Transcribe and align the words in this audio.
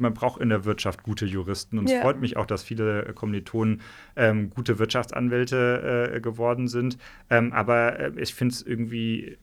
man 0.00 0.14
braucht 0.14 0.40
in 0.40 0.48
der 0.48 0.64
Wirtschaft 0.64 1.02
gute 1.02 1.26
Juristen. 1.26 1.78
Und 1.78 1.86
es 1.86 1.92
Ja. 1.92 2.02
freut 2.02 2.20
mich 2.20 2.36
auch, 2.36 2.46
dass 2.46 2.62
viele 2.62 3.12
Kommilitonen 3.14 3.80
ähm, 4.16 4.50
gute 4.50 4.78
Wirtschaftsanwälte 4.78 6.12
äh, 6.14 6.20
geworden 6.20 6.68
sind. 6.68 6.98
Ähm, 7.30 7.52
aber 7.52 7.98
äh, 7.98 8.12
ich 8.16 8.34
finde 8.34 8.54
es 8.54 8.62
irgendwie 8.62 9.38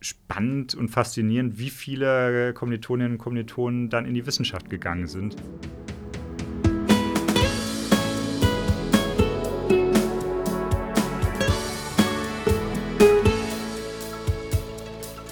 spannend 0.00 0.74
und 0.74 0.88
faszinierend, 0.88 1.58
wie 1.58 1.70
viele 1.70 2.52
Kommilitoninnen 2.52 3.12
und 3.12 3.18
Kommilitonen 3.18 3.88
dann 3.88 4.04
in 4.04 4.14
die 4.14 4.26
Wissenschaft 4.26 4.68
gegangen 4.68 5.06
sind. 5.06 5.36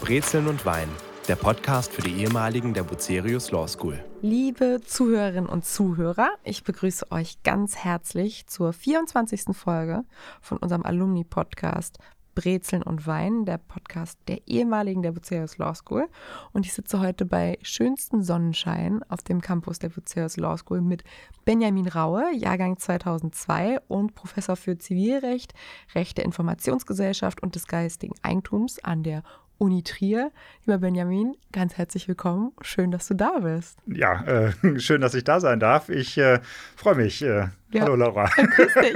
Brezeln 0.01 0.47
und 0.47 0.67
Wein, 0.67 0.89
der 1.33 1.37
Podcast 1.37 1.91
für 1.91 2.03
die 2.03 2.21
ehemaligen 2.21 2.75
der 2.75 2.83
Bucerius 2.83 3.53
Law 3.53 3.67
School. 3.67 3.99
Liebe 4.21 4.83
Zuhörerinnen 4.85 5.49
und 5.49 5.65
Zuhörer, 5.65 6.29
ich 6.45 6.63
begrüße 6.63 7.11
euch 7.11 7.43
ganz 7.43 7.75
herzlich 7.75 8.47
zur 8.49 8.75
24. 8.75 9.57
Folge 9.57 10.05
von 10.43 10.59
unserem 10.59 10.83
Alumni-Podcast 10.85 11.99
Brezeln 12.35 12.83
und 12.83 13.07
Wein, 13.07 13.47
der 13.47 13.57
Podcast 13.57 14.19
der 14.29 14.47
ehemaligen 14.47 15.03
der 15.03 15.13
Bucerius 15.13 15.57
Law 15.57 15.75
School. 15.75 16.07
Und 16.53 16.67
ich 16.67 16.75
sitze 16.75 17.01
heute 17.01 17.25
bei 17.25 17.59
schönstem 17.63 18.23
Sonnenschein 18.23 19.03
auf 19.09 19.23
dem 19.23 19.41
Campus 19.41 19.79
der 19.79 19.89
Bucerius 19.89 20.37
Law 20.37 20.59
School 20.59 20.83
mit 20.83 21.03
Benjamin 21.47 21.89
Raue, 21.89 22.25
Jahrgang 22.35 22.79
2002 22.79 23.81
und 23.89 24.15
Professor 24.15 24.57
für 24.57 24.77
Zivilrecht, 24.77 25.55
Recht 25.95 26.19
der 26.19 26.27
Informationsgesellschaft 26.27 27.43
und 27.43 27.55
des 27.55 27.67
geistigen 27.67 28.15
Eigentums 28.23 28.79
an 28.85 29.03
der 29.03 29.23
Uni 29.63 29.85
Trier. 29.85 30.33
Lieber 30.67 30.79
Benjamin, 30.79 31.37
ganz 31.53 31.75
herzlich 31.79 32.09
willkommen. 32.09 32.51
Schön, 32.63 32.91
dass 32.91 33.07
du 33.07 33.15
da 33.15 33.39
bist. 33.39 33.79
Ja, 33.87 34.25
äh, 34.25 34.53
schön, 34.81 35.01
dass 35.01 35.15
ich 35.15 35.23
da 35.23 35.39
sein 35.39 35.61
darf. 35.61 35.89
Ich 35.89 36.19
äh, 36.19 36.41
freue 36.75 36.97
mich. 36.97 37.23
Äh, 37.23 37.47
Ja. 37.71 37.83
Hallo 37.83 37.95
Laura. 37.95 38.25
Grüß 38.37 38.75
dich. 38.75 38.95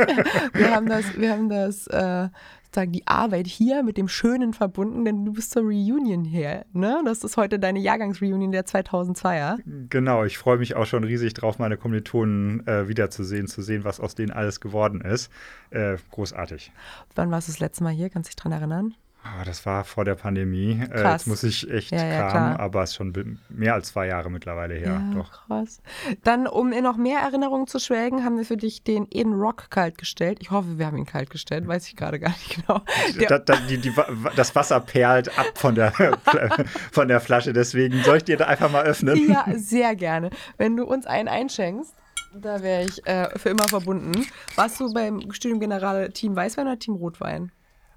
Wir 0.55 0.75
haben 0.75 0.87
das, 0.89 1.17
wir 1.17 1.31
haben 1.31 1.49
das, 1.49 1.87
äh, 1.87 2.29
sozusagen 2.65 2.91
die 2.93 3.07
Arbeit 3.07 3.47
hier 3.47 3.85
mit 3.85 3.97
dem 3.97 4.09
Schönen 4.09 4.53
verbunden, 4.53 5.05
denn 5.05 5.25
du 5.25 5.33
bist 5.35 5.53
zur 5.53 5.63
Reunion 5.63 6.25
hier, 6.25 6.67
ne? 6.73 7.01
Das 7.05 7.23
ist 7.23 7.37
heute 7.37 7.59
deine 7.61 7.79
Jahrgangsreunion 7.79 8.51
der 8.51 8.67
2002er. 8.67 9.59
Genau, 9.89 10.25
ich 10.25 10.37
freue 10.37 10.59
mich 10.59 10.75
auch 10.75 10.85
schon 10.85 11.05
riesig 11.05 11.33
drauf, 11.35 11.59
meine 11.61 11.77
Kommilitonen 11.77 12.67
äh, 12.67 12.89
wiederzusehen, 12.89 13.47
zu 13.47 13.63
sehen, 13.63 13.85
was 13.85 14.01
aus 14.01 14.15
denen 14.17 14.33
alles 14.33 14.61
geworden 14.61 15.01
ist. 15.01 15.31
Äh, 15.71 15.97
großartig. 16.11 16.73
Wann 17.15 17.31
warst 17.31 17.47
du 17.49 17.53
das 17.53 17.61
letzte 17.61 17.85
Mal 17.85 17.93
hier? 17.93 18.11
Kannst 18.11 18.29
du 18.29 18.31
dich 18.33 18.37
dran 18.37 18.53
erinnern? 18.53 18.95
Ah, 19.27 19.45
das 19.45 19.67
war 19.67 19.85
vor 19.85 20.05
der 20.05 20.15
Pandemie. 20.15 20.81
Äh, 20.83 20.87
Krass. 20.87 21.23
jetzt 21.23 21.27
muss 21.27 21.43
ich 21.43 21.71
echt 21.71 21.91
Ja, 21.91 22.05
ja, 22.05 22.29
kramen, 22.29 22.57
aber 22.57 22.83
es 22.83 22.91
ist 22.91 22.97
schon 22.97 23.39
mehr 23.49 23.75
als 23.75 23.89
zwei 23.89 24.07
Jahre 24.07 24.31
mittlerweile 24.31 24.75
her. 24.75 25.03
Doch. 25.15 25.47
krass. 25.47 25.81
Dann, 26.23 26.47
um 26.47 26.73
in 26.73 26.85
noch 26.85 26.97
mehr 26.97 27.21
Erinnerungen 27.21 27.67
zu 27.67 27.79
schwelgen, 27.79 28.25
haben 28.25 28.37
wir 28.37 28.45
für 28.45 28.57
dich 28.57 28.83
den 28.83 29.07
Eden 29.11 29.35
Rock 29.35 29.71
kalt 29.71 29.99
gestellt. 29.99 30.39
Ich 30.41 30.51
hoffe, 30.51 30.79
wir 30.79 30.87
haben 30.87 30.97
ihn 30.97 31.07
kalt 31.07 31.31
gestellt, 31.31 31.67
weiß 31.67 31.89
ich 31.89 31.97
gerade 31.97 32.21
gar 32.21 32.31
nicht 32.31 32.57
genau. 32.57 32.83
Da, 33.29 33.39
da, 33.39 33.57
die, 33.69 33.79
die, 33.79 33.93
das 34.37 34.55
Wasser 34.55 34.81
perlt 34.81 35.37
ab 35.39 35.47
von 35.55 35.75
der, 35.75 35.93
von 36.93 37.09
der 37.09 37.21
Flasche, 37.21 37.53
deswegen 37.53 38.03
soll 38.03 38.19
ich 38.19 38.25
dir 38.25 38.37
da 38.37 38.47
einfach 38.47 38.71
mal 38.71 38.85
öffnen? 38.85 39.29
Ja, 39.29 39.47
sehr 39.57 39.97
gerne. 39.97 40.31
Wenn 40.57 40.77
du 40.77 40.85
uns 40.85 41.07
einen 41.07 41.29
einschenkst, 41.29 41.95
da 42.35 42.63
wäre 42.63 42.85
ich 42.85 43.07
äh, 43.07 43.31
für 43.39 43.49
immer 43.49 43.69
verbunden. 43.69 44.27
Warst 44.55 44.81
du 44.81 44.93
beim 44.93 45.33
Studium 45.33 45.61
Generale 45.61 46.13
Team 46.13 46.37
Weißwein 46.37 46.67
oder 46.67 46.79
Team 46.79 46.95
Rotwein? 46.95 47.51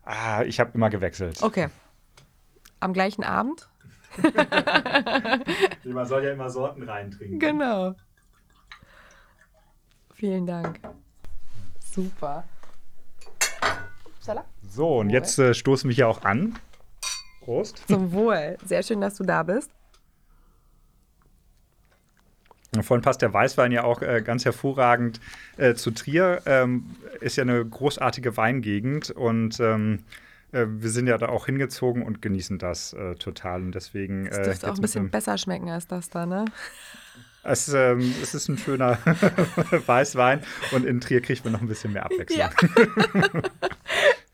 Ah, 0.03 0.43
ich 0.43 0.59
habe 0.59 0.71
immer 0.73 0.89
gewechselt. 0.89 1.41
Okay. 1.41 1.67
Am 2.79 2.93
gleichen 2.93 3.23
Abend? 3.23 3.69
Man 5.83 6.05
soll 6.05 6.23
ja 6.23 6.31
immer 6.31 6.49
Sorten 6.49 6.83
reintrinken. 6.83 7.39
Genau. 7.39 7.95
Vielen 10.13 10.45
Dank. 10.45 10.79
Super. 11.79 12.43
Upsala. 14.05 14.45
So, 14.67 14.99
und 14.99 15.09
jetzt 15.09 15.39
äh, 15.39 15.53
stoßen 15.53 15.89
wir 15.89 15.95
hier 15.95 16.07
auch 16.07 16.23
an. 16.23 16.57
Prost. 17.41 17.87
Zum 17.87 18.11
Wohl. 18.11 18.57
Sehr 18.65 18.83
schön, 18.83 19.01
dass 19.01 19.15
du 19.15 19.23
da 19.23 19.43
bist. 19.43 19.71
Vorhin 22.81 23.01
passt 23.01 23.21
der 23.21 23.33
Weißwein 23.33 23.71
ja 23.71 23.83
auch 23.83 24.01
äh, 24.01 24.21
ganz 24.23 24.45
hervorragend 24.45 25.19
äh, 25.57 25.73
zu 25.73 25.91
Trier. 25.91 26.41
Ähm, 26.45 26.95
ist 27.19 27.35
ja 27.35 27.43
eine 27.43 27.65
großartige 27.65 28.37
Weingegend 28.37 29.09
und 29.11 29.59
ähm, 29.59 30.03
äh, 30.51 30.65
wir 30.67 30.89
sind 30.89 31.07
ja 31.07 31.17
da 31.17 31.29
auch 31.29 31.47
hingezogen 31.47 32.03
und 32.03 32.21
genießen 32.21 32.59
das 32.59 32.93
äh, 32.93 33.15
total. 33.15 33.61
Und 33.61 33.73
deswegen. 33.73 34.25
Das 34.25 34.37
äh, 34.37 34.43
dürfte 34.43 34.71
auch 34.71 34.75
ein 34.75 34.81
bisschen 34.81 35.09
besser 35.09 35.37
schmecken 35.37 35.69
als 35.69 35.87
das 35.87 36.09
da, 36.09 36.25
ne? 36.25 36.45
Es, 37.41 37.69
ähm, 37.69 38.13
es 38.21 38.35
ist 38.35 38.49
ein 38.49 38.57
schöner 38.57 38.97
Weißwein 39.85 40.43
und 40.71 40.85
in 40.85 40.99
Trier 40.99 41.21
kriegt 41.21 41.43
man 41.45 41.53
noch 41.53 41.61
ein 41.61 41.67
bisschen 41.67 41.93
mehr 41.93 42.05
Abwechslung. 42.05 42.39
Ja. 42.39 42.51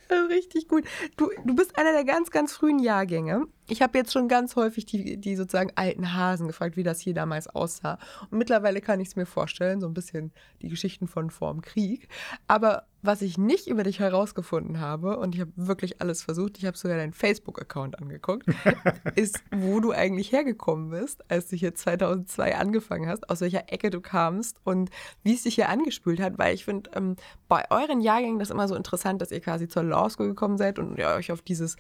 Richtig 0.30 0.68
gut. 0.68 0.86
Du, 1.18 1.30
du 1.46 1.56
bist 1.56 1.78
einer 1.78 1.92
der 1.92 2.04
ganz, 2.04 2.32
ganz 2.32 2.54
frühen 2.54 2.80
Jahrgänge. 2.80 3.46
Ich 3.68 3.82
habe 3.82 3.98
jetzt 3.98 4.14
schon 4.14 4.28
ganz 4.28 4.56
häufig 4.56 4.86
die, 4.86 5.18
die 5.18 5.36
sozusagen 5.36 5.72
alten 5.76 6.14
Hasen 6.14 6.48
gefragt, 6.48 6.78
wie 6.78 6.84
das 6.84 7.00
hier 7.00 7.14
damals 7.14 7.48
aussah. 7.48 7.98
Und 8.30 8.38
mittlerweile 8.38 8.82
kann 8.82 9.00
ich 9.00 9.10
es 9.10 9.16
mir 9.16 9.26
vorstellen, 9.26 9.82
so 9.82 9.88
ein 9.88 9.94
bisschen 9.94 10.32
die 10.62 10.70
Geschichten 10.70 11.08
von 11.08 11.30
vorm 11.30 11.62
Krieg. 11.62 12.08
Aber 12.48 12.86
was 13.06 13.22
ich 13.22 13.38
nicht 13.38 13.68
über 13.68 13.84
dich 13.84 14.00
herausgefunden 14.00 14.80
habe, 14.80 15.18
und 15.18 15.36
ich 15.36 15.42
habe 15.42 15.52
wirklich 15.56 16.02
alles 16.02 16.24
versucht, 16.24 16.58
ich 16.58 16.66
habe 16.66 16.78
sogar 16.78 16.98
deinen 16.98 17.14
Facebook-Account 17.14 18.00
angeguckt, 18.00 18.48
ist, 19.16 19.44
wo 19.52 19.80
du 19.80 19.92
eigentlich 19.92 20.32
hergekommen 20.32 20.90
bist, 20.90 21.30
als 21.30 21.48
du 21.48 21.56
hier 21.56 21.76
2002 21.76 22.56
angefangen 22.58 23.08
hast, 23.08 23.30
aus 23.30 23.42
welcher 23.42 23.72
Ecke 23.72 23.90
du 23.90 24.02
kamst 24.02 24.60
und 24.64 24.90
wie 25.24 25.34
es 25.34 25.44
dich 25.44 25.56
hier 25.56 25.70
angespült 25.70 26.20
hat, 26.20 26.38
weil 26.38 26.56
ich 26.56 26.66
finde, 26.66 26.90
ähm, 26.96 27.16
bei 27.48 27.66
euren 27.70 28.02
Jahrgängen 28.02 28.40
das 28.40 28.50
immer 28.50 28.68
so 28.68 28.76
interessant, 28.76 29.22
dass 29.22 29.32
ihr 29.32 29.42
quasi 29.42 29.68
zur 29.68 29.84
Law 29.84 30.10
School 30.10 30.30
gekommen 30.30 30.58
seid 30.58 30.80
und 30.80 30.98
ihr 30.98 31.10
euch 31.10 31.32
auf 31.32 31.42
dieses, 31.42 31.78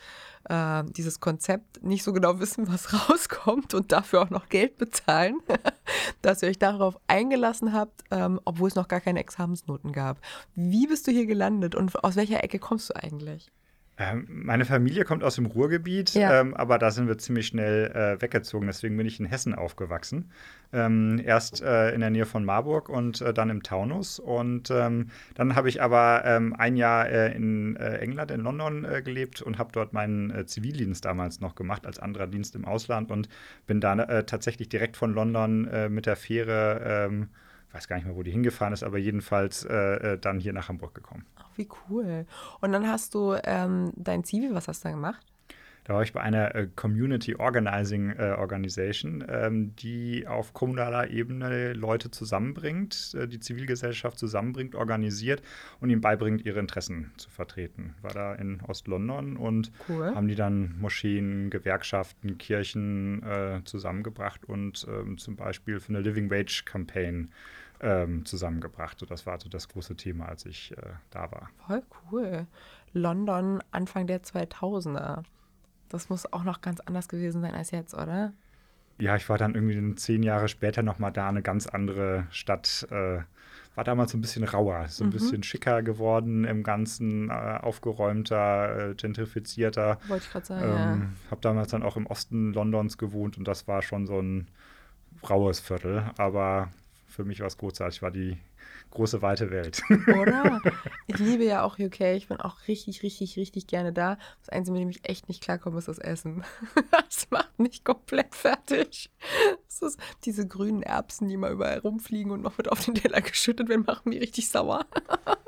äh, 0.49 0.83
dieses 0.85 1.19
Konzept 1.19 1.83
nicht 1.83 2.03
so 2.03 2.13
genau 2.13 2.39
wissen, 2.39 2.67
was 2.67 2.93
rauskommt 3.09 3.73
und 3.73 3.91
dafür 3.91 4.21
auch 4.21 4.29
noch 4.29 4.49
Geld 4.49 4.77
bezahlen, 4.77 5.39
dass 6.21 6.41
ihr 6.41 6.49
euch 6.49 6.59
darauf 6.59 6.97
eingelassen 7.07 7.73
habt, 7.73 8.03
ähm, 8.11 8.39
obwohl 8.45 8.69
es 8.69 8.75
noch 8.75 8.87
gar 8.87 9.01
keine 9.01 9.19
Examensnoten 9.19 9.91
gab. 9.91 10.19
Wie 10.55 10.87
bist 10.87 11.07
du 11.07 11.11
hier 11.11 11.25
gelandet 11.25 11.75
und 11.75 12.03
aus 12.03 12.15
welcher 12.15 12.43
Ecke 12.43 12.59
kommst 12.59 12.89
du 12.89 12.95
eigentlich? 12.95 13.51
Ähm, 13.97 14.27
meine 14.29 14.65
Familie 14.65 15.05
kommt 15.05 15.23
aus 15.23 15.35
dem 15.35 15.45
Ruhrgebiet, 15.45 16.13
Ja. 16.15 16.41
ähm, 16.41 16.53
aber 16.53 16.77
da 16.77 16.91
sind 16.91 17.07
wir 17.07 17.17
ziemlich 17.17 17.47
schnell 17.47 17.91
äh, 17.91 18.21
weggezogen. 18.21 18.67
Deswegen 18.67 18.97
bin 18.97 19.07
ich 19.07 19.19
in 19.21 19.25
Hessen 19.25 19.55
aufgewachsen. 19.55 20.31
Ähm, 20.73 21.21
erst 21.23 21.61
äh, 21.61 21.91
in 21.91 22.01
der 22.01 22.09
Nähe 22.09 22.25
von 22.25 22.43
Marburg 22.43 22.89
und 22.89 23.21
äh, 23.21 23.33
dann 23.33 23.49
im 23.49 23.63
Taunus. 23.63 24.19
Und 24.19 24.69
ähm, 24.69 25.11
dann 25.35 25.55
habe 25.55 25.69
ich 25.69 25.81
aber 25.81 26.23
ähm, 26.25 26.53
ein 26.57 26.75
Jahr 26.75 27.07
äh, 27.09 27.33
in 27.33 27.77
äh, 27.77 27.99
England, 27.99 28.31
in 28.31 28.41
London 28.41 28.83
äh, 28.83 29.01
gelebt 29.01 29.41
und 29.41 29.57
habe 29.57 29.69
dort 29.71 29.93
meinen 29.93 30.45
Zivildienst 30.45 31.05
damals 31.05 31.39
noch 31.39 31.55
gemacht, 31.55 31.85
als 31.85 31.97
anderer 31.99 32.27
Dienst 32.27 32.55
im 32.55 32.65
Ausland 32.65 33.11
und 33.11 33.29
bin 33.65 33.79
dann 33.79 33.99
äh, 33.99 34.25
tatsächlich 34.25 34.67
direkt 34.67 34.97
von 34.97 35.13
London 35.13 35.69
mit 35.89 36.05
der 36.05 36.15
Fähre, 36.15 37.09
weiß 37.75 37.87
gar 37.87 37.97
nicht 37.97 38.05
mehr, 38.05 38.15
wo 38.15 38.23
die 38.23 38.31
hingefahren 38.31 38.73
ist, 38.73 38.83
aber 38.83 38.97
jedenfalls 38.97 39.65
äh, 39.65 39.73
äh, 40.13 40.17
dann 40.17 40.39
hier 40.39 40.53
nach 40.53 40.69
Hamburg 40.69 40.95
gekommen. 40.95 41.25
Ach, 41.35 41.49
wie 41.57 41.67
cool. 41.89 42.25
Und 42.61 42.71
dann 42.71 42.87
hast 42.87 43.13
du 43.13 43.35
ähm, 43.43 43.91
dein 43.95 44.23
Zivi, 44.23 44.53
was 44.53 44.67
hast 44.67 44.83
du 44.83 44.89
da 44.89 44.93
gemacht? 44.95 45.25
Da 45.85 45.93
war 45.93 46.01
ich 46.01 46.13
bei 46.13 46.21
einer 46.21 46.55
äh, 46.55 46.67
Community 46.75 47.35
Organizing 47.35 48.09
äh, 48.09 48.35
Organization, 48.39 49.23
ähm, 49.29 49.75
die 49.75 50.25
auf 50.27 50.51
kommunaler 50.51 51.11
Ebene 51.11 51.73
Leute 51.73 52.09
zusammenbringt, 52.09 53.15
äh, 53.15 53.27
die 53.27 53.39
Zivilgesellschaft 53.39 54.17
zusammenbringt, 54.17 54.73
organisiert 54.73 55.43
und 55.79 55.91
ihnen 55.91 56.01
beibringt, 56.01 56.43
ihre 56.43 56.59
Interessen 56.59 57.11
zu 57.17 57.29
vertreten. 57.29 57.93
War 58.01 58.13
da 58.13 58.33
in 58.33 58.61
Ost-London 58.61 59.37
und 59.37 59.71
Cool. 59.87 60.15
haben 60.15 60.27
die 60.27 60.33
dann 60.35 60.75
Moscheen, 60.79 61.51
Gewerkschaften, 61.51 62.39
Kirchen 62.39 63.21
äh, 63.21 63.61
zusammengebracht 63.63 64.43
und 64.43 64.87
ähm, 64.89 65.19
zum 65.19 65.35
Beispiel 65.35 65.79
für 65.79 65.89
eine 65.89 66.01
Living 66.01 66.31
Wage 66.31 66.63
Campaign 66.65 67.29
ähm, 67.81 68.25
zusammengebracht. 68.25 68.99
So, 68.99 69.05
das 69.05 69.25
war 69.25 69.39
so 69.39 69.49
das 69.49 69.67
große 69.69 69.95
Thema, 69.95 70.27
als 70.27 70.45
ich 70.45 70.71
äh, 70.77 70.81
da 71.09 71.31
war. 71.31 71.49
Voll 71.67 71.83
cool. 72.11 72.47
London 72.93 73.61
Anfang 73.71 74.07
der 74.07 74.23
2000er. 74.23 75.23
Das 75.89 76.09
muss 76.09 76.31
auch 76.31 76.43
noch 76.43 76.61
ganz 76.61 76.79
anders 76.79 77.07
gewesen 77.07 77.41
sein 77.41 77.53
als 77.53 77.71
jetzt, 77.71 77.93
oder? 77.93 78.33
ja, 78.97 79.15
ich 79.15 79.27
war 79.29 79.37
dann 79.37 79.55
irgendwie 79.55 79.95
zehn 79.95 80.23
Jahre 80.23 80.47
später 80.47 80.81
nochmal 80.83 81.11
da, 81.11 81.27
eine 81.27 81.41
ganz 81.41 81.67
andere 81.67 82.27
Stadt. 82.29 82.87
Äh, 82.91 83.19
war 83.75 83.83
damals 83.83 84.11
so 84.11 84.17
ein 84.17 84.21
bisschen 84.21 84.45
rauer, 84.45 84.87
so 84.87 85.03
ein 85.03 85.09
bisschen 85.09 85.43
schicker 85.43 85.83
geworden 85.83 86.45
im 86.45 86.63
Ganzen, 86.63 87.29
äh, 87.29 87.33
aufgeräumter, 87.61 88.91
äh, 88.91 88.95
gentrifizierter. 88.95 89.97
Wollte 90.07 90.23
ich 90.25 90.31
gerade 90.31 90.45
sagen, 90.45 90.63
Ähm, 90.65 91.09
Habe 91.29 91.41
damals 91.41 91.71
dann 91.71 91.83
auch 91.83 91.97
im 91.97 92.05
Osten 92.05 92.53
Londons 92.53 92.97
gewohnt 92.97 93.37
und 93.37 93.45
das 93.45 93.67
war 93.67 93.81
schon 93.81 94.07
so 94.07 94.17
ein 94.21 94.47
raues 95.29 95.59
Viertel, 95.59 96.09
aber 96.17 96.69
für 97.15 97.23
mich 97.23 97.39
war 97.39 97.47
es 97.47 97.57
großartig, 97.57 98.01
war 98.01 98.11
die 98.11 98.37
große 98.91 99.21
weite 99.21 99.49
Welt. 99.49 99.81
Oder? 100.07 100.61
Ich 101.07 101.19
liebe 101.19 101.45
ja 101.45 101.63
auch 101.63 101.77
UK. 101.77 102.01
Ich 102.15 102.27
bin 102.27 102.37
auch 102.37 102.67
richtig, 102.67 103.03
richtig, 103.03 103.37
richtig 103.37 103.67
gerne 103.67 103.93
da. 103.93 104.17
Das 104.39 104.49
Einzige, 104.49 104.73
mit 104.73 104.81
dem 104.81 104.89
ich 104.89 105.07
echt 105.07 105.29
nicht 105.29 105.41
klarkomme, 105.41 105.77
ist 105.77 105.87
das 105.87 105.99
Essen. 105.99 106.43
Das 106.91 107.29
macht 107.29 107.59
mich 107.59 107.83
komplett 107.83 108.35
fertig. 108.35 109.11
Das 109.67 109.81
ist, 109.81 109.99
diese 110.25 110.47
grünen 110.47 110.81
Erbsen, 110.81 111.29
die 111.29 111.37
mal 111.37 111.51
überall 111.51 111.79
rumfliegen 111.79 112.31
und 112.31 112.41
noch 112.41 112.57
mit 112.57 112.69
auf 112.69 112.83
den 112.83 112.95
Teller 112.95 113.21
geschüttet 113.21 113.69
werden, 113.69 113.85
machen 113.85 114.09
mich 114.09 114.19
richtig 114.21 114.49
sauer. 114.49 114.85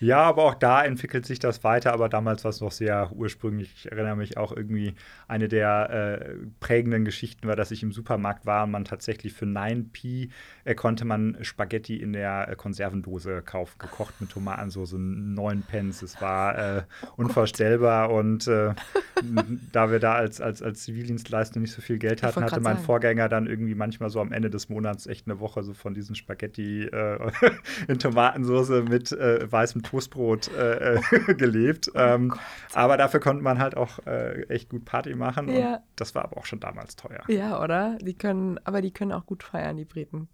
Ja, 0.00 0.22
aber 0.22 0.44
auch 0.44 0.54
da 0.54 0.84
entwickelt 0.84 1.26
sich 1.26 1.38
das 1.38 1.64
weiter, 1.64 1.92
aber 1.92 2.08
damals 2.08 2.44
war 2.44 2.50
es 2.50 2.60
noch 2.60 2.70
sehr 2.70 3.10
ursprünglich. 3.12 3.72
Ich 3.76 3.90
erinnere 3.90 4.16
mich 4.16 4.36
auch 4.36 4.52
irgendwie, 4.56 4.94
eine 5.26 5.48
der 5.48 5.90
äh, 5.90 6.34
prägenden 6.60 7.04
Geschichten 7.04 7.48
war, 7.48 7.56
dass 7.56 7.70
ich 7.70 7.82
im 7.82 7.92
Supermarkt 7.92 8.46
war 8.46 8.64
und 8.64 8.70
man 8.70 8.84
tatsächlich 8.84 9.32
für 9.32 9.44
9p 9.44 10.30
äh, 10.64 10.74
konnte 10.74 11.04
man 11.04 11.36
Spaghetti 11.42 11.96
in 11.96 12.12
der 12.12 12.48
äh, 12.48 12.56
Konservendose 12.56 13.42
kaufen, 13.42 13.78
gekocht 13.78 14.20
mit 14.20 14.30
Tomatensauce, 14.30 14.94
9 14.96 15.62
Pence. 15.62 16.02
Es 16.02 16.20
war 16.20 16.58
äh, 16.58 16.82
oh 17.02 17.08
unvorstellbar 17.16 18.10
und 18.10 18.46
äh, 18.46 18.74
da 19.72 19.90
wir 19.90 19.98
da 19.98 20.14
als, 20.14 20.40
als, 20.40 20.62
als 20.62 20.84
Zivildienstleister 20.84 21.60
nicht 21.60 21.72
so 21.72 21.82
viel 21.82 21.98
Geld 21.98 22.22
hatten, 22.22 22.42
hatte 22.42 22.60
mein 22.60 22.76
sagen. 22.76 22.86
Vorgänger 22.86 23.28
dann 23.28 23.46
irgendwie 23.46 23.74
manchmal 23.74 24.10
so 24.10 24.20
am 24.20 24.32
Ende 24.32 24.50
des 24.50 24.68
Monats 24.68 25.06
echt 25.06 25.26
eine 25.26 25.40
Woche 25.40 25.62
so 25.62 25.74
von 25.74 25.94
diesen 25.94 26.14
Spaghetti 26.14 26.84
äh, 26.84 27.30
in 27.88 27.98
Tomatensauce 27.98 28.84
mit 28.88 29.12
weißem 29.68 29.82
Toastbrot 29.82 30.48
äh, 30.56 30.94
äh 30.94 31.00
gelebt. 31.34 31.90
Oh 31.94 31.98
ähm, 31.98 32.34
aber 32.72 32.96
dafür 32.96 33.20
konnte 33.20 33.42
man 33.42 33.58
halt 33.58 33.76
auch 33.76 34.04
äh, 34.06 34.42
echt 34.48 34.70
gut 34.70 34.84
Party 34.84 35.14
machen. 35.14 35.48
Ja. 35.48 35.82
das 35.96 36.14
war 36.14 36.24
aber 36.24 36.38
auch 36.38 36.46
schon 36.46 36.60
damals 36.60 36.96
teuer. 36.96 37.22
Ja, 37.28 37.62
oder? 37.62 37.98
Die 38.00 38.14
können, 38.14 38.58
aber 38.64 38.82
die 38.82 38.92
können 38.92 39.12
auch 39.12 39.26
gut 39.26 39.42
feiern, 39.42 39.76
die 39.76 39.84
Briten. 39.84 40.28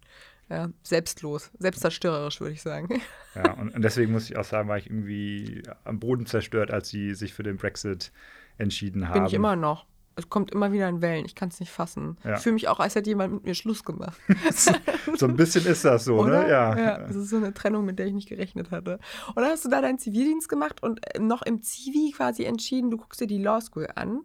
Ja, 0.49 0.69
selbstlos, 0.83 1.51
selbstzerstörerisch, 1.57 2.39
würde 2.39 2.53
ich 2.53 2.61
sagen. 2.61 3.01
Ja, 3.33 3.53
und, 3.53 3.73
und, 3.73 3.81
deswegen 3.81 4.11
muss 4.11 4.29
ich 4.29 4.37
auch 4.37 4.43
sagen, 4.43 4.69
war 4.69 4.77
ich 4.77 4.85
irgendwie 4.85 5.63
am 5.83 5.99
Boden 5.99 6.27
zerstört, 6.27 6.69
als 6.69 6.89
sie 6.89 7.15
sich 7.15 7.33
für 7.33 7.41
den 7.41 7.57
Brexit 7.57 8.11
entschieden 8.59 9.09
haben. 9.09 9.21
Bin 9.21 9.25
ich 9.25 9.33
immer 9.33 9.55
noch 9.55 9.87
es 10.15 10.29
kommt 10.29 10.51
immer 10.51 10.71
wieder 10.71 10.87
in 10.87 11.01
Wellen. 11.01 11.25
Ich 11.25 11.35
kann 11.35 11.49
es 11.49 11.59
nicht 11.59 11.71
fassen. 11.71 12.17
Ja. 12.23 12.35
Ich 12.35 12.41
fühle 12.41 12.53
mich 12.53 12.67
auch, 12.67 12.79
als 12.79 12.95
hätte 12.95 13.09
jemand 13.09 13.33
mit 13.33 13.43
mir 13.43 13.55
Schluss 13.55 13.83
gemacht. 13.83 14.19
so 15.15 15.25
ein 15.25 15.35
bisschen 15.35 15.65
ist 15.65 15.83
das 15.83 16.05
so, 16.05 16.15
ne? 16.15 16.21
Oder? 16.21 16.43
ne? 16.43 16.49
Ja. 16.49 16.77
ja. 16.77 16.97
Das 16.99 17.15
ist 17.15 17.29
so 17.29 17.37
eine 17.37 17.53
Trennung, 17.53 17.85
mit 17.85 17.99
der 17.99 18.07
ich 18.07 18.13
nicht 18.13 18.29
gerechnet 18.29 18.71
hatte. 18.71 18.99
Und 19.29 19.37
dann 19.37 19.51
hast 19.51 19.65
du 19.65 19.69
da 19.69 19.81
deinen 19.81 19.99
Zivildienst 19.99 20.47
gemacht 20.47 20.81
und 20.81 20.99
äh, 21.13 21.19
noch 21.19 21.41
im 21.41 21.61
Zivi 21.61 22.13
quasi 22.15 22.43
entschieden, 22.45 22.91
du 22.91 22.97
guckst 22.97 23.19
dir 23.19 23.27
die 23.27 23.41
Law 23.41 23.59
School 23.59 23.87
an. 23.95 24.21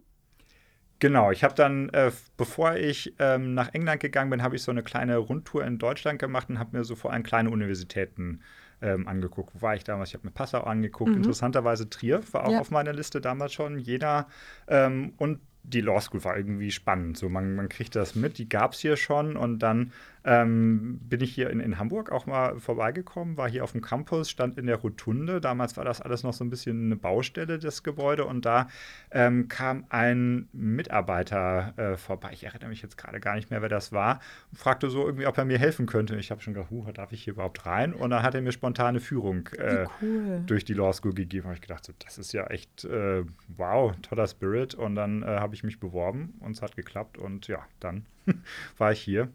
Genau, 1.00 1.30
ich 1.30 1.42
habe 1.42 1.54
dann, 1.54 1.88
äh, 1.88 2.12
bevor 2.36 2.76
ich 2.76 3.14
ähm, 3.18 3.54
nach 3.54 3.72
England 3.72 4.00
gegangen 4.00 4.30
bin, 4.30 4.42
habe 4.42 4.56
ich 4.56 4.62
so 4.62 4.70
eine 4.70 4.82
kleine 4.82 5.16
Rundtour 5.16 5.64
in 5.64 5.78
Deutschland 5.78 6.18
gemacht 6.18 6.50
und 6.50 6.58
habe 6.58 6.76
mir 6.76 6.84
so 6.84 6.94
vor 6.94 7.12
allem 7.12 7.22
kleine 7.22 7.50
Universitäten 7.50 8.42
ähm, 8.82 9.08
angeguckt. 9.08 9.54
Wo 9.54 9.62
war 9.62 9.74
ich 9.74 9.84
damals? 9.84 10.10
Ich 10.10 10.14
habe 10.14 10.26
mir 10.26 10.32
Passau 10.32 10.60
angeguckt. 10.60 11.10
Mhm. 11.10 11.16
Interessanterweise 11.16 11.88
Trier 11.88 12.20
war 12.32 12.46
auch 12.46 12.52
ja. 12.52 12.60
auf 12.60 12.70
meiner 12.70 12.92
Liste 12.92 13.20
damals 13.20 13.54
schon. 13.54 13.78
Jeder. 13.78 14.28
Ähm, 14.68 15.14
und 15.16 15.40
die 15.62 15.80
Law 15.80 16.00
School 16.00 16.24
war 16.24 16.36
irgendwie 16.36 16.70
spannend. 16.70 17.16
So, 17.16 17.28
man, 17.28 17.54
man 17.54 17.68
kriegt 17.68 17.96
das 17.96 18.14
mit, 18.14 18.38
die 18.38 18.48
gab 18.48 18.72
es 18.72 18.80
hier 18.80 18.96
schon 18.96 19.36
und 19.36 19.60
dann 19.60 19.92
ähm, 20.24 20.98
bin 21.02 21.20
ich 21.20 21.34
hier 21.34 21.50
in, 21.50 21.60
in 21.60 21.78
Hamburg 21.78 22.12
auch 22.12 22.26
mal 22.26 22.58
vorbeigekommen, 22.58 23.36
war 23.36 23.48
hier 23.48 23.64
auf 23.64 23.72
dem 23.72 23.80
Campus, 23.80 24.30
stand 24.30 24.58
in 24.58 24.66
der 24.66 24.76
Rotunde. 24.76 25.40
Damals 25.40 25.76
war 25.76 25.84
das 25.84 26.00
alles 26.00 26.22
noch 26.22 26.34
so 26.34 26.44
ein 26.44 26.50
bisschen 26.50 26.86
eine 26.86 26.96
Baustelle, 26.96 27.58
das 27.58 27.82
Gebäude. 27.82 28.26
Und 28.26 28.44
da 28.44 28.68
ähm, 29.10 29.48
kam 29.48 29.84
ein 29.88 30.48
Mitarbeiter 30.52 31.72
äh, 31.76 31.96
vorbei. 31.96 32.30
Ich 32.32 32.44
erinnere 32.44 32.68
mich 32.68 32.82
jetzt 32.82 32.98
gerade 32.98 33.20
gar 33.20 33.34
nicht 33.34 33.50
mehr, 33.50 33.62
wer 33.62 33.68
das 33.68 33.92
war. 33.92 34.20
Und 34.50 34.58
fragte 34.58 34.90
so 34.90 35.06
irgendwie, 35.06 35.26
ob 35.26 35.38
er 35.38 35.44
mir 35.44 35.58
helfen 35.58 35.86
könnte. 35.86 36.16
Ich 36.16 36.30
habe 36.30 36.42
schon 36.42 36.54
gedacht, 36.54 36.70
huh, 36.70 36.90
darf 36.92 37.12
ich 37.12 37.24
hier 37.24 37.32
überhaupt 37.32 37.64
rein? 37.64 37.94
Und 37.94 38.10
dann 38.10 38.22
hat 38.22 38.34
er 38.34 38.42
mir 38.42 38.52
spontane 38.52 39.00
Führung 39.00 39.48
äh, 39.56 39.86
cool. 40.02 40.42
durch 40.46 40.64
die 40.64 40.74
Law 40.74 40.92
School 40.92 41.14
gegeben. 41.14 41.48
Und 41.48 41.54
ich 41.54 41.62
gedacht, 41.62 41.84
so, 41.84 41.94
das 41.98 42.18
ist 42.18 42.32
ja 42.32 42.46
echt 42.48 42.84
äh, 42.84 43.24
wow, 43.56 43.94
toller 44.02 44.26
Spirit. 44.26 44.74
Und 44.74 44.96
dann 44.96 45.22
äh, 45.22 45.26
habe 45.26 45.54
ich 45.54 45.64
mich 45.64 45.80
beworben 45.80 46.34
und 46.40 46.52
es 46.52 46.62
hat 46.62 46.76
geklappt. 46.76 47.16
Und 47.16 47.48
ja, 47.48 47.60
dann 47.80 48.04
war 48.76 48.92
ich 48.92 49.00
hier 49.00 49.30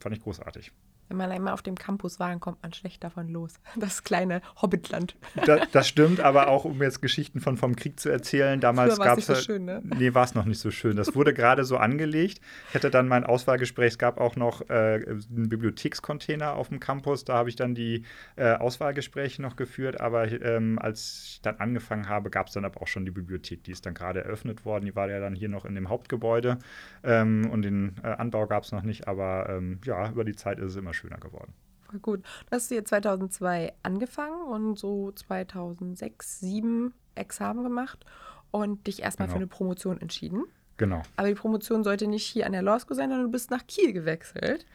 Fand 0.00 0.16
ich 0.16 0.22
großartig. 0.22 0.72
Wenn 1.08 1.16
man 1.16 1.30
einmal 1.30 1.52
auf 1.52 1.62
dem 1.62 1.76
Campus 1.76 2.18
war, 2.18 2.28
dann 2.28 2.40
kommt 2.40 2.62
man 2.62 2.72
schlecht 2.72 3.04
davon 3.04 3.28
los. 3.28 3.54
Das 3.76 4.02
kleine 4.02 4.40
Hobbitland. 4.60 5.16
Da, 5.44 5.64
das 5.66 5.86
stimmt, 5.86 6.20
aber 6.20 6.48
auch 6.48 6.64
um 6.64 6.82
jetzt 6.82 7.02
Geschichten 7.02 7.40
von 7.40 7.56
vom 7.56 7.76
Krieg 7.76 8.00
zu 8.00 8.08
erzählen, 8.08 8.58
damals 8.60 8.98
gab 8.98 9.18
es. 9.18 9.26
So 9.26 9.34
schön, 9.34 9.64
ne? 9.64 9.82
Nee, 9.84 10.14
war 10.14 10.24
es 10.24 10.34
noch 10.34 10.44
nicht 10.44 10.58
so 10.58 10.70
schön. 10.70 10.96
Das 10.96 11.14
wurde 11.14 11.34
gerade 11.34 11.64
so 11.64 11.76
angelegt. 11.76 12.40
Ich 12.70 12.74
hatte 12.74 12.90
dann 12.90 13.06
mein 13.06 13.24
Auswahlgespräch, 13.24 13.92
es 13.92 13.98
gab 13.98 14.18
auch 14.18 14.34
noch 14.36 14.68
äh, 14.70 15.04
einen 15.04 15.48
Bibliothekscontainer 15.48 16.54
auf 16.54 16.68
dem 16.68 16.80
Campus. 16.80 17.24
Da 17.24 17.34
habe 17.34 17.48
ich 17.48 17.56
dann 17.56 17.74
die 17.74 18.04
äh, 18.36 18.54
Auswahlgespräche 18.54 19.42
noch 19.42 19.56
geführt. 19.56 20.00
Aber 20.00 20.30
ähm, 20.30 20.78
als 20.78 21.24
ich 21.34 21.40
dann 21.42 21.56
angefangen 21.56 22.08
habe, 22.08 22.30
gab 22.30 22.48
es 22.48 22.54
dann 22.54 22.64
aber 22.64 22.82
auch 22.82 22.88
schon 22.88 23.04
die 23.04 23.10
Bibliothek. 23.10 23.62
Die 23.64 23.72
ist 23.72 23.86
dann 23.86 23.94
gerade 23.94 24.24
eröffnet 24.24 24.64
worden. 24.64 24.84
Die 24.84 24.96
war 24.96 25.08
ja 25.08 25.20
dann 25.20 25.34
hier 25.34 25.48
noch 25.48 25.64
in 25.64 25.74
dem 25.74 25.88
Hauptgebäude. 25.88 26.58
Ähm, 27.04 27.48
und 27.50 27.62
den 27.62 27.96
äh, 28.02 28.08
Anbau 28.08 28.46
gab 28.46 28.64
es 28.64 28.72
noch 28.72 28.82
nicht. 28.82 29.06
Aber 29.06 29.48
ähm, 29.48 29.80
ja, 29.84 30.10
über 30.10 30.24
die 30.24 30.34
Zeit 30.34 30.58
ist 30.58 30.70
es 30.72 30.76
immer 30.76 30.94
schöner 30.96 31.18
geworden. 31.18 31.54
Voll 31.90 32.00
gut. 32.00 32.22
Du 32.22 32.56
hast 32.56 32.68
hier 32.68 32.84
2002 32.84 33.72
angefangen 33.82 34.42
und 34.42 34.78
so 34.78 35.12
2006, 35.12 36.40
2007 36.40 36.94
Examen 37.14 37.62
gemacht 37.62 38.04
und 38.50 38.86
dich 38.86 39.02
erstmal 39.02 39.28
genau. 39.28 39.34
für 39.34 39.38
eine 39.38 39.46
Promotion 39.46 40.00
entschieden. 40.00 40.44
Genau. 40.76 41.02
Aber 41.16 41.28
die 41.28 41.34
Promotion 41.34 41.84
sollte 41.84 42.06
nicht 42.06 42.26
hier 42.26 42.46
an 42.46 42.52
der 42.52 42.62
Law 42.62 42.78
School 42.78 42.96
sein, 42.96 43.08
sondern 43.08 43.26
du 43.26 43.32
bist 43.32 43.50
nach 43.50 43.66
Kiel 43.66 43.92
gewechselt. 43.92 44.66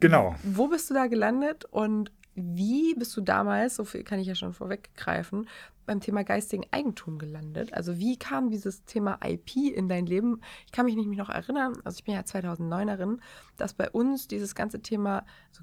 Genau. 0.00 0.36
Wo 0.44 0.68
bist 0.68 0.88
du 0.90 0.94
da 0.94 1.06
gelandet 1.06 1.64
und 1.64 2.12
wie 2.34 2.94
bist 2.94 3.16
du 3.16 3.20
damals, 3.20 3.76
so 3.76 3.84
viel 3.84 4.04
kann 4.04 4.20
ich 4.20 4.28
ja 4.28 4.36
schon 4.36 4.52
vorweggreifen, 4.52 5.48
beim 5.88 6.00
Thema 6.00 6.22
geistigen 6.22 6.64
Eigentum 6.70 7.18
gelandet? 7.18 7.74
Also 7.74 7.98
wie 7.98 8.16
kam 8.16 8.50
dieses 8.50 8.84
Thema 8.84 9.18
IP 9.24 9.56
in 9.74 9.88
dein 9.88 10.06
Leben? 10.06 10.40
Ich 10.66 10.72
kann 10.72 10.86
mich 10.86 10.94
nicht 10.94 11.08
noch 11.08 11.30
erinnern, 11.30 11.74
also 11.84 11.98
ich 11.98 12.04
bin 12.04 12.14
ja 12.14 12.20
2009erin, 12.20 13.18
dass 13.56 13.74
bei 13.74 13.90
uns 13.90 14.28
dieses 14.28 14.54
ganze 14.54 14.80
Thema 14.80 15.26
so 15.50 15.62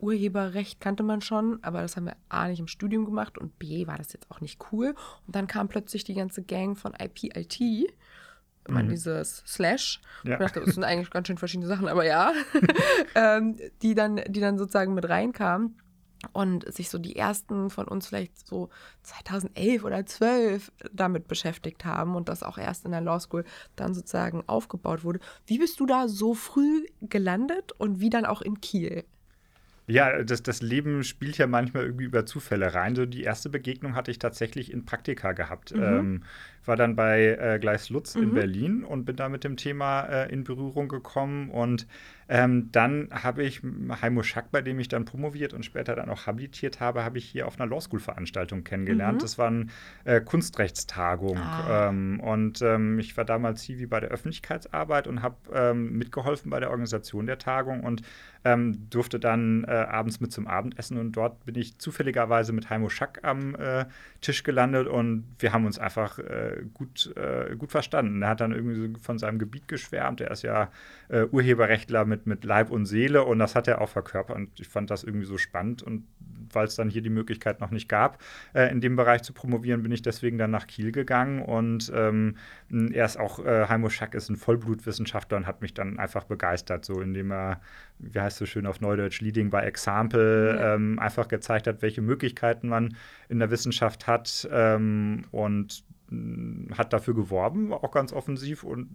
Urheberrecht 0.00 0.80
kannte 0.80 1.04
man 1.04 1.20
schon, 1.20 1.62
aber 1.62 1.80
das 1.80 1.96
haben 1.96 2.06
wir 2.06 2.16
A 2.28 2.48
nicht 2.48 2.58
im 2.58 2.66
Studium 2.66 3.04
gemacht 3.04 3.38
und 3.38 3.58
B 3.58 3.86
war 3.86 3.98
das 3.98 4.12
jetzt 4.12 4.30
auch 4.30 4.40
nicht 4.40 4.60
cool. 4.72 4.94
Und 5.26 5.36
dann 5.36 5.46
kam 5.46 5.68
plötzlich 5.68 6.02
die 6.02 6.14
ganze 6.14 6.42
Gang 6.42 6.76
von 6.76 6.92
IP-IT. 6.94 7.60
Meine, 8.68 8.88
mhm. 8.88 8.90
dieses 8.90 9.44
Slash. 9.46 10.00
Ja. 10.24 10.32
Ich 10.32 10.38
dachte, 10.38 10.60
das 10.60 10.74
sind 10.74 10.84
eigentlich 10.84 11.10
ganz 11.10 11.28
schön 11.28 11.38
verschiedene 11.38 11.68
Sachen, 11.68 11.88
aber 11.88 12.04
ja. 12.04 12.32
ähm, 13.14 13.56
die, 13.82 13.94
dann, 13.94 14.20
die 14.28 14.40
dann 14.40 14.58
sozusagen 14.58 14.94
mit 14.94 15.08
reinkamen 15.08 15.76
und 16.32 16.72
sich 16.72 16.88
so 16.88 16.98
die 16.98 17.16
ersten 17.16 17.70
von 17.70 17.86
uns 17.88 18.06
vielleicht 18.06 18.46
so 18.46 18.70
2011 19.02 19.84
oder 19.84 20.06
12 20.06 20.72
damit 20.92 21.28
beschäftigt 21.28 21.84
haben 21.84 22.14
und 22.14 22.28
das 22.28 22.42
auch 22.42 22.58
erst 22.58 22.84
in 22.84 22.92
der 22.92 23.00
Law 23.00 23.18
School 23.18 23.44
dann 23.76 23.94
sozusagen 23.94 24.42
aufgebaut 24.46 25.04
wurde. 25.04 25.20
Wie 25.46 25.58
bist 25.58 25.80
du 25.80 25.86
da 25.86 26.08
so 26.08 26.34
früh 26.34 26.86
gelandet 27.00 27.72
und 27.72 28.00
wie 28.00 28.10
dann 28.10 28.24
auch 28.24 28.42
in 28.42 28.60
Kiel? 28.60 29.04
Ja, 29.88 30.22
das, 30.22 30.42
das 30.42 30.62
Leben 30.62 31.02
spielt 31.02 31.38
ja 31.38 31.46
manchmal 31.46 31.84
irgendwie 31.84 32.04
über 32.04 32.24
Zufälle 32.24 32.72
rein. 32.72 32.94
So 32.94 33.04
die 33.04 33.22
erste 33.22 33.50
Begegnung 33.50 33.94
hatte 33.94 34.10
ich 34.10 34.18
tatsächlich 34.18 34.72
in 34.72 34.84
Praktika 34.84 35.32
gehabt. 35.32 35.74
Mhm. 35.74 35.82
Ähm, 35.82 36.22
war 36.64 36.76
dann 36.76 36.96
bei 36.96 37.36
äh, 37.38 37.58
Gleis 37.58 37.90
Lutz 37.90 38.14
mhm. 38.14 38.22
in 38.22 38.34
Berlin 38.34 38.84
und 38.84 39.04
bin 39.04 39.16
da 39.16 39.28
mit 39.28 39.44
dem 39.44 39.56
Thema 39.56 40.02
äh, 40.02 40.32
in 40.32 40.44
Berührung 40.44 40.88
gekommen. 40.88 41.50
Und 41.50 41.86
ähm, 42.28 42.70
dann 42.72 43.08
habe 43.10 43.42
ich 43.42 43.60
Heimo 44.00 44.22
Schack, 44.22 44.50
bei 44.50 44.62
dem 44.62 44.78
ich 44.78 44.88
dann 44.88 45.04
promoviert 45.04 45.52
und 45.52 45.64
später 45.64 45.96
dann 45.96 46.08
auch 46.08 46.26
habilitiert 46.26 46.80
habe, 46.80 47.04
habe 47.04 47.18
ich 47.18 47.26
hier 47.26 47.46
auf 47.46 47.60
einer 47.60 47.68
Law 47.68 47.80
School-Veranstaltung 47.80 48.64
kennengelernt. 48.64 49.18
Mhm. 49.18 49.22
Das 49.22 49.38
war 49.38 49.48
eine 49.48 49.66
äh, 50.04 50.20
Kunstrechtstagung. 50.20 51.36
Ah. 51.36 51.88
Ähm, 51.88 52.20
und 52.20 52.62
ähm, 52.62 52.98
ich 52.98 53.16
war 53.16 53.24
damals 53.24 53.62
Civi 53.62 53.86
bei 53.86 54.00
der 54.00 54.10
Öffentlichkeitsarbeit 54.10 55.08
und 55.08 55.22
habe 55.22 55.36
ähm, 55.52 55.98
mitgeholfen 55.98 56.50
bei 56.50 56.60
der 56.60 56.70
Organisation 56.70 57.26
der 57.26 57.38
Tagung 57.38 57.80
und 57.80 58.02
ähm, 58.44 58.88
durfte 58.90 59.20
dann 59.20 59.64
äh, 59.64 59.70
abends 59.70 60.20
mit 60.20 60.32
zum 60.32 60.46
Abendessen 60.46 60.98
und 60.98 61.12
dort 61.12 61.44
bin 61.44 61.54
ich 61.54 61.78
zufälligerweise 61.78 62.52
mit 62.52 62.70
Heimo 62.70 62.88
Schack 62.88 63.20
am 63.22 63.54
äh, 63.54 63.84
Tisch 64.20 64.42
gelandet 64.42 64.88
und 64.88 65.24
wir 65.38 65.52
haben 65.52 65.66
uns 65.66 65.78
einfach 65.78 66.18
äh, 66.52 66.64
gut, 66.72 67.12
äh, 67.16 67.56
gut 67.56 67.70
verstanden. 67.70 68.22
Er 68.22 68.30
hat 68.30 68.40
dann 68.40 68.52
irgendwie 68.52 68.74
so 68.74 68.98
von 69.00 69.18
seinem 69.18 69.38
Gebiet 69.38 69.68
geschwärmt. 69.68 70.20
Er 70.20 70.30
ist 70.30 70.42
ja 70.42 70.70
äh, 71.08 71.24
Urheberrechtler 71.24 72.04
mit, 72.04 72.26
mit 72.26 72.44
Leib 72.44 72.70
und 72.70 72.86
Seele 72.86 73.24
und 73.24 73.38
das 73.38 73.54
hat 73.54 73.68
er 73.68 73.80
auch 73.80 73.88
verkörpert 73.88 74.36
und 74.36 74.60
ich 74.60 74.68
fand 74.68 74.90
das 74.90 75.04
irgendwie 75.04 75.26
so 75.26 75.38
spannend 75.38 75.82
und 75.82 76.04
weil 76.54 76.66
es 76.66 76.74
dann 76.74 76.90
hier 76.90 77.02
die 77.02 77.10
Möglichkeit 77.10 77.60
noch 77.60 77.70
nicht 77.70 77.88
gab, 77.88 78.22
äh, 78.54 78.70
in 78.70 78.80
dem 78.80 78.96
Bereich 78.96 79.22
zu 79.22 79.32
promovieren, 79.32 79.82
bin 79.82 79.92
ich 79.92 80.02
deswegen 80.02 80.38
dann 80.38 80.50
nach 80.50 80.66
Kiel 80.66 80.92
gegangen 80.92 81.42
und 81.42 81.90
ähm, 81.94 82.36
er 82.70 83.04
ist 83.04 83.18
auch, 83.18 83.44
äh, 83.44 83.68
Heimo 83.68 83.88
Schack 83.88 84.14
ist 84.14 84.28
ein 84.28 84.36
Vollblutwissenschaftler 84.36 85.36
und 85.38 85.46
hat 85.46 85.62
mich 85.62 85.74
dann 85.74 85.98
einfach 85.98 86.24
begeistert, 86.24 86.84
so 86.84 87.00
indem 87.00 87.32
er, 87.32 87.60
wie 87.98 88.20
heißt 88.20 88.36
es 88.36 88.38
so 88.38 88.46
schön 88.46 88.66
auf 88.66 88.80
Neudeutsch, 88.80 89.20
Leading 89.20 89.50
by 89.50 89.58
Example, 89.58 90.56
ja. 90.58 90.74
ähm, 90.74 90.98
einfach 90.98 91.28
gezeigt 91.28 91.66
hat, 91.66 91.82
welche 91.82 92.02
Möglichkeiten 92.02 92.68
man 92.68 92.96
in 93.28 93.38
der 93.38 93.50
Wissenschaft 93.50 94.06
hat 94.06 94.48
ähm, 94.50 95.24
und 95.30 95.84
hat 96.76 96.92
dafür 96.92 97.14
geworben, 97.14 97.72
auch 97.72 97.92
ganz 97.92 98.12
offensiv 98.12 98.64
und 98.64 98.88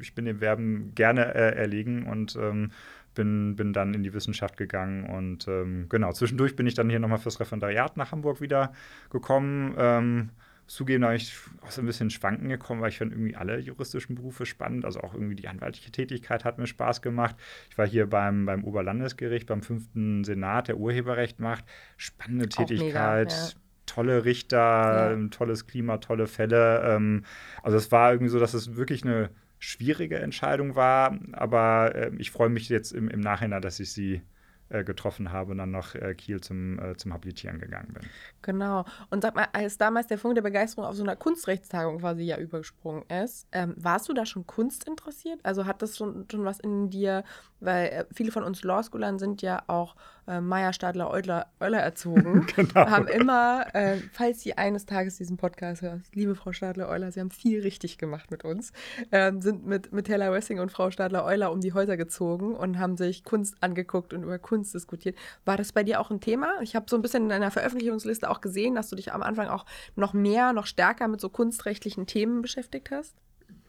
ich 0.00 0.14
bin 0.14 0.24
dem 0.24 0.40
Werben 0.40 0.94
gerne 0.94 1.34
äh, 1.34 1.56
erlegen 1.56 2.06
und 2.06 2.36
ähm, 2.36 2.70
bin, 3.14 3.56
bin 3.56 3.72
dann 3.72 3.94
in 3.94 4.02
die 4.02 4.12
Wissenschaft 4.12 4.56
gegangen 4.56 5.04
und 5.04 5.46
ähm, 5.48 5.86
genau, 5.88 6.12
zwischendurch 6.12 6.56
bin 6.56 6.66
ich 6.66 6.74
dann 6.74 6.90
hier 6.90 6.98
nochmal 6.98 7.18
fürs 7.18 7.40
Referendariat 7.40 7.96
nach 7.96 8.12
Hamburg 8.12 8.40
wieder 8.40 8.72
gekommen. 9.10 9.74
Ähm, 9.78 10.30
zugeben, 10.66 11.02
da 11.02 11.14
ich 11.14 11.34
auch 11.62 11.70
so 11.70 11.82
ein 11.82 11.86
bisschen 11.86 12.10
schwanken 12.10 12.48
gekommen, 12.48 12.80
weil 12.80 12.88
ich 12.88 12.98
fand 12.98 13.12
irgendwie 13.12 13.36
alle 13.36 13.58
juristischen 13.58 14.14
Berufe 14.14 14.46
spannend. 14.46 14.84
Also 14.84 15.00
auch 15.00 15.14
irgendwie 15.14 15.36
die 15.36 15.48
anwaltliche 15.48 15.90
Tätigkeit 15.90 16.44
hat 16.44 16.58
mir 16.58 16.66
Spaß 16.66 17.02
gemacht. 17.02 17.36
Ich 17.70 17.78
war 17.78 17.86
hier 17.86 18.08
beim, 18.08 18.46
beim 18.46 18.64
Oberlandesgericht, 18.64 19.46
beim 19.46 19.62
fünften 19.62 20.24
Senat, 20.24 20.68
der 20.68 20.78
Urheberrecht 20.78 21.40
macht. 21.40 21.64
Spannende 21.96 22.48
Tätigkeit. 22.48 23.28
Mega, 23.28 23.46
ja. 23.46 23.63
Tolle 23.86 24.24
Richter, 24.24 25.16
ja. 25.16 25.28
tolles 25.28 25.66
Klima, 25.66 25.98
tolle 25.98 26.26
Fälle. 26.26 26.82
Ähm, 26.84 27.24
also 27.62 27.76
es 27.76 27.92
war 27.92 28.12
irgendwie 28.12 28.30
so, 28.30 28.38
dass 28.38 28.54
es 28.54 28.76
wirklich 28.76 29.04
eine 29.04 29.30
schwierige 29.58 30.18
Entscheidung 30.18 30.76
war, 30.76 31.18
aber 31.32 31.94
äh, 31.94 32.10
ich 32.18 32.30
freue 32.30 32.50
mich 32.50 32.68
jetzt 32.68 32.92
im, 32.92 33.08
im 33.08 33.20
Nachhinein, 33.20 33.62
dass 33.62 33.80
ich 33.80 33.92
sie 33.92 34.22
äh, 34.70 34.82
getroffen 34.82 35.30
habe 35.30 35.52
und 35.52 35.58
dann 35.58 35.70
nach 35.70 35.94
äh, 35.94 36.14
Kiel 36.14 36.40
zum, 36.40 36.78
äh, 36.78 36.96
zum 36.96 37.12
Habilitieren 37.12 37.58
gegangen 37.58 37.92
bin. 37.92 38.02
Genau. 38.42 38.84
Und 39.10 39.22
sag 39.22 39.34
mal, 39.34 39.46
als 39.52 39.78
damals 39.78 40.06
der 40.06 40.18
Funke 40.18 40.36
der 40.36 40.42
Begeisterung 40.42 40.86
auf 40.86 40.96
so 40.96 41.02
einer 41.02 41.16
Kunstrechtstagung 41.16 41.98
quasi 41.98 42.22
ja 42.22 42.38
übergesprungen 42.38 43.04
ist, 43.08 43.46
ähm, 43.52 43.74
warst 43.76 44.08
du 44.08 44.14
da 44.14 44.24
schon 44.24 44.46
Kunst 44.46 44.88
interessiert? 44.88 45.38
Also 45.44 45.66
hat 45.66 45.82
das 45.82 45.96
schon, 45.96 46.26
schon 46.30 46.44
was 46.44 46.60
in 46.60 46.90
dir, 46.90 47.24
weil 47.60 48.06
viele 48.12 48.32
von 48.32 48.42
uns 48.42 48.64
Law 48.64 48.82
Schoolern 48.82 49.18
sind 49.18 49.42
ja 49.42 49.62
auch 49.66 49.96
äh, 50.26 50.40
Meier, 50.40 50.72
Stadler, 50.72 51.10
Euler, 51.10 51.46
Euler 51.60 51.80
erzogen. 51.80 52.46
genau. 52.56 52.86
Haben 52.86 53.08
immer, 53.08 53.66
äh, 53.74 53.98
falls 54.12 54.40
Sie 54.40 54.56
eines 54.56 54.86
Tages 54.86 55.16
diesen 55.16 55.36
Podcast 55.36 55.82
hören, 55.82 56.04
liebe 56.12 56.34
Frau 56.34 56.52
Stadler 56.52 56.88
Euler, 56.88 57.12
Sie 57.12 57.20
haben 57.20 57.30
viel 57.30 57.62
richtig 57.62 57.98
gemacht 57.98 58.30
mit 58.30 58.44
uns, 58.44 58.72
ähm, 59.12 59.40
sind 59.40 59.66
mit, 59.66 59.92
mit 59.92 60.06
Taylor 60.06 60.32
Wessing 60.32 60.60
und 60.60 60.70
Frau 60.70 60.90
Stadler 60.90 61.24
Euler 61.24 61.52
um 61.52 61.60
die 61.60 61.72
Häuser 61.72 61.96
gezogen 61.96 62.54
und 62.54 62.78
haben 62.78 62.96
sich 62.96 63.24
Kunst 63.24 63.56
angeguckt 63.60 64.12
und 64.12 64.22
über 64.22 64.38
Kunst 64.38 64.74
diskutiert. 64.74 65.16
War 65.44 65.56
das 65.56 65.72
bei 65.72 65.82
dir 65.82 66.00
auch 66.00 66.10
ein 66.10 66.20
Thema? 66.20 66.60
Ich 66.62 66.76
habe 66.76 66.86
so 66.88 66.96
ein 66.96 67.02
bisschen 67.02 67.24
in 67.24 67.28
deiner 67.28 67.50
Veröffentlichungsliste 67.50 68.30
auch 68.30 68.40
gesehen, 68.40 68.74
dass 68.74 68.88
du 68.88 68.96
dich 68.96 69.12
am 69.12 69.22
Anfang 69.22 69.48
auch 69.48 69.66
noch 69.96 70.12
mehr, 70.12 70.52
noch 70.52 70.66
stärker 70.66 71.08
mit 71.08 71.20
so 71.20 71.28
kunstrechtlichen 71.28 72.06
Themen 72.06 72.42
beschäftigt 72.42 72.90
hast. 72.90 73.14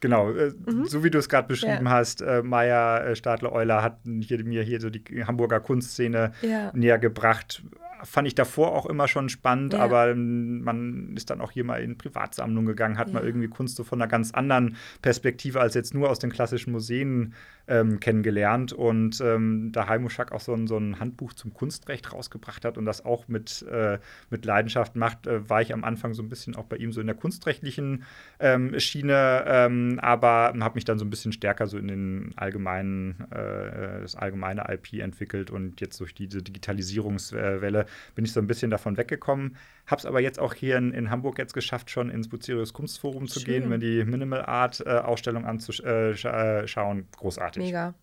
Genau, 0.06 0.30
äh, 0.30 0.54
mhm. 0.68 0.86
so 0.86 1.04
wie 1.04 1.10
du 1.10 1.18
es 1.18 1.28
gerade 1.28 1.48
beschrieben 1.48 1.86
ja. 1.86 1.90
hast, 1.90 2.22
äh, 2.22 2.44
Meier 2.44 3.04
äh, 3.08 3.16
Stadler-Euler 3.16 3.82
hat 3.82 3.98
hier, 4.20 4.44
mir 4.44 4.62
hier 4.62 4.80
so 4.80 4.92
die 4.92 5.02
Hamburger 5.26 5.60
Kunstszene 5.60 6.32
ja. 6.44 6.72
näher 6.76 7.00
gebracht 7.00 7.64
fand 8.06 8.28
ich 8.28 8.36
davor 8.36 8.74
auch 8.74 8.86
immer 8.86 9.08
schon 9.08 9.30
spannend, 9.30 9.74
ja. 9.74 9.80
aber 9.80 10.10
ähm, 10.10 10.62
man 10.62 11.14
ist 11.16 11.30
dann 11.30 11.42
auch 11.42 11.52
hier 11.52 11.64
mal 11.64 11.82
in 11.82 11.98
Privatsammlungen 11.98 12.68
gegangen, 12.68 12.98
hat 12.98 13.08
ja. 13.08 13.14
mal 13.14 13.26
irgendwie 13.26 13.48
Kunst 13.48 13.76
so 13.76 13.84
von 13.84 14.02
einer 14.02 14.10
ganz 14.10 14.32
anderen 14.32 14.78
Perspektive 15.02 15.60
als 15.60 15.74
jetzt 15.74 15.94
nur 15.94 16.10
aus 16.10 16.20
den 16.20 16.32
klassischen 16.32 16.72
Museen 16.72 17.34
ähm, 17.68 18.00
kennengelernt. 18.00 18.74
Und 18.74 19.22
ähm, 19.22 19.72
da 19.72 19.88
Heimo 19.88 20.10
Schack 20.10 20.32
auch 20.32 20.42
so 20.42 20.54
ein, 20.54 20.68
so 20.68 20.78
ein 20.78 21.00
Handbuch 21.00 21.34
zum 21.34 21.54
Kunstrecht 21.54 22.14
rausgebracht 22.14 22.66
hat 22.66 22.78
und 22.78 22.86
das 22.86 23.04
auch 23.06 23.28
mit, 23.28 23.64
äh, 23.64 24.00
mit 24.30 24.46
Leidenschaft 24.46 24.96
macht, 24.96 25.28
äh, 25.28 25.50
war 25.50 25.62
ich 25.62 25.74
am 25.74 25.84
Anfang 25.84 26.14
so 26.14 26.22
ein 26.22 26.30
bisschen 26.30 26.56
auch 26.56 26.66
bei 26.66 26.78
ihm 26.78 26.92
so 26.92 27.02
in 27.02 27.08
der 27.08 27.16
kunstrechtlichen 27.16 28.04
ähm, 28.40 28.80
Schiene, 28.80 29.44
ähm, 29.48 30.00
aber 30.02 30.54
habe 30.60 30.76
mich 30.76 30.86
dann 30.86 31.00
so 31.00 31.06
ein 31.06 31.10
bisschen 31.10 31.32
stärker 31.32 31.68
so 31.68 31.78
in 31.78 31.88
den 31.88 32.34
allgemeinen, 32.36 33.26
äh, 33.32 34.02
das 34.02 34.16
allgemeine 34.16 34.66
IP 34.70 35.02
entwickelt 35.02 35.52
und 35.52 35.82
jetzt 35.82 36.00
durch 36.00 36.14
diese 36.14 36.42
Digitalisierungswelle 36.42 37.86
bin 38.16 38.26
ich 38.26 38.34
so 38.34 38.40
ein 38.40 38.48
bisschen 38.48 38.72
davon 38.72 38.98
weggekommen. 38.98 39.56
Habe 39.86 40.00
es 40.00 40.06
aber 40.06 40.20
jetzt 40.20 40.40
auch 40.40 40.54
hier 40.54 40.78
in, 40.78 40.92
in, 40.92 41.10
Hamburg 41.10 41.38
jetzt 41.38 41.54
geschafft, 41.54 41.90
schon 41.90 42.10
ins 42.10 42.30
Bucerius 42.30 42.74
Kunstforum 42.74 43.28
zu 43.28 43.40
Schön. 43.40 43.46
gehen, 43.46 43.70
mir 43.70 43.80
die 43.80 44.04
Minimal 44.04 44.46
Art 44.46 44.84
äh, 44.86 44.90
Ausstellung 44.90 45.46
anzuschauen. 45.46 47.00
Äh, 47.00 47.18
Großartig. 47.18 47.64
Mega. 47.64 47.94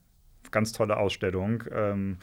Ganz 0.51 0.73
tolle 0.73 0.97
Ausstellung. 0.97 1.65
Ähm, 1.73 2.19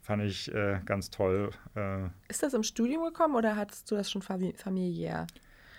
fand 0.00 0.22
ich 0.22 0.52
äh, 0.54 0.80
ganz 0.84 1.10
toll. 1.10 1.50
Äh. 1.76 2.06
Ist 2.28 2.42
das 2.42 2.54
im 2.54 2.62
Studium 2.62 3.04
gekommen 3.04 3.34
oder 3.34 3.56
hattest 3.56 3.90
du 3.90 3.96
das 3.96 4.10
schon 4.10 4.22
familiär? 4.22 5.26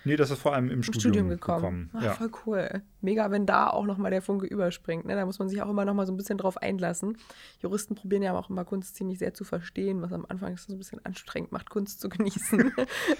Nee, 0.04 0.16
das 0.16 0.30
ist 0.30 0.40
vor 0.40 0.54
allem 0.54 0.66
im, 0.66 0.74
Im 0.74 0.82
Studium, 0.82 1.00
Studium, 1.00 1.28
gekommen. 1.28 1.60
gekommen. 1.60 1.90
Ach, 1.94 2.02
ja. 2.02 2.12
Voll 2.12 2.30
cool. 2.46 2.82
Mega, 3.00 3.30
wenn 3.30 3.46
da 3.46 3.68
auch 3.68 3.84
nochmal 3.84 4.10
der 4.10 4.22
Funke 4.22 4.46
überspringt. 4.46 5.04
Ne? 5.04 5.14
Da 5.14 5.26
muss 5.26 5.38
man 5.38 5.48
sich 5.48 5.62
auch 5.62 5.68
immer 5.68 5.84
nochmal 5.84 6.06
so 6.06 6.12
ein 6.12 6.16
bisschen 6.16 6.38
drauf 6.38 6.56
einlassen. 6.56 7.18
Juristen 7.60 7.94
probieren 7.94 8.22
ja 8.22 8.32
auch 8.32 8.50
immer 8.50 8.64
Kunst 8.64 8.96
ziemlich 8.96 9.18
sehr 9.18 9.34
zu 9.34 9.44
verstehen, 9.44 10.02
was 10.02 10.12
am 10.12 10.26
Anfang 10.28 10.56
so 10.56 10.72
ein 10.72 10.78
bisschen 10.78 11.04
anstrengend 11.04 11.52
macht, 11.52 11.70
Kunst 11.70 12.00
zu 12.00 12.08
genießen. 12.08 12.72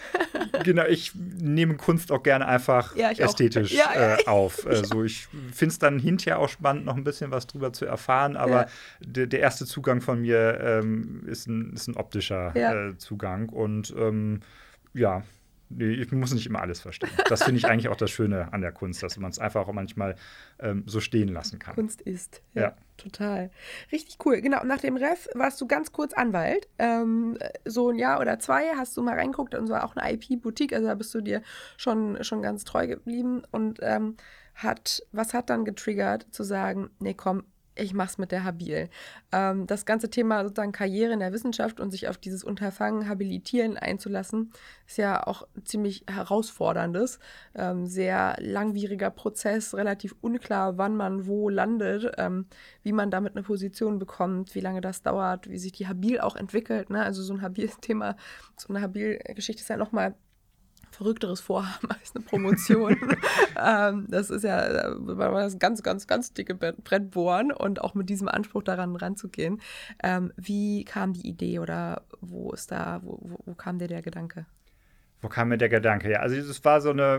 genau, 0.65 0.85
ich 0.87 1.15
nehme 1.15 1.77
Kunst 1.77 2.13
auch 2.13 2.23
gerne 2.23 2.47
einfach 2.47 2.97
ja, 2.97 3.11
ästhetisch 3.11 3.73
ja, 3.77 4.17
äh, 4.19 4.27
auf. 4.27 4.67
Also 4.73 5.05
ich 5.05 5.27
finde 5.53 5.73
es 5.73 5.79
dann 5.79 5.99
hinterher 5.99 6.39
auch 6.39 6.49
spannend, 6.49 6.87
noch 6.87 6.97
ein 6.97 7.05
bisschen 7.05 7.31
was 7.31 7.47
drüber 7.47 7.73
zu 7.73 7.85
erfahren, 7.85 8.37
aber 8.37 8.67
der, 9.01 9.27
der, 9.27 9.41
erste 9.41 9.67
Zugang 9.67 10.01
von 10.01 10.23
mir 10.23 10.59
ähm, 10.61 11.25
ist, 11.27 11.47
ein, 11.47 11.75
ist 11.75 11.89
ein 11.89 11.97
optischer 11.97 12.55
äh, 12.57 12.97
Zugang. 12.97 13.49
Und 13.49 13.95
ähm, 13.97 14.41
ja, 14.95 15.23
ich 15.79 16.13
muss 16.13 16.33
nicht 16.33 16.47
immer 16.47 16.61
alles 16.61 16.81
verstehen. 16.81 17.11
Das 17.29 17.43
finde 17.43 17.59
ich 17.59 17.67
eigentlich 17.67 17.89
auch 17.89 17.97
das 17.97 18.11
Schöne 18.11 18.53
an 18.53 18.61
der 18.61 18.73
Kunst, 18.73 19.03
dass 19.03 19.17
man 19.17 19.31
es 19.31 19.39
einfach 19.39 19.67
auch 19.67 19.73
manchmal 19.73 20.17
ähm, 20.59 20.85
so 20.87 21.01
stehen 21.01 21.29
lassen 21.29 21.59
kann. 21.59 21.75
Kunst 21.75 22.01
ist, 22.03 22.43
ja, 22.55 22.63
ja. 22.63 22.77
Total. 22.97 23.51
Richtig 23.91 24.19
cool. 24.25 24.41
Genau, 24.41 24.65
nach 24.65 24.79
dem 24.79 24.97
Ref 24.97 25.29
warst 25.35 25.61
du 25.61 25.67
ganz 25.67 25.93
kurz 25.93 26.13
Anwalt. 26.13 26.69
Ähm, 26.79 27.39
so 27.65 27.91
ein 27.91 27.99
Jahr 27.99 28.21
oder 28.21 28.39
zwei 28.39 28.71
hast 28.77 28.97
du 28.97 29.03
mal 29.03 29.15
reinguckt 29.15 29.55
und 29.55 29.65
es 29.65 29.71
war 29.71 29.85
auch 29.85 29.97
eine 29.97 30.13
IP-Boutique, 30.13 30.73
also 30.73 30.87
da 30.87 30.95
bist 30.95 31.15
du 31.15 31.21
dir 31.21 31.43
schon, 31.77 32.23
schon 32.23 32.43
ganz 32.43 32.65
treu 32.65 32.87
geblieben 32.87 33.43
und 33.51 33.79
ähm, 33.83 34.17
hat, 34.55 35.03
was 35.13 35.35
hat 35.35 35.51
dann 35.51 35.65
getriggert, 35.65 36.27
zu 36.31 36.45
sagen, 36.45 36.91
nee, 37.01 37.15
komm, 37.15 37.45
ich 37.75 37.95
mache 37.95 38.09
es 38.09 38.19
mit 38.19 38.33
der 38.33 38.45
Habil. 38.45 38.89
Ähm, 39.33 39.67
das 39.67 39.87
ganze 39.87 40.11
Thema 40.11 40.43
sozusagen 40.43 40.73
Karriere 40.73 41.13
in 41.13 41.21
der 41.21 41.33
Wissenschaft 41.33 41.81
und 41.81 41.91
sich 41.91 42.09
auf 42.09 42.19
dieses 42.19 42.45
Unterfangen, 42.45 43.09
Habilitieren 43.09 43.77
einzulassen, 43.77 44.53
ist 44.87 44.99
ja 44.99 45.27
auch 45.27 45.47
ziemlich 45.65 46.05
herausforderndes, 46.09 47.19
ähm, 47.55 47.87
sehr 47.87 48.37
langwieriger 48.41 49.11
Prozess, 49.11 49.75
relativ 49.75 50.15
unklar, 50.21 50.79
wann 50.79 50.97
man 50.97 51.27
wo 51.27 51.49
landet, 51.49 52.13
ähm, 52.19 52.47
wie 52.83 52.93
man 52.93 53.11
damit 53.11 53.35
eine 53.35 53.43
Position 53.43 53.99
bekommt, 53.99 54.55
wie 54.55 54.61
lange 54.61 54.81
das 54.81 55.03
dauert, 55.03 55.49
wie 55.49 55.59
sich 55.59 55.73
die 55.73 55.89
Habil 55.89 56.21
auch 56.21 56.37
entwickelt. 56.37 56.91
Ne? 56.91 57.03
Also 57.03 57.23
so 57.23 57.35
ein 57.35 57.43
Habil-Thema, 57.43 58.17
so 58.57 58.69
eine 58.69 58.83
Habil-Geschichte 58.83 59.63
ist 59.63 59.69
ja 59.69 59.77
nochmal 59.77 60.15
verrückteres 60.95 61.41
Vorhaben 61.41 61.91
als 61.91 62.15
eine 62.15 62.25
Promotion. 62.25 62.97
ähm, 63.61 64.07
das 64.09 64.31
ist 64.31 64.45
ja 64.45 64.95
das 64.95 65.59
ganz, 65.59 65.83
ganz, 65.83 66.07
ganz 66.07 66.33
dicke 66.33 66.55
Brett 66.55 67.11
bohren 67.11 67.53
und 67.53 67.81
auch 67.81 67.95
mit 67.95 68.09
diesem 68.09 68.29
Anspruch 68.29 68.63
daran 68.63 68.97
ranzugehen. 68.97 69.61
Ähm, 70.03 70.33
wie 70.37 70.85
kam 70.85 71.13
die 71.13 71.27
Idee 71.27 71.59
oder 71.59 72.03
wo 72.21 72.53
ist 72.53 72.71
da, 72.71 73.01
wo, 73.03 73.19
wo 73.45 73.55
kam 73.55 73.79
dir 73.79 73.89
der 73.89 74.03
Gedanke? 74.03 74.47
Wo 75.23 75.29
kam 75.29 75.49
mir 75.49 75.59
der 75.59 75.69
Gedanke? 75.69 76.11
Ja, 76.11 76.19
also 76.19 76.35
es 76.35 76.65
war 76.65 76.81
so 76.81 76.91
eine 76.91 77.19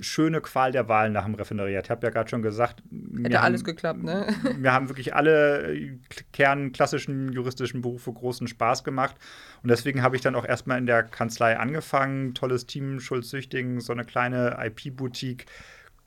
schöne 0.00 0.40
Qual 0.40 0.72
der 0.72 0.88
Wahl 0.88 1.10
nach 1.10 1.24
dem 1.24 1.34
Referendariat. 1.34 1.84
Ich 1.84 1.90
habe 1.90 2.04
ja 2.04 2.10
gerade 2.10 2.28
schon 2.28 2.42
gesagt, 2.42 2.82
hätte 3.22 3.40
alles 3.40 3.60
haben, 3.60 3.66
geklappt, 3.66 4.02
ne? 4.02 4.26
Wir 4.58 4.72
haben 4.72 4.88
wirklich 4.88 5.14
alle 5.14 5.98
kernklassischen 6.32 7.32
juristischen 7.32 7.80
Berufe 7.80 8.12
großen 8.12 8.48
Spaß 8.48 8.82
gemacht 8.82 9.14
und 9.62 9.70
deswegen 9.70 10.02
habe 10.02 10.16
ich 10.16 10.22
dann 10.22 10.34
auch 10.34 10.44
erstmal 10.44 10.78
in 10.78 10.86
der 10.86 11.04
Kanzlei 11.04 11.56
angefangen. 11.56 12.34
Tolles 12.34 12.66
Team, 12.66 12.98
Schulz-Süchting, 12.98 13.78
so 13.80 13.92
eine 13.92 14.04
kleine 14.04 14.58
IP-Boutique 14.60 15.46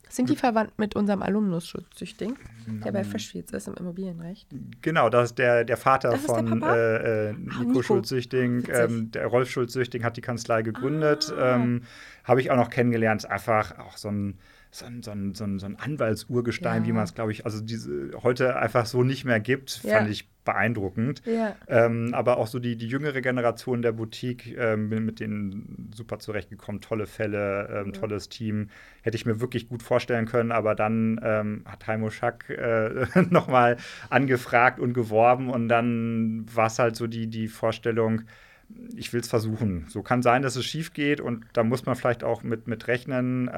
sind 0.09 0.29
die 0.29 0.35
verwandt 0.35 0.77
mit 0.77 0.95
unserem 0.95 1.21
Alumnus-Schutzsüchting, 1.21 2.37
der 2.67 2.91
bei 2.91 3.03
Verschwitz 3.03 3.51
ist 3.51 3.67
im 3.67 3.73
Immobilienrecht? 3.75 4.47
Genau, 4.81 5.09
das 5.09 5.31
ist 5.31 5.37
der, 5.37 5.63
der 5.63 5.77
Vater 5.77 6.11
das 6.11 6.21
von 6.21 6.59
der 6.59 6.69
äh, 6.69 7.29
äh, 7.29 7.33
Nico, 7.33 7.63
Nico. 7.63 7.81
Schulz-Süchting. 7.81 8.67
Ähm, 8.71 9.11
der 9.11 9.27
Rolf 9.27 9.49
Schulz-Süchting 9.49 10.03
hat 10.03 10.17
die 10.17 10.21
Kanzlei 10.21 10.61
gegründet. 10.61 11.33
Ah. 11.35 11.55
Ähm, 11.55 11.81
Habe 12.23 12.41
ich 12.41 12.51
auch 12.51 12.55
noch 12.55 12.69
kennengelernt. 12.69 13.23
Ist 13.23 13.29
einfach 13.29 13.77
auch 13.79 13.97
so 13.97 14.09
ein 14.09 14.39
so 14.75 14.85
ein, 14.85 15.03
so 15.03 15.11
ein, 15.11 15.33
so 15.33 15.43
ein, 15.45 15.59
so 15.59 15.65
ein 15.65 15.77
Anwaltsurgestein, 15.77 16.83
ja. 16.83 16.87
wie 16.87 16.91
man 16.91 17.03
es, 17.03 17.13
glaube 17.13 17.31
ich, 17.31 17.45
also 17.45 17.61
diese 17.61 18.11
heute 18.23 18.57
einfach 18.57 18.85
so 18.85 19.03
nicht 19.03 19.23
mehr 19.23 19.39
gibt, 19.39 19.81
ja. 19.83 19.97
fand 19.97 20.09
ich 20.09 20.29
beeindruckend. 20.43 21.21
Ja. 21.25 21.55
Ähm, 21.67 22.13
aber 22.13 22.37
auch 22.37 22.47
so 22.47 22.59
die, 22.59 22.75
die 22.75 22.87
jüngere 22.87 23.21
Generation 23.21 23.81
der 23.81 23.93
Boutique, 23.93 24.55
ähm, 24.57 24.89
bin 24.89 25.05
mit 25.05 25.19
denen 25.19 25.91
super 25.95 26.19
zurechtgekommen, 26.19 26.81
tolle 26.81 27.07
Fälle, 27.07 27.83
ähm, 27.85 27.93
tolles 27.93 28.29
Team. 28.29 28.69
Hätte 29.01 29.15
ich 29.15 29.25
mir 29.25 29.39
wirklich 29.39 29.69
gut 29.69 29.81
vorstellen 29.81 30.25
können, 30.25 30.51
aber 30.51 30.75
dann 30.75 31.19
ähm, 31.23 31.63
hat 31.65 31.87
Heimo 31.87 32.09
Schack 32.09 32.49
äh, 32.49 33.07
nochmal 33.29 33.77
angefragt 34.09 34.79
und 34.79 34.93
geworben 34.93 35.49
und 35.49 35.69
dann 35.69 36.45
war 36.53 36.67
es 36.67 36.79
halt 36.79 36.95
so 36.95 37.07
die, 37.07 37.27
die 37.27 37.47
Vorstellung, 37.47 38.23
ich 38.95 39.13
will 39.13 39.21
es 39.21 39.29
versuchen. 39.29 39.85
So 39.87 40.03
kann 40.03 40.21
sein, 40.21 40.41
dass 40.41 40.55
es 40.55 40.65
schief 40.65 40.93
geht 40.93 41.21
und 41.21 41.45
da 41.53 41.63
muss 41.63 41.85
man 41.85 41.95
vielleicht 41.95 42.23
auch 42.23 42.43
mit, 42.43 42.67
mit 42.67 42.87
rechnen. 42.87 43.49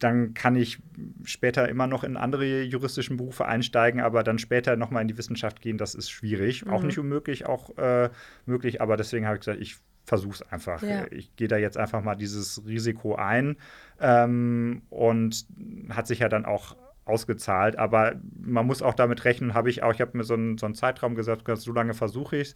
Dann 0.00 0.34
kann 0.34 0.56
ich 0.56 0.78
später 1.24 1.68
immer 1.68 1.86
noch 1.86 2.04
in 2.04 2.16
andere 2.16 2.62
juristischen 2.62 3.16
Berufe 3.16 3.46
einsteigen, 3.46 4.00
aber 4.00 4.22
dann 4.22 4.38
später 4.38 4.76
nochmal 4.76 5.02
in 5.02 5.08
die 5.08 5.18
Wissenschaft 5.18 5.60
gehen, 5.60 5.78
das 5.78 5.94
ist 5.94 6.10
schwierig. 6.10 6.64
Mhm. 6.64 6.72
Auch 6.72 6.82
nicht 6.82 6.98
unmöglich, 6.98 7.46
auch 7.46 7.76
äh, 7.78 8.10
möglich, 8.46 8.80
aber 8.80 8.96
deswegen 8.96 9.26
habe 9.26 9.36
ich 9.36 9.40
gesagt, 9.40 9.60
ich 9.60 9.76
versuche 10.04 10.34
es 10.34 10.42
einfach. 10.52 10.82
Ja. 10.82 11.06
Ich 11.10 11.36
gehe 11.36 11.48
da 11.48 11.56
jetzt 11.56 11.76
einfach 11.76 12.02
mal 12.02 12.14
dieses 12.14 12.66
Risiko 12.66 13.14
ein 13.14 13.56
ähm, 14.00 14.82
und 14.88 15.46
hat 15.90 16.06
sich 16.06 16.20
ja 16.20 16.28
dann 16.28 16.46
auch 16.46 16.76
ausgezahlt. 17.04 17.76
Aber 17.76 18.14
man 18.40 18.66
muss 18.66 18.82
auch 18.82 18.94
damit 18.94 19.24
rechnen, 19.24 19.54
habe 19.54 19.70
ich 19.70 19.82
auch, 19.82 19.92
ich 19.92 20.00
habe 20.00 20.16
mir 20.16 20.24
so 20.24 20.34
einen, 20.34 20.58
so 20.58 20.66
einen 20.66 20.74
Zeitraum 20.74 21.14
gesagt, 21.14 21.44
so 21.46 21.72
lange 21.72 21.94
versuche 21.94 22.36
ich 22.36 22.48
es. 22.48 22.54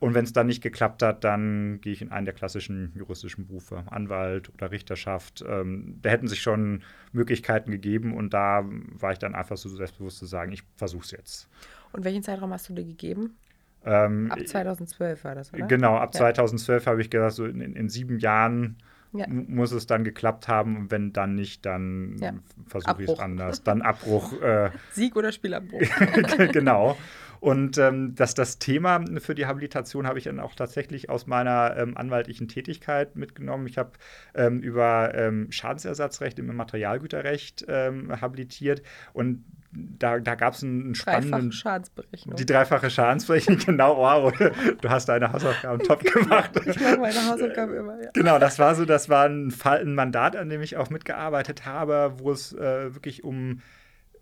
Und 0.00 0.14
wenn 0.14 0.24
es 0.24 0.32
dann 0.32 0.46
nicht 0.46 0.62
geklappt 0.62 1.02
hat, 1.02 1.24
dann 1.24 1.80
gehe 1.80 1.92
ich 1.92 2.02
in 2.02 2.12
einen 2.12 2.24
der 2.24 2.34
klassischen 2.34 2.92
juristischen 2.94 3.46
Berufe, 3.46 3.82
Anwalt 3.86 4.52
oder 4.54 4.70
Richterschaft. 4.70 5.44
Ähm, 5.46 5.98
da 6.02 6.10
hätten 6.10 6.28
sich 6.28 6.40
schon 6.40 6.82
Möglichkeiten 7.12 7.72
gegeben 7.72 8.16
und 8.16 8.32
da 8.32 8.64
war 8.64 9.12
ich 9.12 9.18
dann 9.18 9.34
einfach 9.34 9.56
so 9.56 9.68
selbstbewusst 9.68 10.18
zu 10.18 10.26
sagen, 10.26 10.52
ich 10.52 10.62
versuche 10.76 11.04
es 11.04 11.10
jetzt. 11.10 11.48
Und 11.92 12.04
welchen 12.04 12.22
Zeitraum 12.22 12.52
hast 12.52 12.68
du 12.68 12.74
dir 12.74 12.84
gegeben? 12.84 13.36
Ähm, 13.84 14.30
ab 14.30 14.46
2012 14.46 15.24
war 15.24 15.34
das, 15.34 15.52
oder? 15.52 15.66
Genau, 15.66 15.96
ab 15.96 16.10
ja. 16.14 16.18
2012 16.18 16.86
habe 16.86 17.00
ich 17.00 17.10
gesagt, 17.10 17.34
so 17.34 17.46
in, 17.46 17.60
in 17.60 17.88
sieben 17.88 18.18
Jahren 18.18 18.76
ja. 19.12 19.26
muss 19.28 19.72
es 19.72 19.86
dann 19.86 20.04
geklappt 20.04 20.48
haben 20.48 20.76
und 20.76 20.90
wenn 20.90 21.12
dann 21.12 21.34
nicht, 21.34 21.64
dann 21.64 22.16
ja. 22.20 22.32
versuche 22.66 23.02
ich 23.02 23.08
es 23.08 23.18
anders. 23.18 23.62
Dann 23.62 23.82
Abbruch. 23.82 24.32
Äh, 24.42 24.70
Sieg 24.92 25.16
oder 25.16 25.32
Spielabbruch. 25.32 25.80
genau. 26.52 26.96
Und 27.40 27.78
ähm, 27.78 28.14
dass 28.14 28.34
das 28.34 28.58
Thema 28.58 29.04
für 29.18 29.34
die 29.34 29.46
Habilitation 29.46 30.06
habe 30.06 30.18
ich 30.18 30.24
dann 30.24 30.40
auch 30.40 30.54
tatsächlich 30.54 31.10
aus 31.10 31.26
meiner 31.26 31.76
ähm, 31.76 31.96
anwaltlichen 31.96 32.48
Tätigkeit 32.48 33.16
mitgenommen. 33.16 33.66
Ich 33.66 33.78
habe 33.78 33.92
ähm, 34.34 34.60
über 34.60 35.14
ähm, 35.14 35.50
Schadensersatzrecht 35.50 36.38
im 36.38 36.54
Materialgüterrecht 36.54 37.64
ähm, 37.68 38.20
habilitiert 38.20 38.82
und 39.12 39.44
da, 39.70 40.18
da 40.18 40.34
gab 40.34 40.54
es 40.54 40.62
einen 40.62 40.94
spannenden. 40.94 41.30
Dreifache 41.30 41.52
Schadensberechnung. 41.52 42.36
Die 42.36 42.46
dreifache 42.46 42.90
Schadensberechnung, 42.90 43.58
genau. 43.66 43.98
Wow, 43.98 44.32
du 44.32 44.88
hast 44.88 45.08
deine 45.08 45.30
Hausaufgaben 45.32 45.78
top 45.84 46.02
gemacht. 46.02 46.52
ich 46.64 46.80
mache 46.80 46.98
meine 46.98 47.26
Hausaufgaben 47.26 47.74
immer, 47.74 48.02
ja. 48.02 48.10
Genau, 48.14 48.38
das 48.38 48.58
war 48.58 48.74
so, 48.74 48.84
das 48.84 49.08
war 49.08 49.26
ein, 49.26 49.50
Fall, 49.50 49.80
ein 49.80 49.94
Mandat, 49.94 50.36
an 50.36 50.48
dem 50.48 50.62
ich 50.62 50.76
auch 50.76 50.90
mitgearbeitet 50.90 51.66
habe, 51.66 52.14
wo 52.18 52.32
es 52.32 52.52
äh, 52.54 52.94
wirklich 52.94 53.24
um 53.24 53.60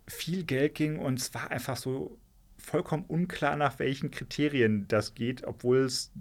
viel 0.05 0.43
Geld 0.43 0.75
ging 0.75 0.99
und 0.99 1.19
es 1.19 1.33
war 1.33 1.51
einfach 1.51 1.77
so 1.77 2.17
vollkommen 2.67 3.05
unklar, 3.07 3.55
nach 3.55 3.79
welchen 3.79 4.11
Kriterien 4.11 4.87
das 4.89 5.13
geht, 5.13 5.45
obwohl 5.45 5.77
es 5.77 6.11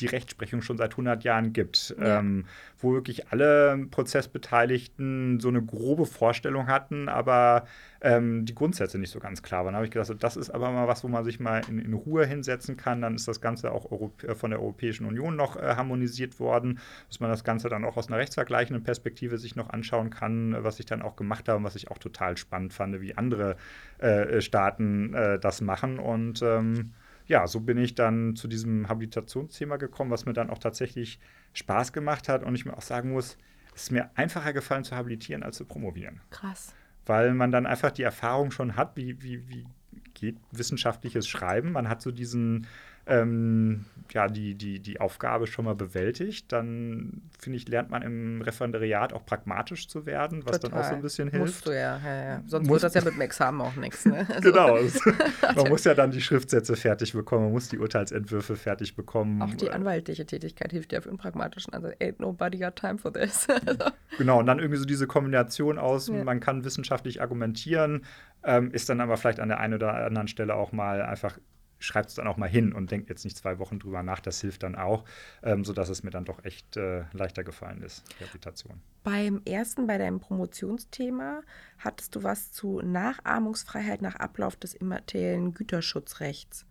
die 0.00 0.06
Rechtsprechung 0.06 0.62
schon 0.62 0.76
seit 0.78 0.92
100 0.92 1.24
Jahren 1.24 1.52
gibt, 1.52 1.94
ja. 1.98 2.18
ähm, 2.18 2.44
wo 2.78 2.92
wirklich 2.92 3.28
alle 3.28 3.86
Prozessbeteiligten 3.90 5.40
so 5.40 5.48
eine 5.48 5.62
grobe 5.62 6.06
Vorstellung 6.06 6.66
hatten, 6.66 7.08
aber 7.08 7.66
ähm, 8.02 8.44
die 8.44 8.54
Grundsätze 8.54 8.98
nicht 8.98 9.10
so 9.10 9.18
ganz 9.18 9.42
klar 9.42 9.64
waren. 9.64 9.72
Da 9.72 9.78
habe 9.78 9.86
ich 9.86 9.90
gedacht, 9.90 10.12
das 10.22 10.36
ist 10.36 10.50
aber 10.50 10.70
mal 10.70 10.86
was, 10.86 11.02
wo 11.02 11.08
man 11.08 11.24
sich 11.24 11.40
mal 11.40 11.62
in, 11.68 11.78
in 11.78 11.94
Ruhe 11.94 12.26
hinsetzen 12.26 12.76
kann. 12.76 13.00
Dann 13.00 13.14
ist 13.14 13.26
das 13.26 13.40
Ganze 13.40 13.72
auch 13.72 13.90
Europä 13.90 14.34
von 14.34 14.50
der 14.50 14.60
Europäischen 14.60 15.06
Union 15.06 15.36
noch 15.36 15.56
äh, 15.56 15.74
harmonisiert 15.76 16.38
worden, 16.38 16.78
dass 17.08 17.20
man 17.20 17.30
das 17.30 17.42
Ganze 17.42 17.68
dann 17.68 17.84
auch 17.84 17.96
aus 17.96 18.08
einer 18.08 18.18
rechtsvergleichenden 18.18 18.84
Perspektive 18.84 19.38
sich 19.38 19.56
noch 19.56 19.70
anschauen 19.70 20.10
kann, 20.10 20.56
was 20.60 20.78
ich 20.78 20.86
dann 20.86 21.02
auch 21.02 21.16
gemacht 21.16 21.48
habe 21.48 21.58
und 21.58 21.64
was 21.64 21.76
ich 21.76 21.90
auch 21.90 21.98
total 21.98 22.36
spannend 22.36 22.72
fand, 22.72 23.00
wie 23.00 23.16
andere 23.16 23.56
äh, 23.98 24.40
Staaten 24.40 25.14
äh, 25.14 25.38
das 25.38 25.60
machen. 25.60 25.98
Und 25.98 26.42
ähm, 26.42 26.92
ja, 27.26 27.46
so 27.46 27.60
bin 27.60 27.78
ich 27.78 27.94
dann 27.94 28.36
zu 28.36 28.48
diesem 28.48 28.88
Habilitationsthema 28.88 29.76
gekommen, 29.76 30.10
was 30.10 30.26
mir 30.26 30.32
dann 30.32 30.50
auch 30.50 30.58
tatsächlich 30.58 31.18
Spaß 31.52 31.92
gemacht 31.92 32.28
hat 32.28 32.44
und 32.44 32.54
ich 32.54 32.64
mir 32.64 32.76
auch 32.76 32.82
sagen 32.82 33.12
muss, 33.12 33.36
es 33.74 33.84
ist 33.84 33.90
mir 33.90 34.10
einfacher 34.14 34.52
gefallen 34.52 34.84
zu 34.84 34.96
habilitieren 34.96 35.42
als 35.42 35.56
zu 35.56 35.64
promovieren. 35.64 36.20
Krass. 36.30 36.74
Weil 37.04 37.34
man 37.34 37.50
dann 37.50 37.66
einfach 37.66 37.90
die 37.90 38.02
Erfahrung 38.02 38.50
schon 38.50 38.76
hat, 38.76 38.96
wie, 38.96 39.22
wie, 39.22 39.48
wie 39.48 39.66
geht 40.14 40.36
wissenschaftliches 40.50 41.28
Schreiben. 41.28 41.72
Man 41.72 41.88
hat 41.88 42.00
so 42.00 42.10
diesen 42.10 42.66
ähm, 43.06 43.84
ja, 44.12 44.28
die, 44.28 44.54
die, 44.54 44.80
die 44.80 45.00
Aufgabe 45.00 45.46
schon 45.46 45.64
mal 45.64 45.74
bewältigt, 45.74 46.52
dann 46.52 47.22
finde 47.38 47.56
ich, 47.58 47.68
lernt 47.68 47.90
man 47.90 48.02
im 48.02 48.40
Referendariat 48.42 49.12
auch 49.12 49.24
pragmatisch 49.24 49.88
zu 49.88 50.06
werden, 50.06 50.44
was 50.44 50.60
Total. 50.60 50.70
dann 50.70 50.80
auch 50.80 50.88
so 50.88 50.94
ein 50.94 51.02
bisschen 51.02 51.28
hilft. 51.28 51.46
Musst 51.46 51.66
du 51.66 51.70
ja, 51.70 52.00
ja, 52.04 52.24
ja. 52.24 52.42
Sonst 52.46 52.66
muss, 52.66 52.82
wird 52.82 52.84
das 52.84 52.94
ja 52.94 53.00
mit 53.04 53.14
dem 53.14 53.20
Examen 53.20 53.60
auch 53.60 53.76
nichts. 53.76 54.06
Ne? 54.06 54.26
Also. 54.28 54.40
genau. 54.40 54.78
man 55.56 55.68
muss 55.68 55.84
ja 55.84 55.94
dann 55.94 56.10
die 56.10 56.20
Schriftsätze 56.20 56.76
fertig 56.76 57.12
bekommen, 57.12 57.44
man 57.44 57.52
muss 57.52 57.68
die 57.68 57.78
Urteilsentwürfe 57.78 58.56
fertig 58.56 58.96
bekommen. 58.96 59.42
Auch 59.42 59.54
die 59.54 59.70
anwaltliche 59.70 60.26
Tätigkeit 60.26 60.72
hilft 60.72 60.92
ja 60.92 61.00
für 61.00 61.08
einen 61.08 61.18
pragmatischen 61.18 61.72
Also, 61.74 61.88
ain't 61.88 62.16
nobody 62.18 62.58
got 62.58 62.76
time 62.76 62.98
for 62.98 63.12
this. 63.12 63.46
genau, 64.18 64.40
und 64.40 64.46
dann 64.46 64.58
irgendwie 64.58 64.78
so 64.78 64.84
diese 64.84 65.06
Kombination 65.06 65.78
aus, 65.78 66.08
ja. 66.08 66.24
man 66.24 66.40
kann 66.40 66.64
wissenschaftlich 66.64 67.20
argumentieren, 67.20 68.04
ähm, 68.44 68.70
ist 68.70 68.88
dann 68.88 69.00
aber 69.00 69.16
vielleicht 69.16 69.40
an 69.40 69.48
der 69.48 69.60
einen 69.60 69.74
oder 69.74 69.94
anderen 69.94 70.28
Stelle 70.28 70.54
auch 70.54 70.72
mal 70.72 71.02
einfach 71.02 71.38
schreibt 71.78 72.10
es 72.10 72.14
dann 72.14 72.26
auch 72.26 72.36
mal 72.36 72.48
hin 72.48 72.72
und 72.72 72.90
denkt 72.90 73.08
jetzt 73.08 73.24
nicht 73.24 73.36
zwei 73.36 73.58
Wochen 73.58 73.78
drüber 73.78 74.02
nach. 74.02 74.20
Das 74.20 74.40
hilft 74.40 74.62
dann 74.62 74.74
auch, 74.74 75.04
ähm, 75.42 75.64
sodass 75.64 75.88
es 75.88 76.02
mir 76.02 76.10
dann 76.10 76.24
doch 76.24 76.44
echt 76.44 76.76
äh, 76.76 77.04
leichter 77.12 77.44
gefallen 77.44 77.82
ist, 77.82 78.04
Rehabilitation. 78.20 78.80
Beim 79.04 79.40
ersten, 79.44 79.86
bei 79.86 79.98
deinem 79.98 80.20
Promotionsthema, 80.20 81.42
hattest 81.78 82.16
du 82.16 82.22
was 82.22 82.52
zu 82.52 82.80
Nachahmungsfreiheit 82.80 84.02
nach 84.02 84.16
Ablauf 84.16 84.56
des 84.56 84.74
immateriellen 84.74 85.54
Güterschutzrechts. 85.54 86.66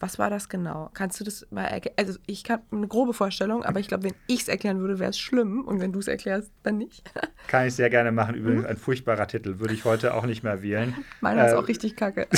Was 0.00 0.18
war 0.18 0.30
das 0.30 0.48
genau? 0.48 0.90
Kannst 0.94 1.18
du 1.18 1.24
das 1.24 1.46
mal 1.50 1.64
erklären? 1.64 1.96
Also 1.98 2.18
ich 2.26 2.48
habe 2.48 2.62
eine 2.70 2.86
grobe 2.86 3.12
Vorstellung, 3.12 3.64
aber 3.64 3.80
ich 3.80 3.88
glaube, 3.88 4.04
wenn 4.04 4.14
ich 4.26 4.42
es 4.42 4.48
erklären 4.48 4.80
würde, 4.80 4.98
wäre 4.98 5.10
es 5.10 5.18
schlimm. 5.18 5.64
Und 5.64 5.80
wenn 5.80 5.92
du 5.92 5.98
es 5.98 6.08
erklärst, 6.08 6.52
dann 6.62 6.78
nicht. 6.78 7.02
Kann 7.48 7.66
ich 7.66 7.74
sehr 7.74 7.90
gerne 7.90 8.12
machen. 8.12 8.34
Übrigens 8.34 8.64
ein 8.64 8.76
furchtbarer 8.76 9.26
Titel. 9.26 9.58
Würde 9.58 9.74
ich 9.74 9.84
heute 9.84 10.14
auch 10.14 10.24
nicht 10.24 10.42
mehr 10.42 10.62
wählen. 10.62 10.94
Meiner 11.20 11.44
äh, 11.44 11.48
ist 11.48 11.54
auch 11.54 11.66
richtig 11.66 11.96
kacke. 11.96 12.28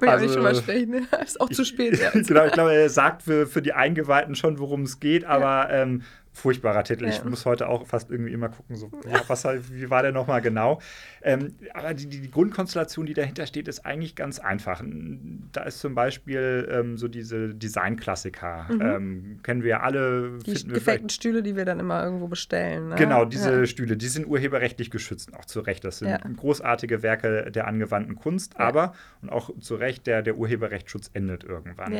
will 0.00 0.08
also, 0.08 0.24
ich 0.24 0.32
schon 0.32 0.42
mal 0.42 0.54
sprechen. 0.54 0.90
Ne? 0.90 1.02
Ist 1.22 1.40
auch 1.40 1.50
zu 1.50 1.64
spät. 1.64 2.00
genau, 2.26 2.46
ich 2.46 2.52
glaube, 2.52 2.72
er 2.72 2.88
sagt 2.88 3.22
für, 3.22 3.46
für 3.46 3.60
die 3.60 3.72
Eingeweihten 3.72 4.34
schon, 4.34 4.58
worum 4.58 4.82
es 4.82 5.00
geht. 5.00 5.24
Aber 5.24 5.70
ja. 5.70 5.82
ähm, 5.82 6.02
furchtbarer 6.34 6.84
Titel. 6.84 7.04
Ja. 7.04 7.10
Ich 7.10 7.24
muss 7.24 7.46
heute 7.46 7.68
auch 7.68 7.86
fast 7.86 8.10
irgendwie 8.10 8.32
immer 8.32 8.48
gucken, 8.48 8.76
so, 8.76 8.90
ja, 9.08 9.22
was, 9.28 9.44
wie 9.44 9.88
war 9.88 10.02
der 10.02 10.12
nochmal 10.12 10.42
genau? 10.42 10.80
Ähm, 11.22 11.54
aber 11.72 11.94
die, 11.94 12.06
die, 12.06 12.30
Grundkonstellation, 12.30 13.06
die 13.06 13.14
dahinter 13.14 13.46
steht, 13.46 13.68
ist 13.68 13.86
eigentlich 13.86 14.16
ganz 14.16 14.40
einfach. 14.40 14.82
Da 15.52 15.62
ist 15.62 15.78
zum 15.78 15.94
Beispiel 15.94 16.68
ähm, 16.70 16.98
so 16.98 17.08
diese 17.08 17.54
Designklassiker. 17.54 18.66
Mhm. 18.68 18.80
Ähm, 18.80 19.40
kennen 19.42 19.62
wir 19.62 19.70
ja 19.70 19.80
alle. 19.80 20.38
Die 20.44 20.66
gefakten 20.66 21.08
Stühle, 21.08 21.42
die 21.42 21.56
wir 21.56 21.64
dann 21.64 21.80
immer 21.80 22.02
irgendwo 22.04 22.26
bestellen. 22.26 22.88
Ne? 22.88 22.96
Genau, 22.96 23.24
diese 23.24 23.60
ja. 23.60 23.66
Stühle, 23.66 23.96
die 23.96 24.08
sind 24.08 24.26
urheberrechtlich 24.26 24.90
geschützt, 24.90 25.32
auch 25.34 25.44
zu 25.44 25.60
Recht. 25.60 25.84
Das 25.84 25.98
sind 25.98 26.08
ja. 26.08 26.18
großartige 26.18 27.02
Werke 27.02 27.50
der 27.50 27.68
angewandten 27.68 28.16
Kunst, 28.16 28.58
aber, 28.58 28.94
und 29.22 29.30
auch 29.30 29.50
zu 29.60 29.76
Recht, 29.76 30.06
der, 30.06 30.22
der 30.22 30.36
Urheberrechtsschutz 30.36 31.10
endet 31.14 31.44
irgendwann. 31.44 31.92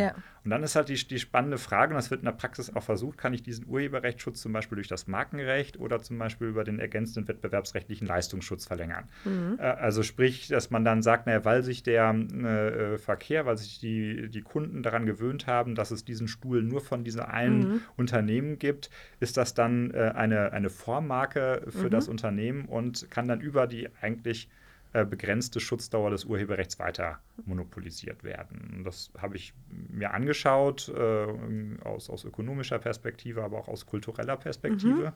Und 0.45 0.51
dann 0.51 0.63
ist 0.63 0.77
halt 0.77 0.91
die, 0.91 0.95
die 0.95 1.19
spannende 1.19 1.57
Frage, 1.57 1.95
und 1.95 1.97
das 1.97 2.11
wird 2.11 2.21
in 2.21 2.27
der 2.27 2.33
Praxis 2.33 2.75
auch 2.75 2.83
versucht, 2.83 3.17
kann 3.17 3.33
ich 3.33 3.43
diesen 3.43 3.67
Urheberrechtsschutz 3.67 4.43
zum 4.43 4.53
Beispiel 4.53 4.77
durch 4.77 4.89
das 4.89 5.07
Markenrecht 5.07 5.81
oder 5.81 6.01
zum 6.01 6.19
Beispiel 6.19 6.49
über 6.49 6.65
den 6.65 6.79
ergänzenden 6.79 7.27
wettbewerbsrechtlichen 7.29 8.07
Leistungsschutz 8.07 8.67
verlängern. 8.67 9.09
Mhm. 9.25 9.57
Äh, 9.59 9.63
also 9.63 10.03
sprich, 10.03 10.49
dass 10.49 10.71
man 10.71 10.85
dann 10.85 11.03
sagt, 11.03 11.27
naja, 11.27 11.45
weil 11.47 11.63
sich 11.63 11.83
der 11.83 12.11
äh, 12.15 12.99
Verkehr, 12.99 13.47
weil 13.47 13.57
sich 13.57 13.81
die, 13.81 14.29
die 14.29 14.43
Kunden 14.43 14.83
daran 14.83 15.07
gewöhnt 15.07 15.47
haben, 15.47 15.75
dass 15.75 15.91
es 15.91 16.05
diesen 16.05 16.29
Stuhl 16.29 16.63
nur 16.63 16.83
von 16.83 17.05
diesem 17.05 17.23
einen 17.23 17.59
mhm. 17.59 17.81
Unternehmen 17.97 18.59
gibt, 18.59 18.91
ist 19.21 19.39
das 19.39 19.55
dann 19.55 19.93
äh, 19.93 20.13
eine, 20.15 20.53
eine 20.53 20.69
Vormarke 20.69 21.63
für 21.69 21.87
mhm. 21.87 21.91
das 21.91 22.09
Unternehmen 22.09 22.67
und 22.67 23.11
kann 23.11 23.29
dann 23.29 23.41
über 23.41 23.67
die 23.67 23.89
eigentlich 24.01 24.49
äh, 24.95 25.05
begrenzte 25.05 25.61
Schutzdauer 25.61 26.11
des 26.11 26.25
Urheberrechts 26.25 26.79
weiter 26.79 27.19
monopolisiert 27.45 28.25
werden. 28.25 28.83
Das 28.85 29.11
habe 29.19 29.37
ich 29.37 29.53
mir 29.69 30.15
angeschaut, 30.15 30.89
äh, 30.89 31.27
aus, 31.85 32.09
aus 32.09 32.25
ökonomischer 32.25 32.79
Perspektive, 32.79 33.43
aber 33.43 33.59
auch 33.59 33.69
aus 33.69 33.87
kultureller 33.87 34.37
Perspektive. 34.37 35.11
Mhm 35.11 35.13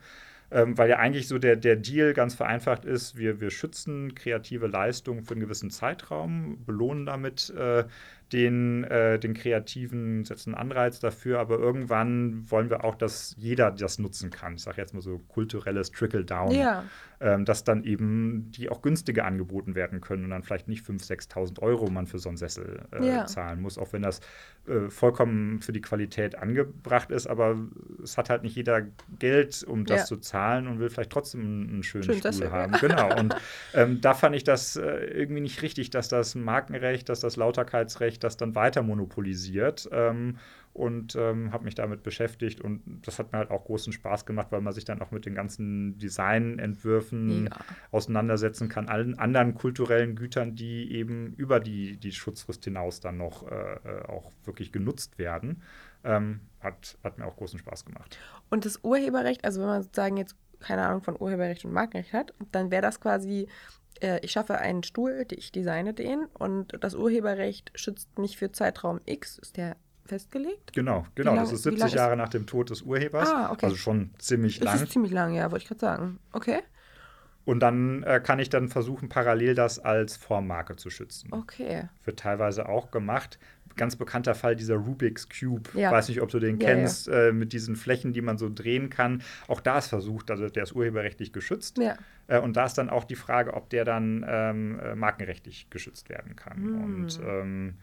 ähm, 0.50 0.78
weil 0.78 0.88
ja 0.88 0.96
eigentlich 0.96 1.28
so 1.28 1.38
der, 1.38 1.56
der 1.56 1.76
Deal 1.76 2.14
ganz 2.14 2.34
vereinfacht 2.34 2.84
ist, 2.84 3.16
wir, 3.16 3.40
wir 3.40 3.50
schützen 3.50 4.14
kreative 4.14 4.66
Leistungen 4.66 5.22
für 5.22 5.32
einen 5.32 5.40
gewissen 5.40 5.70
Zeitraum, 5.70 6.64
belohnen 6.64 7.04
damit 7.04 7.50
äh, 7.50 7.84
den, 8.32 8.84
äh, 8.84 9.18
den 9.18 9.34
Kreativen, 9.34 10.24
setzen 10.24 10.54
Anreiz 10.54 11.00
dafür, 11.00 11.38
aber 11.38 11.58
irgendwann 11.58 12.50
wollen 12.50 12.70
wir 12.70 12.84
auch, 12.84 12.94
dass 12.94 13.34
jeder 13.38 13.70
das 13.70 13.98
nutzen 13.98 14.30
kann. 14.30 14.54
Ich 14.54 14.62
sage 14.62 14.80
jetzt 14.80 14.94
mal 14.94 15.02
so 15.02 15.18
kulturelles 15.18 15.90
Trickle-Down, 15.92 16.52
ja. 16.52 16.84
Ähm, 17.20 17.44
dass 17.44 17.64
dann 17.64 17.84
eben 17.84 18.50
die 18.52 18.68
auch 18.68 18.82
günstiger 18.82 19.24
angeboten 19.24 19.74
werden 19.74 20.00
können 20.00 20.24
und 20.24 20.30
dann 20.30 20.42
vielleicht 20.42 20.68
nicht 20.68 20.84
5.000, 20.84 21.30
6.000 21.30 21.62
Euro 21.62 21.90
man 21.90 22.06
für 22.06 22.18
so 22.18 22.28
einen 22.28 22.38
Sessel 22.38 22.86
äh, 22.92 23.06
ja. 23.06 23.26
zahlen 23.26 23.60
muss, 23.60 23.78
auch 23.78 23.92
wenn 23.92 24.02
das 24.02 24.20
äh, 24.68 24.88
vollkommen 24.88 25.60
für 25.60 25.72
die 25.72 25.80
Qualität 25.80 26.36
angebracht 26.36 27.10
ist, 27.10 27.26
aber 27.26 27.56
es 28.02 28.18
hat 28.18 28.30
halt 28.30 28.42
nicht 28.42 28.54
jeder 28.54 28.82
Geld, 29.18 29.64
um 29.64 29.84
das 29.84 30.00
ja. 30.00 30.04
zu 30.06 30.16
zahlen 30.18 30.68
und 30.68 30.78
will 30.78 30.90
vielleicht 30.90 31.10
trotzdem 31.10 31.68
einen 31.68 31.82
schönen 31.82 32.04
Schön, 32.04 32.32
Stuhl 32.32 32.50
haben. 32.50 32.72
Ja. 32.74 32.78
Genau. 32.78 33.08
Und 33.18 33.34
ähm, 33.74 34.00
da 34.00 34.14
fand 34.14 34.36
ich 34.36 34.44
das 34.44 34.76
äh, 34.76 34.82
irgendwie 34.82 35.40
nicht 35.40 35.62
richtig, 35.62 35.90
dass 35.90 36.08
das 36.08 36.34
Markenrecht, 36.34 37.08
dass 37.08 37.20
das 37.20 37.36
Lauterkeitsrecht 37.36 38.22
das 38.22 38.36
dann 38.36 38.54
weiter 38.54 38.82
monopolisiert. 38.82 39.88
Ähm, 39.90 40.38
und 40.78 41.16
ähm, 41.16 41.52
habe 41.52 41.64
mich 41.64 41.74
damit 41.74 42.02
beschäftigt 42.02 42.60
und 42.60 42.82
das 43.02 43.18
hat 43.18 43.32
mir 43.32 43.38
halt 43.38 43.50
auch 43.50 43.64
großen 43.64 43.92
Spaß 43.92 44.24
gemacht, 44.26 44.48
weil 44.50 44.60
man 44.60 44.72
sich 44.72 44.84
dann 44.84 45.02
auch 45.02 45.10
mit 45.10 45.26
den 45.26 45.34
ganzen 45.34 45.98
Designentwürfen 45.98 47.46
ja. 47.46 47.56
auseinandersetzen 47.90 48.68
kann, 48.68 48.88
allen 48.88 49.18
anderen 49.18 49.54
kulturellen 49.54 50.14
Gütern, 50.14 50.54
die 50.54 50.92
eben 50.92 51.34
über 51.34 51.58
die, 51.58 51.96
die 51.96 52.12
Schutzfrist 52.12 52.64
hinaus 52.64 53.00
dann 53.00 53.18
noch 53.18 53.50
äh, 53.50 53.54
äh 53.54 54.02
auch 54.08 54.32
wirklich 54.44 54.72
genutzt 54.72 55.18
werden. 55.18 55.62
Ähm, 56.04 56.40
hat, 56.60 56.96
hat 57.02 57.18
mir 57.18 57.26
auch 57.26 57.36
großen 57.36 57.58
Spaß 57.58 57.84
gemacht. 57.84 58.16
Und 58.50 58.64
das 58.64 58.84
Urheberrecht, 58.84 59.44
also 59.44 59.60
wenn 59.60 59.68
man 59.68 59.82
sozusagen 59.82 60.16
jetzt 60.16 60.36
keine 60.60 60.86
Ahnung 60.86 61.02
von 61.02 61.20
Urheberrecht 61.20 61.64
und 61.64 61.72
Markenrecht 61.72 62.12
hat, 62.12 62.32
dann 62.52 62.70
wäre 62.70 62.82
das 62.82 63.00
quasi, 63.00 63.48
äh, 64.00 64.20
ich 64.22 64.30
schaffe 64.30 64.58
einen 64.58 64.84
Stuhl, 64.84 65.26
ich 65.30 65.50
designe 65.50 65.92
den 65.92 66.24
und 66.38 66.72
das 66.80 66.94
Urheberrecht 66.94 67.72
schützt 67.74 68.16
mich 68.18 68.36
für 68.38 68.52
Zeitraum 68.52 69.00
X, 69.06 69.38
ist 69.38 69.56
der 69.56 69.76
festgelegt? 70.08 70.72
Genau, 70.72 71.06
genau. 71.14 71.34
lang- 71.34 71.44
das 71.44 71.52
ist 71.52 71.64
wie 71.66 71.70
lang 71.70 71.78
70 71.80 71.94
Jahre 71.94 72.16
nach 72.16 72.28
dem 72.28 72.46
Tod 72.46 72.70
des 72.70 72.82
Urhebers. 72.82 73.28
Ah, 73.30 73.50
okay. 73.52 73.66
Also 73.66 73.76
schon 73.76 74.10
ziemlich 74.18 74.58
Das 74.60 74.74
lang. 74.74 74.82
ist 74.84 74.92
ziemlich 74.92 75.12
lang, 75.12 75.34
ja, 75.34 75.50
wollte 75.50 75.62
ich 75.62 75.68
gerade 75.68 75.80
sagen. 75.80 76.18
Okay. 76.32 76.60
Und 77.44 77.60
dann 77.60 78.02
äh, 78.02 78.20
kann 78.22 78.38
ich 78.40 78.50
dann 78.50 78.68
versuchen, 78.68 79.08
parallel 79.08 79.54
das 79.54 79.78
als 79.78 80.16
Formmarke 80.18 80.76
zu 80.76 80.90
schützen. 80.90 81.28
Okay. 81.32 81.88
Wird 82.04 82.18
teilweise 82.18 82.68
auch 82.68 82.90
gemacht. 82.90 83.38
Ganz 83.76 83.96
bekannter 83.96 84.34
Fall 84.34 84.54
dieser 84.56 84.74
Rubik's 84.74 85.28
Cube. 85.30 85.70
Ja. 85.72 85.90
Weiß 85.90 86.08
nicht, 86.08 86.20
ob 86.20 86.28
du 86.30 86.40
den 86.40 86.58
Ja, 86.60 86.66
kennst, 86.68 87.08
Äh, 87.08 87.32
mit 87.32 87.52
diesen 87.54 87.76
Flächen, 87.76 88.12
die 88.12 88.20
man 88.20 88.36
so 88.36 88.50
drehen 88.52 88.90
kann. 88.90 89.22
Auch 89.46 89.60
da 89.60 89.78
ist 89.78 89.86
versucht, 89.86 90.30
also 90.30 90.48
der 90.48 90.64
ist 90.64 90.72
urheberrechtlich 90.74 91.32
geschützt. 91.32 91.78
Ja. 91.78 91.96
Äh, 92.26 92.40
und 92.40 92.56
da 92.56 92.66
ist 92.66 92.74
dann 92.74 92.90
auch 92.90 93.04
die 93.04 93.14
Frage, 93.16 93.54
ob 93.54 93.70
der 93.70 93.84
dann 93.86 94.26
ähm, 94.28 94.78
äh, 94.80 94.94
markenrechtlich 94.94 95.70
geschützt 95.70 96.10
werden 96.10 96.36
kann. 96.36 96.56
Hm. 96.58 96.84
Und 96.84 97.20
ähm, 97.24 97.74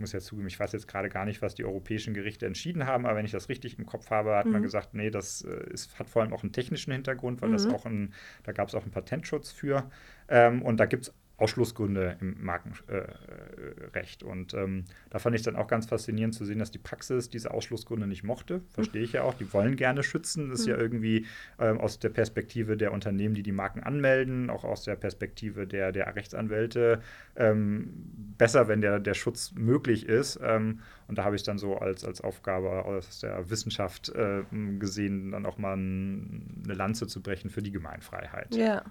muss 0.00 0.12
ja 0.12 0.20
zugeben, 0.20 0.48
ich 0.48 0.58
weiß 0.60 0.72
jetzt 0.72 0.88
gerade 0.88 1.08
gar 1.08 1.24
nicht, 1.24 1.42
was 1.42 1.54
die 1.54 1.64
europäischen 1.64 2.14
Gerichte 2.14 2.46
entschieden 2.46 2.86
haben, 2.86 3.06
aber 3.06 3.16
wenn 3.16 3.24
ich 3.26 3.32
das 3.32 3.48
richtig 3.48 3.78
im 3.78 3.86
Kopf 3.86 4.10
habe, 4.10 4.36
hat 4.36 4.50
man 4.52 4.60
Mhm. 4.60 4.62
gesagt, 4.62 4.94
nee, 4.94 5.10
das 5.10 5.42
äh, 5.42 5.70
ist, 5.72 5.98
hat 5.98 6.10
vor 6.10 6.22
allem 6.22 6.32
auch 6.32 6.42
einen 6.42 6.52
technischen 6.52 6.92
Hintergrund, 6.92 7.42
weil 7.42 7.50
das 7.50 7.66
Mhm. 7.66 7.70
auch 7.70 7.86
ein, 7.86 8.12
da 8.44 8.52
gab 8.52 8.68
es 8.68 8.74
auch 8.74 8.82
einen 8.82 8.90
Patentschutz 8.92 9.50
für. 9.52 9.90
Ähm, 10.28 10.62
und 10.62 10.78
da 10.78 10.86
gibt 10.86 11.04
es 11.08 11.14
Ausschlussgründe 11.36 12.16
im 12.20 12.36
Markenrecht. 12.44 14.22
Äh, 14.22 14.26
und 14.26 14.54
ähm, 14.54 14.84
da 15.10 15.18
fand 15.18 15.34
ich 15.34 15.42
dann 15.42 15.56
auch 15.56 15.66
ganz 15.66 15.86
faszinierend 15.86 16.34
zu 16.34 16.44
sehen, 16.44 16.60
dass 16.60 16.70
die 16.70 16.78
Praxis 16.78 17.28
diese 17.28 17.50
Ausschlussgründe 17.50 18.06
nicht 18.06 18.22
mochte. 18.22 18.62
Verstehe 18.70 19.02
ich 19.02 19.14
ja 19.14 19.22
auch. 19.24 19.34
Die 19.34 19.52
wollen 19.52 19.74
gerne 19.74 20.04
schützen. 20.04 20.50
Das 20.50 20.60
ist 20.60 20.66
ja 20.66 20.76
irgendwie 20.76 21.26
ähm, 21.58 21.80
aus 21.80 21.98
der 21.98 22.10
Perspektive 22.10 22.76
der 22.76 22.92
Unternehmen, 22.92 23.34
die 23.34 23.42
die 23.42 23.52
Marken 23.52 23.82
anmelden, 23.82 24.48
auch 24.48 24.62
aus 24.62 24.84
der 24.84 24.94
Perspektive 24.94 25.66
der, 25.66 25.90
der 25.90 26.14
Rechtsanwälte 26.14 27.02
ähm, 27.34 27.90
besser, 28.38 28.68
wenn 28.68 28.80
der, 28.80 29.00
der 29.00 29.14
Schutz 29.14 29.52
möglich 29.56 30.06
ist. 30.06 30.38
Ähm, 30.40 30.80
und 31.08 31.18
da 31.18 31.24
habe 31.24 31.34
ich 31.34 31.42
dann 31.42 31.58
so 31.58 31.76
als, 31.78 32.04
als 32.04 32.20
Aufgabe 32.20 32.84
aus 32.84 33.20
der 33.20 33.50
Wissenschaft 33.50 34.08
äh, 34.10 34.44
gesehen, 34.78 35.32
dann 35.32 35.46
auch 35.46 35.58
mal 35.58 35.76
ein, 35.76 36.62
eine 36.64 36.74
Lanze 36.74 37.08
zu 37.08 37.20
brechen 37.22 37.50
für 37.50 37.60
die 37.60 37.72
Gemeinfreiheit. 37.72 38.54
Ja. 38.54 38.84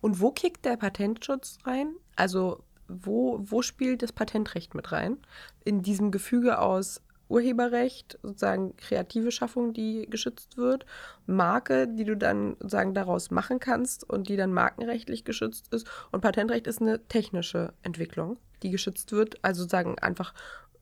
Und 0.00 0.20
wo 0.20 0.30
kickt 0.30 0.64
der 0.64 0.76
Patentschutz 0.76 1.58
rein? 1.64 1.94
Also 2.16 2.62
wo, 2.88 3.38
wo 3.42 3.62
spielt 3.62 4.02
das 4.02 4.12
Patentrecht 4.12 4.74
mit 4.74 4.92
rein? 4.92 5.18
In 5.64 5.82
diesem 5.82 6.10
Gefüge 6.10 6.58
aus 6.58 7.00
Urheberrecht, 7.28 8.18
sozusagen 8.22 8.76
kreative 8.76 9.32
Schaffung, 9.32 9.72
die 9.72 10.06
geschützt 10.08 10.56
wird, 10.58 10.84
Marke, 11.26 11.88
die 11.88 12.04
du 12.04 12.16
dann 12.16 12.56
sozusagen 12.60 12.94
daraus 12.94 13.30
machen 13.30 13.60
kannst 13.60 14.08
und 14.08 14.28
die 14.28 14.36
dann 14.36 14.52
markenrechtlich 14.52 15.24
geschützt 15.24 15.72
ist. 15.72 15.88
Und 16.12 16.20
Patentrecht 16.20 16.66
ist 16.66 16.82
eine 16.82 17.06
technische 17.08 17.72
Entwicklung, 17.82 18.36
die 18.62 18.70
geschützt 18.70 19.12
wird. 19.12 19.42
Also 19.42 19.62
sozusagen 19.62 19.98
einfach 19.98 20.34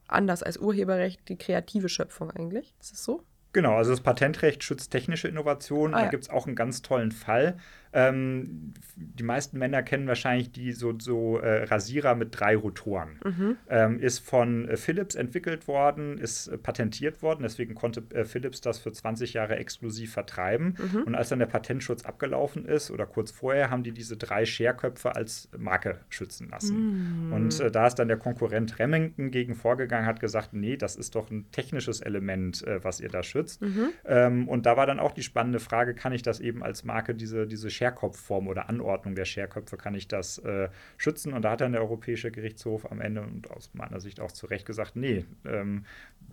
anders 0.08 0.42
als 0.42 0.58
Urheberrecht 0.58 1.28
die 1.28 1.38
kreative 1.38 1.88
Schöpfung 1.88 2.30
eigentlich. 2.30 2.74
Ist 2.80 2.92
das 2.92 3.04
so? 3.04 3.22
Genau, 3.52 3.76
also 3.76 3.90
das 3.90 4.00
Patentrecht 4.00 4.64
schützt 4.64 4.90
technische 4.90 5.28
Innovationen. 5.28 5.94
Ah, 5.94 5.98
da 5.98 6.04
ja. 6.04 6.10
gibt 6.10 6.24
es 6.24 6.30
auch 6.30 6.46
einen 6.46 6.56
ganz 6.56 6.82
tollen 6.82 7.12
Fall. 7.12 7.58
Ähm, 7.92 8.72
die 8.96 9.22
meisten 9.22 9.58
Männer 9.58 9.82
kennen 9.82 10.06
wahrscheinlich 10.06 10.52
die 10.52 10.72
so, 10.72 10.94
so 10.98 11.38
äh, 11.38 11.64
Rasierer 11.64 12.14
mit 12.14 12.38
drei 12.38 12.56
Rotoren. 12.56 13.20
Mhm. 13.24 13.56
Ähm, 13.68 14.00
ist 14.00 14.20
von 14.20 14.68
äh, 14.68 14.76
Philips 14.76 15.14
entwickelt 15.14 15.68
worden, 15.68 16.18
ist 16.18 16.48
äh, 16.48 16.58
patentiert 16.58 17.22
worden. 17.22 17.42
Deswegen 17.42 17.74
konnte 17.74 18.02
äh, 18.14 18.24
Philips 18.24 18.60
das 18.60 18.78
für 18.78 18.92
20 18.92 19.34
Jahre 19.34 19.56
exklusiv 19.56 20.12
vertreiben. 20.12 20.76
Mhm. 20.78 21.02
Und 21.02 21.14
als 21.14 21.28
dann 21.28 21.38
der 21.38 21.46
Patentschutz 21.46 22.04
abgelaufen 22.04 22.64
ist 22.64 22.90
oder 22.90 23.06
kurz 23.06 23.30
vorher, 23.30 23.70
haben 23.70 23.82
die 23.82 23.92
diese 23.92 24.16
drei 24.16 24.44
Scherköpfe 24.44 25.14
als 25.14 25.48
Marke 25.56 26.00
schützen 26.08 26.48
lassen. 26.48 27.26
Mhm. 27.26 27.32
Und 27.32 27.60
äh, 27.60 27.70
da 27.70 27.86
ist 27.86 27.96
dann 27.96 28.08
der 28.08 28.18
Konkurrent 28.18 28.78
Remington 28.78 29.30
gegen 29.30 29.54
vorgegangen, 29.54 30.06
hat 30.06 30.20
gesagt, 30.20 30.52
nee, 30.52 30.76
das 30.76 30.96
ist 30.96 31.14
doch 31.14 31.30
ein 31.30 31.50
technisches 31.52 32.00
Element, 32.00 32.66
äh, 32.66 32.82
was 32.84 33.00
ihr 33.00 33.08
da 33.08 33.22
schützt. 33.22 33.62
Mhm. 33.62 33.88
Ähm, 34.04 34.48
und 34.48 34.66
da 34.66 34.76
war 34.76 34.86
dann 34.86 35.00
auch 35.00 35.12
die 35.12 35.22
spannende 35.22 35.60
Frage, 35.60 35.94
kann 35.94 36.12
ich 36.12 36.22
das 36.22 36.40
eben 36.40 36.62
als 36.62 36.84
Marke, 36.84 37.14
diese, 37.14 37.46
diese 37.46 37.70
Scherkopfform 37.82 38.48
oder 38.48 38.68
Anordnung 38.68 39.14
der 39.14 39.24
Scherköpfe, 39.24 39.76
kann 39.76 39.94
ich 39.94 40.08
das 40.08 40.38
äh, 40.38 40.68
schützen? 40.96 41.32
Und 41.32 41.42
da 41.42 41.52
hat 41.52 41.60
dann 41.60 41.72
der 41.72 41.80
Europäische 41.82 42.30
Gerichtshof 42.30 42.90
am 42.90 43.00
Ende 43.00 43.22
und 43.22 43.50
aus 43.50 43.70
meiner 43.74 44.00
Sicht 44.00 44.20
auch 44.20 44.32
zu 44.32 44.46
Recht 44.46 44.66
gesagt, 44.66 44.96
nee, 44.96 45.24
ähm, 45.44 45.84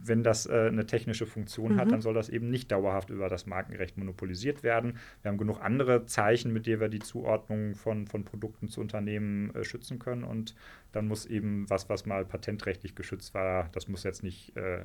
wenn 0.02 0.24
das 0.24 0.46
äh, 0.46 0.68
eine 0.68 0.86
technische 0.86 1.26
Funktion 1.26 1.76
hat, 1.78 1.88
Mhm. 1.88 1.92
dann 1.92 2.02
soll 2.02 2.14
das 2.14 2.30
eben 2.30 2.50
nicht 2.50 2.72
dauerhaft 2.72 3.10
über 3.10 3.28
das 3.28 3.46
Markenrecht 3.48 3.98
monopolisiert 3.98 4.64
werden. 4.64 4.98
Wir 5.24 5.30
haben 5.32 5.38
genug 5.38 5.62
andere 5.62 6.06
Zeichen, 6.06 6.54
mit 6.54 6.68
denen 6.68 6.80
wir 6.80 6.90
die 6.90 7.00
Zuordnung 7.00 7.76
von, 7.76 8.08
von 8.08 8.24
Produkten 8.24 8.68
zu 8.70 8.80
Unternehmen 8.82 9.54
äh, 9.56 9.64
schützen 9.64 9.98
können. 10.00 10.24
Und 10.24 10.56
dann 10.92 11.08
muss 11.08 11.26
eben 11.26 11.70
was, 11.70 11.90
was 11.90 12.06
mal 12.06 12.26
patentrechtlich 12.26 12.96
geschützt 12.96 13.34
war, 13.34 13.70
das 13.74 13.88
muss 13.88 14.04
jetzt 14.04 14.24
nicht 14.24 14.56
äh, 14.58 14.84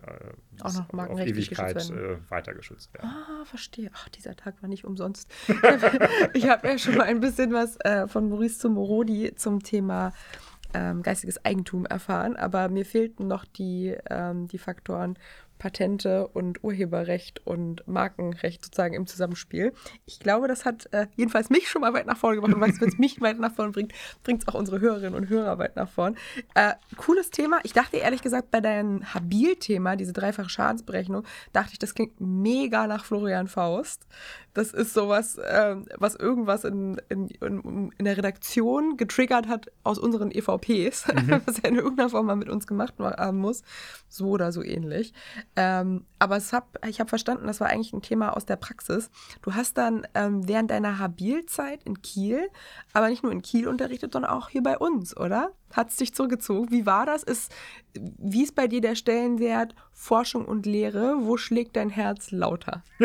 Auch 0.61 0.74
noch 0.92 1.09
auf 1.11 1.20
Ewigkeit 1.20 1.74
geschützt 1.74 1.94
werden. 1.94 2.16
äh, 2.27 2.31
weiter 2.31 2.55
geschützt 2.55 2.92
werden. 2.94 3.09
Ah, 3.09 3.44
verstehe. 3.44 3.90
Ach, 3.94 4.09
dieser 4.11 4.35
Tag 4.37 4.61
war 4.62 4.68
nicht 4.68 4.85
umsonst. 4.85 5.33
ich 6.35 6.48
habe 6.48 6.53
ja 6.62 6.78
schon 6.78 6.96
mal 6.96 7.04
ein 7.04 7.20
bisschen 7.20 7.52
was 7.52 7.76
äh, 7.80 8.06
von 8.06 8.28
Maurice 8.28 8.58
zum 8.58 8.74
Morodi 8.74 9.34
zum 9.34 9.62
Thema 9.62 10.12
ähm, 10.74 11.02
geistiges 11.02 11.44
Eigentum 11.44 11.86
erfahren, 11.86 12.36
aber 12.36 12.68
mir 12.68 12.84
fehlten 12.84 13.26
noch 13.28 13.44
die, 13.44 13.96
ähm, 14.10 14.48
die 14.48 14.58
Faktoren 14.58 15.16
Patente 15.58 16.26
und 16.28 16.62
Urheberrecht 16.62 17.46
und 17.46 17.86
Markenrecht 17.86 18.64
sozusagen 18.64 18.94
im 18.94 19.06
Zusammenspiel. 19.06 19.72
Ich 20.04 20.18
glaube, 20.18 20.48
das 20.48 20.64
hat 20.64 20.92
äh, 20.92 21.06
jedenfalls 21.16 21.48
mich 21.48 21.68
schon 21.68 21.80
mal 21.80 21.94
weit 21.94 22.06
nach 22.06 22.16
vorne 22.16 22.36
gebracht 22.36 22.54
und 22.54 22.60
wenn 22.60 22.88
es 22.88 22.98
mich 22.98 23.20
weit 23.20 23.38
nach 23.38 23.54
vorne 23.54 23.72
bringt, 23.72 23.92
bringt 24.24 24.42
es 24.42 24.48
auch 24.48 24.54
unsere 24.54 24.80
Hörerinnen 24.80 25.14
und 25.14 25.28
Hörer 25.28 25.58
weit 25.58 25.76
nach 25.76 25.88
vorn. 25.88 26.16
Äh, 26.54 26.74
cooles 26.96 27.30
Thema. 27.30 27.60
Ich 27.62 27.72
dachte 27.72 27.96
ehrlich 27.96 28.20
gesagt 28.20 28.50
bei 28.50 28.60
deinem 28.60 29.14
Habil-Thema, 29.14 29.96
diese 29.96 30.12
dreifache 30.12 30.48
Schadensberechnung, 30.48 31.24
dachte 31.52 31.70
ich, 31.72 31.78
das 31.78 31.94
klingt 31.94 32.20
mega 32.20 32.86
nach 32.86 33.04
Florian 33.04 33.48
Faust. 33.48 34.06
Das 34.54 34.72
ist 34.72 34.94
sowas, 34.94 35.38
ähm, 35.44 35.86
was 35.98 36.14
irgendwas 36.14 36.64
in, 36.64 37.00
in, 37.08 37.28
in, 37.28 37.92
in 37.98 38.04
der 38.04 38.16
Redaktion 38.16 38.96
getriggert 38.96 39.48
hat 39.48 39.66
aus 39.82 39.98
unseren 39.98 40.30
EVPs, 40.30 41.06
was 41.46 41.58
er 41.58 41.70
in 41.70 41.76
irgendeiner 41.76 42.08
Form 42.08 42.26
mal 42.26 42.36
mit 42.36 42.48
uns 42.48 42.66
gemacht 42.66 42.94
haben 42.98 43.38
muss. 43.38 43.62
So 44.08 44.28
oder 44.28 44.52
so 44.52 44.62
ähnlich. 44.62 45.12
Ähm, 45.56 46.06
aber 46.20 46.36
es 46.36 46.52
hab, 46.52 46.78
ich 46.86 47.00
habe 47.00 47.08
verstanden, 47.08 47.46
das 47.48 47.60
war 47.60 47.68
eigentlich 47.68 47.92
ein 47.92 48.02
Thema 48.02 48.36
aus 48.36 48.46
der 48.46 48.56
Praxis. 48.56 49.10
Du 49.42 49.54
hast 49.54 49.76
dann 49.76 50.06
ähm, 50.14 50.46
während 50.46 50.70
deiner 50.70 51.00
Habil-Zeit 51.00 51.82
in 51.82 52.00
Kiel, 52.00 52.48
aber 52.92 53.08
nicht 53.08 53.24
nur 53.24 53.32
in 53.32 53.42
Kiel 53.42 53.66
unterrichtet, 53.66 54.12
sondern 54.12 54.30
auch 54.30 54.48
hier 54.48 54.62
bei 54.62 54.78
uns, 54.78 55.16
oder? 55.16 55.50
Hat 55.74 55.90
es 55.90 55.96
dich 55.96 56.14
zurückgezogen? 56.14 56.70
Wie 56.70 56.87
war 56.87 57.04
das? 57.04 57.24
Ist, 57.24 57.52
wie 57.94 58.44
ist 58.44 58.54
bei 58.54 58.68
dir 58.68 58.80
der 58.80 58.94
Stellenwert 58.94 59.74
Forschung 59.92 60.44
und 60.44 60.66
Lehre? 60.66 61.16
Wo 61.20 61.37
schlägt 61.37 61.74
dein 61.76 61.90
Herz 61.90 62.30
lauter? 62.30 62.82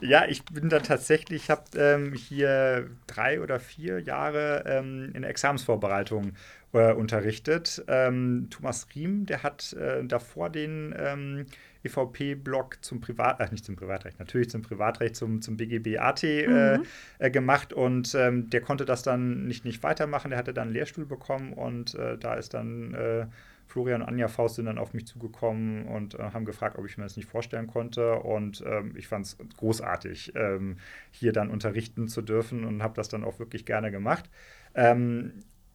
Ja, 0.00 0.24
ich 0.26 0.44
bin 0.44 0.68
da 0.68 0.80
tatsächlich, 0.80 1.44
ich 1.44 1.50
habe 1.50 1.62
ähm, 1.76 2.14
hier 2.14 2.90
drei 3.06 3.40
oder 3.40 3.60
vier 3.60 4.00
Jahre 4.00 4.64
ähm, 4.66 5.10
in 5.14 5.24
Examensvorbereitung 5.24 6.32
äh, 6.72 6.92
unterrichtet. 6.92 7.84
Ähm, 7.88 8.48
Thomas 8.50 8.86
Riem, 8.94 9.26
der 9.26 9.42
hat 9.42 9.72
äh, 9.74 10.04
davor 10.04 10.50
den 10.50 10.94
ähm, 10.96 11.46
EVP-Blog 11.82 12.78
zum 12.82 13.00
Privat, 13.00 13.40
äh, 13.40 13.48
nicht 13.50 13.64
zum 13.64 13.76
Privatrecht, 13.76 14.18
natürlich 14.18 14.50
zum 14.50 14.62
Privatrecht, 14.62 15.16
zum, 15.16 15.42
zum 15.42 15.56
BGB-AT 15.56 16.22
äh, 16.24 16.78
Mhm. 16.78 16.84
äh, 17.18 17.30
gemacht 17.30 17.72
und 17.72 18.14
ähm, 18.14 18.50
der 18.50 18.60
konnte 18.60 18.84
das 18.84 19.02
dann 19.02 19.46
nicht, 19.46 19.64
nicht 19.64 19.82
weitermachen. 19.82 20.30
Der 20.30 20.38
hatte 20.38 20.54
dann 20.54 20.64
einen 20.68 20.72
Lehrstuhl 20.74 21.06
bekommen 21.06 21.52
und 21.52 21.94
äh, 21.94 22.18
da 22.18 22.34
ist 22.34 22.54
dann 22.54 22.94
äh, 22.94 23.26
Florian 23.66 24.02
und 24.02 24.08
Anja 24.08 24.26
Faust 24.28 24.56
sind 24.56 24.66
dann 24.66 24.78
auf 24.78 24.94
mich 24.94 25.06
zugekommen 25.06 25.86
und 25.86 26.14
haben 26.18 26.44
gefragt, 26.44 26.76
ob 26.76 26.86
ich 26.86 26.98
mir 26.98 27.04
das 27.04 27.16
nicht 27.16 27.28
vorstellen 27.28 27.68
konnte. 27.68 28.14
Und 28.16 28.64
ähm, 28.66 28.94
ich 28.96 29.06
fand 29.06 29.26
es 29.26 29.36
großartig, 29.56 30.32
ähm, 30.34 30.78
hier 31.12 31.32
dann 31.32 31.50
unterrichten 31.50 32.08
zu 32.08 32.20
dürfen 32.20 32.64
und 32.64 32.82
habe 32.82 32.94
das 32.94 33.08
dann 33.08 33.22
auch 33.22 33.38
wirklich 33.38 33.64
gerne 33.66 33.92
gemacht. 33.92 34.28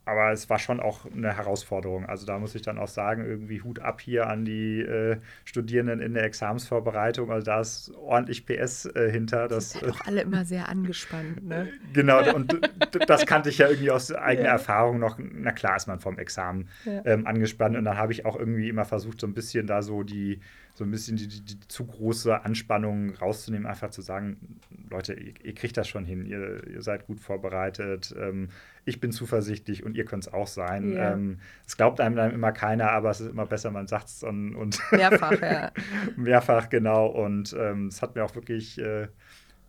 Aber 0.06 0.32
es 0.32 0.50
war 0.52 0.60
schon 0.60 0.80
auch 0.80 1.06
eine 1.12 1.36
Herausforderung. 1.36 2.06
Also 2.06 2.26
da 2.28 2.38
muss 2.38 2.54
ich 2.54 2.62
dann 2.62 2.78
auch 2.78 2.88
sagen, 2.88 3.26
irgendwie 3.26 3.62
Hut 3.62 3.80
ab 3.80 4.02
hier 4.02 4.28
an 4.28 4.46
die 4.46 4.82
äh, 4.82 5.18
Studierenden 5.46 6.00
in 6.00 6.14
der 6.14 6.24
Examensvorbereitung. 6.26 7.32
Also 7.32 7.46
da 7.46 7.60
ist 7.62 7.92
ordentlich 7.96 8.46
PS 8.46 8.86
äh, 8.86 9.10
hinter. 9.12 9.48
Das, 9.48 9.72
Sind 9.72 9.82
halt 9.82 9.94
auch 9.94 10.02
alle 10.06 10.22
immer 10.22 10.46
sehr 10.46 10.70
angespannt, 10.70 11.44
ne? 11.48 11.70
Genau, 11.94 12.36
und 12.36 12.60
das 13.08 13.26
kannte 13.26 13.50
ich 13.50 13.58
ja 13.58 13.68
irgendwie 13.68 13.92
aus 13.92 14.12
eigener 14.12 14.46
Ja. 14.48 14.52
Erfahrung 14.54 15.00
noch. 15.00 15.18
Na 15.20 15.52
klar 15.52 15.76
ist 15.76 15.88
man 15.88 16.00
vom 16.00 16.20
Examen 16.20 16.70
Ja. 16.86 17.02
ähm, 17.06 17.26
angespannt 17.26 17.76
und 17.76 17.86
dann 17.86 17.98
habe 17.98 18.12
ich 18.12 18.26
auch 18.26 18.38
irgendwie 18.38 18.70
immer 18.70 18.86
versucht, 18.86 19.20
so 19.22 19.28
ein 19.28 19.34
bisschen 19.34 19.66
da 19.66 19.82
so 19.82 20.04
die, 20.04 20.40
so 20.76 20.84
ein 20.84 20.92
bisschen 20.92 21.16
die, 21.16 21.28
die, 21.28 21.42
die 21.42 21.68
zu 21.70 21.86
große 21.86 22.44
Anspannung 22.44 23.16
rauszunehmen, 23.16 23.66
einfach 23.66 23.92
zu 23.92 24.02
sagen, 24.02 24.60
Leute, 24.90 25.14
ihr, 25.14 25.34
ihr 25.42 25.56
kriegt 25.56 25.78
das 25.78 25.88
schon 25.88 26.04
hin, 26.04 26.26
ihr, 26.26 26.68
ihr 26.68 26.82
seid 26.82 27.08
gut 27.08 27.22
vorbereitet, 27.22 28.14
ähm, 28.20 28.50
ich 28.84 29.00
bin 29.00 29.14
zuversichtlich 29.14 29.86
und 29.86 29.96
ihr 29.96 30.04
könnt 30.04 30.28
es 30.28 30.34
auch 30.34 30.48
sein. 30.48 30.96
Ähm, 30.98 31.40
es 31.66 31.78
glaubt 31.78 32.02
einem 32.02 32.18
dann 32.18 32.32
immer 32.32 32.52
keiner, 32.52 32.92
aber 32.92 33.10
es 33.10 33.22
ist 33.22 33.30
immer 33.30 33.46
besser, 33.46 33.72
man 33.72 33.88
sagt 33.88 34.10
es 34.10 34.22
und, 34.24 34.54
und 34.54 34.80
Mehrfach, 34.92 35.42
ja. 35.42 35.72
mehrfach, 36.18 36.70
genau. 36.70 37.08
Und 37.08 37.56
ähm, 37.58 37.88
es 37.88 38.02
hat 38.02 38.16
mir 38.16 38.26
auch 38.26 38.36
wirklich 38.36 38.78
äh, 38.78 39.08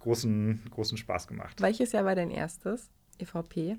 großen, 0.01 0.65
großen 0.71 0.99
Spaß 0.99 1.29
gemacht. 1.29 1.63
Welches 1.63 1.93
Jahr 1.93 2.05
war 2.05 2.17
dein 2.17 2.33
erstes 2.33 2.91
EVP? 3.19 3.79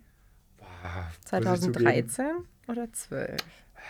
Boah, 0.57 1.11
2013 1.25 2.25
oder 2.67 2.91
12? 2.91 3.37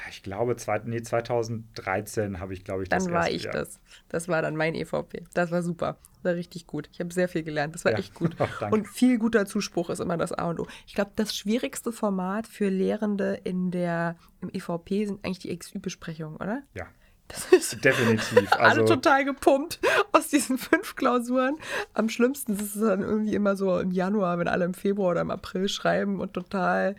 Ich 0.09 0.23
glaube, 0.23 0.55
zwei, 0.57 0.79
nee, 0.85 1.01
2013 1.01 2.39
habe 2.39 2.53
ich, 2.53 2.63
glaube 2.63 2.83
ich, 2.83 2.89
Dann 2.89 2.99
das 2.99 3.11
war 3.11 3.21
erste 3.21 3.33
ich 3.35 3.43
Jahr. 3.43 3.53
das. 3.53 3.79
Das 4.09 4.27
war 4.27 4.41
dann 4.41 4.55
mein 4.55 4.75
EVP. 4.75 5.23
Das 5.33 5.51
war 5.51 5.61
super. 5.61 5.97
Das 6.15 6.23
war 6.23 6.33
richtig 6.35 6.67
gut. 6.67 6.89
Ich 6.91 6.99
habe 6.99 7.13
sehr 7.13 7.27
viel 7.29 7.43
gelernt. 7.43 7.75
Das 7.75 7.85
war 7.85 7.91
Ja. 7.93 7.97
echt 7.99 8.13
gut. 8.13 8.35
Ach. 8.39 8.71
Und 8.71 8.87
viel 8.87 9.17
guter 9.17 9.45
Zuspruch 9.45 9.89
ist 9.89 9.99
immer 9.99 10.17
das 10.17 10.31
A 10.31 10.49
und 10.49 10.59
O. 10.59 10.67
Ich 10.85 10.93
glaube, 10.95 11.11
das 11.15 11.35
schwierigste 11.35 11.91
Format 11.91 12.47
für 12.47 12.69
Lehrende 12.69 13.39
in 13.43 13.71
der, 13.71 14.15
im 14.41 14.49
EVP 14.49 15.05
sind 15.05 15.25
eigentlich 15.25 15.39
die 15.39 15.57
XÜ-Besprechungen, 15.57 16.37
oder? 16.37 16.63
Ja, 16.73 16.87
Das 17.27 17.45
ist 17.51 17.83
definitiv. 17.85 18.51
alle 18.53 18.81
Also, 18.81 18.85
total 18.85 19.25
gepumpt 19.25 19.79
aus 20.11 20.27
diesen 20.29 20.57
fünf 20.57 20.95
Klausuren. 20.95 21.57
Am 21.93 22.09
schlimmsten 22.09 22.53
ist 22.53 22.75
es 22.75 22.81
dann 22.81 23.01
irgendwie 23.01 23.35
immer 23.35 23.55
so 23.55 23.79
im 23.79 23.91
Januar, 23.91 24.37
wenn 24.39 24.47
alle 24.47 24.65
im 24.65 24.73
Februar 24.73 25.11
oder 25.11 25.21
im 25.21 25.31
April 25.31 25.67
schreiben 25.69 26.19
und 26.19 26.33
total 26.33 26.95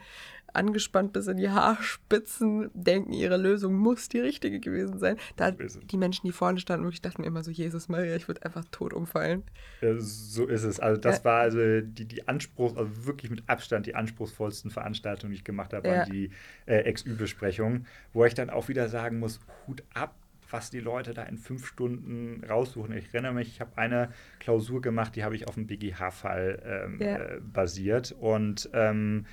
angespannt 0.54 1.12
bis 1.12 1.26
in 1.26 1.37
die 1.37 1.50
Haarspitzen 1.50 2.70
denken, 2.74 3.12
ihre 3.12 3.37
Lösung 3.37 3.74
muss 3.74 4.08
die 4.08 4.20
richtige 4.20 4.61
gewesen 4.61 4.98
sein. 4.98 5.16
Da 5.37 5.50
die 5.52 5.96
Menschen, 5.96 6.26
die 6.26 6.32
vorne 6.32 6.58
standen, 6.61 6.84
wirklich 6.84 7.02
dachten 7.02 7.24
immer 7.24 7.42
so, 7.42 7.50
Jesus 7.50 7.88
Maria, 7.88 8.16
ich 8.16 8.28
würde 8.28 8.44
einfach 8.44 8.64
tot 8.70 8.92
umfallen. 8.92 9.42
äh, 9.80 9.94
so 9.98 10.46
ist 10.46 10.64
es. 10.64 10.80
Also, 10.80 11.00
das 11.00 11.18
Ja. 11.18 11.24
war 11.24 11.40
also 11.40 11.58
die, 11.80 12.04
die 12.06 12.26
Anspruch, 12.28 12.76
also 12.76 13.06
wirklich 13.06 13.30
mit 13.30 13.42
Abstand 13.48 13.87
die 13.87 13.94
anspruchsvollsten 13.94 14.70
Veranstaltungen, 14.70 15.30
die 15.32 15.37
ich 15.38 15.44
gemacht 15.44 15.72
habe, 15.72 15.87
Ja. 15.87 15.94
waren 15.96 16.04
die 16.04 16.30
äh, 16.66 16.90
XÜ-Besprechungen, 16.92 17.87
wo 18.12 18.24
ich 18.24 18.34
dann 18.34 18.50
auch 18.50 18.68
wieder 18.68 18.88
sagen 18.88 19.18
muss: 19.18 19.40
Hut 19.66 19.82
ab, 19.94 20.14
was 20.50 20.70
die 20.70 20.80
Leute 20.80 21.12
da 21.14 21.24
in 21.24 21.37
fünf 21.38 21.66
Stunden 21.66 22.42
raussuchen. 22.48 22.96
Ich 22.96 23.12
erinnere 23.12 23.34
mich, 23.34 23.48
ich 23.48 23.61
habe 23.61 23.76
eine 23.76 24.11
Klausur 24.40 24.80
gemacht, 24.80 25.14
die 25.14 25.22
habe 25.22 25.37
ich 25.37 25.46
auf 25.46 25.54
dem 25.54 25.66
BGH-Fall 25.66 26.62
ähm, 26.64 27.00
Ja. 27.00 27.16
äh, 27.18 27.40
basiert 27.40 28.12
und 28.12 28.68
ähm, 28.72 29.26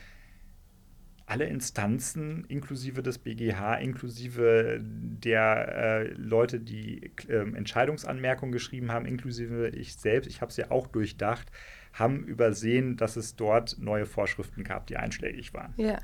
alle 1.28 1.46
Instanzen, 1.46 2.46
inklusive 2.46 3.02
des 3.02 3.18
BGH, 3.18 3.76
inklusive 3.76 4.80
der 4.82 5.76
äh, 5.76 6.08
Leute, 6.14 6.60
die 6.60 7.12
ähm, 7.30 7.56
Entscheidungsanmerkungen 7.56 8.52
geschrieben 8.52 8.92
haben, 8.92 9.06
inklusive 9.06 9.70
ich 9.70 9.96
selbst, 9.96 10.28
ich 10.28 10.42
habe 10.42 10.52
es 10.52 10.58
ja 10.58 10.70
auch 10.70 10.88
durchdacht, 10.88 11.52
haben 11.94 12.24
übersehen, 12.26 12.96
dass 12.96 13.16
es 13.16 13.36
dort 13.36 13.78
neue 13.80 14.06
Vorschriften 14.06 14.64
gab, 14.64 14.86
die 14.88 14.98
einschlägig 14.98 15.54
waren. 15.54 15.74
Ja. 15.78 15.98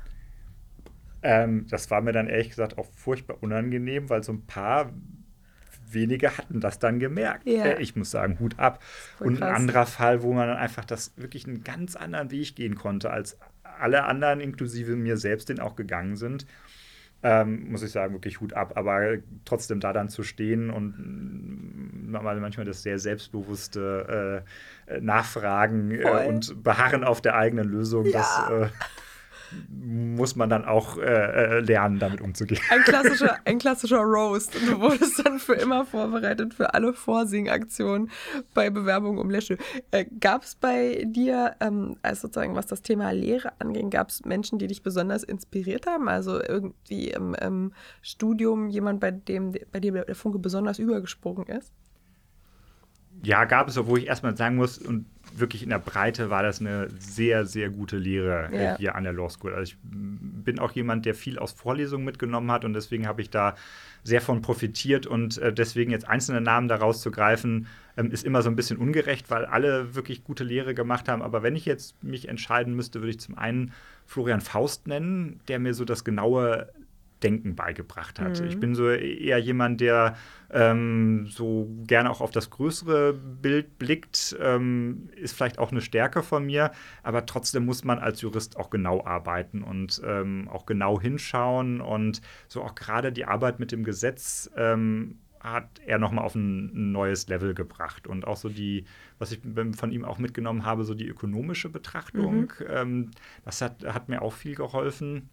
Ähm, 1.22 1.66
das 1.70 1.90
war 1.90 2.00
mir 2.00 2.12
dann 2.12 2.26
ehrlich 2.26 2.48
gesagt 2.48 2.76
auch 2.78 2.86
furchtbar 2.92 3.36
unangenehm, 3.40 4.10
weil 4.10 4.24
so 4.24 4.32
ein 4.32 4.44
paar 4.46 4.92
wenige 5.88 6.36
hatten 6.36 6.60
das 6.60 6.78
dann 6.80 6.98
gemerkt. 6.98 7.46
Ja. 7.46 7.64
Äh, 7.64 7.82
ich 7.82 7.94
muss 7.94 8.10
sagen, 8.10 8.40
Hut 8.40 8.58
ab. 8.58 8.82
Und 9.20 9.42
ein 9.42 9.54
anderer 9.54 9.86
Fall, 9.86 10.22
wo 10.22 10.32
man 10.32 10.48
dann 10.48 10.56
einfach 10.56 10.84
das 10.84 11.12
wirklich 11.16 11.46
einen 11.46 11.62
ganz 11.62 11.94
anderen 11.94 12.30
Weg 12.32 12.56
gehen 12.56 12.74
konnte, 12.74 13.10
als 13.10 13.38
alle 13.82 14.04
anderen, 14.04 14.40
inklusive 14.40 14.96
mir 14.96 15.16
selbst, 15.16 15.48
den 15.48 15.60
auch 15.60 15.76
gegangen 15.76 16.16
sind. 16.16 16.46
Ähm, 17.24 17.70
muss 17.70 17.84
ich 17.84 17.92
sagen, 17.92 18.14
wirklich 18.14 18.40
Hut 18.40 18.52
ab. 18.54 18.72
Aber 18.76 19.18
trotzdem 19.44 19.78
da 19.78 19.92
dann 19.92 20.08
zu 20.08 20.24
stehen 20.24 20.70
und 20.70 20.96
mm, 20.98 22.10
mal- 22.10 22.40
manchmal 22.40 22.66
das 22.66 22.82
sehr 22.82 22.98
selbstbewusste 22.98 24.42
äh, 24.88 24.94
äh, 24.96 25.00
Nachfragen 25.00 25.92
äh, 25.92 26.26
und 26.26 26.62
Beharren 26.64 27.04
auf 27.04 27.20
der 27.20 27.36
eigenen 27.36 27.68
Lösung, 27.68 28.06
Ja. 28.06 28.12
das 28.12 28.50
äh, 28.50 28.72
muss 29.68 30.36
man 30.36 30.48
dann 30.48 30.64
auch 30.64 30.96
äh, 30.98 31.02
äh, 31.02 31.60
lernen, 31.60 31.98
damit 31.98 32.20
umzugehen. 32.20 32.60
Ein 32.70 32.82
klassischer, 32.82 33.38
ein 33.44 33.58
klassischer 33.58 34.00
Roast. 34.00 34.54
Und 34.56 34.68
du 34.68 34.80
wurdest 34.80 35.24
dann 35.24 35.38
für 35.38 35.54
immer 35.54 35.84
vorbereitet 35.84 36.54
für 36.54 36.74
alle 36.74 36.92
Vorsingaktionen 36.92 38.10
bei 38.54 38.70
Bewerbungen 38.70 39.18
um 39.18 39.30
Läschel. 39.30 39.58
Äh, 39.90 40.06
gab 40.20 40.42
es 40.42 40.54
bei 40.54 41.04
dir, 41.06 41.56
ähm, 41.60 41.96
als 42.02 42.20
sozusagen 42.20 42.54
was 42.54 42.66
das 42.66 42.82
Thema 42.82 43.10
Lehre 43.10 43.52
anging, 43.58 43.90
gab 43.90 44.10
es 44.10 44.24
Menschen, 44.24 44.58
die 44.58 44.66
dich 44.66 44.82
besonders 44.82 45.22
inspiriert 45.22 45.86
haben? 45.86 46.08
Also 46.08 46.40
irgendwie 46.40 47.08
im, 47.08 47.34
im 47.34 47.72
Studium 48.00 48.68
jemand, 48.68 49.00
bei 49.00 49.10
dem 49.10 49.52
bei 49.72 49.80
dem 49.80 49.94
der 49.94 50.14
Funke 50.14 50.38
besonders 50.38 50.78
übergesprungen 50.78 51.46
ist? 51.46 51.72
Ja, 53.22 53.44
gab 53.44 53.68
es, 53.68 53.78
obwohl 53.78 54.00
ich 54.00 54.06
erstmal 54.06 54.36
sagen 54.36 54.56
muss, 54.56 54.78
und 54.78 55.06
wirklich 55.34 55.62
in 55.62 55.70
der 55.70 55.78
Breite 55.78 56.30
war 56.30 56.42
das 56.42 56.60
eine 56.60 56.88
sehr, 56.98 57.46
sehr 57.46 57.70
gute 57.70 57.96
Lehre 57.96 58.48
Ja. 58.52 58.76
hier 58.76 58.94
an 58.94 59.04
der 59.04 59.12
Law 59.12 59.28
School. 59.28 59.54
Also 59.54 59.72
ich 59.72 59.76
bin 59.82 60.58
auch 60.58 60.72
jemand, 60.72 61.06
der 61.06 61.14
viel 61.14 61.38
aus 61.38 61.52
Vorlesungen 61.52 62.04
mitgenommen 62.04 62.50
hat 62.50 62.64
und 62.64 62.74
deswegen 62.74 63.06
habe 63.06 63.22
ich 63.22 63.30
da 63.30 63.54
sehr 64.04 64.20
von 64.20 64.42
profitiert 64.42 65.06
und 65.06 65.38
äh, 65.38 65.52
deswegen 65.52 65.90
jetzt 65.92 66.08
einzelne 66.08 66.40
Namen 66.40 66.68
da 66.68 66.76
rauszugreifen, 66.76 67.66
ähm, 67.96 68.10
ist 68.10 68.24
immer 68.24 68.42
so 68.42 68.50
ein 68.50 68.56
bisschen 68.56 68.78
ungerecht, 68.78 69.30
weil 69.30 69.44
alle 69.44 69.94
wirklich 69.94 70.24
gute 70.24 70.44
Lehre 70.44 70.74
gemacht 70.74 71.08
haben. 71.08 71.22
Aber 71.22 71.42
wenn 71.42 71.54
ich 71.56 71.66
jetzt 71.66 72.02
mich 72.02 72.28
entscheiden 72.28 72.74
müsste, 72.74 73.00
würde 73.00 73.10
ich 73.10 73.20
zum 73.20 73.38
einen 73.38 73.72
Florian 74.06 74.40
Faust 74.40 74.86
nennen, 74.88 75.40
der 75.48 75.58
mir 75.58 75.74
so 75.74 75.84
das 75.84 76.02
genaue 76.04 76.68
Denken 77.22 77.54
beigebracht 77.54 78.20
hat. 78.20 78.40
Ich 78.40 78.58
bin 78.58 78.74
so 78.74 78.88
eher 78.88 79.38
jemand, 79.38 79.80
der 79.80 80.16
ähm, 80.50 81.26
so 81.28 81.68
gerne 81.86 82.10
auch 82.10 82.20
auf 82.20 82.30
das 82.30 82.50
größere 82.50 83.14
Bild 83.14 83.78
blickt, 83.78 84.36
ähm, 84.40 85.08
ist 85.16 85.34
vielleicht 85.34 85.58
auch 85.58 85.70
eine 85.70 85.80
Stärke 85.80 86.22
von 86.22 86.44
mir, 86.44 86.72
aber 87.02 87.24
trotzdem 87.26 87.64
muss 87.64 87.84
man 87.84 87.98
als 87.98 88.20
Jurist 88.20 88.56
auch 88.56 88.70
genau 88.70 89.04
arbeiten 89.04 89.62
und 89.62 90.02
ähm, 90.04 90.48
auch 90.48 90.66
genau 90.66 91.00
hinschauen 91.00 91.80
und 91.80 92.20
so 92.48 92.62
auch 92.62 92.74
gerade 92.74 93.12
die 93.12 93.24
Arbeit 93.24 93.60
mit 93.60 93.72
dem 93.72 93.84
Gesetz 93.84 94.50
ähm, 94.56 95.18
hat 95.42 95.80
er 95.84 95.98
nochmal 95.98 96.24
auf 96.24 96.34
ein, 96.34 96.92
neues 96.92 97.26
Level 97.28 97.54
gebracht. 97.54 98.06
Und 98.06 98.26
auch 98.26 98.36
so 98.36 98.48
die, 98.48 98.84
was 99.18 99.32
ich 99.32 99.40
von 99.76 99.90
ihm 99.90 100.04
auch 100.04 100.18
mitgenommen 100.18 100.64
habe, 100.64 100.84
so 100.84 100.94
die 100.94 101.08
ökonomische 101.08 101.68
Betrachtung, 101.68 102.52
ähm, 102.68 103.10
das 103.44 103.60
hat, 103.60 103.84
hat 103.84 104.08
mir 104.08 104.22
auch 104.22 104.32
viel 104.32 104.54
geholfen. 104.54 105.30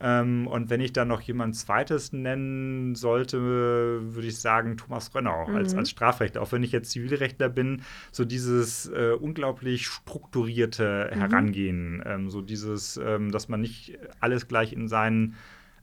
Ähm, 0.00 0.46
und 0.46 0.70
wenn 0.70 0.80
ich 0.80 0.92
dann 0.92 1.08
noch 1.08 1.20
jemand 1.20 1.56
Zweites 1.56 2.12
nennen 2.12 2.94
sollte, 2.94 3.38
würde 3.40 4.26
ich 4.26 4.38
sagen 4.38 4.78
Thomas 4.78 5.14
Rönnau 5.14 5.46
als, 5.46 5.74
als 5.74 5.90
Strafrechtler. 5.90 6.40
Auch 6.40 6.52
wenn 6.52 6.62
ich 6.62 6.72
jetzt 6.72 6.90
Zivilrechtler 6.90 7.50
bin, 7.50 7.82
so 8.10 8.24
dieses 8.24 8.88
äh, 8.88 9.12
unglaublich 9.12 9.86
strukturierte 9.86 11.10
Herangehen, 11.12 12.02
ähm, 12.06 12.30
so 12.30 12.40
dieses, 12.40 12.96
ähm, 12.96 13.30
dass 13.30 13.48
man 13.48 13.60
nicht 13.60 13.98
alles 14.20 14.48
gleich 14.48 14.72
in 14.72 14.88
seinen 14.88 15.34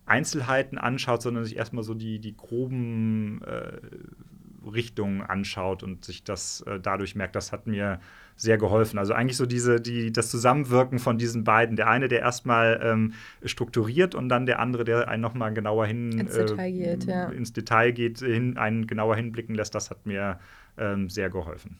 Einzelheiten 0.08 0.78
anschaut, 0.78 1.22
sondern 1.22 1.44
sich 1.44 1.58
erstmal 1.58 1.84
so 1.84 1.94
die, 1.94 2.20
die 2.20 2.36
groben 2.36 3.42
äh, 3.44 3.74
Richtungen 4.66 5.22
anschaut 5.22 5.84
und 5.84 6.04
sich 6.06 6.24
das 6.24 6.62
äh, 6.62 6.80
dadurch 6.80 7.16
merkt, 7.16 7.36
das 7.36 7.52
hat 7.52 7.68
mir 7.68 8.00
sehr 8.38 8.58
geholfen. 8.58 9.00
Also 9.00 9.14
eigentlich 9.14 9.36
so 9.36 9.46
diese, 9.46 9.82
die, 9.82 10.12
das 10.14 10.30
Zusammenwirken 10.30 11.00
von 11.00 11.18
diesen 11.18 11.44
beiden. 11.44 11.76
Der 11.76 11.90
eine, 11.90 12.08
der 12.08 12.20
erstmal 12.22 12.80
ähm, 12.84 13.14
strukturiert 13.44 14.16
und 14.16 14.30
dann 14.30 14.46
der 14.46 14.60
andere, 14.60 14.84
der 14.84 15.08
einen 15.08 15.22
nochmal 15.22 15.54
genauer 15.54 15.88
hin 15.88 16.18
Ins 16.20 16.34
Detail 16.34 16.72
geht, 16.72 17.04
ja. 17.06 17.30
ins 17.30 17.52
Detail 17.52 17.92
geht, 17.92 18.20
hin, 18.20 18.58
einen 18.58 18.88
genauer 18.88 19.16
hinblicken 19.16 19.56
lässt, 19.56 19.76
das 19.76 19.90
hat 19.90 20.06
mir 20.06 20.40
ähm, 20.78 21.10
sehr 21.10 21.30
geholfen. 21.30 21.80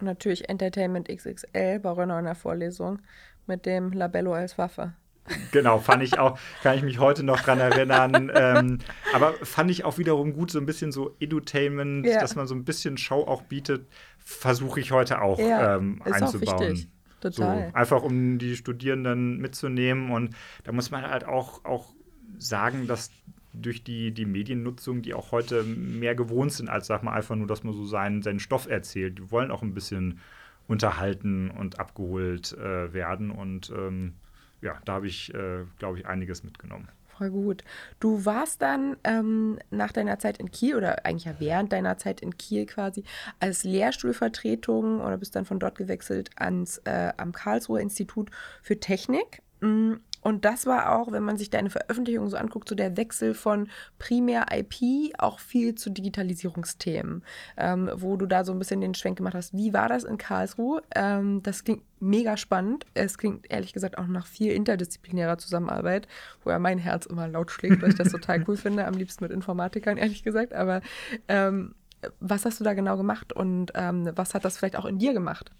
Und 0.00 0.06
natürlich 0.06 0.48
Entertainment 0.48 1.08
XXL 1.08 1.78
bei 1.80 1.90
Rönner 1.90 2.18
in 2.18 2.24
der 2.24 2.34
Vorlesung 2.34 3.00
mit 3.46 3.66
dem 3.66 3.92
Labello 3.92 4.32
als 4.32 4.56
Waffe. 4.58 4.94
Genau, 5.52 5.78
fand 5.78 6.02
ich 6.02 6.18
auch, 6.18 6.38
kann 6.62 6.76
ich 6.76 6.82
mich 6.82 6.98
heute 6.98 7.22
noch 7.22 7.40
dran 7.40 7.60
erinnern. 7.60 8.32
ähm, 8.34 8.78
aber 9.14 9.34
fand 9.42 9.70
ich 9.70 9.84
auch 9.84 9.98
wiederum 9.98 10.32
gut, 10.32 10.50
so 10.50 10.58
ein 10.58 10.66
bisschen 10.66 10.92
so 10.92 11.14
Edutainment, 11.20 12.06
Ja. 12.06 12.20
dass 12.20 12.36
man 12.36 12.46
so 12.46 12.54
ein 12.54 12.64
bisschen 12.64 12.96
Show 12.96 13.22
auch 13.22 13.42
bietet, 13.42 13.86
versuche 14.24 14.80
ich 14.80 14.92
heute 14.92 15.20
auch 15.20 15.38
Ja, 15.38 15.76
ähm, 15.76 16.00
ist 16.04 16.22
auch 16.22 16.22
einzubauen. 16.22 16.60
wichtig. 16.72 16.88
Total. 17.20 17.70
So, 17.70 17.76
einfach 17.76 18.02
um 18.02 18.38
die 18.38 18.56
Studierenden 18.56 19.38
mitzunehmen. 19.38 20.10
Und 20.10 20.34
da 20.64 20.72
muss 20.72 20.90
man 20.90 21.02
halt 21.06 21.24
auch, 21.24 21.64
auch 21.64 21.92
sagen, 22.38 22.86
dass 22.86 23.10
durch 23.52 23.84
die, 23.84 24.12
die 24.12 24.24
Mediennutzung, 24.26 25.02
die 25.02 25.12
auch 25.12 25.32
heute 25.32 25.64
mehr 25.64 26.14
gewohnt 26.14 26.52
sind, 26.52 26.68
als 26.70 26.86
sag 26.86 27.02
mal 27.02 27.12
einfach 27.12 27.36
nur, 27.36 27.46
dass 27.46 27.62
man 27.64 27.74
so 27.74 27.84
seinen, 27.84 28.22
seinen 28.22 28.40
Stoff 28.40 28.68
erzählt. 28.68 29.18
Die 29.18 29.30
wollen 29.30 29.50
auch 29.50 29.62
ein 29.62 29.74
bisschen 29.74 30.20
unterhalten 30.66 31.50
und 31.50 31.78
abgeholt 31.80 32.52
äh, 32.56 32.92
werden. 32.94 33.30
Und 33.30 33.70
ähm, 33.76 34.14
ja, 34.62 34.78
da 34.84 34.94
habe 34.94 35.08
ich, 35.08 35.34
äh, 35.34 35.64
glaube 35.78 35.98
ich, 35.98 36.06
einiges 36.06 36.44
mitgenommen. 36.44 36.88
Voll 37.20 37.30
gut. 37.32 37.64
Du 37.98 38.24
warst 38.24 38.62
dann 38.62 38.96
ähm, 39.04 39.58
nach 39.68 39.92
deiner 39.92 40.18
Zeit 40.18 40.38
in 40.38 40.50
Kiel 40.50 40.74
oder 40.74 41.04
eigentlich 41.04 41.26
ja 41.26 41.34
während 41.38 41.70
deiner 41.70 41.98
Zeit 41.98 42.22
in 42.22 42.38
Kiel 42.38 42.64
quasi 42.64 43.04
als 43.40 43.62
Lehrstuhlvertretung 43.62 45.02
oder 45.02 45.18
bist 45.18 45.36
dann 45.36 45.44
von 45.44 45.58
dort 45.58 45.76
gewechselt 45.76 46.30
ans 46.36 46.78
äh, 46.86 47.12
am 47.18 47.32
Karlsruher 47.32 47.80
Institut 47.80 48.30
für 48.62 48.80
Technik. 48.80 49.42
Mm, 49.60 49.96
Und 50.20 50.44
das 50.44 50.66
war 50.66 50.98
auch, 50.98 51.12
wenn 51.12 51.22
man 51.22 51.36
sich 51.36 51.50
deine 51.50 51.70
Veröffentlichung 51.70 52.28
so 52.28 52.36
anguckt, 52.36 52.68
so 52.68 52.74
der 52.74 52.96
Wechsel 52.96 53.34
von 53.34 53.68
primär 53.98 54.46
IP 54.52 55.14
auch 55.18 55.38
viel 55.38 55.74
zu 55.74 55.90
Digitalisierungsthemen, 55.90 57.22
ähm, 57.56 57.90
wo 57.94 58.16
du 58.16 58.26
da 58.26 58.44
so 58.44 58.52
ein 58.52 58.58
bisschen 58.58 58.80
den 58.80 58.94
Schwenk 58.94 59.18
gemacht 59.18 59.34
hast. 59.34 59.56
Wie 59.56 59.72
war 59.72 59.88
das 59.88 60.04
in 60.04 60.18
Karlsruhe? 60.18 60.82
Ähm, 60.94 61.42
das 61.42 61.64
klingt 61.64 61.82
mega 62.00 62.36
spannend. 62.36 62.86
Es 62.94 63.18
klingt 63.18 63.50
ehrlich 63.50 63.72
gesagt 63.72 63.98
auch 63.98 64.06
nach 64.06 64.26
viel 64.26 64.52
interdisziplinärer 64.52 65.38
Zusammenarbeit, 65.38 66.08
wo 66.44 66.50
ja 66.50 66.58
mein 66.58 66.78
Herz 66.78 67.06
immer 67.06 67.28
laut 67.28 67.50
schlägt, 67.50 67.82
weil 67.82 67.90
ich 67.90 67.96
das 67.96 68.12
total 68.12 68.44
cool 68.48 68.56
finde. 68.58 68.86
Am 68.86 68.94
liebsten 68.94 69.24
mit 69.24 69.32
Informatikern, 69.32 69.96
ehrlich 69.96 70.22
gesagt. 70.22 70.52
Aber 70.52 70.80
ähm, 71.28 71.74
was 72.18 72.44
hast 72.44 72.60
du 72.60 72.64
da 72.64 72.74
genau 72.74 72.96
gemacht 72.96 73.32
und 73.32 73.72
ähm, 73.74 74.10
was 74.14 74.34
hat 74.34 74.44
das 74.44 74.56
vielleicht 74.56 74.76
auch 74.76 74.86
in 74.86 74.98
dir 74.98 75.12
gemacht? 75.12 75.50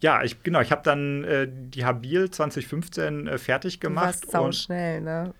Ja, 0.00 0.22
ich, 0.22 0.42
genau, 0.42 0.60
ich 0.60 0.70
habe 0.70 0.82
dann 0.84 1.24
äh, 1.24 1.48
die 1.50 1.84
Habil 1.84 2.30
2015 2.30 3.26
äh, 3.26 3.38
fertig 3.38 3.80
gemacht. 3.80 4.24
Du 4.24 4.32
warst 4.32 4.32
schnell, 4.52 5.00
ne? 5.00 5.34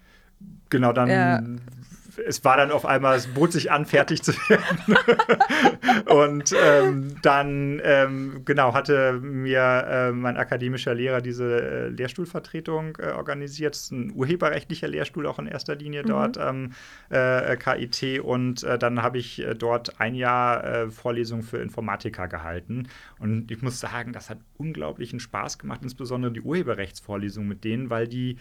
Genau, 0.68 0.92
dann 0.92 1.08
ja 1.08 1.40
es 2.18 2.44
war 2.44 2.57
dann 2.57 2.70
auf 2.70 2.87
einmal, 2.87 3.16
es 3.16 3.26
bot 3.26 3.52
sich 3.52 3.70
an, 3.70 3.87
fertig 3.87 4.22
zu 4.22 4.33
werden. 4.33 4.96
und 6.07 6.55
ähm, 6.61 7.16
dann, 7.22 7.81
ähm, 7.85 8.42
genau, 8.44 8.74
hatte 8.74 9.14
mir 9.14 9.87
äh, 9.88 10.12
mein 10.12 10.37
akademischer 10.37 10.94
Lehrer 10.94 11.20
diese 11.20 11.61
äh, 11.61 11.88
Lehrstuhlvertretung 11.88 12.96
äh, 12.98 13.11
organisiert. 13.12 13.74
Das 13.74 13.85
ist 13.85 13.92
ein 13.92 14.12
urheberrechtlicher 14.14 14.88
Lehrstuhl 14.88 15.26
auch 15.26 15.38
in 15.38 15.46
erster 15.46 15.74
Linie 15.74 16.02
mhm. 16.02 16.07
dort 16.07 16.38
am 16.38 16.72
ähm, 17.11 17.59
KIT. 17.59 18.20
Und 18.20 18.62
äh, 18.62 18.79
dann 18.79 19.02
habe 19.02 19.18
ich 19.18 19.42
äh, 19.42 19.55
dort 19.55 20.00
ein 20.00 20.14
Jahr 20.14 20.64
äh, 20.64 20.90
Vorlesungen 20.90 21.42
für 21.42 21.59
Informatiker 21.59 22.29
gehalten. 22.29 22.88
Und 23.18 23.50
ich 23.50 23.62
muss 23.62 23.81
sagen, 23.81 24.12
das 24.12 24.31
hat 24.31 24.38
unglaublichen 24.57 25.20
Spaß 25.20 25.59
gemacht, 25.59 25.81
insbesondere 25.83 26.33
die 26.33 26.40
Urheberrechtsvorlesung 26.40 27.46
mit 27.46 27.64
denen, 27.64 27.90
weil 27.90 28.09
die 28.09 28.38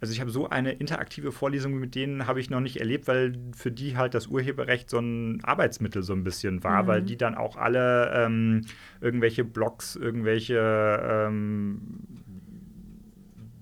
also 0.00 0.12
ich 0.12 0.20
habe 0.20 0.30
so 0.30 0.48
eine 0.48 0.72
interaktive 0.72 1.32
Vorlesung 1.32 1.74
mit 1.78 1.94
denen 1.94 2.26
habe 2.26 2.40
ich 2.40 2.50
noch 2.50 2.60
nicht 2.60 2.78
erlebt, 2.78 3.08
weil 3.08 3.34
für 3.56 3.72
die 3.72 3.96
halt 3.96 4.14
das 4.14 4.26
Urheberrecht 4.26 4.90
so 4.90 4.98
ein 4.98 5.42
Arbeitsmittel 5.42 6.02
so 6.02 6.12
ein 6.12 6.22
bisschen 6.22 6.62
war, 6.64 6.82
mhm. 6.82 6.86
weil 6.86 7.02
die 7.02 7.16
dann 7.16 7.34
auch 7.34 7.56
alle 7.56 8.12
ähm, 8.14 8.66
irgendwelche 9.00 9.44
Blogs, 9.44 9.96
irgendwelche 9.96 11.26
ähm, 11.28 11.80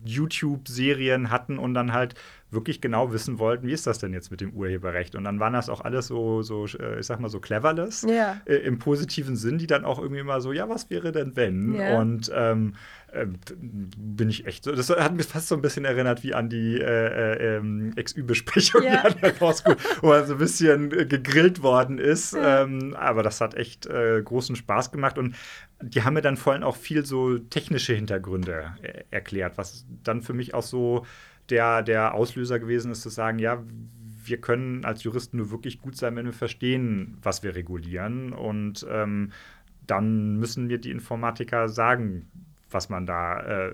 YouTube-Serien 0.05 1.31
hatten 1.31 1.59
und 1.59 1.75
dann 1.75 1.92
halt 1.92 2.14
wirklich 2.54 2.80
genau 2.80 3.12
wissen 3.12 3.38
wollten, 3.38 3.66
wie 3.66 3.72
ist 3.72 3.86
das 3.86 3.98
denn 3.98 4.12
jetzt 4.12 4.30
mit 4.30 4.40
dem 4.40 4.52
Urheberrecht? 4.52 5.14
Und 5.14 5.24
dann 5.24 5.40
waren 5.40 5.52
das 5.52 5.68
auch 5.68 5.80
alles 5.80 6.06
so, 6.06 6.42
so 6.42 6.66
äh, 6.66 7.00
ich 7.00 7.06
sag 7.06 7.20
mal, 7.20 7.28
so 7.28 7.40
cleverless 7.40 8.06
ja. 8.08 8.40
äh, 8.46 8.56
im 8.56 8.78
positiven 8.78 9.36
Sinn, 9.36 9.58
die 9.58 9.66
dann 9.66 9.84
auch 9.84 9.98
irgendwie 9.98 10.20
immer 10.20 10.40
so, 10.40 10.52
ja, 10.52 10.68
was 10.68 10.90
wäre 10.90 11.12
denn 11.12 11.36
wenn? 11.36 11.74
Ja. 11.74 11.98
Und 11.98 12.30
ähm, 12.34 12.74
äh, 13.12 13.26
bin 13.56 14.28
ich 14.28 14.46
echt 14.46 14.64
so, 14.64 14.72
das 14.72 14.90
hat 14.90 15.14
mich 15.14 15.26
fast 15.26 15.48
so 15.48 15.54
ein 15.54 15.62
bisschen 15.62 15.84
erinnert 15.84 16.24
wie 16.24 16.34
an 16.34 16.48
die 16.48 16.80
äh, 16.80 16.84
äh 16.84 17.56
ähm, 17.56 17.92
XÜ-Besprechung 17.94 18.82
ja. 18.82 19.02
an 19.02 19.14
der 19.22 19.34
School, 19.34 19.76
wo 20.00 20.08
man 20.08 20.26
so 20.26 20.32
ein 20.34 20.38
bisschen 20.38 20.92
äh, 20.92 21.06
gegrillt 21.06 21.62
worden 21.62 21.98
ist. 21.98 22.36
Ähm, 22.38 22.94
aber 22.98 23.22
das 23.22 23.40
hat 23.40 23.54
echt 23.54 23.88
großen 23.88 24.56
Spaß 24.56 24.90
gemacht 24.90 25.18
und 25.18 25.34
die 25.82 26.02
haben 26.02 26.14
mir 26.14 26.22
dann 26.22 26.36
vor 26.36 26.52
allem 26.52 26.62
auch 26.62 26.76
viel 26.76 27.04
so 27.04 27.38
technische 27.38 27.94
Hintergründe 27.94 28.74
erklärt, 29.10 29.58
was 29.58 29.86
dann 30.02 30.22
für 30.22 30.32
mich 30.32 30.54
auch 30.54 30.62
so 30.62 31.04
der, 31.50 31.83
der 31.83 32.14
Auslöser 32.14 32.59
gewesen 32.59 32.90
ist, 32.90 33.02
zu 33.02 33.09
sagen, 33.09 33.38
ja, 33.38 33.62
wir 34.24 34.40
können 34.40 34.85
als 34.85 35.02
Juristen 35.02 35.37
nur 35.37 35.50
wirklich 35.50 35.80
gut 35.80 35.96
sein, 35.96 36.16
wenn 36.16 36.26
wir 36.26 36.33
verstehen, 36.33 37.18
was 37.22 37.42
wir 37.42 37.54
regulieren. 37.54 38.33
Und 38.33 38.87
ähm, 38.90 39.33
dann 39.87 40.37
müssen 40.38 40.68
wir 40.68 40.78
die 40.78 40.90
Informatiker 40.90 41.68
sagen, 41.68 42.30
was 42.70 42.88
man 42.88 43.07
da, 43.07 43.40
äh, 43.40 43.72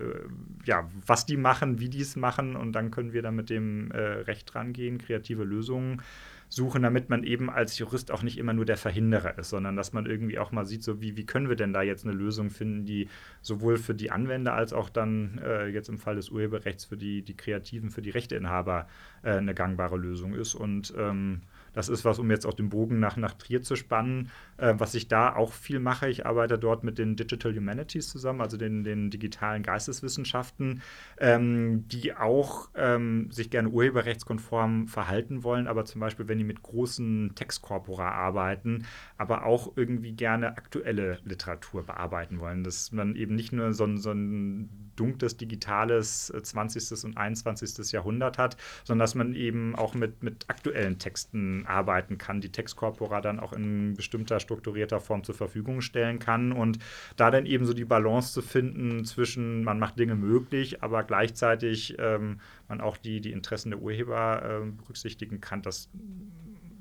ja, 0.64 0.88
was 1.06 1.24
die 1.24 1.36
machen, 1.36 1.78
wie 1.80 1.88
die 1.88 2.00
es 2.00 2.16
machen. 2.16 2.56
Und 2.56 2.72
dann 2.72 2.90
können 2.90 3.12
wir 3.12 3.22
da 3.22 3.30
mit 3.30 3.48
dem 3.48 3.90
äh, 3.92 3.98
Recht 3.98 4.54
rangehen, 4.54 4.98
kreative 4.98 5.44
Lösungen 5.44 6.02
suchen, 6.50 6.82
damit 6.82 7.08
man 7.08 7.22
eben 7.22 7.48
als 7.48 7.78
Jurist 7.78 8.10
auch 8.10 8.22
nicht 8.22 8.36
immer 8.36 8.52
nur 8.52 8.64
der 8.64 8.76
Verhinderer 8.76 9.38
ist, 9.38 9.50
sondern 9.50 9.76
dass 9.76 9.92
man 9.92 10.04
irgendwie 10.04 10.38
auch 10.38 10.50
mal 10.50 10.66
sieht, 10.66 10.82
so 10.82 11.00
wie, 11.00 11.16
wie 11.16 11.24
können 11.24 11.48
wir 11.48 11.54
denn 11.54 11.72
da 11.72 11.80
jetzt 11.80 12.04
eine 12.04 12.12
Lösung 12.12 12.50
finden, 12.50 12.84
die 12.84 13.08
sowohl 13.40 13.78
für 13.78 13.94
die 13.94 14.10
Anwender 14.10 14.54
als 14.54 14.72
auch 14.72 14.90
dann 14.90 15.40
äh, 15.44 15.68
jetzt 15.68 15.88
im 15.88 15.98
Fall 15.98 16.16
des 16.16 16.28
Urheberrechts 16.28 16.84
für 16.84 16.96
die, 16.96 17.22
die 17.22 17.36
Kreativen, 17.36 17.90
für 17.90 18.02
die 18.02 18.10
Rechteinhaber 18.10 18.88
äh, 19.22 19.30
eine 19.30 19.54
gangbare 19.54 19.96
Lösung 19.96 20.34
ist. 20.34 20.56
Und 20.56 20.92
ähm, 20.98 21.42
das 21.72 21.88
ist 21.88 22.04
was, 22.04 22.18
um 22.18 22.30
jetzt 22.30 22.46
auch 22.46 22.54
den 22.54 22.68
Bogen 22.68 23.00
nach, 23.00 23.16
nach 23.16 23.34
Trier 23.34 23.62
zu 23.62 23.76
spannen, 23.76 24.30
äh, 24.56 24.74
was 24.76 24.94
ich 24.94 25.08
da 25.08 25.34
auch 25.34 25.52
viel 25.52 25.78
mache. 25.78 26.08
Ich 26.08 26.26
arbeite 26.26 26.58
dort 26.58 26.84
mit 26.84 26.98
den 26.98 27.16
Digital 27.16 27.54
Humanities 27.54 28.08
zusammen, 28.08 28.40
also 28.40 28.56
den, 28.56 28.84
den 28.84 29.10
digitalen 29.10 29.62
Geisteswissenschaften, 29.62 30.82
ähm, 31.18 31.86
die 31.88 32.14
auch 32.14 32.68
ähm, 32.74 33.30
sich 33.30 33.50
gerne 33.50 33.68
urheberrechtskonform 33.68 34.88
verhalten 34.88 35.42
wollen, 35.42 35.66
aber 35.66 35.84
zum 35.84 36.00
Beispiel, 36.00 36.28
wenn 36.28 36.38
die 36.38 36.44
mit 36.44 36.62
großen 36.62 37.32
Textkorpora 37.34 38.10
arbeiten, 38.10 38.86
aber 39.16 39.44
auch 39.46 39.72
irgendwie 39.76 40.12
gerne 40.12 40.56
aktuelle 40.56 41.18
Literatur 41.24 41.84
bearbeiten 41.84 42.40
wollen. 42.40 42.64
Dass 42.64 42.92
man 42.92 43.16
eben 43.16 43.34
nicht 43.34 43.52
nur 43.52 43.72
so 43.72 43.84
ein, 43.84 43.98
so 43.98 44.12
ein 44.12 44.90
dunkles, 44.96 45.36
digitales 45.36 46.32
20. 46.42 46.90
Äh, 46.90 47.06
und 47.06 47.16
21. 47.16 47.92
Jahrhundert 47.92 48.38
hat, 48.38 48.56
sondern 48.84 49.04
dass 49.04 49.14
man 49.14 49.34
eben 49.34 49.74
auch 49.74 49.94
mit, 49.94 50.22
mit 50.22 50.44
aktuellen 50.48 50.98
Texten 50.98 51.59
arbeiten 51.66 52.18
kann, 52.18 52.40
die 52.40 52.52
Textkorpora 52.52 53.20
dann 53.20 53.40
auch 53.40 53.52
in 53.52 53.94
bestimmter 53.94 54.40
strukturierter 54.40 55.00
Form 55.00 55.24
zur 55.24 55.34
Verfügung 55.34 55.80
stellen 55.80 56.18
kann 56.18 56.52
und 56.52 56.78
da 57.16 57.30
dann 57.30 57.46
eben 57.46 57.64
so 57.64 57.72
die 57.72 57.84
Balance 57.84 58.32
zu 58.32 58.42
finden 58.42 59.04
zwischen, 59.04 59.64
man 59.64 59.78
macht 59.78 59.98
Dinge 59.98 60.14
möglich, 60.14 60.82
aber 60.82 61.02
gleichzeitig 61.04 61.96
ähm, 61.98 62.40
man 62.68 62.80
auch 62.80 62.96
die, 62.96 63.20
die 63.20 63.32
Interessen 63.32 63.70
der 63.70 63.80
Urheber 63.80 64.42
äh, 64.42 64.70
berücksichtigen 64.70 65.40
kann, 65.40 65.62
das 65.62 65.88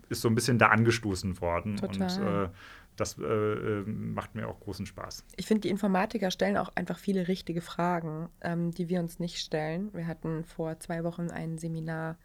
ist 0.09 0.21
so 0.21 0.27
ein 0.27 0.35
bisschen 0.35 0.57
da 0.57 0.67
angestoßen 0.67 1.39
worden. 1.39 1.77
Total. 1.77 2.19
Und 2.19 2.47
äh, 2.47 2.49
das 2.99 3.17
äh, 3.17 3.23
äh, 3.23 3.83
macht 3.85 4.35
mir 4.35 4.47
auch 4.47 4.59
großen 4.59 4.85
Spaß. 4.85 5.23
Ich 5.37 5.45
finde, 5.45 5.61
die 5.61 5.69
Informatiker 5.69 6.31
stellen 6.31 6.57
auch 6.57 6.69
einfach 6.75 6.97
viele 6.97 7.27
richtige 7.27 7.61
Fragen, 7.61 8.29
ähm, 8.41 8.71
die 8.71 8.89
wir 8.89 8.99
uns 8.99 9.19
nicht 9.19 9.39
stellen. 9.39 9.93
Wir 9.93 10.07
hatten 10.07 10.43
vor 10.43 10.79
zwei 10.79 11.03
Wochen 11.03 11.29
ein 11.29 11.57
Seminar 11.57 12.17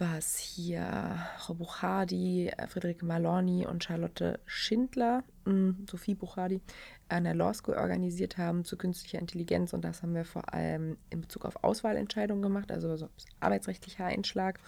was 0.00 0.38
hier 0.38 1.18
Frau 1.38 1.54
Buchardi, 1.54 2.50
Friederike 2.68 3.04
Malorni 3.04 3.66
und 3.66 3.84
Charlotte 3.84 4.40
Schindler, 4.46 5.22
mh, 5.44 5.74
Sophie 5.90 6.14
Buchardi, 6.14 6.62
an 7.10 7.24
der 7.24 7.34
Law 7.34 7.52
School 7.52 7.74
organisiert 7.74 8.38
haben 8.38 8.64
zu 8.64 8.78
künstlicher 8.78 9.18
Intelligenz. 9.18 9.74
Und 9.74 9.82
das 9.84 10.02
haben 10.02 10.14
wir 10.14 10.24
vor 10.24 10.54
allem 10.54 10.96
in 11.10 11.20
Bezug 11.20 11.44
auf 11.44 11.62
Auswahlentscheidungen 11.62 12.42
gemacht, 12.42 12.72
also 12.72 12.96
so 12.96 13.08
arbeitsrechtlicher 13.40 14.06
Einschlag. 14.06 14.58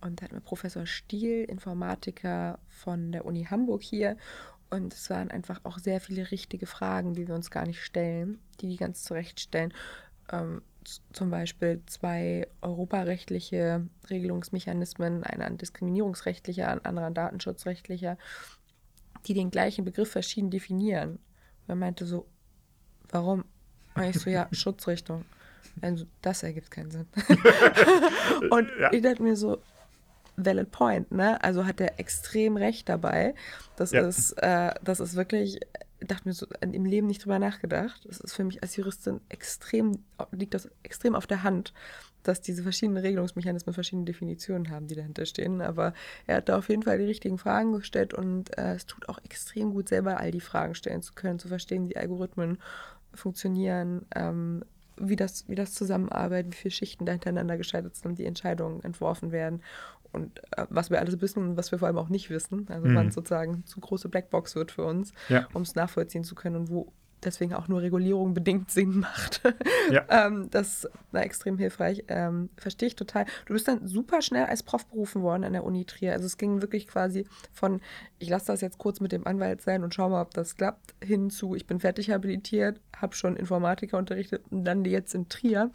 Und 0.00 0.20
da 0.20 0.24
hatten 0.24 0.36
wir 0.36 0.40
Professor 0.40 0.86
Stiel, 0.86 1.44
Informatiker 1.44 2.60
von 2.68 3.10
der 3.10 3.24
Uni 3.26 3.44
Hamburg 3.44 3.82
hier. 3.82 4.16
Und 4.70 4.94
es 4.94 5.10
waren 5.10 5.30
einfach 5.30 5.60
auch 5.64 5.78
sehr 5.78 6.00
viele 6.00 6.30
richtige 6.30 6.66
Fragen, 6.66 7.14
die 7.14 7.26
wir 7.26 7.34
uns 7.34 7.50
gar 7.50 7.66
nicht 7.66 7.82
stellen, 7.82 8.38
die 8.60 8.68
die 8.68 8.76
ganz 8.76 9.02
zurechtstellen. 9.02 9.74
Ähm, 10.30 10.62
zum 11.12 11.30
Beispiel 11.30 11.82
zwei 11.86 12.46
europarechtliche 12.62 13.86
Regelungsmechanismen, 14.08 15.24
einer 15.24 15.46
ein 15.46 15.58
diskriminierungsrechtlicher, 15.58 16.68
ein 16.68 16.84
anderer 16.84 17.10
datenschutzrechtlicher, 17.10 18.16
die 19.26 19.34
den 19.34 19.50
gleichen 19.50 19.84
Begriff 19.84 20.10
verschieden 20.10 20.50
definieren. 20.50 21.10
Und 21.10 21.68
er 21.68 21.76
meinte 21.76 22.06
so, 22.06 22.26
warum? 23.10 23.44
Und 23.94 24.04
ich 24.04 24.18
so, 24.18 24.30
ja, 24.30 24.48
Schutzrichtung. 24.52 25.24
Also, 25.80 26.06
das 26.22 26.42
ergibt 26.42 26.70
keinen 26.70 26.90
Sinn. 26.90 27.06
und 28.50 28.70
ja. 28.80 28.92
ich 28.92 29.02
dachte 29.02 29.22
mir 29.22 29.36
so, 29.36 29.58
valid 30.36 30.70
point, 30.70 31.10
ne? 31.12 31.42
Also 31.42 31.66
hat 31.66 31.80
er 31.80 31.98
extrem 31.98 32.56
recht 32.56 32.88
dabei. 32.88 33.34
Das 33.76 33.92
ja. 33.92 34.06
ist, 34.06 34.32
äh, 34.42 34.72
das 34.82 35.00
ist 35.00 35.16
wirklich 35.16 35.60
dachte 36.00 36.28
mir 36.28 36.34
so 36.34 36.46
im 36.60 36.84
Leben 36.84 37.06
nicht 37.06 37.24
drüber 37.24 37.38
nachgedacht. 37.38 38.04
Das 38.06 38.20
ist 38.20 38.34
für 38.34 38.44
mich 38.44 38.62
als 38.62 38.76
Juristin 38.76 39.20
extrem, 39.28 39.98
liegt 40.30 40.54
das 40.54 40.68
extrem 40.82 41.14
auf 41.14 41.26
der 41.26 41.42
Hand, 41.42 41.72
dass 42.22 42.40
diese 42.40 42.62
verschiedenen 42.62 43.02
Regelungsmechanismen 43.02 43.74
verschiedene 43.74 44.04
Definitionen 44.04 44.70
haben, 44.70 44.86
die 44.86 44.94
dahinter 44.94 45.26
stehen. 45.26 45.60
Aber 45.60 45.94
er 46.26 46.36
hat 46.36 46.48
da 46.48 46.58
auf 46.58 46.68
jeden 46.68 46.82
Fall 46.82 46.98
die 46.98 47.04
richtigen 47.04 47.38
Fragen 47.38 47.72
gestellt 47.72 48.14
und 48.14 48.56
äh, 48.56 48.74
es 48.74 48.86
tut 48.86 49.08
auch 49.08 49.18
extrem 49.24 49.72
gut, 49.72 49.88
selber 49.88 50.18
all 50.18 50.30
die 50.30 50.40
Fragen 50.40 50.74
stellen 50.74 51.02
zu 51.02 51.14
können, 51.14 51.38
zu 51.38 51.48
verstehen, 51.48 51.88
wie 51.88 51.96
Algorithmen 51.96 52.58
funktionieren, 53.14 54.06
ähm, 54.14 54.64
wie 55.00 55.16
das, 55.16 55.48
wie 55.48 55.54
das 55.54 55.74
zusammenarbeitet, 55.74 56.52
wie 56.52 56.56
viele 56.56 56.72
Schichten 56.72 57.06
da 57.06 57.12
hintereinander 57.12 57.56
geschaltet 57.56 57.96
sind 57.96 58.18
die 58.18 58.26
Entscheidungen 58.26 58.82
entworfen 58.82 59.32
werden 59.32 59.62
und 60.12 60.38
äh, 60.56 60.66
was 60.70 60.90
wir 60.90 60.98
alles 61.00 61.20
wissen 61.20 61.50
und 61.50 61.56
was 61.56 61.70
wir 61.70 61.78
vor 61.78 61.88
allem 61.88 61.98
auch 61.98 62.08
nicht 62.08 62.30
wissen. 62.30 62.66
Also 62.70 62.88
mhm. 62.88 62.94
wann 62.94 63.10
sozusagen 63.10 63.64
zu 63.66 63.80
große 63.80 64.08
Blackbox 64.08 64.56
wird 64.56 64.72
für 64.72 64.84
uns, 64.84 65.12
ja. 65.28 65.46
um 65.52 65.62
es 65.62 65.74
nachvollziehen 65.74 66.24
zu 66.24 66.34
können 66.34 66.56
und 66.56 66.70
wo 66.70 66.92
deswegen 67.24 67.54
auch 67.54 67.68
nur 67.68 67.82
Regulierung 67.82 68.34
bedingt 68.34 68.70
Sinn 68.70 69.00
macht. 69.00 69.42
Ja. 69.90 70.04
ähm, 70.10 70.50
das 70.50 70.86
war 71.12 71.22
extrem 71.22 71.56
hilfreich. 71.56 72.04
Ähm, 72.08 72.50
Verstehe 72.58 72.88
ich 72.88 72.96
total. 72.96 73.24
Du 73.46 73.54
bist 73.54 73.66
dann 73.66 73.88
super 73.88 74.20
schnell 74.20 74.44
als 74.44 74.62
Prof 74.62 74.86
berufen 74.86 75.22
worden 75.22 75.44
an 75.44 75.54
der 75.54 75.64
Uni 75.64 75.86
Trier. 75.86 76.12
Also 76.12 76.26
es 76.26 76.36
ging 76.36 76.60
wirklich 76.60 76.86
quasi 76.86 77.26
von, 77.52 77.80
ich 78.18 78.28
lasse 78.28 78.46
das 78.46 78.60
jetzt 78.60 78.76
kurz 78.76 79.00
mit 79.00 79.12
dem 79.12 79.26
Anwalt 79.26 79.62
sein 79.62 79.82
und 79.82 79.94
schau 79.94 80.10
mal, 80.10 80.20
ob 80.20 80.34
das 80.34 80.56
klappt, 80.56 80.94
hin 81.02 81.30
zu, 81.30 81.54
ich 81.54 81.66
bin 81.66 81.80
fertig 81.80 82.10
habilitiert, 82.10 82.80
habe 82.94 83.14
schon 83.14 83.36
Informatiker 83.36 83.96
unterrichtet 83.96 84.44
und 84.50 84.64
dann 84.64 84.84
jetzt 84.84 85.14
in 85.14 85.30
Trier. 85.30 85.70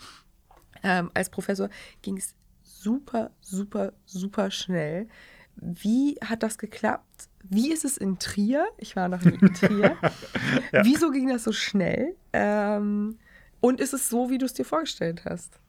Ähm, 0.83 1.09
als 1.15 1.31
Professor 1.31 1.69
ging 2.03 2.17
es 2.17 2.35
super, 2.83 3.31
super, 3.41 3.93
super 4.05 4.51
schnell. 4.51 5.07
Wie 5.55 6.17
hat 6.23 6.43
das 6.43 6.57
geklappt? 6.57 7.29
Wie 7.43 7.71
ist 7.71 7.85
es 7.85 7.97
in 7.97 8.19
Trier? 8.19 8.67
Ich 8.77 8.95
war 8.95 9.07
noch 9.07 9.23
in 9.23 9.39
Trier. 9.53 9.97
ja. 10.71 10.83
Wieso 10.83 11.11
ging 11.11 11.29
das 11.29 11.43
so 11.43 11.51
schnell? 11.51 12.15
Ähm, 12.33 13.17
und 13.59 13.79
ist 13.79 13.93
es 13.93 14.09
so, 14.09 14.29
wie 14.29 14.37
du 14.37 14.45
es 14.45 14.53
dir 14.53 14.65
vorgestellt 14.65 15.23
hast? 15.25 15.59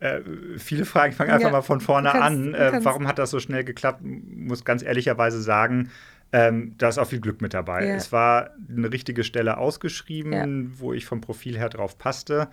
Äh, 0.00 0.20
viele 0.58 0.84
Fragen. 0.84 1.12
Ich 1.12 1.16
fange 1.16 1.32
einfach 1.32 1.48
ja, 1.48 1.52
mal 1.52 1.62
von 1.62 1.80
vorne 1.80 2.10
kannst, 2.10 2.54
an. 2.54 2.54
Äh, 2.54 2.84
warum 2.84 3.08
hat 3.08 3.18
das 3.18 3.30
so 3.30 3.40
schnell 3.40 3.64
geklappt? 3.64 4.02
Muss 4.02 4.64
ganz 4.64 4.82
ehrlicherweise 4.82 5.40
sagen, 5.40 5.90
ähm, 6.32 6.74
da 6.78 6.88
ist 6.88 6.98
auch 6.98 7.06
viel 7.06 7.20
Glück 7.20 7.40
mit 7.40 7.54
dabei. 7.54 7.86
Ja. 7.86 7.94
Es 7.94 8.12
war 8.12 8.50
eine 8.68 8.92
richtige 8.92 9.24
Stelle 9.24 9.56
ausgeschrieben, 9.56 10.74
wo 10.76 10.92
ich 10.92 11.06
vom 11.06 11.20
Profil 11.20 11.56
her 11.56 11.68
drauf 11.68 11.96
passte. 11.96 12.48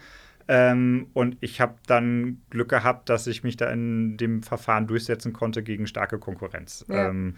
Ähm, 0.54 1.08
und 1.14 1.38
ich 1.39 1.62
habe 1.62 1.76
dann 1.88 2.41
Glück 2.49 2.68
gehabt, 2.68 3.08
dass 3.08 3.26
ich 3.26 3.41
mich 3.41 3.56
da 3.56 3.70
in 3.70 4.18
dem 4.18 4.43
Verfahren 4.43 4.86
durchsetzen 4.86 5.32
konnte 5.32 5.64
gegen 5.64 5.88
starke 5.88 6.20
Konkurrenz. 6.20 6.84
Ja. 6.89 7.08
Ähm, 7.08 7.38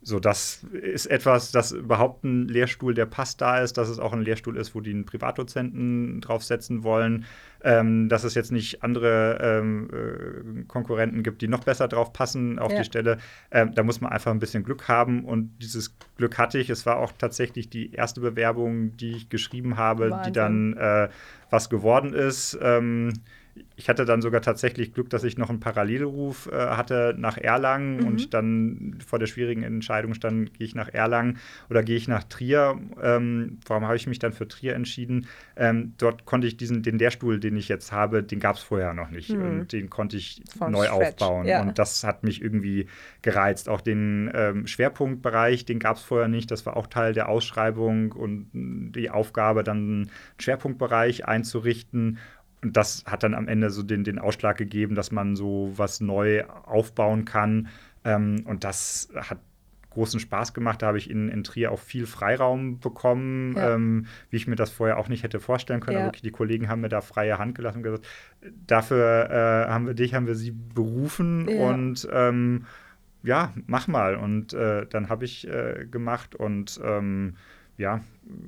so, 0.00 0.20
das 0.20 0.64
ist 0.72 1.06
etwas, 1.06 1.50
dass 1.50 1.72
überhaupt 1.72 2.22
ein 2.24 2.46
Lehrstuhl, 2.48 2.94
der 2.94 3.06
passt 3.06 3.40
da 3.40 3.58
ist, 3.58 3.76
dass 3.78 3.88
es 3.88 3.98
auch 3.98 4.12
ein 4.12 4.22
Lehrstuhl 4.22 4.56
ist, 4.56 4.74
wo 4.74 4.80
die 4.80 4.92
einen 4.92 5.04
Privatdozenten 5.04 6.20
draufsetzen 6.20 6.84
wollen, 6.84 7.24
ähm, 7.62 8.08
dass 8.08 8.22
es 8.22 8.34
jetzt 8.34 8.52
nicht 8.52 8.84
andere 8.84 9.38
ähm, 9.42 9.90
äh, 9.92 10.64
Konkurrenten 10.68 11.22
gibt, 11.24 11.42
die 11.42 11.48
noch 11.48 11.64
besser 11.64 11.88
drauf 11.88 12.12
passen 12.12 12.58
auf 12.60 12.70
Ja. 12.70 12.78
die 12.78 12.84
Stelle. 12.84 13.18
Ähm, 13.50 13.74
da 13.74 13.82
muss 13.82 14.00
man 14.00 14.12
einfach 14.12 14.30
ein 14.30 14.38
bisschen 14.38 14.62
Glück 14.62 14.86
haben 14.88 15.24
und 15.24 15.50
dieses 15.60 15.96
Glück 16.16 16.38
hatte 16.38 16.58
ich. 16.58 16.70
Es 16.70 16.86
war 16.86 16.98
auch 16.98 17.12
tatsächlich 17.18 17.68
die 17.68 17.92
erste 17.92 18.20
Bewerbung, 18.20 18.96
die 18.96 19.16
ich 19.16 19.28
geschrieben 19.28 19.76
habe, 19.76 20.04
die 20.06 20.10
Wahnsinn. 20.12 20.32
dann 20.32 20.76
äh, 20.76 21.08
was 21.50 21.68
geworden 21.70 22.14
ist. 22.14 22.56
Ich 23.76 23.88
hatte 23.88 24.04
dann 24.04 24.22
sogar 24.22 24.42
tatsächlich 24.42 24.92
Glück, 24.92 25.10
dass 25.10 25.24
ich 25.24 25.38
noch 25.38 25.50
einen 25.50 25.60
Parallelruf 25.60 26.48
äh, 26.52 26.56
hatte 26.56 27.14
nach 27.18 27.36
Erlangen 27.38 27.98
Mhm. 27.98 28.06
und 28.06 28.34
dann 28.34 28.98
vor 29.06 29.18
der 29.18 29.26
schwierigen 29.26 29.62
Entscheidung 29.62 30.14
stand, 30.14 30.54
gehe 30.54 30.66
ich 30.66 30.74
nach 30.74 30.88
Erlangen 30.92 31.38
oder 31.70 31.82
gehe 31.82 31.96
ich 31.96 32.08
nach 32.08 32.24
Trier. 32.24 32.78
Ähm, 33.02 33.58
warum 33.66 33.84
habe 33.84 33.96
ich 33.96 34.06
mich 34.06 34.18
dann 34.18 34.32
für 34.32 34.48
Trier 34.48 34.74
entschieden? 34.74 35.26
Ähm, 35.56 35.94
dort 35.98 36.24
konnte 36.24 36.46
ich 36.46 36.56
diesen, 36.56 36.82
den 36.82 36.98
Lehrstuhl, 36.98 37.38
den 37.40 37.56
ich 37.56 37.68
jetzt 37.68 37.92
habe, 37.92 38.22
den 38.22 38.40
gab 38.40 38.56
es 38.56 38.62
vorher 38.62 38.94
noch 38.94 39.10
nicht. 39.10 39.30
Mhm. 39.30 39.42
Und 39.60 39.72
den 39.72 39.90
konnte 39.90 40.16
ich 40.16 40.42
From 40.56 40.72
neu 40.72 40.86
scratch, 40.86 41.02
aufbauen. 41.22 41.46
ja. 41.46 41.62
Und 41.62 41.78
das 41.78 42.04
hat 42.04 42.24
mich 42.24 42.42
irgendwie 42.42 42.86
gereizt. 43.22 43.68
Auch 43.68 43.80
den 43.80 44.30
ähm, 44.34 44.66
Schwerpunktbereich, 44.66 45.64
den 45.64 45.78
gab 45.78 45.96
es 45.96 46.02
vorher 46.02 46.28
nicht. 46.28 46.50
Das 46.50 46.66
war 46.66 46.76
auch 46.76 46.86
Teil 46.86 47.12
der 47.12 47.28
Ausschreibung 47.28 48.12
und 48.12 48.48
mh, 48.52 48.90
die 48.92 49.10
Aufgabe, 49.10 49.62
dann 49.64 49.78
einen 49.78 50.10
Schwerpunktbereich 50.38 51.26
einzurichten. 51.26 52.18
Und 52.62 52.76
das 52.76 53.04
hat 53.06 53.22
dann 53.22 53.34
am 53.34 53.46
Ende 53.48 53.70
so 53.70 53.82
den, 53.82 54.04
den 54.04 54.18
Ausschlag 54.18 54.56
gegeben, 54.56 54.94
dass 54.94 55.12
man 55.12 55.36
so 55.36 55.72
was 55.76 56.00
neu 56.00 56.44
aufbauen 56.44 57.24
kann. 57.24 57.68
Ähm, 58.04 58.42
und 58.46 58.64
das 58.64 59.08
hat 59.14 59.38
großen 59.90 60.20
Spaß 60.20 60.54
gemacht. 60.54 60.82
Da 60.82 60.88
habe 60.88 60.98
ich 60.98 61.08
in, 61.10 61.28
in 61.28 61.44
Trier 61.44 61.72
auch 61.72 61.78
viel 61.80 62.06
Freiraum 62.06 62.78
bekommen, 62.78 63.56
Ja. 63.56 63.74
ähm, 63.74 64.06
wie 64.30 64.36
ich 64.36 64.46
mir 64.46 64.54
das 64.56 64.70
vorher 64.70 64.98
auch 64.98 65.08
nicht 65.08 65.22
hätte 65.22 65.40
vorstellen 65.40 65.80
können. 65.80 65.94
Ja. 65.94 66.00
Aber 66.00 66.08
wirklich, 66.08 66.22
die 66.22 66.30
Kollegen 66.30 66.68
haben 66.68 66.80
mir 66.82 66.88
da 66.88 67.00
freie 67.00 67.38
Hand 67.38 67.54
gelassen 67.54 67.78
und 67.78 67.82
gesagt, 67.84 68.06
dafür 68.66 69.30
äh, 69.30 69.70
haben 69.70 69.86
wir 69.86 69.94
dich, 69.94 70.14
haben 70.14 70.26
wir 70.26 70.34
sie 70.34 70.50
berufen 70.52 71.48
Ja. 71.48 71.70
und 71.70 72.08
ähm, 72.12 72.66
ja, 73.22 73.52
mach 73.66 73.88
mal. 73.88 74.14
Und 74.16 74.52
äh, 74.52 74.86
dann 74.86 75.08
habe 75.08 75.24
ich 75.24 75.48
äh, 75.48 75.86
gemacht 75.90 76.34
und 76.34 76.80
ähm, 76.84 77.34
ja, 77.76 78.00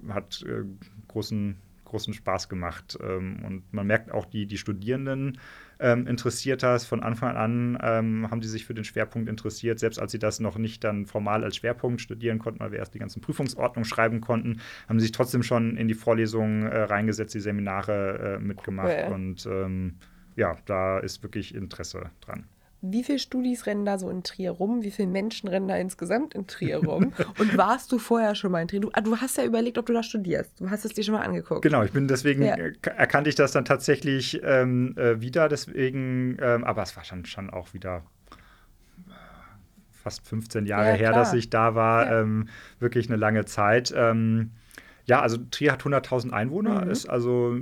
hat 0.09 0.45
äh, 0.47 0.63
großen, 1.09 1.57
großen 1.91 2.15
Spaß 2.15 2.49
gemacht. 2.49 2.99
Ähm, 3.03 3.45
und 3.45 3.73
man 3.73 3.87
merkt 3.87 4.11
auch, 4.11 4.25
die, 4.25 4.47
die 4.47 4.59
Studierenden 4.59 5.39
ähm, 5.79 6.07
interessiert 6.07 6.63
das. 6.63 6.87
Von 6.87 7.03
Anfang 7.03 7.37
an 7.37 7.79
ähm, 7.83 8.31
haben 8.31 8.41
die 8.41 8.49
sich 8.49 8.65
für 8.65 8.75
den 8.75 8.85
Schwerpunkt 8.85 9.29
interessiert, 9.29 9.79
selbst 9.79 9.99
als 9.99 10.13
sie 10.13 10.19
das 10.19 10.41
noch 10.41 10.57
nicht 10.57 10.85
dann 10.85 11.07
formal 11.07 11.45
als 11.45 11.57
Schwerpunkt 11.57 12.01
studieren 12.01 12.39
konnten, 12.39 12.61
weil 12.61 12.73
wir 12.73 12.79
erst 12.79 12.95
die 12.95 12.99
ganzen 12.99 13.21
Prüfungsordnungen 13.21 13.89
schreiben 13.89 14.21
konnten, 14.21 14.61
haben 14.89 14.99
sie 14.99 15.07
sich 15.07 15.13
trotzdem 15.13 15.43
schon 15.43 15.77
in 15.77 15.89
die 15.89 15.95
Vorlesungen 15.95 16.63
äh, 16.63 16.83
reingesetzt, 16.83 17.35
die 17.35 17.41
Seminare 17.41 18.37
äh, 18.37 18.39
mitgemacht. 18.39 18.97
Cool. 19.07 19.13
Und 19.13 19.47
ähm, 19.47 19.95
ja, 20.37 20.57
da 20.67 20.99
ist 20.99 21.23
wirklich 21.23 21.55
Interesse 21.55 22.11
dran. 22.21 22.45
Wie 22.83 23.05
viele 23.05 23.19
Studis 23.19 23.67
rennen 23.67 23.85
da 23.85 23.99
so 23.99 24.09
in 24.09 24.23
Trier 24.23 24.53
rum? 24.53 24.83
Wie 24.83 24.91
viele 24.91 25.09
Menschen 25.09 25.49
rennen 25.49 25.69
da 25.69 25.77
insgesamt 25.77 26.35
in 26.35 26.47
Trier 26.47 26.79
rum? 26.87 27.13
Und 27.39 27.57
warst 27.57 27.93
du 27.93 27.99
vorher 27.99 28.35
schon 28.35 28.53
mal 28.53 28.63
in 28.63 28.69
Trier? 28.69 28.81
Du, 28.81 28.91
ah, 28.95 29.01
du 29.03 29.17
hast 29.19 29.37
ja 29.37 29.45
überlegt, 29.45 29.77
ob 29.79 29.87
du 29.87 29.93
da 29.93 30.03
studierst. 30.03 30.59
Du 30.61 30.71
hast 30.71 30.85
es 30.85 30.95
dir 30.95 31.05
schon 31.05 31.15
mal 31.15 31.23
angeguckt. 31.23 31.63
Genau, 31.63 31.83
ich 31.83 31.93
bin 31.93 32.09
deswegen 32.09 32.43
Ja. 32.43 32.57
äh, 32.57 32.73
erkannte 32.97 33.29
ich 33.29 33.37
das 33.37 33.53
dann 33.53 33.65
tatsächlich 33.67 34.41
ähm, 34.43 34.95
äh, 34.97 35.21
wieder, 35.21 35.49
deswegen, 35.49 36.39
ähm, 36.41 36.65
aber 36.65 36.83
es 36.83 36.97
war 36.97 37.05
schon, 37.05 37.27
schon 37.27 37.51
auch 37.51 37.75
wieder 37.75 38.03
äh, 39.09 39.13
fast 39.93 40.27
15 40.27 40.65
Jahre 40.67 40.91
Ja, 40.93 40.95
her, 40.97 41.13
dass 41.13 41.35
ich 41.35 41.51
da 41.51 41.75
war, 41.75 42.07
Ja. 42.07 42.21
ähm, 42.23 42.49
wirklich 42.79 43.09
eine 43.09 43.17
lange 43.17 43.45
Zeit. 43.45 43.93
Ähm, 43.95 44.53
ja, 45.05 45.21
also 45.21 45.39
Trier 45.51 45.73
hat 45.73 45.83
100.000 45.83 46.33
Einwohner, 46.33 46.85
Mhm. 46.85 46.91
ist 46.91 47.09
also 47.11 47.55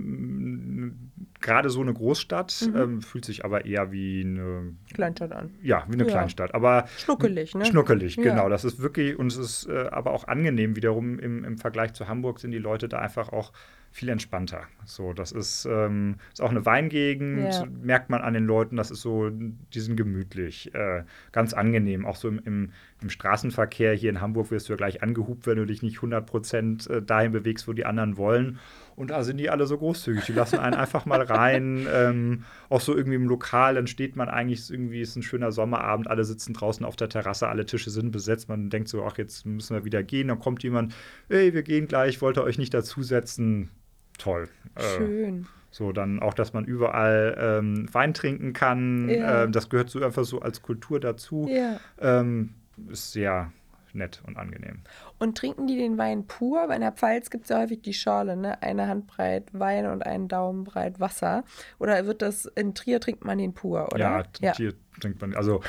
gerade 1.40 1.70
so 1.70 1.80
eine 1.80 1.92
Großstadt, 1.94 2.68
Mhm. 2.72 2.76
ähm, 2.76 3.02
fühlt 3.02 3.24
sich 3.24 3.44
aber 3.44 3.64
eher 3.64 3.92
wie 3.92 4.22
eine, 4.24 4.74
Kleinstadt 4.92 5.32
an. 5.32 5.50
ja, 5.62 5.84
wie 5.88 5.94
eine 5.94 6.04
Ja. 6.04 6.10
Kleinstadt. 6.10 6.54
Aber 6.54 6.86
Schnuckelig, 6.98 7.54
ne? 7.54 7.64
Schnuckelig, 7.64 8.16
Ja. 8.16 8.22
genau. 8.22 8.48
Das 8.48 8.64
ist 8.64 8.80
wirklich, 8.80 9.18
und 9.18 9.28
es 9.28 9.36
ist 9.36 9.66
äh, 9.68 9.88
aber 9.90 10.12
auch 10.12 10.26
angenehm 10.28 10.76
wiederum 10.76 11.18
im, 11.18 11.44
im 11.44 11.58
Vergleich 11.58 11.92
zu 11.94 12.08
Hamburg 12.08 12.40
sind 12.40 12.50
die 12.50 12.58
Leute 12.58 12.88
da 12.88 12.98
einfach 12.98 13.28
auch 13.32 13.52
viel 13.90 14.10
entspannter. 14.10 14.64
So, 14.84 15.14
das 15.14 15.32
ist, 15.32 15.66
ähm, 15.70 16.16
ist 16.30 16.42
auch 16.42 16.50
eine 16.50 16.66
Weingegend, 16.66 17.52
Ja. 17.54 17.66
merkt 17.82 18.10
man 18.10 18.20
an 18.20 18.34
den 18.34 18.44
Leuten, 18.44 18.76
das 18.76 18.90
ist 18.90 19.00
so, 19.00 19.30
die 19.30 19.80
sind 19.80 19.96
gemütlich, 19.96 20.74
äh, 20.74 21.04
ganz 21.32 21.54
angenehm. 21.54 22.04
Auch 22.04 22.16
so 22.16 22.28
im, 22.28 22.38
im, 22.44 22.72
im 23.00 23.08
Straßenverkehr 23.10 23.94
hier 23.94 24.10
in 24.10 24.20
Hamburg 24.20 24.50
wirst 24.50 24.68
du 24.68 24.74
ja 24.74 24.76
gleich 24.76 25.02
angehupt, 25.02 25.46
wenn 25.46 25.56
du 25.56 25.64
dich 25.64 25.82
nicht 25.82 25.96
100 25.96 26.26
Prozent 26.26 26.88
äh, 26.90 27.00
dahin 27.02 27.32
bewegst, 27.32 27.66
wo 27.66 27.72
die 27.72 27.86
anderen 27.86 28.16
wollen. 28.18 28.58
Und 28.98 29.10
da 29.10 29.22
sind 29.22 29.36
die 29.36 29.48
alle 29.48 29.64
so 29.66 29.78
großzügig. 29.78 30.24
Die 30.24 30.32
lassen 30.32 30.58
einen 30.58 30.74
einfach 30.74 31.06
mal 31.06 31.22
rein. 31.22 31.86
Ähm, 31.88 32.42
auch 32.68 32.80
so 32.80 32.96
irgendwie 32.96 33.14
im 33.14 33.28
Lokal, 33.28 33.76
dann 33.76 33.86
steht 33.86 34.16
man 34.16 34.28
eigentlich, 34.28 34.68
irgendwie 34.72 35.00
ist 35.00 35.14
ein 35.14 35.22
schöner 35.22 35.52
Sommerabend, 35.52 36.10
alle 36.10 36.24
sitzen 36.24 36.52
draußen 36.52 36.84
auf 36.84 36.96
der 36.96 37.08
Terrasse, 37.08 37.46
alle 37.46 37.64
Tische 37.64 37.90
sind 37.90 38.10
besetzt. 38.10 38.48
Man 38.48 38.70
denkt 38.70 38.88
so, 38.88 39.04
ach, 39.04 39.16
jetzt 39.16 39.46
müssen 39.46 39.76
wir 39.76 39.84
wieder 39.84 40.02
gehen. 40.02 40.26
Dann 40.26 40.40
kommt 40.40 40.64
jemand, 40.64 40.96
hey, 41.28 41.54
wir 41.54 41.62
gehen 41.62 41.86
gleich, 41.86 42.20
wollt 42.20 42.38
ihr 42.38 42.42
euch 42.42 42.58
nicht 42.58 42.74
dazusetzen? 42.74 43.70
Toll. 44.18 44.48
Äh, 44.74 44.82
Schön. 44.82 45.46
so, 45.70 45.92
dann 45.92 46.18
auch, 46.18 46.34
dass 46.34 46.52
man 46.52 46.64
überall 46.64 47.36
ähm, 47.40 47.86
Wein 47.94 48.14
trinken 48.14 48.52
kann. 48.52 49.08
Ja. 49.08 49.44
Ähm, 49.44 49.52
das 49.52 49.68
gehört 49.68 49.90
so 49.90 50.02
einfach 50.02 50.24
so 50.24 50.40
als 50.40 50.60
Kultur 50.60 50.98
dazu. 50.98 51.48
Ja. 51.48 51.78
Ähm, 52.00 52.54
ist 52.90 53.12
sehr 53.12 53.52
nett 53.94 54.22
und 54.26 54.36
angenehm. 54.36 54.80
Und 55.18 55.38
trinken 55.38 55.66
die 55.66 55.76
den 55.76 55.98
Wein 55.98 56.26
pur? 56.26 56.66
Bei 56.68 56.78
der 56.78 56.92
Pfalz 56.92 57.30
gibt 57.30 57.44
es 57.44 57.50
ja 57.50 57.58
häufig 57.58 57.82
die 57.82 57.94
Schorle, 57.94 58.36
ne? 58.36 58.62
Eine 58.62 58.88
Handbreit 58.88 59.48
Wein 59.52 59.86
und 59.86 60.04
einen 60.04 60.28
Daumenbreit 60.28 61.00
Wasser. 61.00 61.44
Oder 61.78 62.06
wird 62.06 62.22
das, 62.22 62.46
in 62.46 62.74
Trier 62.74 63.00
trinkt 63.00 63.24
man 63.24 63.38
den 63.38 63.54
pur, 63.54 63.88
oder? 63.92 64.24
Ja, 64.40 64.52
hier 64.54 64.74
trinkt 65.00 65.20
man, 65.20 65.34
also 65.34 65.62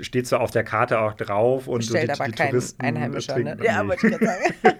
steht 0.00 0.26
zwar 0.26 0.40
auf 0.40 0.50
der 0.50 0.64
Karte 0.64 1.00
auch 1.00 1.14
drauf 1.14 1.68
und 1.68 1.82
so 1.82 1.90
Stellt 1.90 2.08
die, 2.08 2.12
aber 2.14 2.24
die 2.26 2.32
kein 2.32 2.50
Touristen 2.50 2.82
Einheimischer, 2.82 3.38
ne? 3.38 3.56
Ja, 3.62 3.86
wollte 3.86 4.08
ich 4.08 4.16
sagen. 4.16 4.54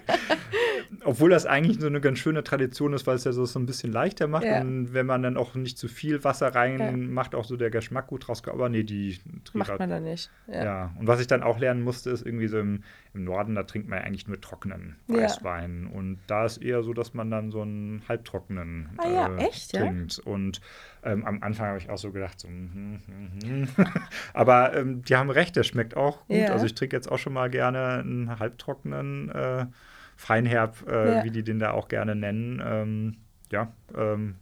Obwohl 1.03 1.31
das 1.31 1.45
eigentlich 1.47 1.79
so 1.79 1.87
eine 1.87 1.99
ganz 1.99 2.19
schöne 2.19 2.43
Tradition 2.43 2.93
ist, 2.93 3.07
weil 3.07 3.15
es 3.15 3.23
ja 3.23 3.31
so, 3.31 3.45
so 3.45 3.57
ein 3.57 3.65
bisschen 3.65 3.91
leichter 3.91 4.27
macht 4.27 4.43
Ja. 4.43 4.61
und 4.61 4.93
wenn 4.93 5.05
man 5.07 5.23
dann 5.23 5.35
auch 5.35 5.55
nicht 5.55 5.77
zu 5.77 5.87
viel 5.87 6.23
Wasser 6.23 6.53
rein 6.53 6.79
Ja. 6.79 6.91
macht, 6.91 7.33
auch 7.33 7.45
so 7.45 7.57
der 7.57 7.71
Geschmack 7.71 8.07
gut 8.07 8.29
rauskommt. 8.29 8.53
Aber 8.55 8.69
nee, 8.69 8.83
die 8.83 9.17
Macht 9.53 9.69
Trierer- 9.69 9.79
man 9.79 9.89
da 9.89 9.99
nicht. 9.99 10.29
Ja. 10.47 10.63
Ja. 10.63 10.91
und 10.99 11.07
was 11.07 11.19
ich 11.19 11.25
dann 11.27 11.41
auch 11.41 11.57
lernen 11.59 11.81
musste, 11.81 12.11
ist 12.11 12.23
irgendwie 12.25 12.47
so 12.47 12.59
im, 12.59 12.83
im 13.15 13.23
Norden, 13.23 13.55
da 13.55 13.63
trinkt 13.63 13.87
man 13.89 13.99
ja 13.99 14.05
eigentlich 14.05 14.27
nur 14.27 14.39
trockenen. 14.41 14.95
Weißwein. 15.07 15.87
Und 15.87 16.19
da 16.27 16.45
ist 16.45 16.57
eher 16.57 16.83
so, 16.83 16.93
dass 16.93 17.13
man 17.15 17.31
dann 17.31 17.51
so 17.51 17.61
einen 17.61 18.03
halbtrockenen 18.07 18.89
Ah 18.97 19.09
ja, 19.09 19.35
echt, 19.37 19.73
ja? 19.73 19.81
trinkt. 19.81 20.19
Und 20.19 20.61
ähm, 21.03 21.25
am 21.25 21.41
Anfang 21.41 21.67
habe 21.67 21.77
ich 21.77 21.89
auch 21.89 21.97
so 21.97 22.11
gedacht, 22.11 22.39
so, 22.39 22.47
mhm, 22.47 22.99
mhm, 23.07 23.49
mhm. 23.61 23.67
aber 24.33 24.75
ähm, 24.75 25.01
die 25.03 25.15
haben 25.15 25.29
recht, 25.29 25.55
der 25.55 25.63
schmeckt 25.63 25.95
auch 25.97 26.27
gut. 26.27 26.37
Ja. 26.37 26.53
Also 26.53 26.65
ich 26.65 26.75
trinke 26.75 26.95
jetzt 26.95 27.11
auch 27.11 27.17
schon 27.17 27.33
mal 27.33 27.49
gerne 27.49 27.99
einen 27.99 28.39
halbtrockenen 28.39 29.29
äh, 29.29 29.65
Feinherb, 30.15 30.87
äh, 30.87 31.15
Ja. 31.17 31.23
wie 31.23 31.31
die 31.31 31.43
den 31.43 31.59
da 31.59 31.71
auch 31.71 31.87
gerne 31.87 32.15
nennen. 32.15 32.61
Ähm, 32.63 33.17
ja, 33.51 33.71
ähm, 33.95 34.35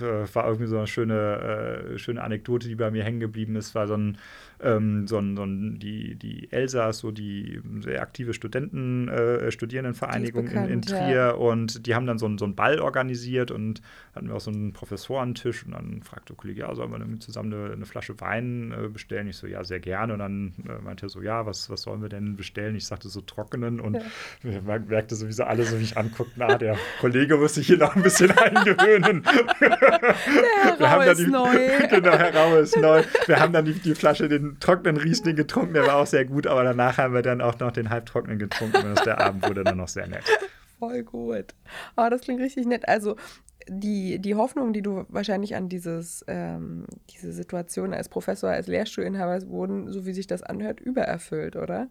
äh, 0.00 0.34
war 0.34 0.44
irgendwie 0.46 0.66
so 0.66 0.76
eine 0.78 0.86
schöne, 0.86 1.92
äh, 1.94 1.98
schöne 1.98 2.22
Anekdote, 2.22 2.68
die 2.68 2.74
bei 2.76 2.90
mir 2.90 3.02
hängen 3.02 3.20
geblieben 3.20 3.56
ist. 3.56 3.74
War 3.74 3.86
so 3.86 3.96
ein, 3.96 4.18
ähm, 4.62 5.06
so 5.06 5.18
ein, 5.18 5.36
so 5.36 5.44
ein 5.44 5.78
die, 5.78 6.14
die 6.16 6.50
Elsa, 6.52 6.90
ist 6.90 6.98
so 6.98 7.10
die 7.10 7.60
sehr 7.80 8.02
aktive 8.02 8.34
Studenten, 8.34 9.08
äh, 9.08 9.50
Studierendenvereinigung 9.50 10.46
in, 10.48 10.56
in 10.68 10.80
bekannt, 10.80 10.90
ja. 10.90 10.98
Trier 10.98 11.38
und 11.38 11.86
die 11.86 11.94
haben 11.94 12.06
dann 12.06 12.18
so, 12.18 12.26
einen- 12.26 12.38
so 12.38 12.44
einen 12.44 12.54
Ball 12.54 12.78
organisiert 12.80 13.50
und 13.50 13.80
hatten 14.14 14.28
wir 14.28 14.34
auch 14.36 14.40
so 14.40 14.50
einen 14.50 14.72
Professorentisch 14.72 15.64
und 15.64 15.72
dann 15.72 16.02
fragte 16.02 16.32
der 16.34 16.36
Kollege, 16.36 16.60
ja, 16.60 16.74
sollen 16.74 16.90
wir 16.92 17.20
zusammen 17.20 17.52
eine, 17.54 17.72
eine 17.72 17.86
Flasche 17.86 18.20
Wein 18.20 18.72
äh, 18.72 18.88
bestellen? 18.88 19.28
Ich 19.28 19.36
so, 19.36 19.46
ja, 19.46 19.64
sehr 19.64 19.80
gerne. 19.80 20.12
Und 20.12 20.18
dann 20.18 20.52
äh, 20.68 20.82
meinte 20.82 21.06
er 21.06 21.08
so, 21.08 21.22
ja, 21.22 21.46
was, 21.46 21.70
was 21.70 21.82
sollen 21.82 22.02
wir 22.02 22.08
denn 22.08 22.36
bestellen? 22.36 22.76
Ich 22.76 22.86
sagte 22.86 23.08
so 23.08 23.20
trockenen 23.20 23.80
und 23.80 23.94
Ja. 24.42 24.60
man 24.66 24.86
merkte 24.88 25.14
sowieso 25.14 25.44
alle 25.44 25.64
so 25.64 25.76
mich 25.76 25.96
anguckten, 25.96 26.42
ah, 26.42 26.58
der 26.58 26.76
Kollege 27.00 27.36
muss 27.36 27.54
sich 27.54 27.66
hier 27.66 27.78
noch 27.78 27.96
ein 27.96 28.02
bisschen 28.02 28.30
eingewöhnen. 28.38 29.22
Der 29.60 30.78
Wir 30.78 30.90
haben 30.90 31.00
Rau 31.00 31.04
dann 31.04 31.12
ist 31.12 31.18
die, 31.20 31.26
neu. 31.30 31.68
genau, 31.90 32.12
Herr 32.12 32.34
Rau 32.34 32.56
ist 32.58 32.76
neu. 32.76 33.02
Wir 33.26 33.38
haben 33.40 33.52
dann 33.52 33.64
die, 33.64 33.74
die 33.74 33.94
Flasche, 33.94 34.28
den 34.28 34.49
trockenen 34.58 34.96
Riesling 34.96 35.36
getrunken, 35.36 35.74
der 35.74 35.86
war 35.86 35.96
auch 35.96 36.06
sehr 36.06 36.24
gut, 36.24 36.46
aber 36.46 36.64
danach 36.64 36.98
haben 36.98 37.14
wir 37.14 37.22
dann 37.22 37.40
auch 37.40 37.58
noch 37.58 37.72
den 37.72 37.90
halbtrockenen 37.90 38.38
getrunken 38.38 38.88
und 38.88 39.06
der 39.06 39.20
Abend 39.20 39.46
wurde 39.46 39.64
dann 39.64 39.76
noch 39.76 39.88
sehr 39.88 40.06
nett. 40.06 40.24
Voll 40.78 41.02
gut. 41.02 41.54
Aber 41.94 42.10
das 42.10 42.22
klingt 42.22 42.40
richtig 42.40 42.66
nett. 42.66 42.88
Also 42.88 43.16
die, 43.68 44.18
die 44.18 44.34
Hoffnung, 44.34 44.72
die 44.72 44.82
du 44.82 45.04
wahrscheinlich 45.08 45.54
an 45.54 45.68
dieses, 45.68 46.24
ähm, 46.26 46.86
diese 47.10 47.32
Situation 47.32 47.92
als 47.92 48.08
Professor, 48.08 48.50
als 48.50 48.66
Lehrstuhlinhaber 48.66 49.46
wurden, 49.48 49.92
so 49.92 50.06
wie 50.06 50.12
sich 50.12 50.26
das 50.26 50.42
anhört, 50.42 50.80
übererfüllt, 50.80 51.56
oder? 51.56 51.88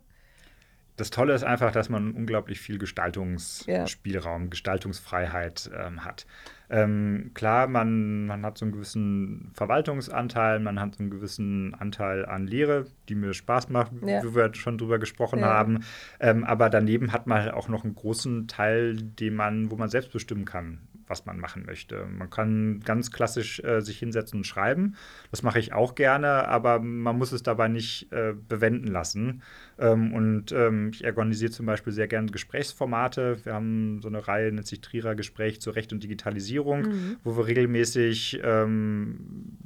Das 1.00 1.12
Tolle 1.12 1.34
ist 1.34 1.44
einfach, 1.44 1.72
dass 1.72 1.88
man 1.88 2.12
unglaublich 2.12 2.60
viel 2.60 2.78
Gestaltungsspielraum, 2.78 4.44
ja. 4.44 4.48
Gestaltungsfreiheit 4.50 5.72
ähm, 5.74 6.04
hat. 6.04 6.26
Ähm, 6.70 7.32
klar, 7.34 7.68
man, 7.68 8.28
man 8.28 8.46
hat 8.46 8.58
so 8.58 8.66
einen 8.66 8.74
gewissen 8.74 9.52
Verwaltungsanteil, 9.54 10.60
man 10.60 10.80
hat 10.80 10.96
so 10.96 11.00
einen 11.00 11.10
gewissen 11.10 11.74
Anteil 11.74 12.26
an 12.26 12.48
Lehre, 12.48 12.86
die 13.08 13.16
mir 13.16 13.34
Spaß 13.34 13.70
macht, 13.70 13.94
ja. 14.06 14.22
wie 14.24 14.36
wir 14.36 14.54
schon 14.54 14.78
drüber 14.78 15.00
gesprochen 15.00 15.40
ja. 15.40 15.48
haben. 15.48 15.86
Ähm, 16.20 16.44
aber 16.44 16.70
daneben 16.70 17.14
hat 17.14 17.28
man 17.28 17.44
halt 17.44 17.54
auch 17.54 17.70
noch 17.70 17.86
einen 17.86 17.96
großen 17.96 18.48
Teil, 18.48 18.98
den 18.98 19.36
man, 19.36 19.72
wo 19.72 19.78
man 19.78 19.90
selbst 19.90 20.12
bestimmen 20.12 20.46
kann 20.46 20.80
was 21.10 21.26
man 21.26 21.40
machen 21.40 21.66
möchte. 21.66 22.06
Man 22.06 22.30
kann 22.30 22.80
ganz 22.86 23.12
klassisch 23.12 23.60
äh, 23.62 23.82
sich 23.82 24.00
hinsetzen 24.00 24.40
und 24.40 24.44
schreiben. 24.46 24.96
Das 25.32 25.44
mache 25.44 25.60
ich 25.60 25.74
auch 25.74 25.96
gerne, 25.96 26.48
aber 26.48 26.80
man 26.80 27.18
muss 27.18 27.32
es 27.32 27.44
dabei 27.44 27.68
nicht 27.68 28.12
äh, 28.12 28.34
bewenden 28.48 28.88
lassen. 28.88 29.42
Ähm, 29.78 30.14
und 30.14 30.52
ähm, 30.52 30.92
ich 30.94 31.06
organisiere 31.06 31.52
zum 31.52 31.66
Beispiel 31.66 31.92
sehr 31.92 32.08
gerne 32.08 32.32
Gesprächsformate. 32.32 33.44
Wir 33.44 33.54
haben 33.54 34.02
so 34.02 34.08
eine 34.08 34.28
Reihe, 34.28 34.52
nennt 34.52 34.68
sich 34.68 34.82
Trierer 34.82 35.16
Gespräch 35.16 35.60
zu 35.60 35.72
Recht 35.72 35.92
und 35.92 36.04
Digitalisierung, 36.04 36.82
mhm. 36.82 37.18
wo 37.24 37.36
wir 37.36 37.48
regelmäßig 37.48 38.40
ähm, 38.44 39.58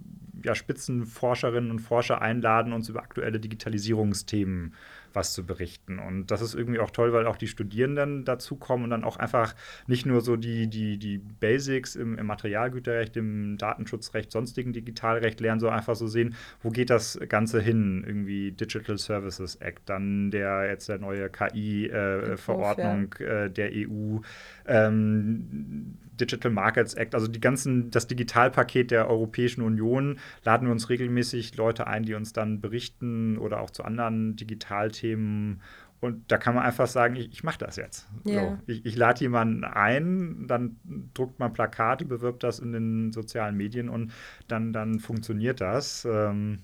ja, 0.44 0.56
Spitzenforscherinnen 0.56 1.72
und 1.72 1.80
Forscher 1.80 2.22
einladen, 2.22 2.74
uns 2.74 2.90
über 2.90 3.02
aktuelle 3.02 3.40
Digitalisierungsthemen 3.40 4.74
was 5.14 5.34
zu 5.34 5.46
berichten. 5.46 6.00
Und 6.00 6.28
das 6.28 6.42
ist 6.42 6.56
irgendwie 6.56 6.80
auch 6.80 6.92
toll, 6.92 7.14
weil 7.14 7.28
auch 7.28 7.38
die 7.38 7.48
Studierenden 7.48 8.26
dazukommen 8.26 8.86
und 8.86 8.90
dann 8.90 9.04
auch 9.04 9.18
einfach 9.18 9.56
nicht 9.88 10.06
nur 10.06 10.22
so 10.22 10.36
die, 10.36 10.68
die, 10.68 10.98
die 10.98 11.18
Basics 11.18 11.96
im, 11.96 12.18
im 12.18 12.26
Materialgüterrecht, 12.26 13.16
im 13.18 13.58
Datenschutzrecht, 13.58 14.32
sonstigen 14.32 14.74
Digitalrecht 14.74 15.40
lernen, 15.40 15.60
sondern 15.60 15.80
einfach 15.80 15.96
so 15.96 16.08
sehen, 16.08 16.36
wo 16.62 16.70
geht 16.70 16.90
das 16.90 17.20
Ganze 17.30 17.62
hin? 17.62 18.04
Irgendwie 18.06 18.52
Digital 18.52 18.98
Services 18.98 19.56
Act, 19.56 19.90
dann 19.90 20.32
der 20.32 20.68
jetzt 20.70 20.90
der 20.90 21.00
neue 21.00 21.30
KI-Verordnung 21.30 23.16
äh, 23.20 23.24
ja. 23.24 23.46
äh, 23.46 23.50
der 23.52 23.72
EU, 23.74 24.20
ähm, 24.66 25.98
Digital 26.26 26.52
Markets 26.52 26.94
Act, 26.94 27.16
also 27.16 27.28
die 27.28 27.40
ganzen, 27.40 27.92
das 27.92 28.08
Digitalpaket 28.08 28.92
der 28.92 29.10
Europäischen 29.10 29.62
Union, 29.62 30.20
laden 30.44 30.68
wir 30.68 30.72
uns 30.72 30.90
regelmäßig 30.90 31.56
Leute 31.58 31.88
ein, 31.88 32.04
die 32.04 32.14
uns 32.14 32.34
dann 32.34 32.62
berichten 32.62 33.38
oder 33.38 33.62
auch 33.62 33.70
zu 33.70 33.84
anderen 33.84 34.36
Digitalthemen. 34.36 35.62
Und 36.00 36.30
da 36.32 36.38
kann 36.38 36.54
man 36.54 36.66
einfach 36.66 36.88
sagen, 36.88 37.16
ich, 37.16 37.32
ich 37.32 37.44
mache 37.44 37.60
das 37.60 37.78
jetzt. 37.78 38.10
Yeah. 38.28 38.42
So, 38.42 38.58
ich, 38.68 38.86
ich 38.86 38.96
lade 38.98 39.22
jemanden 39.22 39.64
ein, 39.64 40.46
dann 40.48 40.76
druckt 41.14 41.40
man 41.40 41.54
Plakate, 41.54 42.04
bewirbt 42.04 42.44
das 42.44 42.60
in 42.60 42.74
den 42.74 43.14
sozialen 43.14 43.56
Medien 43.56 43.88
und 43.88 44.12
dann, 44.50 44.74
dann 44.74 45.00
funktioniert 45.00 45.62
das. 45.62 46.06
Ähm, 46.10 46.60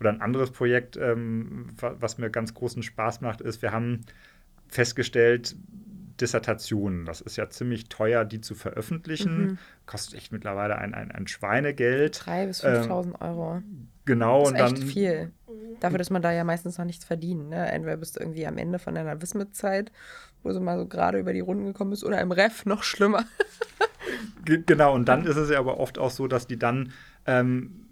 oder 0.00 0.10
ein 0.10 0.20
anderes 0.20 0.50
Projekt, 0.50 0.96
ähm, 0.96 1.68
was 1.78 2.18
mir 2.18 2.30
ganz 2.30 2.52
großen 2.52 2.82
Spaß 2.82 3.20
macht, 3.20 3.40
ist, 3.40 3.62
wir 3.62 3.70
haben 3.70 4.00
festgestellt, 4.66 5.54
Dissertationen. 6.20 7.04
Das 7.06 7.20
ist 7.20 7.36
ja 7.36 7.48
ziemlich 7.50 7.88
teuer, 7.88 8.24
die 8.24 8.40
zu 8.40 8.54
veröffentlichen. 8.54 9.38
Mhm. 9.38 9.58
Kostet 9.86 10.14
echt 10.14 10.32
mittlerweile 10.32 10.76
ein, 10.76 10.94
ein, 10.94 11.10
ein 11.10 11.26
Schweinegeld. 11.26 12.16
3.000 12.16 12.46
bis 12.46 12.64
5.000 12.64 13.04
ähm, 13.04 13.16
Euro. 13.20 13.62
Genau. 14.04 14.40
Das 14.40 14.48
ist 14.48 14.52
und 14.52 14.60
echt 14.60 14.78
dann, 14.78 14.88
viel. 14.88 15.32
Dafür, 15.80 15.98
dass 15.98 16.10
man 16.10 16.22
da 16.22 16.32
ja 16.32 16.44
meistens 16.44 16.78
noch 16.78 16.84
nichts 16.84 17.04
verdient. 17.04 17.48
Ne? 17.48 17.70
Entweder 17.70 17.96
bist 17.96 18.16
du 18.16 18.20
irgendwie 18.20 18.46
am 18.46 18.58
Ende 18.58 18.78
von 18.78 18.94
deiner 18.94 19.20
Wismit-Zeit, 19.20 19.90
wo 20.42 20.52
du 20.52 20.60
mal 20.60 20.78
so 20.78 20.86
gerade 20.86 21.18
über 21.18 21.32
die 21.32 21.40
Runden 21.40 21.66
gekommen 21.66 21.90
bist, 21.90 22.04
oder 22.04 22.20
im 22.20 22.32
Ref 22.32 22.64
noch 22.66 22.82
schlimmer. 22.82 23.24
genau, 24.44 24.94
und 24.94 25.08
dann 25.08 25.26
ist 25.26 25.36
es 25.36 25.50
ja 25.50 25.58
aber 25.58 25.78
oft 25.80 25.98
auch 25.98 26.10
so, 26.10 26.28
dass 26.28 26.46
die 26.46 26.58
dann 26.58 26.92
ähm, 27.26 27.84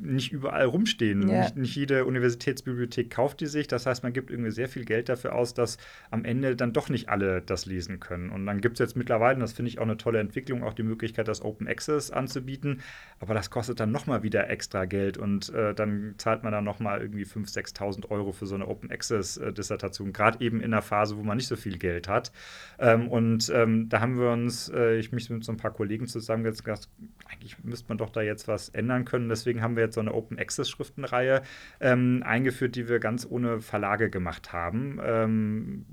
nicht 0.00 0.32
überall 0.32 0.66
rumstehen. 0.66 1.28
Ja. 1.28 1.42
Nicht, 1.42 1.56
nicht, 1.56 1.76
jede 1.76 2.04
Universitätsbibliothek 2.04 3.10
kauft 3.10 3.40
die 3.40 3.46
sich. 3.46 3.66
Das 3.68 3.86
heißt, 3.86 4.02
man 4.02 4.12
gibt 4.12 4.30
irgendwie 4.30 4.50
sehr 4.50 4.68
viel 4.68 4.84
Geld 4.84 5.08
dafür 5.08 5.34
aus, 5.34 5.54
dass 5.54 5.78
am 6.10 6.24
Ende 6.24 6.56
dann 6.56 6.72
doch 6.72 6.88
nicht 6.88 7.08
alle 7.08 7.42
das 7.42 7.66
lesen 7.66 8.00
können. 8.00 8.30
Und 8.30 8.46
dann 8.46 8.60
gibt 8.60 8.74
es 8.74 8.78
jetzt 8.78 8.96
mittlerweile, 8.96 9.34
und 9.34 9.40
das 9.40 9.52
finde 9.52 9.70
ich 9.70 9.78
auch 9.78 9.84
eine 9.84 9.96
tolle 9.96 10.20
Entwicklung, 10.20 10.62
auch 10.62 10.74
die 10.74 10.82
Möglichkeit, 10.82 11.28
das 11.28 11.42
Open 11.42 11.66
Access 11.66 12.10
anzubieten. 12.10 12.80
Aber 13.20 13.34
das 13.34 13.50
kostet 13.50 13.80
dann 13.80 13.90
nochmal 13.90 14.22
wieder 14.22 14.48
extra 14.48 14.84
Geld 14.84 15.18
und 15.18 15.52
äh, 15.52 15.74
dann 15.74 16.14
zahlt 16.18 16.44
man 16.44 16.52
dann 16.52 16.64
nochmal 16.64 17.00
irgendwie 17.00 17.24
5.000, 17.24 17.74
6.000 17.74 18.10
Euro 18.10 18.32
für 18.32 18.46
so 18.46 18.54
eine 18.54 18.68
Open 18.68 18.90
Access-Dissertation, 18.90 20.12
gerade 20.12 20.44
eben 20.44 20.60
in 20.60 20.72
einer 20.72 20.82
Phase, 20.82 21.16
wo 21.16 21.22
man 21.22 21.36
nicht 21.36 21.48
so 21.48 21.56
viel 21.56 21.78
Geld 21.78 22.08
hat. 22.08 22.32
Ähm, 22.78 23.08
und 23.08 23.50
ähm, 23.54 23.88
da 23.88 24.00
haben 24.00 24.18
wir 24.18 24.30
uns, 24.30 24.68
äh, 24.68 24.96
ich 24.98 25.12
mich 25.12 25.28
mit 25.30 25.44
so 25.44 25.52
ein 25.52 25.56
paar 25.56 25.72
Kollegen 25.72 26.06
zusammengesetzt, 26.06 26.88
eigentlich 27.28 27.62
müsste 27.64 27.88
man 27.88 27.98
doch 27.98 28.10
da 28.10 28.22
jetzt 28.22 28.48
was 28.48 28.68
ändern 28.70 29.04
können. 29.04 29.28
Deswegen 29.28 29.62
haben 29.62 29.76
wir 29.76 29.82
jetzt 29.88 29.94
so 29.94 30.00
eine 30.00 30.14
Open 30.14 30.38
Access 30.38 30.70
Schriftenreihe 30.70 31.42
ähm, 31.80 32.22
eingeführt, 32.24 32.76
die 32.76 32.88
wir 32.88 32.98
ganz 32.98 33.26
ohne 33.28 33.60
Verlage 33.60 34.10
gemacht 34.10 34.52
haben. 34.52 35.00
Ähm, 35.02 35.86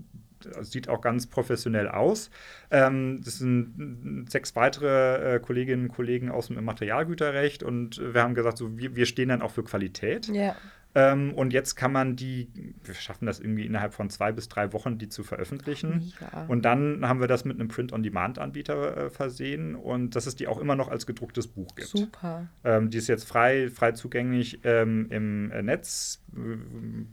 sieht 0.61 0.89
auch 0.89 1.01
ganz 1.01 1.27
professionell 1.27 1.87
aus. 1.87 2.29
Ähm, 2.71 3.21
das 3.23 3.39
sind 3.39 4.27
sechs 4.29 4.55
weitere 4.55 5.35
äh, 5.35 5.39
Kolleginnen 5.39 5.83
und 5.83 5.95
Kollegen 5.95 6.29
aus 6.29 6.47
dem 6.47 6.63
Materialgüterrecht 6.63 7.63
und 7.63 8.01
wir 8.13 8.21
haben 8.21 8.35
gesagt, 8.35 8.57
so, 8.57 8.77
wir, 8.77 8.95
wir 8.95 9.05
stehen 9.05 9.29
dann 9.29 9.41
auch 9.41 9.51
für 9.51 9.63
Qualität. 9.63 10.27
Ja. 10.27 10.55
Ähm, 10.95 11.33
und 11.33 11.51
jetzt 11.51 11.75
kann 11.75 11.91
man 11.91 12.15
die, 12.15 12.47
wir 12.83 12.93
schaffen 12.93 13.25
das 13.25 13.41
irgendwie 13.41 13.65
innerhalb 13.65 13.93
von 13.93 14.09
zwei 14.09 14.31
bis 14.31 14.47
drei 14.47 14.71
Wochen, 14.71 14.97
die 14.97 15.09
zu 15.09 15.23
veröffentlichen. 15.23 16.13
Mega. 16.21 16.45
Und 16.47 16.63
dann 16.63 17.07
haben 17.07 17.19
wir 17.19 17.27
das 17.27 17.43
mit 17.43 17.59
einem 17.59 17.67
Print-on-Demand-Anbieter 17.67 18.97
äh, 18.97 19.09
versehen 19.09 19.75
und 19.75 20.15
dass 20.15 20.25
es 20.25 20.37
die 20.37 20.47
auch 20.47 20.57
immer 20.57 20.75
noch 20.75 20.87
als 20.87 21.05
gedrucktes 21.05 21.47
Buch 21.47 21.75
gibt. 21.75 21.89
Super. 21.89 22.47
Ähm, 22.63 22.89
die 22.89 22.97
ist 22.97 23.07
jetzt 23.07 23.27
frei, 23.27 23.69
frei 23.69 23.91
zugänglich 23.91 24.61
ähm, 24.63 25.07
im 25.09 25.51
äh, 25.51 25.61
Netz. 25.61 26.21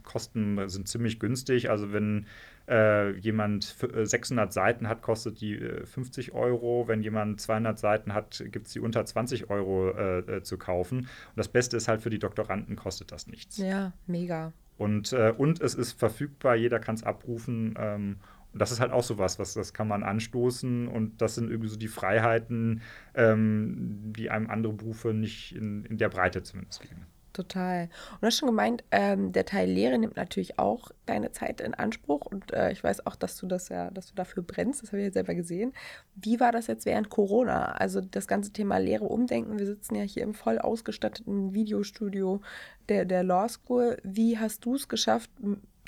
Kosten 0.03 0.69
sind 0.69 0.87
ziemlich 0.87 1.19
günstig. 1.19 1.69
Also 1.69 1.93
wenn 1.93 2.25
äh, 2.67 3.11
jemand 3.17 3.75
600 4.03 4.49
äh, 4.49 4.51
Seiten 4.51 4.87
hat, 4.87 5.01
kostet 5.01 5.41
die 5.41 5.55
äh, 5.55 5.85
50 5.85 6.33
Euro. 6.33 6.87
Wenn 6.87 7.01
jemand 7.01 7.41
200 7.41 7.77
Seiten 7.77 8.13
hat, 8.13 8.43
gibt 8.51 8.67
es 8.67 8.73
die 8.73 8.79
unter 8.79 9.05
20 9.05 9.49
Euro 9.49 9.91
äh, 9.91 10.19
äh, 10.19 10.43
zu 10.43 10.57
kaufen. 10.57 10.99
Und 10.99 11.09
das 11.35 11.49
Beste 11.49 11.77
ist 11.77 11.87
halt, 11.87 12.01
für 12.01 12.09
die 12.09 12.19
Doktoranden 12.19 12.75
kostet 12.75 13.11
das 13.11 13.27
nichts. 13.27 13.57
Ja, 13.57 13.93
mega. 14.07 14.53
Und, 14.77 15.13
äh, 15.13 15.33
und 15.35 15.61
es 15.61 15.75
ist 15.75 15.93
verfügbar, 15.93 16.55
jeder 16.55 16.79
kann 16.79 16.95
es 16.95 17.03
abrufen. 17.03 17.75
Ähm, 17.77 18.17
und 18.53 18.59
das 18.61 18.71
ist 18.71 18.79
halt 18.79 18.91
auch 18.91 19.03
so 19.03 19.17
was, 19.17 19.39
was 19.39 19.53
das 19.55 19.73
kann 19.73 19.87
man 19.87 20.03
anstoßen 20.03 20.87
und 20.87 21.21
das 21.21 21.35
sind 21.35 21.49
irgendwie 21.49 21.69
so 21.69 21.75
die 21.75 21.87
Freiheiten, 21.87 22.81
ähm, 23.15 24.13
die 24.15 24.29
einem 24.29 24.49
andere 24.49 24.73
Berufe 24.73 25.13
nicht 25.13 25.55
in, 25.55 25.85
in 25.85 25.97
der 25.97 26.09
Breite 26.09 26.43
zumindest 26.43 26.81
geben. 26.81 27.07
Total. 27.33 27.89
Und 28.11 28.21
du 28.21 28.27
hast 28.27 28.37
schon 28.37 28.49
gemeint, 28.49 28.83
ähm, 28.91 29.31
der 29.31 29.45
Teil 29.45 29.67
Lehre 29.67 29.97
nimmt 29.97 30.15
natürlich 30.15 30.59
auch 30.59 30.91
deine 31.07 31.31
Zeit 31.31 31.61
in 31.61 31.73
Anspruch. 31.73 32.27
Und 32.27 32.53
äh, 32.53 32.71
ich 32.71 32.83
weiß 32.83 33.07
auch, 33.07 33.15
dass 33.15 33.37
du 33.37 33.47
das 33.47 33.69
ja, 33.69 33.89
dass 33.89 34.05
du 34.07 34.15
dafür 34.15 34.43
brennst. 34.43 34.83
Das 34.83 34.91
habe 34.91 35.01
ich 35.01 35.07
ja 35.07 35.11
selber 35.11 35.33
gesehen. 35.33 35.73
Wie 36.15 36.39
war 36.39 36.51
das 36.51 36.67
jetzt 36.67 36.85
während 36.85 37.09
Corona? 37.09 37.71
Also 37.71 38.01
das 38.01 38.27
ganze 38.27 38.53
Thema 38.53 38.77
Lehre 38.77 39.05
umdenken. 39.05 39.57
Wir 39.57 39.65
sitzen 39.65 39.95
ja 39.95 40.03
hier 40.03 40.21
im 40.21 40.35
voll 40.35 40.59
ausgestatteten 40.59 41.55
Videostudio 41.55 42.41
der, 42.87 43.05
der 43.05 43.23
Law 43.23 43.49
School. 43.49 43.97
Wie 44.03 44.37
hast 44.37 44.63
du 44.65 44.75
es 44.75 44.87
geschafft, 44.87 45.31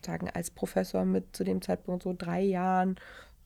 sagen 0.04 0.30
als 0.34 0.50
Professor 0.50 1.06
mit 1.06 1.36
zu 1.36 1.44
dem 1.44 1.62
Zeitpunkt 1.62 2.04
so 2.04 2.16
drei 2.18 2.42
Jahren 2.42 2.96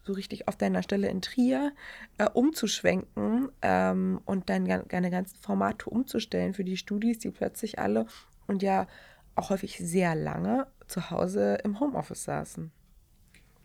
so 0.09 0.13
richtig 0.15 0.47
auf 0.47 0.55
deiner 0.55 0.81
Stelle 0.81 1.07
in 1.07 1.21
Trier 1.21 1.71
äh, 2.17 2.27
umzuschwenken 2.33 3.49
ähm, 3.61 4.19
und 4.25 4.49
dann 4.49 4.65
deine 4.65 5.11
ganzen 5.11 5.37
Formate 5.37 5.89
umzustellen 5.89 6.53
für 6.55 6.63
die 6.63 6.77
Studis, 6.77 7.19
die 7.19 7.29
plötzlich 7.29 7.77
alle 7.77 8.07
und 8.47 8.63
ja 8.63 8.87
auch 9.35 9.51
häufig 9.51 9.77
sehr 9.77 10.15
lange 10.15 10.67
zu 10.87 11.11
Hause 11.11 11.59
im 11.63 11.79
Homeoffice 11.79 12.23
saßen. 12.23 12.71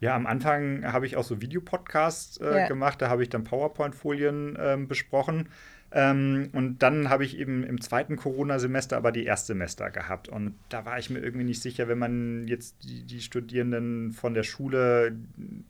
Ja, 0.05 0.15
am 0.15 0.27
Anfang 0.27 0.85
habe 0.85 1.07
ich 1.07 1.17
auch 1.17 1.25
so 1.25 1.41
Videopodcasts 1.41 2.37
äh, 2.37 2.59
ja. 2.59 2.69
gemacht, 2.69 3.01
da 3.01 3.09
habe 3.09 3.23
ich 3.23 3.31
dann 3.31 3.43
PowerPoint-Folien 3.43 4.55
äh, 4.55 4.77
besprochen. 4.77 5.49
Ähm, 5.93 6.51
und 6.53 6.83
dann 6.83 7.09
habe 7.09 7.25
ich 7.25 7.39
eben 7.39 7.65
im 7.65 7.81
zweiten 7.81 8.17
Corona-Semester 8.17 8.99
aber 8.99 9.13
die 9.13 9.25
Erstsemester 9.25 9.91
gehabt. 9.91 10.29
Und 10.29 10.57
da 10.69 10.85
war 10.85 10.99
ich 10.99 11.09
mir 11.09 11.21
irgendwie 11.21 11.47
nicht 11.47 11.63
sicher, 11.63 11.89
wenn 11.89 11.97
man 11.97 12.47
jetzt 12.49 12.85
die, 12.85 13.05
die 13.05 13.23
Studierenden 13.23 14.13
von 14.13 14.35
der 14.35 14.43
Schule 14.43 15.17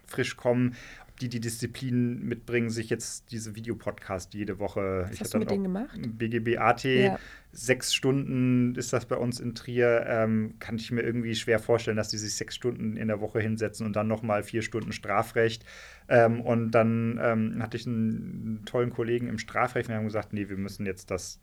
frisch 0.05 0.37
kommen, 0.37 0.75
die 1.21 1.29
die 1.29 1.41
Disziplin 1.41 2.25
mitbringen, 2.25 2.71
sich 2.71 2.91
jetzt 2.91 3.31
diese 3.31 3.55
Videopodcast 3.55 4.35
jede 4.35 4.59
Woche. 4.59 5.05
Was 5.05 5.13
ich 5.13 5.21
hast 5.21 5.35
du 5.35 5.39
mit 5.39 5.51
denen 5.51 5.63
gemacht? 5.63 5.97
BGB 5.97 6.59
AT, 6.59 6.83
ja. 6.85 7.19
sechs 7.53 7.95
Stunden 7.95 8.75
ist 8.75 8.93
das 8.93 9.07
bei 9.07 9.17
uns 9.17 9.39
in 9.39 9.55
Trier. 9.55 10.05
Ähm, 10.09 10.55
kann 10.59 10.77
ich 10.77 10.91
mir 10.91 11.03
irgendwie 11.03 11.37
schwer 11.37 11.61
vorstellen, 11.61 11.97
dass 11.97 12.09
die 12.09 12.19
sich 12.19 12.35
sechs 12.35 12.57
Stunden 12.57 12.97
in 12.97 13.09
der 13.09 13.21
Woche 13.21 13.41
hinsetzen 13.41 13.87
und 13.87 13.95
dann 13.95 14.09
nochmal 14.09 14.43
vier 14.43 14.63
Stunden 14.63 14.93
Strafrecht. 14.93 15.65
Ähm, 16.09 16.41
und 16.41 16.73
dann 16.73 17.21
ähm, 17.23 17.63
hatte 17.63 17.77
ich 17.77 17.87
einen 17.87 18.63
tollen 18.67 18.91
Kollegen 18.91 19.29
im 19.29 19.39
Strafrecht 19.39 19.89
und 19.89 19.93
wir 19.93 19.99
haben 19.99 20.05
gesagt, 20.07 20.33
nee, 20.33 20.49
wir 20.49 20.57
müssen 20.57 20.85
jetzt 20.85 21.13
das 21.13 21.41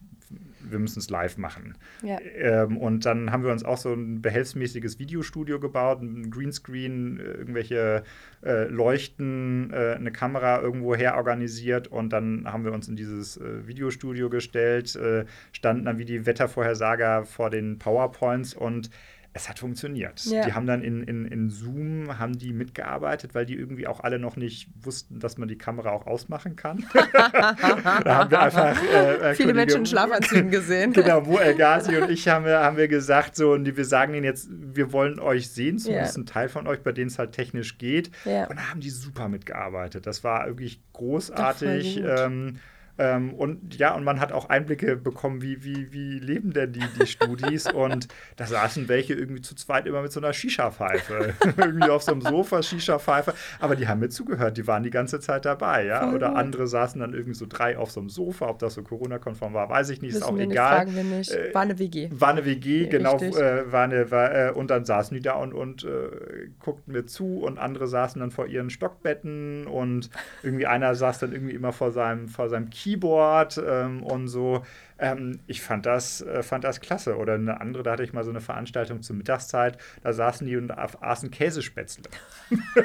wir 0.59 0.79
müssen 0.79 0.99
es 0.99 1.09
live 1.09 1.37
machen. 1.37 1.75
Ja. 2.03 2.19
Ähm, 2.19 2.77
und 2.77 3.05
dann 3.05 3.31
haben 3.31 3.43
wir 3.43 3.51
uns 3.51 3.63
auch 3.63 3.77
so 3.77 3.93
ein 3.93 4.21
behelfsmäßiges 4.21 4.99
Videostudio 4.99 5.59
gebaut, 5.59 6.01
ein 6.01 6.29
Greenscreen, 6.31 7.19
äh, 7.19 7.23
irgendwelche 7.23 8.03
äh, 8.43 8.65
Leuchten, 8.65 9.71
äh, 9.73 9.95
eine 9.95 10.11
Kamera 10.11 10.61
irgendwo 10.61 10.95
her 10.95 11.15
organisiert 11.15 11.87
und 11.87 12.11
dann 12.13 12.45
haben 12.45 12.63
wir 12.63 12.73
uns 12.73 12.87
in 12.87 12.95
dieses 12.95 13.37
äh, 13.37 13.67
Videostudio 13.67 14.29
gestellt, 14.29 14.95
äh, 14.95 15.25
standen 15.51 15.85
dann 15.85 15.97
wie 15.97 16.05
die 16.05 16.25
Wettervorhersager 16.25 17.25
vor 17.25 17.49
den 17.49 17.77
PowerPoints 17.77 18.53
und 18.53 18.89
es 19.33 19.47
hat 19.47 19.59
funktioniert. 19.59 20.25
Ja. 20.25 20.45
Die 20.45 20.53
haben 20.53 20.65
dann 20.65 20.83
in, 20.83 21.03
in, 21.03 21.25
in 21.25 21.49
Zoom 21.49 22.19
haben 22.19 22.37
die 22.37 22.51
mitgearbeitet, 22.51 23.33
weil 23.33 23.45
die 23.45 23.55
irgendwie 23.55 23.87
auch 23.87 24.01
alle 24.01 24.19
noch 24.19 24.35
nicht 24.35 24.67
wussten, 24.81 25.19
dass 25.19 25.37
man 25.37 25.47
die 25.47 25.57
Kamera 25.57 25.91
auch 25.91 26.05
ausmachen 26.05 26.57
kann. 26.57 26.85
da 27.13 28.05
haben 28.05 28.31
wir 28.31 28.41
einfach 28.41 28.71
äh, 28.83 29.33
viele 29.35 29.53
Kollege, 29.53 29.53
Menschen 29.53 29.79
in 29.79 29.85
Schlafanzügen 29.85 30.51
gesehen. 30.51 30.91
genau, 30.91 31.25
wo 31.25 31.37
El 31.37 31.55
Ghazi 31.55 31.95
und 31.97 32.09
ich 32.09 32.27
haben 32.27 32.43
wir, 32.43 32.59
haben 32.59 32.75
wir 32.75 32.89
gesagt, 32.89 33.37
so, 33.37 33.53
und 33.53 33.65
wir 33.77 33.85
sagen 33.85 34.13
ihnen 34.13 34.25
jetzt, 34.25 34.49
wir 34.51 34.91
wollen 34.91 35.19
euch 35.19 35.49
sehen, 35.49 35.79
zumindest 35.79 36.17
ja. 36.17 36.23
ein 36.23 36.25
Teil 36.25 36.49
von 36.49 36.67
euch, 36.67 36.81
bei 36.81 36.91
denen 36.91 37.07
es 37.07 37.17
halt 37.17 37.31
technisch 37.31 37.77
geht. 37.77 38.11
Ja. 38.25 38.47
Und 38.47 38.57
da 38.57 38.69
haben 38.69 38.81
die 38.81 38.89
super 38.89 39.29
mitgearbeitet. 39.29 40.05
Das 40.07 40.25
war 40.25 40.45
wirklich 40.47 40.81
großartig. 40.91 42.03
Ähm, 42.05 42.59
ähm, 43.01 43.33
und 43.33 43.79
ja, 43.79 43.95
und 43.95 44.03
man 44.03 44.19
hat 44.19 44.31
auch 44.31 44.49
Einblicke 44.49 44.95
bekommen, 44.95 45.41
wie, 45.41 45.63
wie, 45.63 45.91
wie 45.91 46.19
leben 46.19 46.53
denn 46.53 46.71
die, 46.71 46.83
die 46.99 47.07
Studis. 47.07 47.65
und 47.73 48.07
da 48.35 48.45
saßen 48.45 48.87
welche 48.89 49.15
irgendwie 49.15 49.41
zu 49.41 49.55
zweit 49.55 49.87
immer 49.87 50.03
mit 50.03 50.11
so 50.11 50.19
einer 50.19 50.33
Shisha-Pfeife. 50.33 51.33
irgendwie 51.57 51.89
auf 51.89 52.03
so 52.03 52.11
einem 52.11 52.21
Sofa, 52.21 52.61
Shisha-Pfeife. 52.61 53.33
Aber 53.59 53.75
die 53.75 53.87
haben 53.87 54.01
mir 54.01 54.09
zugehört, 54.09 54.57
die 54.57 54.67
waren 54.67 54.83
die 54.83 54.91
ganze 54.91 55.19
Zeit 55.19 55.45
dabei, 55.45 55.85
ja. 55.85 56.01
Voll 56.01 56.15
Oder 56.15 56.29
gut. 56.29 56.37
andere 56.37 56.67
saßen 56.67 57.01
dann 57.01 57.13
irgendwie 57.13 57.33
so 57.33 57.47
drei 57.49 57.75
auf 57.75 57.89
so 57.89 58.01
einem 58.01 58.09
Sofa. 58.09 58.47
Ob 58.49 58.59
das 58.59 58.75
so 58.75 58.83
Corona-konform 58.83 59.55
war, 59.55 59.67
weiß 59.67 59.89
ich 59.89 60.03
nicht, 60.03 60.13
Wissen 60.13 60.21
ist 60.21 60.29
auch 60.29 60.37
wir 60.37 60.43
egal. 60.43 60.85
Nicht, 60.85 60.93
fragen 60.93 61.09
wir 61.09 61.17
nicht. 61.17 61.31
Äh, 61.31 61.53
war 61.55 61.61
eine 61.63 61.79
WG. 61.79 62.09
War 62.11 62.29
eine 62.29 62.45
WG, 62.45 62.83
ja, 62.83 62.89
genau. 62.89 63.17
Äh, 63.17 63.71
war 63.71 63.85
eine, 63.85 64.11
war, 64.11 64.49
äh, 64.49 64.51
und 64.51 64.69
dann 64.69 64.85
saßen 64.85 65.15
die 65.17 65.23
da 65.23 65.33
und, 65.33 65.53
und 65.55 65.85
äh, 65.85 66.49
guckten 66.59 66.93
mir 66.93 67.07
zu 67.07 67.39
und 67.39 67.57
andere 67.57 67.87
saßen 67.87 68.19
dann 68.19 68.29
vor 68.29 68.45
ihren 68.45 68.69
Stockbetten 68.69 69.65
und 69.65 70.11
irgendwie 70.43 70.67
einer 70.67 70.93
saß 70.93 71.17
dann 71.17 71.31
irgendwie 71.31 71.55
immer 71.55 71.73
vor 71.73 71.91
seinem, 71.91 72.27
vor 72.27 72.47
seinem 72.47 72.69
Keyboard 72.91 73.61
ähm, 73.65 74.03
und 74.03 74.27
so. 74.27 74.63
Ähm, 74.99 75.39
ich 75.47 75.61
fand 75.61 75.85
das, 75.85 76.21
äh, 76.21 76.43
fand 76.43 76.63
das 76.63 76.79
klasse. 76.79 77.17
Oder 77.17 77.33
eine 77.33 77.59
andere, 77.59 77.83
da 77.83 77.93
hatte 77.93 78.03
ich 78.03 78.13
mal 78.13 78.23
so 78.23 78.29
eine 78.29 78.41
Veranstaltung 78.41 79.01
zur 79.01 79.15
Mittagszeit, 79.15 79.77
da 80.03 80.13
saßen 80.13 80.45
die 80.45 80.57
und 80.57 80.71
aßen 80.71 81.31
Käsespätzle. 81.31 82.03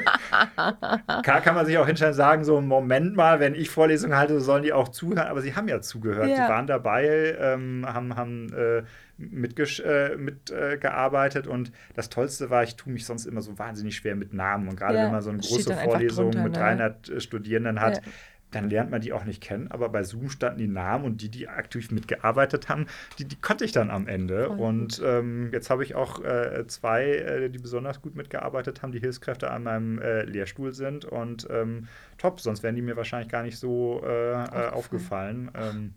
Klar 1.23 1.41
kann 1.41 1.55
man 1.55 1.65
sich 1.65 1.77
auch 1.77 1.85
hinstellen 1.85 2.13
und 2.13 2.17
sagen, 2.17 2.43
so 2.43 2.59
Moment 2.59 3.15
mal, 3.15 3.39
wenn 3.39 3.53
ich 3.53 3.69
Vorlesungen 3.69 4.17
halte, 4.17 4.41
sollen 4.41 4.63
die 4.63 4.73
auch 4.73 4.89
zuhören. 4.89 5.27
Aber 5.27 5.41
sie 5.41 5.55
haben 5.55 5.67
ja 5.67 5.81
zugehört. 5.81 6.29
Ja. 6.29 6.35
Die 6.35 6.51
waren 6.51 6.65
dabei, 6.65 7.35
ähm, 7.39 7.85
haben, 7.87 8.15
haben 8.15 8.51
äh, 8.53 8.83
mitgearbeitet 9.19 11.45
äh, 11.45 11.49
mit, 11.49 11.55
und 11.55 11.71
das 11.95 12.09
Tollste 12.09 12.49
war, 12.49 12.63
ich 12.63 12.75
tue 12.75 12.93
mich 12.93 13.05
sonst 13.05 13.25
immer 13.25 13.41
so 13.41 13.59
wahnsinnig 13.59 13.95
schwer 13.95 14.15
mit 14.15 14.33
Namen 14.33 14.67
und 14.67 14.75
gerade 14.75 14.95
ja, 14.95 15.05
wenn 15.05 15.11
man 15.11 15.21
so 15.21 15.31
eine 15.31 15.39
große 15.39 15.75
Vorlesung 15.75 16.31
drunter, 16.31 16.43
mit 16.43 16.55
300 16.55 17.09
ne? 17.09 17.21
Studierenden 17.21 17.81
hat, 17.81 17.97
ja 17.97 18.03
dann 18.51 18.69
lernt 18.69 18.91
man 18.91 19.01
die 19.01 19.13
auch 19.13 19.25
nicht 19.25 19.41
kennen. 19.41 19.69
Aber 19.69 19.89
bei 19.89 20.03
Zoom 20.03 20.29
standen 20.29 20.59
die 20.59 20.67
Namen 20.67 21.05
und 21.05 21.21
die, 21.21 21.29
die 21.29 21.47
aktiv 21.47 21.91
mitgearbeitet 21.91 22.69
haben, 22.69 22.87
die, 23.19 23.25
die 23.25 23.35
konnte 23.35 23.65
ich 23.65 23.71
dann 23.71 23.89
am 23.89 24.07
Ende. 24.07 24.47
Voll 24.47 24.59
und 24.59 25.01
ähm, 25.03 25.49
jetzt 25.51 25.69
habe 25.69 25.83
ich 25.83 25.95
auch 25.95 26.23
äh, 26.23 26.65
zwei, 26.67 27.05
äh, 27.05 27.49
die 27.49 27.59
besonders 27.59 28.01
gut 28.01 28.15
mitgearbeitet 28.15 28.81
haben, 28.81 28.91
die 28.91 28.99
Hilfskräfte 28.99 29.51
an 29.51 29.63
meinem 29.63 29.99
äh, 29.99 30.23
Lehrstuhl 30.23 30.73
sind. 30.73 31.05
Und 31.05 31.47
ähm, 31.49 31.87
top, 32.17 32.39
sonst 32.39 32.63
wären 32.63 32.75
die 32.75 32.81
mir 32.81 32.95
wahrscheinlich 32.95 33.29
gar 33.29 33.43
nicht 33.43 33.57
so 33.57 34.01
äh, 34.05 34.33
aufgefallen. 34.71 35.51
Ähm, 35.55 35.93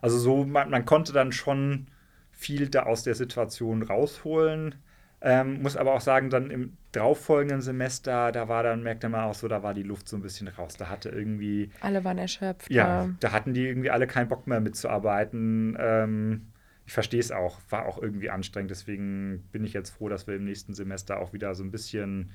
also 0.00 0.18
so, 0.18 0.44
man, 0.44 0.70
man 0.70 0.84
konnte 0.84 1.12
dann 1.12 1.32
schon 1.32 1.86
viel 2.32 2.68
da 2.68 2.84
aus 2.84 3.02
der 3.02 3.14
Situation 3.14 3.82
rausholen. 3.82 4.74
Ähm, 5.20 5.62
muss 5.62 5.76
aber 5.76 5.94
auch 5.94 6.00
sagen, 6.00 6.30
dann 6.30 6.50
im 6.50 6.76
darauffolgenden 6.92 7.60
Semester, 7.60 8.30
da 8.30 8.48
war 8.48 8.62
dann, 8.62 8.82
merkte 8.82 9.08
man 9.08 9.24
auch 9.24 9.34
so, 9.34 9.48
da 9.48 9.62
war 9.64 9.74
die 9.74 9.82
Luft 9.82 10.08
so 10.08 10.16
ein 10.16 10.22
bisschen 10.22 10.46
raus. 10.46 10.76
Da 10.76 10.88
hatte 10.88 11.08
irgendwie. 11.08 11.70
Alle 11.80 12.04
waren 12.04 12.18
erschöpft. 12.18 12.70
Ja, 12.70 13.04
ja. 13.04 13.10
da 13.18 13.32
hatten 13.32 13.52
die 13.52 13.66
irgendwie 13.66 13.90
alle 13.90 14.06
keinen 14.06 14.28
Bock 14.28 14.46
mehr 14.46 14.60
mitzuarbeiten. 14.60 15.76
Ähm, 15.80 16.46
ich 16.86 16.92
verstehe 16.92 17.20
es 17.20 17.32
auch, 17.32 17.60
war 17.68 17.86
auch 17.86 18.00
irgendwie 18.00 18.30
anstrengend. 18.30 18.70
Deswegen 18.70 19.42
bin 19.50 19.64
ich 19.64 19.72
jetzt 19.72 19.90
froh, 19.90 20.08
dass 20.08 20.26
wir 20.26 20.36
im 20.36 20.44
nächsten 20.44 20.74
Semester 20.74 21.18
auch 21.18 21.32
wieder 21.32 21.54
so 21.54 21.64
ein 21.64 21.70
bisschen 21.70 22.30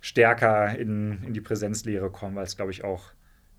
stärker 0.00 0.76
in, 0.76 1.22
in 1.24 1.32
die 1.32 1.40
Präsenzlehre 1.40 2.10
kommen, 2.10 2.36
weil 2.36 2.44
es, 2.44 2.56
glaube 2.56 2.72
ich, 2.72 2.84
auch 2.84 3.12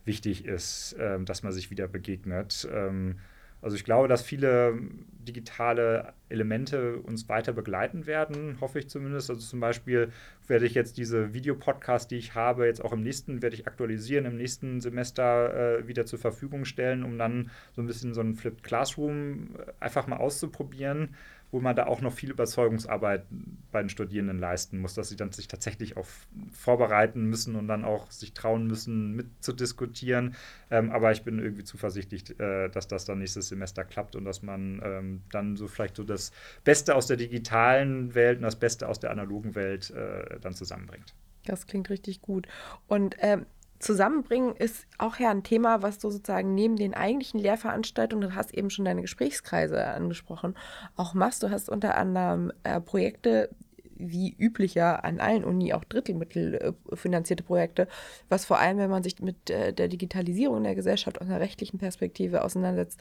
wichtig 0.04 0.46
ist, 0.46 0.96
ähm, 1.00 1.26
dass 1.26 1.44
man 1.44 1.52
sich 1.52 1.72
wieder 1.72 1.88
begegnet. 1.88 2.68
Ähm, 2.72 3.20
also 3.66 3.78
ich 3.78 3.84
glaube, 3.84 4.08
dass 4.08 4.22
viele 4.22 4.80
digitale 5.28 6.14
Elemente 6.30 6.98
uns 6.98 7.28
weiter 7.30 7.52
begleiten 7.52 8.06
werden, 8.06 8.62
hoffe 8.62 8.78
ich 8.78 8.90
zumindest. 8.90 9.32
Also 9.32 9.42
zum 9.42 9.60
Beispiel 9.60 10.12
werde 10.48 10.68
ich 10.68 10.76
jetzt 10.76 11.00
diese 11.00 11.34
Videopodcast, 11.34 12.12
die 12.12 12.18
ich 12.18 12.36
habe, 12.36 12.68
jetzt 12.68 12.86
auch 12.86 12.94
im 12.94 13.02
nächsten, 13.02 13.42
werde 13.42 13.56
ich 13.56 13.66
aktualisieren, 13.66 14.26
im 14.26 14.38
nächsten 14.38 14.82
Semester 14.82 15.80
äh, 15.80 15.88
wieder 15.88 16.06
zur 16.06 16.20
Verfügung 16.20 16.66
stellen, 16.66 17.04
um 17.04 17.18
dann 17.18 17.50
so 17.76 17.82
ein 17.82 17.88
bisschen 17.88 18.14
so 18.14 18.22
ein 18.22 18.36
Flipped 18.36 18.62
Classroom 18.62 19.56
äh, 19.58 19.72
einfach 19.80 20.06
mal 20.06 20.18
auszuprobieren 20.18 21.16
wo 21.56 21.62
man 21.62 21.74
da 21.74 21.88
auch 21.88 22.02
noch 22.02 22.12
viel 22.12 22.32
Überzeugungsarbeit 22.32 23.26
bei 23.72 23.82
den 23.82 23.88
Studierenden 23.88 24.40
leisten 24.40 24.78
muss, 24.78 24.94
dass 24.94 25.08
sie 25.08 25.16
dann 25.16 25.32
sich 25.32 25.48
tatsächlich 25.48 25.96
auch 25.96 26.06
vorbereiten 26.52 27.24
müssen 27.24 27.56
und 27.56 27.70
dann 27.70 27.86
auch 27.86 28.12
sich 28.12 28.34
trauen 28.34 28.68
müssen, 28.68 29.14
mitzudiskutieren. 29.16 30.36
Ähm, 30.70 30.92
aber 30.92 31.14
ich 31.14 31.24
bin 31.24 31.40
irgendwie 31.40 31.64
zuversichtlich, 31.64 32.38
äh, 32.42 32.68
dass 32.68 32.90
das 32.90 33.06
dann 33.06 33.20
nächstes 33.20 33.48
Semester 33.48 33.86
klappt 33.86 34.18
und 34.18 34.26
dass 34.26 34.42
man 34.42 34.82
ähm, 34.84 35.22
dann 35.32 35.56
so 35.56 35.70
vielleicht 35.70 35.96
so 35.96 36.04
das 36.04 36.34
Beste 36.66 36.94
aus 36.94 37.08
der 37.08 37.16
digitalen 37.16 38.14
Welt 38.16 38.40
und 38.40 38.44
das 38.44 38.60
Beste 38.60 38.90
aus 38.90 39.00
der 39.00 39.12
analogen 39.12 39.56
Welt 39.56 39.92
äh, 39.92 40.38
dann 40.42 40.56
zusammenbringt. 40.56 41.16
Das 41.46 41.68
klingt 41.68 41.90
richtig 41.90 42.22
gut. 42.22 42.48
Und 42.88 43.16
ähm, 43.20 43.46
Zusammenbringen 43.86 44.56
ist 44.56 44.88
auch 44.98 45.18
ja 45.18 45.30
ein 45.30 45.44
Thema, 45.44 45.84
was 45.84 46.00
du 46.00 46.10
sozusagen 46.10 46.56
neben 46.56 46.76
den 46.76 46.96
eigentlichen 46.96 47.40
Lehrveranstaltungen, 47.40 48.30
du 48.30 48.36
hast 48.36 48.52
eben 48.52 48.72
schon 48.72 48.84
deine 48.84 49.04
Gesprächskreise 49.04 49.86
angesprochen, 49.86 50.56
auch 50.96 51.14
machst. 51.14 51.44
Du 51.44 51.52
hast 51.52 51.70
unter 51.70 51.96
anderem 51.96 52.52
äh, 52.64 52.82
Projekte, 52.82 53.52
wie 53.96 54.36
üblicher 54.40 55.06
an 55.06 55.20
allen 55.20 55.44
Uni 55.44 55.72
auch 55.72 55.84
drittelmittelfinanzierte 55.84 57.44
äh, 57.44 57.46
Projekte, 57.46 57.88
was 58.28 58.44
vor 58.44 58.58
allem, 58.58 58.80
wenn 58.80 58.90
man 58.90 59.04
sich 59.04 59.20
mit 59.22 59.52
äh, 59.52 59.72
der 59.72 59.88
Digitalisierung 59.88 60.64
der 60.64 60.74
Gesellschaft 60.74 61.22
aus 61.22 61.28
einer 61.28 61.40
rechtlichen 61.40 61.78
Perspektive 61.78 62.44
auseinandersetzt, 62.44 63.00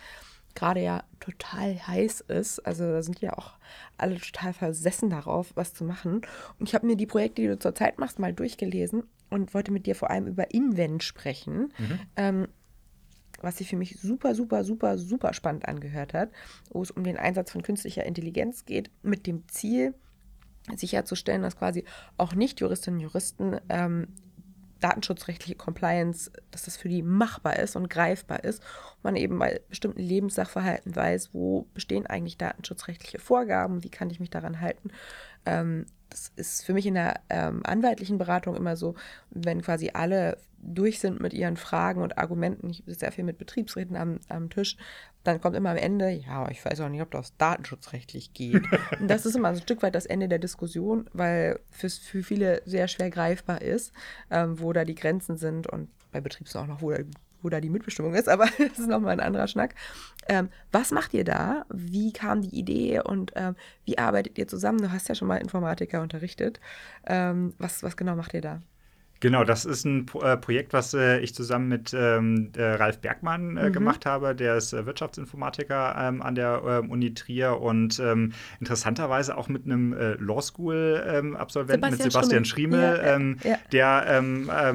gerade 0.55 0.81
ja 0.83 1.03
total 1.19 1.79
heiß 1.87 2.21
ist. 2.29 2.61
Also 2.61 2.85
da 2.85 3.03
sind 3.03 3.23
ja 3.23 3.39
auch 3.39 3.55
alle 3.97 4.21
total 4.21 4.53
versessen 4.53 5.09
darauf, 5.09 5.53
was 5.55 5.73
zu 5.73 5.83
machen. 5.83 6.21
Und 6.59 6.69
ich 6.69 6.75
habe 6.75 6.87
mir 6.87 6.97
die 6.97 7.07
Projekte, 7.07 7.41
die 7.41 7.49
du 7.49 7.59
zurzeit 7.59 7.99
machst, 7.99 8.19
mal 8.19 8.35
durchgelesen 8.35 9.05
und 9.35 9.53
wollte 9.53 9.73
mit 9.73 9.87
dir 9.87 9.95
vor 9.95 10.11
allem 10.11 10.27
über 10.27 10.55
Invent 10.55 11.03
sprechen. 11.03 11.73
Mhm. 11.79 12.01
Ähm, 12.17 12.49
was 13.41 13.59
sich 13.59 13.69
für 13.69 13.77
mich 13.77 13.99
super, 14.01 14.35
super, 14.35 14.65
super, 14.65 14.97
super 14.97 15.35
spannend 15.35 15.69
angehört 15.69 16.15
hat, 16.15 16.31
wo 16.71 16.81
es 16.81 16.91
um 16.91 17.05
den 17.05 17.19
Einsatz 17.19 17.51
von 17.51 17.63
künstlicher 17.63 18.07
Intelligenz 18.07 18.65
geht, 18.65 18.91
mit 19.03 19.27
dem 19.27 19.47
Ziel, 19.49 19.93
sicherzustellen, 20.75 21.43
dass 21.43 21.59
quasi 21.59 21.85
auch 22.17 22.35
Nicht-Juristinnen 22.35 23.01
und 23.01 23.05
Juristen 23.05 23.59
ähm, 23.69 24.09
datenschutzrechtliche 24.81 25.57
Compliance, 25.57 26.31
dass 26.51 26.65
das 26.65 26.77
für 26.77 26.89
die 26.89 27.03
machbar 27.03 27.59
ist 27.59 27.77
und 27.77 27.91
greifbar 27.91 28.45
ist. 28.45 28.61
Und 28.97 29.05
man 29.05 29.17
eben 29.17 29.39
bei 29.39 29.61
bestimmten 29.69 30.01
Lebenssachverhalten 30.01 30.95
weiß, 30.95 31.31
wo 31.33 31.67
bestehen 31.75 32.07
eigentlich 32.07 32.39
datenschutzrechtliche 32.39 33.19
Vorgaben, 33.19 33.83
wie 33.83 33.91
kann 33.91 34.11
ich 34.11 34.21
mich 34.21 34.31
daran 34.31 34.61
halten. 34.61 34.91
Ähm, 35.47 35.87
das 36.15 36.31
ist 36.37 36.65
für 36.65 36.75
mich 36.75 36.87
in 36.87 36.95
der 36.95 37.21
ähm, 37.29 37.63
anwaltlichen 37.65 38.19
Beratung 38.19 38.55
immer 38.55 38.77
so, 38.77 38.95
wenn 39.31 39.63
quasi 39.63 39.91
alle 39.95 40.39
durch 40.59 41.01
sind 41.01 41.21
mit 41.21 41.35
ihren 41.35 41.57
Fragen 41.57 42.03
und 42.03 42.19
Argumenten, 42.19 42.71
ich 42.71 42.85
sitze 42.87 43.01
sehr 43.01 43.11
viel 43.13 43.25
mit 43.25 43.37
Betriebsräten 43.37 43.97
am, 43.97 44.21
am 44.29 44.49
Tisch, 44.49 44.77
dann 45.25 45.41
kommt 45.41 45.57
immer 45.57 45.71
am 45.71 45.77
Ende, 45.77 46.11
ja, 46.11 46.49
ich 46.51 46.65
weiß 46.65 46.81
auch 46.81 46.89
nicht, 46.89 47.03
ob 47.03 47.11
das 47.11 47.37
datenschutzrechtlich 47.37 48.33
geht. 48.33 48.63
und 49.01 49.09
das 49.09 49.27
ist 49.27 49.35
immer 49.35 49.49
ein 49.49 49.61
Stück 49.61 49.83
weit 49.83 49.97
das 49.97 50.07
Ende 50.07 50.29
der 50.29 50.39
Diskussion, 50.39 51.11
weil 51.13 51.59
es 51.83 51.99
für 51.99 52.23
viele 52.23 52.63
sehr 52.65 52.87
schwer 52.87 53.11
greifbar 53.11 53.61
ist, 53.61 53.93
ähm, 54.31 54.61
wo 54.61 54.73
da 54.73 54.85
die 54.85 54.95
Grenzen 54.95 55.37
sind 55.37 55.67
und 55.67 55.89
bei 56.13 56.21
Betriebs 56.21 56.55
auch 56.55 56.69
noch, 56.69 56.81
wo 56.81 56.93
da, 56.93 56.99
wo 57.45 57.49
da 57.51 57.61
die 57.61 57.71
Mitbestimmung 57.71 58.15
ist, 58.15 58.29
aber 58.29 58.47
das 58.59 58.79
ist 58.79 58.89
nochmal 58.89 59.13
ein 59.13 59.21
anderer 59.21 59.47
Schnack. 59.47 59.75
Ähm, 60.29 60.49
was 60.73 60.91
macht 60.91 61.15
ihr 61.15 61.25
da? 61.25 61.67
Wie 61.69 62.13
kam 62.13 62.41
die 62.43 62.59
Idee 62.59 63.01
und 63.01 63.33
ähm, 63.37 63.55
wie 63.85 63.99
arbeitet 63.99 64.39
ihr 64.39 64.49
zusammen? 64.49 64.79
Du 64.79 64.91
hast 64.91 65.09
ja 65.09 65.15
schon 65.15 65.29
mal 65.29 65.37
Informatiker 65.37 66.01
unterrichtet. 66.01 66.61
Ähm, 67.07 67.55
was, 67.59 67.83
was 67.83 67.97
genau 67.97 68.17
macht 68.17 68.35
ihr 68.35 68.41
da? 68.41 68.63
Genau, 69.21 69.45
das 69.45 69.65
ist 69.65 69.85
ein 69.87 70.07
äh, 70.23 70.37
Projekt, 70.37 70.73
was 70.73 70.93
äh, 70.93 71.19
ich 71.21 71.35
zusammen 71.35 71.69
mit 71.69 71.95
ähm, 71.95 72.51
äh, 72.57 72.63
Ralf 72.63 72.99
Bergmann 72.99 73.57
äh, 73.57 73.69
mhm. 73.69 73.73
gemacht 73.73 74.07
habe. 74.07 74.35
Der 74.35 74.57
ist 74.57 74.73
äh, 74.73 74.85
Wirtschaftsinformatiker 74.85 75.97
ähm, 75.99 76.21
an 76.21 76.35
der 76.35 76.63
ähm, 76.67 76.91
Uni 76.91 77.15
Trier 77.15 77.59
und 77.61 77.99
ähm, 78.01 78.33
interessanterweise 78.61 79.37
auch 79.39 79.49
mit 79.49 79.65
einem 79.65 79.93
äh, 79.95 80.15
Law 80.15 80.43
School-Absolventen, 80.43 81.85
ähm, 81.85 81.91
mit 81.93 82.03
Sebastian 82.03 82.45
Schriemel. 82.45 82.81
Ja, 82.81 83.15
ähm, 83.15 83.39
ja. 83.43 83.57
Der 83.73 83.85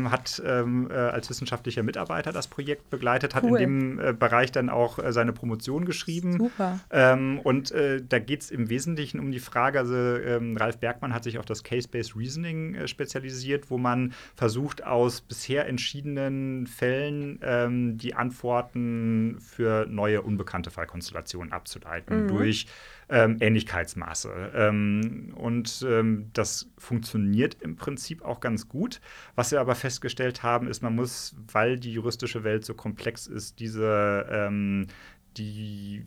hat 0.10 0.42
als 0.44 1.30
wissenschaftlicher 1.30 1.84
Mitarbeiter 1.84 2.32
das 2.32 2.48
Projekt 2.48 2.90
begleitet, 2.90 3.36
hat 3.36 3.44
cool. 3.44 3.60
in 3.60 3.98
dem 3.98 4.18
Bereich 4.18 4.52
dann 4.52 4.70
auch 4.70 5.00
seine 5.10 5.34
Promotion 5.34 5.86
geschrieben. 5.86 6.38
Super. 6.38 6.80
und 7.44 7.74
da 7.74 8.20
geht 8.20 8.42
es 8.42 8.52
im 8.52 8.70
Wesentlichen 8.70 9.20
um 9.20 9.32
die 9.32 9.40
Frage, 9.40 9.80
also 9.80 9.94
Ralf 10.56 10.78
Bergmann 10.78 11.14
hat 11.14 11.24
sich 11.24 11.38
auf 11.40 11.46
das 11.46 11.64
Case-Based 11.64 12.16
Reasoning 12.16 12.88
spezialisiert, 12.88 13.70
wo 13.70 13.78
man 13.78 14.14
versucht 14.36 14.84
aus 14.84 15.22
bisher 15.22 15.68
entschiedenen 15.68 16.68
Fällen 16.68 17.40
ähm, 17.44 17.98
die 17.98 18.16
Antworten 18.16 19.38
für 19.40 19.86
neue 19.90 20.22
unbekannte 20.22 20.72
Fallkonstellationen 20.72 21.52
abzuleiten 21.52 22.24
mhm. 22.24 22.28
durch 22.28 22.68
ähm, 23.10 23.38
Ähnlichkeitsmaße. 23.40 24.52
Ähm, 24.54 25.34
und 25.36 25.86
ähm, 25.88 26.30
das 26.34 26.70
funktioniert 26.78 27.58
im 27.62 27.76
Prinzip 27.76 28.24
auch 28.24 28.40
ganz 28.40 28.70
gut. 28.70 29.02
Was 29.36 29.52
wir 29.52 29.60
aber 29.60 29.76
festgestellt 29.76 30.44
haben, 30.44 30.68
ist, 30.68 30.82
man 30.82 30.96
muss, 30.96 31.36
weil 31.52 31.80
die 31.80 31.94
juristische 31.94 32.44
Welt 32.44 32.66
so 32.66 32.74
komplex 32.74 33.28
ist, 33.28 33.60
diese 33.60 34.28
ähm, 34.30 34.88
die 35.38 36.06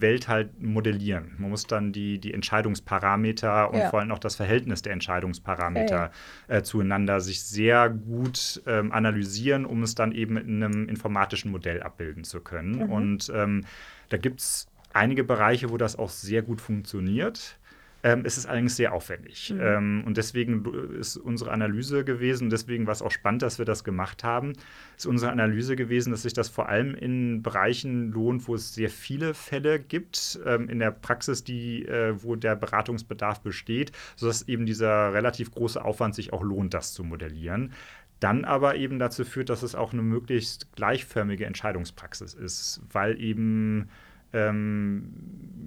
Welt 0.00 0.28
halt 0.28 0.60
modellieren. 0.62 1.32
Man 1.38 1.50
muss 1.50 1.66
dann 1.66 1.92
die, 1.92 2.18
die 2.18 2.32
Entscheidungsparameter 2.32 3.70
und 3.70 3.78
ja. 3.78 3.90
vor 3.90 4.00
allem 4.00 4.12
auch 4.12 4.18
das 4.18 4.36
Verhältnis 4.36 4.82
der 4.82 4.92
Entscheidungsparameter 4.92 6.10
äh, 6.46 6.62
zueinander 6.62 7.20
sich 7.20 7.42
sehr 7.42 7.90
gut 7.90 8.62
ähm, 8.66 8.92
analysieren, 8.92 9.64
um 9.64 9.82
es 9.82 9.94
dann 9.94 10.12
eben 10.12 10.36
in 10.36 10.62
einem 10.62 10.88
informatischen 10.88 11.50
Modell 11.50 11.82
abbilden 11.82 12.24
zu 12.24 12.40
können. 12.40 12.84
Mhm. 12.84 12.92
Und 12.92 13.32
ähm, 13.34 13.64
da 14.08 14.16
gibt 14.16 14.40
es 14.40 14.68
einige 14.92 15.24
Bereiche, 15.24 15.70
wo 15.70 15.76
das 15.76 15.96
auch 15.96 16.10
sehr 16.10 16.42
gut 16.42 16.60
funktioniert. 16.60 17.57
Ähm, 18.02 18.22
es 18.24 18.38
ist 18.38 18.46
allerdings 18.46 18.76
sehr 18.76 18.92
aufwendig. 18.92 19.52
Mhm. 19.52 19.60
Ähm, 19.60 20.04
und 20.06 20.16
deswegen 20.16 20.64
ist 20.94 21.16
unsere 21.16 21.50
Analyse 21.50 22.04
gewesen, 22.04 22.48
deswegen 22.48 22.86
war 22.86 22.92
es 22.92 23.02
auch 23.02 23.10
spannend, 23.10 23.42
dass 23.42 23.58
wir 23.58 23.64
das 23.64 23.82
gemacht 23.82 24.22
haben, 24.22 24.52
ist 24.96 25.06
unsere 25.06 25.32
Analyse 25.32 25.74
gewesen, 25.74 26.10
dass 26.12 26.22
sich 26.22 26.32
das 26.32 26.48
vor 26.48 26.68
allem 26.68 26.94
in 26.94 27.42
Bereichen 27.42 28.12
lohnt, 28.12 28.46
wo 28.46 28.54
es 28.54 28.74
sehr 28.74 28.90
viele 28.90 29.34
Fälle 29.34 29.80
gibt, 29.80 30.38
ähm, 30.46 30.68
in 30.68 30.78
der 30.78 30.92
Praxis, 30.92 31.42
die, 31.42 31.86
äh, 31.86 32.14
wo 32.22 32.36
der 32.36 32.54
Beratungsbedarf 32.54 33.40
besteht, 33.40 33.92
sodass 34.14 34.46
eben 34.46 34.64
dieser 34.64 35.12
relativ 35.12 35.50
große 35.50 35.84
Aufwand 35.84 36.14
sich 36.14 36.32
auch 36.32 36.42
lohnt, 36.42 36.74
das 36.74 36.92
zu 36.92 37.02
modellieren 37.04 37.72
dann 38.20 38.44
aber 38.44 38.74
eben 38.74 38.98
dazu 38.98 39.24
führt, 39.24 39.48
dass 39.48 39.62
es 39.62 39.76
auch 39.76 39.92
eine 39.92 40.02
möglichst 40.02 40.72
gleichförmige 40.72 41.46
Entscheidungspraxis 41.46 42.34
ist, 42.34 42.80
weil 42.92 43.20
eben 43.20 43.88
ähm, 44.32 45.12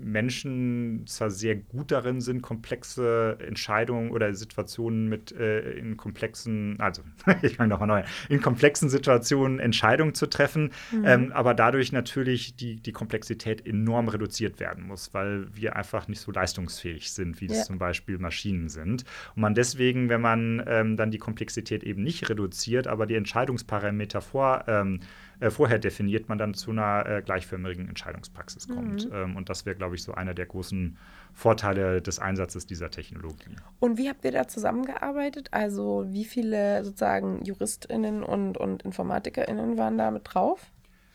Menschen 0.03 1.03
zwar 1.05 1.29
sehr 1.29 1.55
gut 1.55 1.91
darin 1.91 2.21
sind, 2.21 2.41
komplexe 2.41 3.37
Entscheidungen 3.45 4.11
oder 4.11 4.33
Situationen 4.33 5.07
mit 5.07 5.31
äh, 5.31 5.71
in 5.71 5.97
komplexen, 5.97 6.79
also 6.79 7.03
ich 7.41 7.57
fange 7.57 7.69
nochmal 7.69 7.87
neu, 7.87 8.03
in 8.29 8.41
komplexen 8.41 8.89
Situationen 8.89 9.59
Entscheidungen 9.59 10.13
zu 10.13 10.27
treffen, 10.27 10.71
mhm. 10.91 11.05
ähm, 11.05 11.31
aber 11.33 11.53
dadurch 11.53 11.91
natürlich 11.91 12.55
die, 12.55 12.77
die 12.77 12.91
Komplexität 12.91 13.65
enorm 13.65 14.07
reduziert 14.07 14.59
werden 14.59 14.87
muss, 14.87 15.13
weil 15.13 15.47
wir 15.55 15.75
einfach 15.75 16.07
nicht 16.07 16.19
so 16.19 16.31
leistungsfähig 16.31 17.11
sind, 17.11 17.41
wie 17.41 17.47
ja. 17.47 17.53
es 17.53 17.65
zum 17.65 17.77
Beispiel 17.77 18.17
Maschinen 18.17 18.69
sind. 18.69 19.05
Und 19.35 19.41
man 19.41 19.53
deswegen, 19.53 20.09
wenn 20.09 20.21
man 20.21 20.63
ähm, 20.67 20.97
dann 20.97 21.11
die 21.11 21.19
Komplexität 21.19 21.83
eben 21.83 22.03
nicht 22.03 22.29
reduziert, 22.29 22.87
aber 22.87 23.05
die 23.05 23.15
Entscheidungsparameter 23.15 24.21
vor 24.21 24.65
ähm, 24.67 24.99
äh, 25.41 25.49
vorher 25.49 25.79
definiert, 25.79 26.29
man 26.29 26.37
dann 26.37 26.53
zu 26.53 26.69
einer 26.69 27.05
äh, 27.05 27.21
gleichförmigen 27.23 27.89
Entscheidungspraxis 27.89 28.67
kommt. 28.67 29.09
Mhm. 29.09 29.15
Ähm, 29.15 29.35
und 29.35 29.49
das 29.49 29.65
wäre, 29.65 29.75
glaube 29.75 29.95
ich, 29.95 30.03
so 30.03 30.13
einer 30.13 30.35
der 30.35 30.45
großen 30.45 30.97
Vorteile 31.33 31.99
des 31.99 32.19
Einsatzes 32.19 32.67
dieser 32.67 32.91
Technologie. 32.91 33.55
Und 33.79 33.97
wie 33.97 34.07
habt 34.07 34.23
ihr 34.23 34.31
da 34.31 34.47
zusammengearbeitet? 34.47 35.49
Also 35.51 36.05
wie 36.09 36.25
viele 36.25 36.83
sozusagen 36.83 37.43
JuristInnen 37.43 38.23
und, 38.23 38.57
und 38.57 38.83
InformatikerInnen 38.83 39.77
waren 39.77 39.97
da 39.97 40.11
mit 40.11 40.21
drauf? 40.25 40.71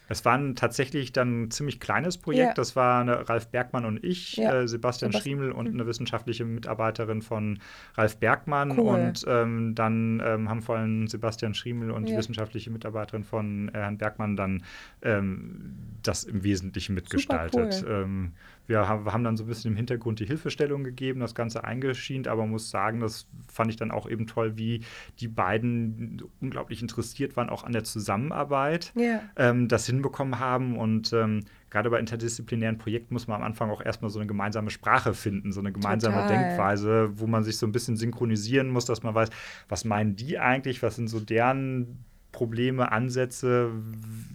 Es 0.09 0.25
war 0.25 0.39
tatsächlich 0.55 1.13
dann 1.13 1.43
ein 1.43 1.51
ziemlich 1.51 1.81
kleines 1.81 2.19
Projekt. 2.19 2.49
Ja. 2.49 2.55
Das 2.55 2.77
war 2.77 3.01
eine, 3.01 3.29
Ralf 3.29 3.49
Bergmann 3.49 3.85
und 3.85 4.03
ich, 4.05 4.37
ja. 4.37 4.63
äh, 4.63 4.69
Sebastian 4.69 5.13
Sebast 5.13 5.25
Schriemel 5.25 5.53
und 5.53 5.69
mhm. 5.69 5.75
eine 5.75 5.87
wissenschaftliche 5.87 6.45
Mitarbeiterin 6.45 7.23
von 7.23 7.59
Ralf 7.97 8.19
Bergmann. 8.19 8.79
Cool. 8.79 8.89
Und 8.89 9.25
ähm, 9.27 9.75
dann 9.75 10.23
ähm, 10.25 10.49
haben 10.49 10.63
vor 10.63 10.77
allem 10.77 11.09
Sebastian 11.09 11.55
Schriemel 11.55 11.91
und 11.91 12.05
ja. 12.05 12.13
die 12.13 12.19
wissenschaftliche 12.19 12.71
Mitarbeiterin 12.71 13.25
von 13.25 13.69
äh, 13.71 13.79
Herrn 13.79 13.99
Bergmann 13.99 14.37
dann 14.37 14.63
ähm, 15.03 15.75
das 16.03 16.25
im 16.25 16.45
Wesentlichen 16.45 16.95
mitgestaltet. 16.95 17.85
Cool. 17.87 18.31
Wir 18.67 18.89
haben 18.89 19.25
dann 19.25 19.37
so 19.37 19.45
ein 19.45 19.47
bisschen 19.47 19.73
im 19.73 19.77
Hintergrund 19.77 20.21
die 20.21 20.27
Hilfestellung 20.27 20.85
gegeben, 20.85 21.21
das 21.21 21.35
Ganze 21.35 21.65
eingeschient, 21.65 22.29
aber 22.29 22.47
muss 22.47 22.71
sagen, 22.71 23.01
das 23.01 23.27
fand 23.53 23.71
ich 23.71 23.77
dann 23.77 23.91
auch 23.91 24.09
eben 24.09 24.27
toll, 24.27 24.57
wie 24.57 24.83
die 25.21 25.29
beiden 25.29 26.23
unglaublich 26.41 26.83
interessiert 26.83 27.37
waren, 27.37 27.49
auch 27.49 27.65
an 27.65 27.73
der 27.73 27.85
Zusammenarbeit, 27.85 28.93
yeah. 28.97 29.23
ähm, 29.37 29.69
das 29.69 29.87
hinbekommen 29.87 30.39
haben 30.39 30.77
und 30.77 31.13
ähm, 31.13 31.45
gerade 31.71 31.91
bei 31.91 31.99
interdisziplinären 31.99 32.79
Projekten 32.79 33.15
muss 33.15 33.27
man 33.27 33.41
am 33.41 33.47
Anfang 33.47 33.71
auch 33.71 33.85
erstmal 33.85 34.11
so 34.11 34.19
eine 34.19 34.27
gemeinsame 34.27 34.71
Sprache 34.71 35.15
finden, 35.15 35.53
so 35.53 35.61
eine 35.61 35.73
gemeinsame 35.73 36.17
Total. 36.17 36.29
Denkweise, 36.29 37.19
wo 37.19 37.27
man 37.27 37.45
sich 37.45 37.59
so 37.59 37.67
ein 37.67 37.73
bisschen 37.73 37.97
synchronisieren 37.97 38.69
muss, 38.69 38.85
dass 38.85 39.03
man 39.03 39.15
weiß, 39.15 39.31
was 39.69 39.85
meinen 39.85 40.17
die 40.17 40.39
eigentlich, 40.39 40.83
was 40.83 40.97
sind 40.97 41.09
so 41.09 41.21
deren 41.21 42.05
Probleme, 42.33 42.93
Ansätze, 42.93 43.71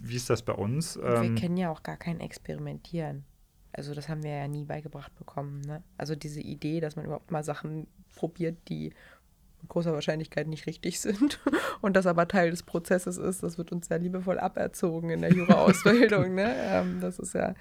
wie 0.02 0.16
ist 0.16 0.28
das 0.28 0.42
bei 0.42 0.52
uns? 0.52 0.96
wir 0.96 1.22
ähm, 1.22 1.36
kennen 1.36 1.56
ja 1.56 1.70
auch 1.70 1.84
gar 1.84 1.96
kein 1.96 2.18
Experimentieren. 2.18 3.24
Also 3.72 3.94
das 3.94 4.08
haben 4.08 4.22
wir 4.22 4.30
ja 4.30 4.48
nie 4.48 4.64
beigebracht 4.64 5.14
bekommen. 5.16 5.62
Ne? 5.62 5.82
Also 5.96 6.14
diese 6.14 6.40
Idee, 6.40 6.80
dass 6.80 6.96
man 6.96 7.06
überhaupt 7.06 7.30
mal 7.30 7.42
Sachen 7.42 7.86
probiert, 8.14 8.56
die 8.68 8.92
mit 9.62 9.68
großer 9.70 9.92
Wahrscheinlichkeit 9.92 10.48
nicht 10.48 10.66
richtig 10.66 11.00
sind 11.00 11.40
und 11.80 11.96
das 11.96 12.06
aber 12.06 12.28
Teil 12.28 12.50
des 12.50 12.64
Prozesses 12.64 13.16
ist, 13.16 13.42
das 13.42 13.58
wird 13.58 13.72
uns 13.72 13.88
ja 13.88 13.96
liebevoll 13.96 14.38
aberzogen 14.38 15.10
in 15.10 15.20
der 15.22 15.32
Jura-Ausbildung. 15.32 16.34
ne? 16.34 16.52
Ähm, 16.62 17.00
das 17.00 17.18
ist 17.18 17.34
ja, 17.34 17.54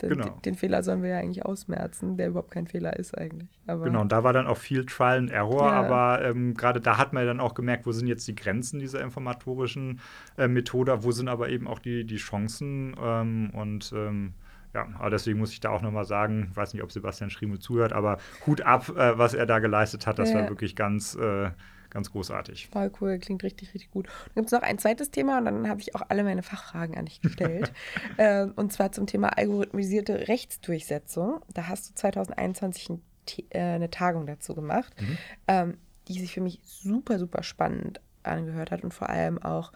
den, 0.00 0.10
genau. 0.10 0.38
den, 0.44 0.54
Fehler 0.54 0.82
sollen 0.82 1.02
wir 1.02 1.10
ja 1.10 1.18
eigentlich 1.18 1.44
ausmerzen, 1.44 2.16
der 2.16 2.28
überhaupt 2.28 2.50
kein 2.50 2.66
Fehler 2.66 2.96
ist 2.96 3.16
eigentlich. 3.16 3.48
Aber 3.66 3.84
genau, 3.84 4.00
und 4.00 4.12
da 4.12 4.24
war 4.24 4.32
dann 4.32 4.46
auch 4.46 4.56
viel 4.56 4.84
Trial 4.86 5.18
and 5.18 5.30
Error, 5.30 5.66
ja. 5.66 5.72
aber 5.72 6.24
ähm, 6.24 6.54
gerade 6.54 6.80
da 6.80 6.98
hat 6.98 7.12
man 7.12 7.26
dann 7.26 7.40
auch 7.40 7.54
gemerkt, 7.54 7.86
wo 7.86 7.92
sind 7.92 8.08
jetzt 8.08 8.26
die 8.28 8.34
Grenzen 8.34 8.78
dieser 8.78 9.00
informatorischen 9.00 10.00
äh, 10.36 10.48
Methode, 10.48 11.02
wo 11.02 11.12
sind 11.12 11.28
aber 11.28 11.48
eben 11.48 11.66
auch 11.66 11.78
die, 11.78 12.04
die 12.04 12.16
Chancen 12.16 12.96
ähm, 13.00 13.50
und 13.54 13.92
ähm, 13.94 14.34
ja, 14.78 14.88
aber 14.98 15.10
deswegen 15.10 15.38
muss 15.38 15.52
ich 15.52 15.60
da 15.60 15.70
auch 15.70 15.82
nochmal 15.82 16.04
sagen, 16.04 16.48
ich 16.50 16.56
weiß 16.56 16.74
nicht, 16.74 16.82
ob 16.82 16.92
Sebastian 16.92 17.30
Schrieme 17.30 17.58
zuhört, 17.58 17.92
aber 17.92 18.18
Hut 18.46 18.60
ab, 18.62 18.88
äh, 18.90 19.18
was 19.18 19.34
er 19.34 19.46
da 19.46 19.58
geleistet 19.58 20.06
hat, 20.06 20.18
das 20.18 20.30
ja. 20.30 20.36
war 20.36 20.48
wirklich 20.48 20.76
ganz, 20.76 21.16
äh, 21.16 21.50
ganz 21.90 22.12
großartig. 22.12 22.68
Voll 22.68 22.92
cool, 23.00 23.18
klingt 23.18 23.42
richtig, 23.42 23.74
richtig 23.74 23.90
gut. 23.90 24.06
Dann 24.06 24.34
gibt 24.42 24.46
es 24.46 24.52
noch 24.52 24.62
ein 24.62 24.78
zweites 24.78 25.10
Thema 25.10 25.38
und 25.38 25.46
dann 25.46 25.68
habe 25.68 25.80
ich 25.80 25.94
auch 25.94 26.02
alle 26.08 26.22
meine 26.22 26.42
Fachfragen 26.42 26.96
an 26.96 27.06
dich 27.06 27.20
gestellt. 27.20 27.72
äh, 28.18 28.46
und 28.56 28.72
zwar 28.72 28.92
zum 28.92 29.06
Thema 29.06 29.36
algorithmisierte 29.36 30.28
Rechtsdurchsetzung. 30.28 31.40
Da 31.52 31.66
hast 31.66 31.90
du 31.90 31.94
2021 31.94 32.90
ein, 32.90 33.02
äh, 33.50 33.58
eine 33.58 33.90
Tagung 33.90 34.26
dazu 34.26 34.54
gemacht, 34.54 34.94
mhm. 35.00 35.18
ähm, 35.48 35.78
die 36.06 36.20
sich 36.20 36.32
für 36.32 36.40
mich 36.40 36.60
super, 36.62 37.18
super 37.18 37.42
spannend 37.42 38.00
angehört 38.22 38.70
hat 38.70 38.84
und 38.84 38.94
vor 38.94 39.08
allem 39.08 39.42
auch 39.42 39.72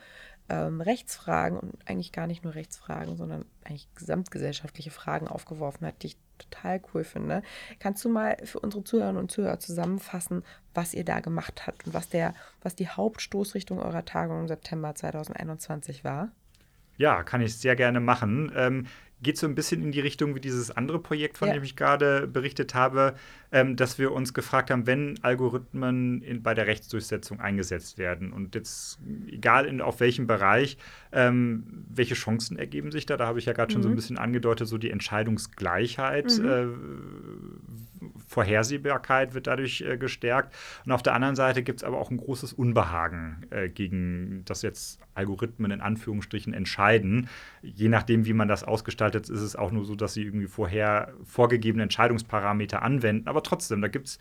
ähm, 0.53 0.83
Rechtsfragen 0.83 1.59
und 1.59 1.75
eigentlich 1.87 2.13
gar 2.13 2.27
nicht 2.27 2.45
nur 2.45 2.55
Rechtsfragen, 2.55 3.17
sondern 3.17 3.47
eigentlich 3.65 3.89
gesamtgesellschaftliche 3.95 4.91
Fragen 4.91 5.27
aufgeworfen 5.27 5.87
hat, 5.87 6.03
die 6.03 6.09
ich 6.09 6.17
total 6.37 6.83
cool 6.93 7.05
finde. 7.05 7.43
Kannst 7.79 8.05
du 8.05 8.11
mal 8.11 8.37
für 8.45 8.61
unsere 8.61 8.85
Zuhörerinnen 8.85 9.21
und 9.21 9.31
Zuhörer 9.31 9.59
zusammenfassen, 9.59 10.45
was 10.75 10.93
ihr 10.93 11.05
da 11.05 11.21
gemacht 11.21 11.67
habt 11.67 11.87
und 11.87 11.95
was, 11.95 12.11
der, 12.11 12.35
was 12.61 12.75
die 12.75 12.89
Hauptstoßrichtung 12.89 13.79
eurer 13.79 14.05
Tagung 14.05 14.41
im 14.41 14.49
September 14.49 14.95
2021 14.95 16.05
war? 16.05 16.31
Ja, 16.99 17.23
kann 17.23 17.41
ich 17.41 17.57
sehr 17.57 17.75
gerne 17.75 18.01
machen. 18.01 18.53
Ähm, 18.55 18.87
geht 19.23 19.39
so 19.39 19.47
ein 19.47 19.55
bisschen 19.55 19.83
in 19.83 19.93
die 19.93 20.01
Richtung 20.01 20.35
wie 20.35 20.41
dieses 20.41 20.71
andere 20.71 20.99
Projekt, 20.99 21.39
von 21.39 21.49
ja. 21.49 21.55
dem 21.55 21.63
ich 21.63 21.77
gerade 21.77 22.27
berichtet 22.27 22.75
habe, 22.75 23.15
ähm, 23.53 23.77
dass 23.77 23.99
wir 23.99 24.13
uns 24.13 24.35
gefragt 24.35 24.71
haben, 24.71 24.87
wenn 24.87 25.23
Algorithmen 25.23 26.23
in, 26.23 26.43
bei 26.43 26.55
der 26.55 26.67
Rechtsdurchsetzung 26.67 27.39
eingesetzt 27.39 27.99
werden 27.99 28.33
und 28.33 28.55
jetzt 28.55 28.99
egal 29.29 29.67
in, 29.67 29.81
auf 29.81 30.01
welchem 30.01 30.27
Bereich, 30.27 30.79
ähm, 31.13 31.85
welche 31.89 32.15
Chancen 32.15 32.59
ergeben 32.59 32.91
sich 32.91 33.05
da? 33.05 33.17
Da 33.17 33.27
habe 33.27 33.39
ich 33.39 33.45
ja 33.45 33.53
gerade 33.53 33.71
mhm. 33.71 33.75
schon 33.75 33.83
so 33.83 33.89
ein 33.89 33.93
mhm. 33.93 33.97
bisschen 33.97 34.19
angedeutet, 34.19 34.69
so 34.69 34.79
die 34.79 34.91
Entscheidungsgleichheit, 34.91 36.39
mhm. 36.39 36.49
äh, 36.49 36.67
Vorhersehbarkeit 38.27 39.35
wird 39.35 39.47
dadurch 39.47 39.83
äh, 39.83 39.99
gestärkt. 39.99 40.55
Und 40.87 40.93
auf 40.93 41.03
der 41.03 41.15
anderen 41.15 41.37
Seite 41.37 41.63
gibt 41.63 41.81
es 41.81 41.85
aber 41.85 41.99
auch 41.99 42.11
ein 42.11 42.17
großes 42.17 42.53
Unbehagen 42.55 43.47
äh, 43.51 43.69
gegen 43.69 44.43
das 44.47 44.63
jetzt 44.63 45.01
Algorithmen 45.15 45.71
in 45.71 45.81
Anführungsstrichen 45.81 46.55
entscheiden. 46.55 47.29
Je 47.63 47.89
nachdem, 47.89 48.25
wie 48.25 48.33
man 48.33 48.49
das 48.49 48.65
ausgestaltet, 48.65 49.29
ist 49.29 49.41
es 49.41 49.57
auch 49.57 49.71
nur 49.71 49.85
so, 49.85 49.95
dass 49.95 50.15
sie 50.15 50.23
irgendwie 50.23 50.47
vorher 50.47 51.13
vorgegebene 51.25 51.83
Entscheidungsparameter 51.83 52.83
anwenden. 52.83 53.29
Aber 53.29 53.42
trotzdem, 53.43 53.81
da 53.83 53.89
gibt 53.89 54.09
es 54.09 54.19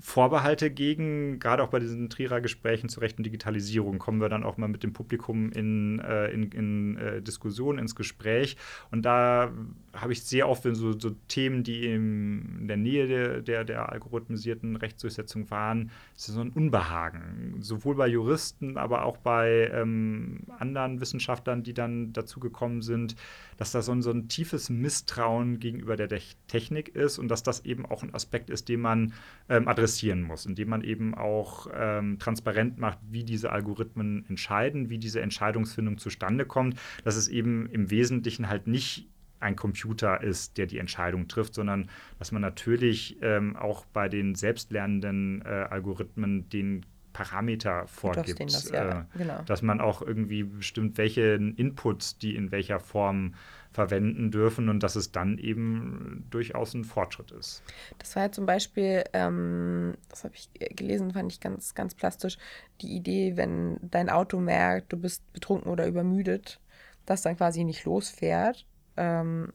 Vorbehalte 0.00 0.70
gegen, 0.70 1.38
gerade 1.38 1.62
auch 1.62 1.68
bei 1.68 1.78
diesen 1.78 2.10
Trierer-Gesprächen 2.10 2.88
zur 2.88 3.02
rechten 3.02 3.22
Digitalisierung, 3.22 3.98
kommen 3.98 4.20
wir 4.20 4.28
dann 4.28 4.42
auch 4.42 4.56
mal 4.56 4.68
mit 4.68 4.82
dem 4.82 4.92
Publikum 4.92 5.52
in, 5.52 6.00
äh, 6.00 6.30
in, 6.30 6.50
in 6.50 6.96
äh, 6.96 7.22
Diskussionen, 7.22 7.78
ins 7.78 7.94
Gespräch. 7.94 8.56
Und 8.90 9.02
da 9.02 9.52
habe 9.92 10.12
ich 10.12 10.24
sehr 10.24 10.48
oft, 10.48 10.64
wenn 10.64 10.74
so, 10.74 10.98
so 10.98 11.10
Themen, 11.28 11.62
die 11.62 11.86
in 11.86 12.66
der 12.66 12.76
Nähe 12.76 13.06
der, 13.06 13.40
der, 13.40 13.64
der 13.64 13.92
algorithmisierten 13.92 14.76
Rechtsdurchsetzung 14.76 15.50
waren, 15.50 15.90
so 16.16 16.40
ein 16.40 16.50
Unbehagen. 16.50 17.58
Sowohl 17.60 17.94
bei 17.94 18.08
Juristen, 18.08 18.76
aber 18.76 19.04
auch 19.04 19.18
bei 19.18 19.70
ähm, 19.72 20.40
anderen 20.58 21.00
Wissenschaftlern, 21.00 21.62
die 21.62 21.74
dann 21.74 22.12
dazugekommen 22.12 22.82
sind, 22.82 23.14
dass 23.56 23.72
da 23.72 23.82
so 23.82 23.92
ein, 23.92 24.02
so 24.02 24.10
ein 24.10 24.28
tiefes 24.28 24.70
Misstrauen 24.70 25.58
gegenüber 25.58 25.96
der 25.96 26.08
Technik 26.48 26.88
ist 26.88 27.18
und 27.18 27.28
dass 27.28 27.42
das 27.42 27.64
eben 27.64 27.86
auch 27.86 28.02
ein 28.02 28.14
Aspekt 28.14 28.50
ist, 28.50 28.68
den 28.68 28.80
man 28.80 29.12
ähm, 29.48 29.68
adressieren 29.68 30.22
muss, 30.22 30.46
indem 30.46 30.68
man 30.68 30.82
eben 30.82 31.14
auch 31.14 31.68
ähm, 31.74 32.18
transparent 32.18 32.78
macht, 32.78 32.98
wie 33.10 33.24
diese 33.24 33.52
Algorithmen 33.52 34.24
entscheiden, 34.28 34.90
wie 34.90 34.98
diese 34.98 35.20
Entscheidungsfindung 35.20 35.98
zustande 35.98 36.46
kommt, 36.46 36.78
dass 37.04 37.16
es 37.16 37.28
eben 37.28 37.66
im 37.70 37.90
Wesentlichen 37.90 38.48
halt 38.48 38.66
nicht 38.66 39.08
ein 39.40 39.56
Computer 39.56 40.22
ist, 40.22 40.56
der 40.56 40.66
die 40.66 40.78
Entscheidung 40.78 41.28
trifft, 41.28 41.54
sondern 41.54 41.90
dass 42.18 42.32
man 42.32 42.40
natürlich 42.42 43.18
ähm, 43.20 43.56
auch 43.56 43.84
bei 43.86 44.08
den 44.08 44.34
selbstlernenden 44.34 45.42
äh, 45.42 45.48
Algorithmen 45.70 46.48
den 46.48 46.86
Parameter 47.14 47.86
vorgibt, 47.86 48.40
das, 48.40 48.68
ja. 48.70 49.00
äh, 49.00 49.04
genau. 49.16 49.40
dass 49.46 49.62
man 49.62 49.80
auch 49.80 50.02
irgendwie 50.02 50.42
bestimmt, 50.42 50.98
welche 50.98 51.34
Inputs 51.56 52.18
die 52.18 52.36
in 52.36 52.50
welcher 52.50 52.80
Form 52.80 53.34
verwenden 53.72 54.30
dürfen 54.30 54.68
und 54.68 54.82
dass 54.82 54.94
es 54.96 55.10
dann 55.10 55.38
eben 55.38 56.26
durchaus 56.30 56.74
ein 56.74 56.84
Fortschritt 56.84 57.30
ist. 57.30 57.62
Das 57.98 58.14
war 58.14 58.24
ja 58.24 58.32
zum 58.32 58.46
Beispiel, 58.46 59.04
ähm, 59.12 59.94
das 60.10 60.24
habe 60.24 60.34
ich 60.34 60.48
gelesen, 60.76 61.12
fand 61.12 61.32
ich 61.32 61.40
ganz, 61.40 61.74
ganz 61.74 61.94
plastisch, 61.94 62.36
die 62.82 62.94
Idee, 62.94 63.36
wenn 63.36 63.78
dein 63.80 64.10
Auto 64.10 64.38
merkt, 64.38 64.92
du 64.92 64.96
bist 64.96 65.32
betrunken 65.32 65.70
oder 65.70 65.86
übermüdet, 65.86 66.60
dass 67.06 67.22
dann 67.22 67.36
quasi 67.36 67.64
nicht 67.64 67.84
losfährt. 67.84 68.66
Ähm, 68.96 69.52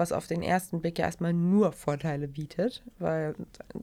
was 0.00 0.12
auf 0.12 0.26
den 0.26 0.42
ersten 0.42 0.80
Blick 0.80 0.98
ja 0.98 1.04
erstmal 1.04 1.32
nur 1.32 1.72
Vorteile 1.72 2.26
bietet, 2.26 2.82
weil 2.98 3.36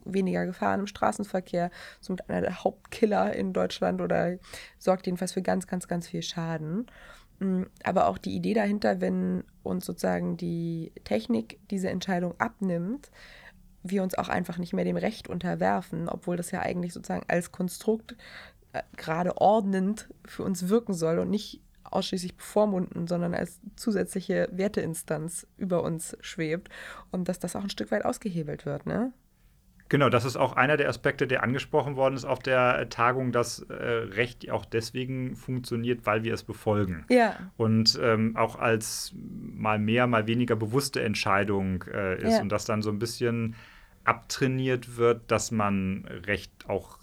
weniger 0.03 0.45
Gefahren 0.45 0.81
im 0.81 0.87
Straßenverkehr 0.87 1.69
somit 2.01 2.29
einer 2.29 2.41
der 2.41 2.63
Hauptkiller 2.63 3.33
in 3.33 3.53
Deutschland 3.53 4.01
oder 4.01 4.37
sorgt 4.79 5.05
jedenfalls 5.05 5.33
für 5.33 5.43
ganz, 5.43 5.67
ganz, 5.67 5.87
ganz 5.87 6.07
viel 6.07 6.23
Schaden. 6.23 6.87
Mm, 7.39 7.63
aber 7.83 8.07
auch 8.07 8.17
die 8.17 8.35
Idee 8.35 8.55
dahinter, 8.55 8.99
wenn 8.99 9.43
uns 9.63 9.85
sozusagen 9.85 10.37
die 10.37 10.91
Technik 11.03 11.59
diese 11.69 11.89
Entscheidung 11.89 12.33
abnimmt, 12.39 13.11
wir 13.83 14.03
uns 14.03 14.17
auch 14.17 14.27
einfach 14.27 14.57
nicht 14.57 14.73
mehr 14.73 14.85
dem 14.85 14.97
Recht 14.97 15.29
unterwerfen, 15.29 16.09
obwohl 16.09 16.35
das 16.35 16.51
ja 16.51 16.61
eigentlich 16.61 16.93
sozusagen 16.93 17.25
als 17.27 17.51
Konstrukt 17.51 18.17
äh, 18.73 18.81
gerade 18.97 19.37
ordnend 19.37 20.09
für 20.25 20.43
uns 20.43 20.67
wirken 20.67 20.93
soll 20.93 21.19
und 21.19 21.29
nicht 21.29 21.61
ausschließlich 21.91 22.35
bevormunden, 22.35 23.07
sondern 23.07 23.33
als 23.33 23.59
zusätzliche 23.75 24.49
Werteinstanz 24.51 25.47
über 25.57 25.83
uns 25.83 26.17
schwebt 26.21 26.69
und 27.11 27.27
dass 27.27 27.39
das 27.39 27.55
auch 27.55 27.63
ein 27.63 27.69
Stück 27.69 27.91
weit 27.91 28.05
ausgehebelt 28.05 28.65
wird, 28.65 28.85
ne? 28.85 29.13
Genau, 29.89 30.09
das 30.09 30.25
ist 30.25 30.35
auch 30.35 30.53
einer 30.53 30.75
der 30.75 30.89
Aspekte, 30.89 31.27
der 31.27 31.43
angesprochen 31.43 31.95
worden 31.95 32.15
ist 32.15 32.25
auf 32.25 32.39
der 32.39 32.89
Tagung, 32.89 33.31
dass 33.31 33.59
äh, 33.69 33.73
Recht 33.73 34.49
auch 34.51 34.65
deswegen 34.65 35.35
funktioniert, 35.35 36.05
weil 36.05 36.23
wir 36.23 36.33
es 36.33 36.43
befolgen. 36.43 37.05
Ja. 37.09 37.35
Und 37.55 37.97
ähm, 38.01 38.35
auch 38.35 38.57
als 38.57 39.13
mal 39.15 39.79
mehr, 39.79 40.05
mal 40.07 40.27
weniger 40.27 40.57
bewusste 40.57 41.01
Entscheidung 41.01 41.85
äh, 41.93 42.21
ist 42.21 42.33
ja. 42.33 42.41
und 42.41 42.49
dass 42.49 42.65
dann 42.65 42.81
so 42.81 42.89
ein 42.89 42.99
bisschen 42.99 43.55
abtrainiert 44.03 44.97
wird, 44.97 45.31
dass 45.31 45.51
man 45.51 46.05
Recht 46.25 46.51
auch 46.67 46.99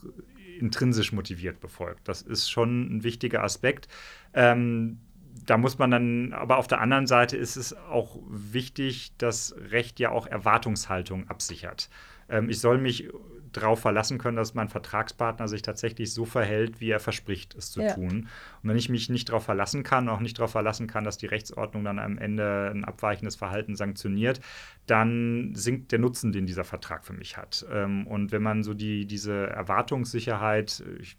intrinsisch 0.59 1.13
motiviert 1.13 1.61
befolgt. 1.61 2.09
Das 2.09 2.23
ist 2.23 2.51
schon 2.51 2.97
ein 2.97 3.05
wichtiger 3.05 3.43
Aspekt. 3.43 3.89
Ähm, 4.35 4.99
da 5.47 5.59
muss 5.59 5.79
man 5.79 5.91
dann, 5.91 6.33
aber 6.33 6.59
auf 6.59 6.67
der 6.67 6.81
anderen 6.81 7.07
Seite 7.07 7.37
ist 7.37 7.57
es 7.57 7.77
auch 7.77 8.19
wichtig, 8.29 9.13
dass 9.19 9.55
Recht 9.71 10.01
ja 10.01 10.11
auch 10.11 10.27
Erwartungshaltung 10.27 11.29
absichert. 11.29 11.91
Ähm, 12.29 12.49
ich 12.49 12.61
soll 12.61 12.79
mich 12.79 13.11
darauf 13.53 13.81
verlassen 13.81 14.19
können, 14.19 14.37
dass 14.37 14.55
mein 14.55 14.69
Vertragspartner 14.69 15.49
sich 15.49 15.63
tatsächlich 15.63 16.13
so 16.13 16.25
verhält, 16.25 16.81
wie 16.81 16.91
er 16.91 17.01
verspricht, 17.01 17.55
es 17.55 17.71
zu 17.71 17.83
ja. 17.83 17.95
tun. 17.95 18.29
Und 18.63 18.69
wenn 18.69 18.77
ich 18.77 18.89
mich 18.89 19.09
nicht 19.09 19.29
darauf 19.29 19.45
verlassen 19.45 19.83
kann, 19.83 20.09
auch 20.09 20.21
nicht 20.21 20.39
darauf 20.39 20.51
verlassen 20.51 20.87
kann, 20.87 21.05
dass 21.05 21.19
die 21.19 21.27
Rechtsordnung 21.27 21.85
dann 21.85 21.99
am 21.99 22.19
Ende 22.19 22.71
ein 22.75 22.85
abweichendes 22.85 23.37
Verhalten 23.37 23.77
sanktioniert, 23.77 24.41
dann 24.87 25.55
sinkt 25.55 25.93
der 25.93 26.01
Nutzen, 26.01 26.33
den 26.33 26.47
dieser 26.47 26.65
Vertrag 26.65 27.05
für 27.05 27.13
mich 27.13 27.37
hat. 27.37 27.65
Ähm, 27.71 28.07
und 28.07 28.33
wenn 28.33 28.43
man 28.43 28.63
so 28.63 28.75
die, 28.75 29.07
diese 29.07 29.47
Erwartungssicherheit, 29.49 30.83
ich 30.99 31.17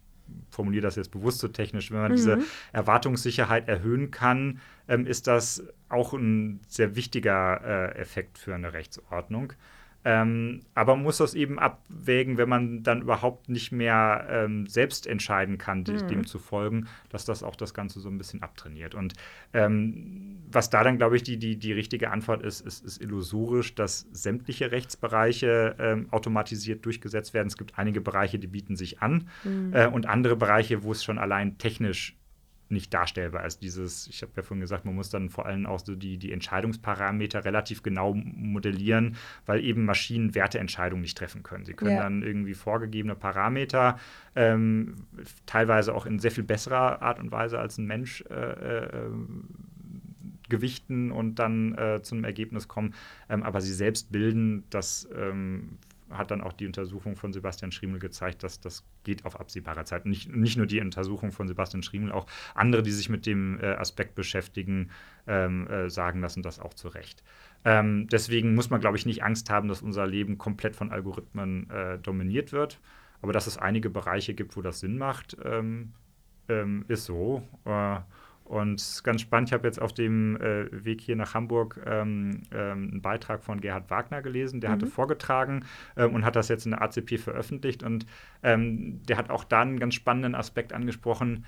formuliere 0.50 0.82
das 0.82 0.96
jetzt 0.96 1.10
bewusst 1.10 1.38
so 1.38 1.48
technisch, 1.48 1.90
wenn 1.90 2.00
man 2.00 2.12
mhm. 2.12 2.16
diese 2.16 2.38
Erwartungssicherheit 2.72 3.68
erhöhen 3.68 4.10
kann, 4.10 4.60
ähm, 4.88 5.06
ist 5.06 5.26
das 5.26 5.64
auch 5.88 6.12
ein 6.12 6.60
sehr 6.68 6.96
wichtiger 6.96 7.60
äh, 7.64 7.98
Effekt 7.98 8.38
für 8.38 8.54
eine 8.54 8.72
Rechtsordnung. 8.72 9.52
Ähm, 10.08 10.62
aber 10.76 10.94
man 10.94 11.02
muss 11.02 11.16
das 11.16 11.34
eben 11.34 11.58
abwägen, 11.58 12.38
wenn 12.38 12.48
man 12.48 12.84
dann 12.84 13.02
überhaupt 13.02 13.48
nicht 13.48 13.72
mehr 13.72 14.24
ähm, 14.30 14.68
selbst 14.68 15.08
entscheiden 15.08 15.58
kann, 15.58 15.80
mhm. 15.80 16.06
dem 16.06 16.26
zu 16.28 16.38
folgen, 16.38 16.86
dass 17.08 17.24
das 17.24 17.42
auch 17.42 17.56
das 17.56 17.74
Ganze 17.74 17.98
so 17.98 18.08
ein 18.08 18.16
bisschen 18.16 18.40
abtrainiert. 18.40 18.94
Und 18.94 19.14
ähm, 19.52 20.38
was 20.48 20.70
da 20.70 20.84
dann, 20.84 20.98
glaube 20.98 21.16
ich, 21.16 21.24
die, 21.24 21.38
die, 21.38 21.58
die 21.58 21.72
richtige 21.72 22.12
Antwort 22.12 22.44
ist, 22.44 22.60
ist, 22.60 22.84
ist 22.84 23.02
illusorisch, 23.02 23.74
dass 23.74 24.06
sämtliche 24.12 24.70
Rechtsbereiche 24.70 25.74
ähm, 25.80 26.06
automatisiert 26.12 26.86
durchgesetzt 26.86 27.34
werden. 27.34 27.48
Es 27.48 27.58
gibt 27.58 27.76
einige 27.76 28.00
Bereiche, 28.00 28.38
die 28.38 28.46
bieten 28.46 28.76
sich 28.76 29.02
an 29.02 29.28
mhm. 29.42 29.72
äh, 29.74 29.88
und 29.88 30.06
andere 30.06 30.36
Bereiche, 30.36 30.84
wo 30.84 30.92
es 30.92 31.02
schon 31.02 31.18
allein 31.18 31.58
technisch 31.58 32.16
nicht 32.68 32.92
darstellbar 32.92 33.46
ist. 33.46 33.62
Dieses, 33.62 34.06
ich 34.08 34.22
habe 34.22 34.32
ja 34.36 34.42
vorhin 34.42 34.60
gesagt, 34.60 34.84
man 34.84 34.94
muss 34.94 35.10
dann 35.10 35.30
vor 35.30 35.46
allem 35.46 35.66
auch 35.66 35.80
so 35.80 35.94
die, 35.94 36.18
die 36.18 36.32
Entscheidungsparameter 36.32 37.44
relativ 37.44 37.82
genau 37.82 38.14
modellieren, 38.14 39.16
weil 39.46 39.64
eben 39.64 39.84
Maschinen 39.84 40.34
Werteentscheidungen 40.34 41.02
nicht 41.02 41.16
treffen 41.16 41.42
können. 41.42 41.64
Sie 41.64 41.74
können 41.74 41.96
ja. 41.96 42.02
dann 42.02 42.22
irgendwie 42.22 42.54
vorgegebene 42.54 43.14
Parameter, 43.14 43.98
ähm, 44.34 44.96
teilweise 45.46 45.94
auch 45.94 46.06
in 46.06 46.18
sehr 46.18 46.30
viel 46.32 46.44
besserer 46.44 47.02
Art 47.02 47.20
und 47.20 47.30
Weise 47.30 47.58
als 47.58 47.78
ein 47.78 47.86
Mensch, 47.86 48.22
äh, 48.30 48.34
äh, 48.34 49.10
gewichten 50.48 51.10
und 51.10 51.36
dann 51.36 51.76
äh, 51.76 52.02
zu 52.02 52.14
einem 52.14 52.24
Ergebnis 52.24 52.68
kommen. 52.68 52.94
Ähm, 53.28 53.42
aber 53.42 53.60
sie 53.60 53.72
selbst 53.72 54.12
bilden, 54.12 54.64
das 54.70 55.08
ähm, 55.16 55.78
hat 56.18 56.30
dann 56.30 56.40
auch 56.40 56.52
die 56.52 56.66
Untersuchung 56.66 57.16
von 57.16 57.32
Sebastian 57.32 57.72
Schriemel 57.72 57.98
gezeigt, 57.98 58.42
dass 58.42 58.60
das 58.60 58.84
geht 59.04 59.24
auf 59.24 59.38
absehbare 59.38 59.84
Zeit. 59.84 60.06
Nicht, 60.06 60.34
nicht 60.34 60.56
nur 60.56 60.66
die 60.66 60.80
Untersuchung 60.80 61.32
von 61.32 61.48
Sebastian 61.48 61.82
Schriemel, 61.82 62.12
auch 62.12 62.26
andere, 62.54 62.82
die 62.82 62.90
sich 62.90 63.08
mit 63.08 63.26
dem 63.26 63.60
äh, 63.60 63.74
Aspekt 63.74 64.14
beschäftigen, 64.14 64.90
ähm, 65.26 65.66
äh, 65.68 65.90
sagen 65.90 66.20
lassen 66.20 66.42
das 66.42 66.60
auch 66.60 66.74
zu 66.74 66.88
Recht. 66.88 67.22
Ähm, 67.64 68.06
deswegen 68.08 68.54
muss 68.54 68.70
man, 68.70 68.80
glaube 68.80 68.96
ich, 68.96 69.06
nicht 69.06 69.22
Angst 69.22 69.50
haben, 69.50 69.68
dass 69.68 69.82
unser 69.82 70.06
Leben 70.06 70.38
komplett 70.38 70.76
von 70.76 70.92
Algorithmen 70.92 71.68
äh, 71.70 71.98
dominiert 71.98 72.52
wird. 72.52 72.80
Aber 73.22 73.32
dass 73.32 73.46
es 73.46 73.58
einige 73.58 73.90
Bereiche 73.90 74.34
gibt, 74.34 74.56
wo 74.56 74.62
das 74.62 74.80
Sinn 74.80 74.98
macht, 74.98 75.36
ähm, 75.44 75.92
ähm 76.48 76.84
ist 76.88 77.06
so. 77.06 77.42
Und 78.46 79.00
ganz 79.02 79.22
spannend, 79.22 79.48
ich 79.48 79.52
habe 79.52 79.66
jetzt 79.66 79.82
auf 79.82 79.92
dem 79.92 80.36
äh, 80.40 80.84
Weg 80.84 81.00
hier 81.00 81.16
nach 81.16 81.34
Hamburg 81.34 81.80
ähm, 81.84 82.42
ähm, 82.52 82.90
einen 82.92 83.02
Beitrag 83.02 83.42
von 83.42 83.60
Gerhard 83.60 83.90
Wagner 83.90 84.22
gelesen, 84.22 84.60
der 84.60 84.70
mhm. 84.70 84.74
hatte 84.74 84.86
vorgetragen 84.86 85.64
ähm, 85.96 86.14
und 86.14 86.24
hat 86.24 86.36
das 86.36 86.48
jetzt 86.48 86.64
in 86.64 86.70
der 86.70 86.80
ACP 86.80 87.18
veröffentlicht. 87.18 87.82
Und 87.82 88.06
ähm, 88.44 89.02
der 89.08 89.16
hat 89.18 89.30
auch 89.30 89.42
da 89.42 89.62
einen 89.62 89.80
ganz 89.80 89.94
spannenden 89.94 90.36
Aspekt 90.36 90.72
angesprochen. 90.72 91.44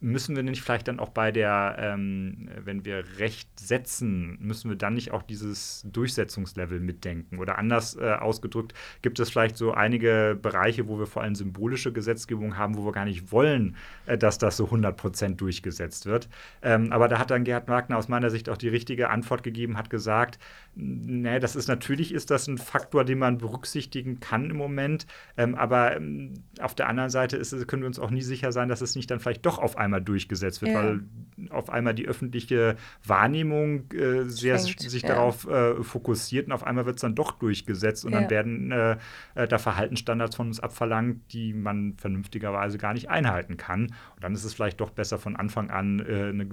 Müssen 0.00 0.34
wir 0.34 0.42
nicht 0.42 0.62
vielleicht 0.62 0.88
dann 0.88 0.98
auch 0.98 1.10
bei 1.10 1.30
der, 1.30 1.76
ähm, 1.78 2.48
wenn 2.64 2.84
wir 2.84 3.04
Recht 3.18 3.48
setzen, 3.60 4.38
müssen 4.40 4.70
wir 4.70 4.76
dann 4.76 4.94
nicht 4.94 5.10
auch 5.10 5.22
dieses 5.22 5.84
Durchsetzungslevel 5.86 6.80
mitdenken? 6.80 7.38
Oder 7.38 7.58
anders 7.58 7.96
äh, 7.96 8.12
ausgedrückt, 8.12 8.72
gibt 9.02 9.20
es 9.20 9.30
vielleicht 9.30 9.56
so 9.56 9.72
einige 9.72 10.38
Bereiche, 10.40 10.88
wo 10.88 10.98
wir 10.98 11.06
vor 11.06 11.22
allem 11.22 11.34
symbolische 11.34 11.92
Gesetzgebung 11.92 12.56
haben, 12.56 12.76
wo 12.76 12.84
wir 12.86 12.92
gar 12.92 13.04
nicht 13.04 13.30
wollen, 13.30 13.76
äh, 14.06 14.16
dass 14.16 14.38
das 14.38 14.56
so 14.56 14.66
100 14.66 14.96
Prozent 14.96 15.40
durchgesetzt 15.40 16.06
wird. 16.06 16.28
Ähm, 16.62 16.92
aber 16.92 17.08
da 17.08 17.18
hat 17.18 17.30
dann 17.30 17.44
Gerhard 17.44 17.68
Wagner 17.68 17.98
aus 17.98 18.08
meiner 18.08 18.30
Sicht 18.30 18.48
auch 18.48 18.56
die 18.56 18.68
richtige 18.68 19.10
Antwort 19.10 19.42
gegeben, 19.42 19.76
hat 19.76 19.90
gesagt, 19.90 20.38
nee, 20.74 21.40
das 21.40 21.56
ist 21.56 21.68
natürlich 21.68 22.12
ist 22.14 22.30
das 22.30 22.46
ein 22.46 22.58
Faktor, 22.58 23.04
den 23.04 23.18
man 23.18 23.38
berücksichtigen 23.38 24.20
kann 24.20 24.50
im 24.50 24.56
Moment, 24.56 25.06
ähm, 25.36 25.54
aber 25.54 25.96
ähm, 25.96 26.34
auf 26.60 26.74
der 26.74 26.88
anderen 26.88 27.10
Seite 27.10 27.36
ist, 27.36 27.50
können 27.68 27.82
wir 27.82 27.86
uns 27.86 27.98
auch 27.98 28.10
nie 28.10 28.22
sicher 28.22 28.52
sein, 28.52 28.68
dass 28.68 28.80
es 28.80 28.94
nicht 28.96 29.10
dann 29.10 29.20
vielleicht 29.20 29.44
doch 29.44 29.58
auf 29.58 29.76
einmal 29.76 29.89
durchgesetzt 29.98 30.62
wird, 30.62 30.72
ja. 30.72 30.82
weil 30.82 31.00
auf 31.48 31.70
einmal 31.70 31.94
die 31.94 32.06
öffentliche 32.06 32.76
Wahrnehmung 33.04 33.90
äh, 33.92 34.24
sehr 34.24 34.58
Schenkt, 34.58 34.80
sich 34.82 35.02
ja. 35.02 35.08
darauf 35.08 35.48
äh, 35.48 35.82
fokussiert 35.82 36.46
und 36.46 36.52
auf 36.52 36.64
einmal 36.64 36.86
wird 36.86 36.96
es 36.96 37.02
dann 37.02 37.14
doch 37.14 37.32
durchgesetzt 37.32 38.04
und 38.04 38.12
ja. 38.12 38.20
dann 38.20 38.30
werden 38.30 38.72
äh, 38.72 38.96
äh, 39.34 39.48
da 39.48 39.58
Verhaltensstandards 39.58 40.36
von 40.36 40.48
uns 40.48 40.60
abverlangt, 40.60 41.32
die 41.32 41.54
man 41.54 41.94
vernünftigerweise 41.96 42.78
gar 42.78 42.92
nicht 42.92 43.08
einhalten 43.08 43.56
kann. 43.56 43.86
Und 43.86 44.22
dann 44.22 44.34
ist 44.34 44.44
es 44.44 44.54
vielleicht 44.54 44.80
doch 44.80 44.90
besser 44.90 45.18
von 45.18 45.36
Anfang 45.36 45.70
an 45.70 46.00
äh, 46.00 46.28
eine 46.28 46.46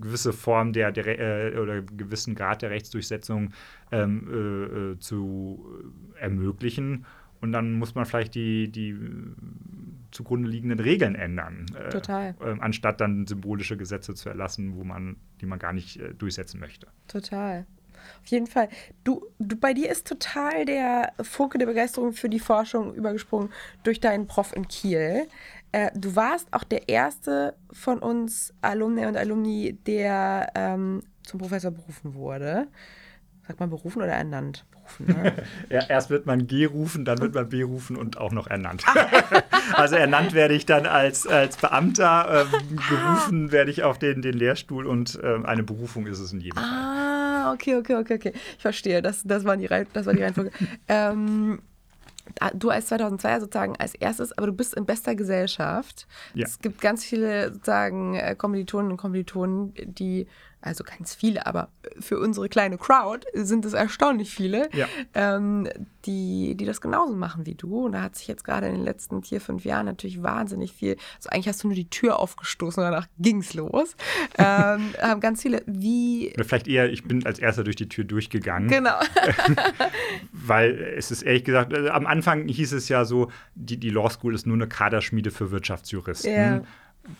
gewisse 0.00 0.32
Form 0.32 0.72
der, 0.72 0.92
der 0.92 1.54
äh, 1.54 1.58
oder 1.58 1.82
gewissen 1.82 2.34
Grad 2.34 2.62
der 2.62 2.70
Rechtsdurchsetzung 2.70 3.50
ähm, 3.92 4.28
äh, 4.30 4.92
äh, 4.92 4.98
zu 4.98 5.64
ermöglichen. 6.18 7.06
Und 7.40 7.52
dann 7.52 7.72
muss 7.74 7.94
man 7.94 8.06
vielleicht 8.06 8.34
die, 8.34 8.70
die 8.70 8.96
zugrunde 10.14 10.48
liegenden 10.48 10.80
Regeln 10.80 11.14
ändern. 11.14 11.66
Äh, 11.74 11.90
Total. 11.90 12.34
Äh, 12.40 12.56
anstatt 12.60 13.00
dann 13.00 13.26
symbolische 13.26 13.76
Gesetze 13.76 14.14
zu 14.14 14.28
erlassen, 14.28 14.76
wo 14.76 14.84
man, 14.84 15.16
die 15.40 15.46
man 15.46 15.58
gar 15.58 15.72
nicht 15.72 16.00
äh, 16.00 16.14
durchsetzen 16.14 16.60
möchte. 16.60 16.86
Total. 17.08 17.66
Auf 18.20 18.26
jeden 18.26 18.46
Fall. 18.46 18.68
Du, 19.02 19.26
du, 19.38 19.56
bei 19.56 19.72
dir 19.74 19.90
ist 19.90 20.06
total 20.06 20.64
der 20.64 21.12
Funke 21.22 21.58
der 21.58 21.66
Begeisterung 21.66 22.12
für 22.12 22.28
die 22.28 22.38
Forschung 22.38 22.94
übergesprungen 22.94 23.50
durch 23.82 24.00
deinen 24.00 24.26
Prof 24.26 24.54
in 24.54 24.68
Kiel. 24.68 25.26
Äh, 25.72 25.90
du 25.94 26.14
warst 26.14 26.52
auch 26.52 26.64
der 26.64 26.88
erste 26.88 27.56
von 27.72 27.98
uns 27.98 28.54
Alumni 28.60 29.06
und 29.06 29.16
Alumni, 29.16 29.78
der 29.86 30.52
ähm, 30.54 31.02
zum 31.22 31.40
Professor 31.40 31.70
berufen 31.70 32.14
wurde. 32.14 32.68
Sagt 33.46 33.60
man 33.60 33.68
berufen 33.68 34.00
oder 34.00 34.12
ernannt? 34.12 34.64
Berufen, 34.70 35.06
ne? 35.06 35.32
ja, 35.68 35.82
erst 35.86 36.08
wird 36.08 36.24
man 36.24 36.46
gerufen, 36.46 37.04
dann 37.04 37.18
wird 37.20 37.34
man 37.34 37.48
berufen 37.48 37.96
und 37.96 38.16
auch 38.16 38.32
noch 38.32 38.46
ernannt. 38.46 38.84
also 39.74 39.96
ernannt 39.96 40.32
werde 40.32 40.54
ich 40.54 40.64
dann 40.64 40.86
als, 40.86 41.26
als 41.26 41.58
Beamter, 41.58 42.46
ähm, 42.52 42.76
berufen 42.88 43.52
werde 43.52 43.70
ich 43.70 43.82
auf 43.82 43.98
den, 43.98 44.22
den 44.22 44.34
Lehrstuhl 44.34 44.86
und 44.86 45.18
ähm, 45.22 45.44
eine 45.44 45.62
Berufung 45.62 46.06
ist 46.06 46.20
es 46.20 46.32
in 46.32 46.40
jedem 46.40 46.56
Fall. 46.56 46.64
Ah, 46.64 47.52
okay, 47.52 47.76
okay, 47.76 47.96
okay, 47.96 48.14
okay. 48.14 48.32
Ich 48.56 48.62
verstehe. 48.62 49.02
Das, 49.02 49.22
das, 49.24 49.44
war, 49.44 49.56
die, 49.56 49.68
das 49.68 50.06
war 50.06 50.14
die 50.14 50.22
Reihenfolge. 50.22 50.50
ähm, 50.88 51.60
du 52.54 52.70
als 52.70 52.86
2002 52.86 53.40
sozusagen 53.40 53.76
als 53.76 53.94
erstes, 53.94 54.36
aber 54.36 54.46
du 54.46 54.54
bist 54.54 54.74
in 54.74 54.86
bester 54.86 55.14
Gesellschaft. 55.14 56.06
Ja. 56.32 56.46
Es 56.46 56.58
gibt 56.58 56.80
ganz 56.80 57.04
viele 57.04 57.52
sozusagen 57.52 58.14
äh, 58.14 58.34
Kommilitonen 58.34 58.92
und 58.92 58.96
Kommilitonen, 58.96 59.74
die 59.84 60.26
also 60.64 60.82
ganz 60.84 61.14
viele, 61.14 61.46
aber 61.46 61.68
für 62.00 62.18
unsere 62.18 62.48
kleine 62.48 62.78
Crowd 62.78 63.26
sind 63.34 63.64
es 63.64 63.72
erstaunlich 63.74 64.30
viele, 64.34 64.68
Ja. 64.72 64.86
ähm, 65.14 65.68
die, 66.06 66.54
die 66.56 66.64
das 66.64 66.80
genauso 66.80 67.14
machen 67.14 67.46
wie 67.46 67.54
du. 67.54 67.84
Und 67.86 67.92
da 67.92 68.02
hat 68.02 68.16
sich 68.16 68.26
jetzt 68.28 68.44
gerade 68.44 68.66
in 68.68 68.74
den 68.74 68.84
letzten 68.84 69.22
vier, 69.22 69.40
fünf 69.40 69.64
Jahren 69.64 69.86
natürlich 69.86 70.22
wahnsinnig 70.22 70.72
viel, 70.72 70.96
also 71.16 71.30
eigentlich 71.30 71.48
hast 71.48 71.62
du 71.62 71.68
nur 71.68 71.74
die 71.76 71.88
Tür 71.88 72.18
aufgestoßen 72.18 72.82
und 72.82 72.90
danach 72.90 73.06
ging's 73.18 73.54
los. 73.54 73.96
ähm, 74.38 74.94
haben 75.00 75.20
ganz 75.20 75.42
viele, 75.42 75.62
wie, 75.66 76.32
Oder 76.34 76.44
vielleicht 76.44 76.68
eher, 76.68 76.90
ich 76.90 77.04
bin 77.04 77.24
als 77.26 77.38
erster 77.38 77.62
durch 77.64 77.76
die 77.76 77.88
Tür 77.88 78.04
durchgegangen. 78.04 78.68
genau, 78.68 78.98
Weil 80.32 80.94
es 80.96 81.10
ist 81.10 81.22
ehrlich 81.22 81.44
gesagt, 81.44 81.72
äh, 81.72 81.88
am 81.88 82.06
Anfang 82.06 82.48
hieß 82.48 82.72
es 82.72 82.88
ja 82.88 83.04
so, 83.04 83.30
die, 83.54 83.78
die 83.78 83.90
Law 83.90 84.08
School 84.10 84.34
ist 84.34 84.46
nur 84.46 84.56
eine 84.56 84.68
Kaderschmiede 84.68 85.30
für 85.30 85.50
Wirtschaftsjuristen. 85.50 86.32
Ja. 86.32 86.62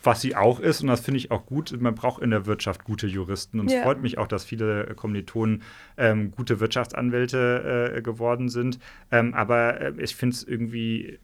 Was 0.02 0.22
sie 0.22 0.34
auch 0.34 0.60
ist, 0.60 0.80
und 0.80 0.88
das 0.88 1.00
finde 1.00 1.18
ich 1.18 1.30
auch 1.30 1.44
gut, 1.44 1.78
man 1.78 1.94
braucht 1.94 2.22
in 2.22 2.30
der 2.30 2.46
Wirtschaft 2.46 2.84
gute 2.84 3.06
Juristen. 3.06 3.60
Und 3.60 3.66
es 3.66 3.74
Ja. 3.74 3.82
freut 3.82 4.00
mich 4.00 4.16
auch, 4.16 4.26
dass 4.26 4.44
viele 4.44 4.94
Kommilitonen 4.96 5.62
ähm, 5.98 6.30
gute 6.30 6.58
Wirtschaftsanwälte 6.60 7.92
äh, 7.96 8.02
geworden 8.02 8.48
sind. 8.48 8.78
Ähm, 9.10 9.34
aber 9.34 9.80
äh, 9.80 9.92
ich 9.98 10.16
finde 10.16 10.36
es 10.36 10.42
irgendwie 10.42 11.18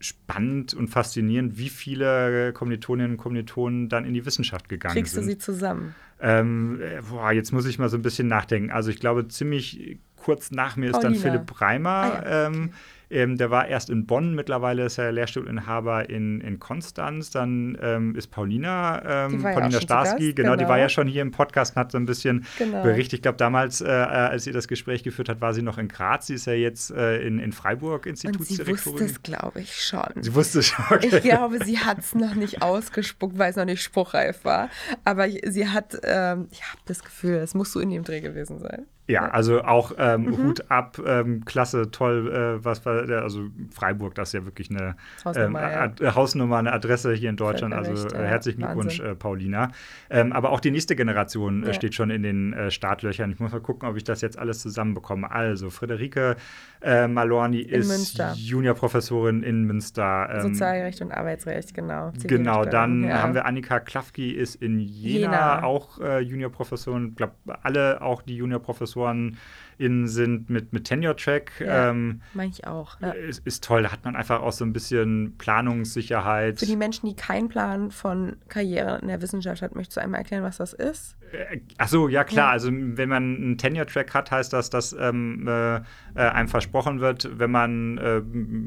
spannend 0.00 0.74
und 0.74 0.88
faszinierend, 0.88 1.58
wie 1.58 1.68
viele 1.68 2.52
Kommilitoninnen 2.52 3.12
und 3.12 3.16
Kommilitonen 3.16 3.88
dann 3.88 4.04
in 4.04 4.14
die 4.14 4.24
Wissenschaft 4.26 4.68
gegangen 4.68 4.94
kriegst 4.94 5.16
du 5.16 5.20
sind. 5.22 5.30
sie 5.30 5.38
zusammen. 5.38 5.94
Ähm, 6.20 6.80
äh, 6.80 7.00
boah, 7.08 7.32
jetzt 7.32 7.52
muss 7.52 7.66
ich 7.66 7.78
mal 7.78 7.88
so 7.88 7.96
ein 7.96 8.02
bisschen 8.02 8.28
nachdenken. 8.28 8.70
Also 8.70 8.90
ich 8.90 9.00
glaube, 9.00 9.26
ziemlich 9.28 9.98
kurz 10.16 10.50
nach 10.50 10.76
mir 10.76 10.90
ist 10.90 10.96
dann 11.00 11.14
Paulina. 11.14 11.22
Philipp 11.22 11.60
Reimer. 11.60 11.90
Ah, 11.90 12.22
ja, 12.24 12.46
ähm, 12.46 12.70
ähm, 13.10 13.36
der 13.36 13.50
war 13.50 13.66
erst 13.68 13.90
in 13.90 14.06
Bonn, 14.06 14.34
mittlerweile 14.34 14.84
ist 14.84 14.98
er 14.98 15.12
Lehrstuhlinhaber 15.12 16.10
in, 16.10 16.40
in 16.40 16.58
Konstanz. 16.58 17.30
Dann 17.30 17.76
ähm, 17.80 18.14
ist 18.14 18.30
Paulina, 18.30 19.26
ähm, 19.26 19.40
ja 19.42 19.52
Paulina 19.52 19.70
zu 19.70 19.80
Starski, 19.80 20.26
Gast, 20.26 20.36
genau, 20.36 20.52
die 20.52 20.58
genau. 20.58 20.68
war 20.68 20.78
ja 20.78 20.88
schon 20.88 21.08
hier 21.08 21.22
im 21.22 21.30
Podcast 21.30 21.76
und 21.76 21.80
hat 21.80 21.92
so 21.92 21.98
ein 21.98 22.06
bisschen 22.06 22.46
Genau. 22.58 22.82
berichtet. 22.82 23.14
Ich 23.14 23.22
glaube, 23.22 23.38
damals, 23.38 23.80
äh, 23.80 23.86
als 23.88 24.44
sie 24.44 24.52
das 24.52 24.68
Gespräch 24.68 25.02
geführt 25.02 25.28
hat, 25.28 25.40
war 25.40 25.54
sie 25.54 25.62
noch 25.62 25.78
in 25.78 25.88
Graz. 25.88 26.26
Sie 26.26 26.34
ist 26.34 26.46
ja 26.46 26.52
jetzt 26.52 26.90
äh, 26.90 27.18
in, 27.26 27.38
in 27.38 27.52
Freiburg 27.52 28.06
Und 28.06 28.18
sie 28.18 28.26
Institutsdirektorin. 28.28 29.00
wusste 29.00 29.04
es, 29.04 29.22
glaube 29.22 29.60
ich, 29.60 29.74
schon. 29.80 30.22
Sie 30.22 30.34
wusste 30.34 30.62
schon. 30.62 30.84
Okay. 30.90 31.08
Ich 31.18 31.22
glaube, 31.22 31.64
sie 31.64 31.78
hat 31.78 31.98
es 32.00 32.14
noch 32.14 32.34
nicht 32.34 32.62
ausgespuckt, 32.62 33.38
weil 33.38 33.50
es 33.50 33.56
noch 33.56 33.64
nicht 33.64 33.82
spruchreif 33.82 34.44
war. 34.44 34.68
Aber 35.04 35.26
sie 35.46 35.68
hat, 35.68 35.98
ähm, 36.04 36.48
ich 36.50 36.62
habe 36.62 36.80
das 36.86 37.02
Gefühl, 37.02 37.36
es 37.36 37.54
muss 37.54 37.72
so 37.72 37.80
in 37.80 37.90
dem 37.90 38.04
Dreh 38.04 38.20
gewesen 38.20 38.58
sein. 38.58 38.86
Ja, 39.08 39.30
also 39.30 39.62
auch 39.64 39.92
ähm, 39.96 40.26
Mhm. 40.26 40.36
Hut 40.44 40.70
ab, 40.70 40.98
ähm, 41.04 41.42
klasse, 41.46 41.90
toll, 41.90 42.30
äh, 42.30 42.62
was 42.62 42.84
war 42.84 43.06
der, 43.06 43.22
also 43.22 43.46
Freiburg, 43.70 44.14
das 44.14 44.28
ist 44.28 44.32
ja 44.34 44.44
wirklich 44.44 44.70
eine 44.70 44.96
Hausnummer, 45.24 45.72
ähm, 45.72 45.92
ja. 45.98 46.14
Hausnummer, 46.14 46.58
eine 46.58 46.72
Adresse 46.74 47.14
hier 47.14 47.30
in 47.30 47.36
Deutschland, 47.36 47.72
also 47.72 48.06
äh, 48.14 48.22
herzlichen 48.26 48.60
Glückwunsch, 48.60 49.00
äh, 49.00 49.14
Paulina. 49.14 49.70
Ähm, 50.10 50.32
aber 50.34 50.50
auch 50.50 50.60
die 50.60 50.70
nächste 50.70 50.94
Generation 50.94 51.62
äh, 51.62 51.68
Ja. 51.68 51.72
steht 51.72 51.94
schon 51.94 52.10
in 52.10 52.22
den 52.22 52.52
äh, 52.52 52.70
Startlöchern. 52.70 53.30
Ich 53.32 53.40
muss 53.40 53.50
mal 53.50 53.60
gucken, 53.62 53.88
ob 53.88 53.96
ich 53.96 54.04
das 54.04 54.20
jetzt 54.20 54.38
alles 54.38 54.60
zusammenbekomme. 54.60 55.30
Also, 55.30 55.70
Friederike 55.70 56.36
äh, 56.82 57.08
Malorni 57.08 57.60
ist 57.60 57.88
Münster. 57.88 58.34
Juniorprofessorin 58.36 59.42
in 59.42 59.64
Münster. 59.64 60.28
ähm, 60.32 60.40
Sozialrecht 60.42 61.00
und 61.00 61.12
Arbeitsrecht, 61.12 61.72
genau. 61.72 62.12
Genau, 62.24 62.66
dann 62.66 63.04
ja. 63.04 63.22
haben 63.22 63.32
wir 63.32 63.46
Annika 63.46 63.80
Klafki 63.80 64.32
ist 64.32 64.56
in 64.56 64.78
Jena, 64.80 65.20
Jena. 65.20 65.62
auch 65.62 65.98
Juniorprofessorin. 66.20 67.08
Ich 67.10 67.16
glaube, 67.16 67.32
alle 67.62 68.02
auch 68.02 68.20
die 68.20 68.36
Juniorprofessoren 68.36 68.97
one 68.98 69.38
in 69.78 70.08
sind 70.08 70.50
mit, 70.50 70.72
mit 70.72 70.86
Tenure-Track. 70.86 71.52
Ja. 71.60 71.90
Ähm, 71.90 72.20
Meine 72.34 72.50
ich 72.50 72.66
auch. 72.66 73.00
Ja. 73.00 73.10
ist, 73.10 73.46
ist 73.46 73.64
toll, 73.64 73.84
da 73.84 73.92
hat 73.92 74.04
man 74.04 74.16
einfach 74.16 74.42
auch 74.42 74.52
so 74.52 74.64
ein 74.64 74.72
bisschen 74.72 75.36
Planungssicherheit. 75.38 76.58
Für 76.58 76.66
die 76.66 76.76
Menschen, 76.76 77.08
die 77.08 77.14
keinen 77.14 77.48
Plan 77.48 77.90
von 77.90 78.36
Karriere 78.48 78.98
in 79.00 79.08
der 79.08 79.22
Wissenschaft 79.22 79.62
hat, 79.62 79.74
möchtest 79.74 79.96
du 79.96 80.00
einmal 80.02 80.20
erklären, 80.20 80.42
was 80.42 80.58
das 80.58 80.72
ist? 80.72 81.16
Äh, 81.32 81.60
Ach 81.78 81.88
so, 81.88 82.08
ja 82.08 82.24
klar. 82.24 82.46
Ja. 82.46 82.52
Also 82.52 82.70
wenn 82.72 83.08
man 83.08 83.36
einen 83.36 83.58
Tenure-Track 83.58 84.14
hat, 84.14 84.30
heißt 84.30 84.52
das, 84.52 84.70
dass 84.70 84.92
ähm, 84.98 85.46
äh, 85.46 85.80
einem 86.14 86.48
versprochen 86.48 87.00
wird, 87.00 87.38
wenn 87.38 87.50
man 87.50 87.98
äh, 87.98 88.20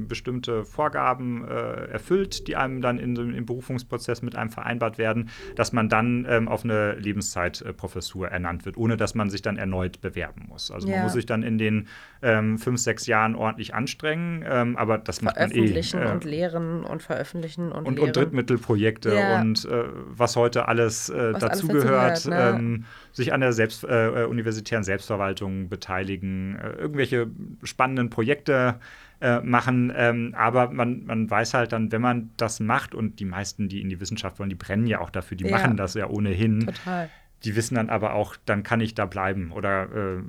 bestimmte 0.07 0.63
Vorgaben 0.63 1.45
erfüllt, 1.47 2.47
die 2.47 2.55
einem 2.55 2.81
dann 2.81 2.97
in, 2.97 3.15
im 3.15 3.45
Berufungsprozess 3.45 4.21
mit 4.21 4.35
einem 4.35 4.49
vereinbart 4.49 4.97
werden, 4.97 5.29
dass 5.55 5.73
man 5.73 5.89
dann 5.89 6.25
ähm, 6.29 6.47
auf 6.47 6.63
eine 6.63 6.93
Lebenszeitprofessur 6.95 8.29
ernannt 8.29 8.65
wird, 8.65 8.77
ohne 8.77 8.97
dass 8.97 9.15
man 9.15 9.29
sich 9.29 9.41
dann 9.41 9.57
erneut 9.57 10.01
bewerben 10.01 10.45
muss. 10.47 10.71
Also 10.71 10.87
Ja. 10.87 11.00
Man 11.01 11.05
muss 11.05 11.13
sich 11.13 11.25
dann 11.25 11.43
in 11.43 11.57
den 11.57 11.87
ähm, 12.21 12.57
fünf, 12.57 12.79
sechs 12.79 13.07
Jahren 13.07 13.35
ordentlich 13.35 13.73
anstrengen, 13.73 14.43
ähm, 14.47 14.77
aber 14.77 14.97
das 14.97 15.21
macht 15.21 15.37
man 15.37 15.49
eh. 15.49 15.53
Veröffentlichen 15.53 16.03
und 16.03 16.23
lehren 16.23 16.83
und 16.83 17.01
veröffentlichen 17.03 17.71
und, 17.71 17.85
und, 17.87 17.95
lehren. 17.95 18.07
und 18.09 18.15
Drittmittelprojekte 18.15 19.13
Ja. 19.13 19.41
und 19.41 19.65
äh, 19.65 19.83
was 20.07 20.35
heute 20.35 20.67
alles 20.67 21.09
äh, 21.09 21.33
dazugehört, 21.33 22.25
ne? 22.27 22.55
ähm, 22.55 22.85
sich 23.11 23.33
an 23.33 23.41
der 23.41 23.53
Selbst, 23.53 23.83
äh, 23.83 24.23
äh, 24.23 24.25
universitären 24.25 24.83
Selbstverwaltung 24.83 25.67
beteiligen, 25.69 26.57
äh, 26.59 26.73
irgendwelche 26.73 27.27
spannenden 27.63 28.09
Projekte 28.09 28.75
äh, 29.19 29.39
machen. 29.41 29.91
Ähm, 29.95 30.33
aber 30.37 30.71
man, 30.71 31.05
man 31.05 31.29
weiß 31.29 31.53
halt 31.53 31.71
dann, 31.73 31.91
wenn 31.91 32.01
man 32.01 32.29
das 32.37 32.59
macht 32.59 32.95
und 32.95 33.19
die 33.19 33.25
meisten, 33.25 33.69
die 33.69 33.81
in 33.81 33.89
die 33.89 33.99
Wissenschaft 33.99 34.39
wollen, 34.39 34.49
die 34.49 34.55
brennen 34.55 34.87
ja 34.87 34.99
auch 34.99 35.09
dafür, 35.09 35.37
die 35.37 35.45
Ja. 35.45 35.51
machen 35.51 35.77
das 35.77 35.93
ja 35.93 36.07
ohnehin. 36.07 36.65
Total. 36.67 37.09
Die 37.43 37.55
wissen 37.55 37.73
dann 37.75 37.89
aber 37.89 38.13
auch, 38.13 38.35
dann 38.45 38.61
kann 38.63 38.81
ich 38.81 38.93
da 38.93 39.05
bleiben 39.07 39.51
oder 39.51 39.83
äh, 39.85 40.21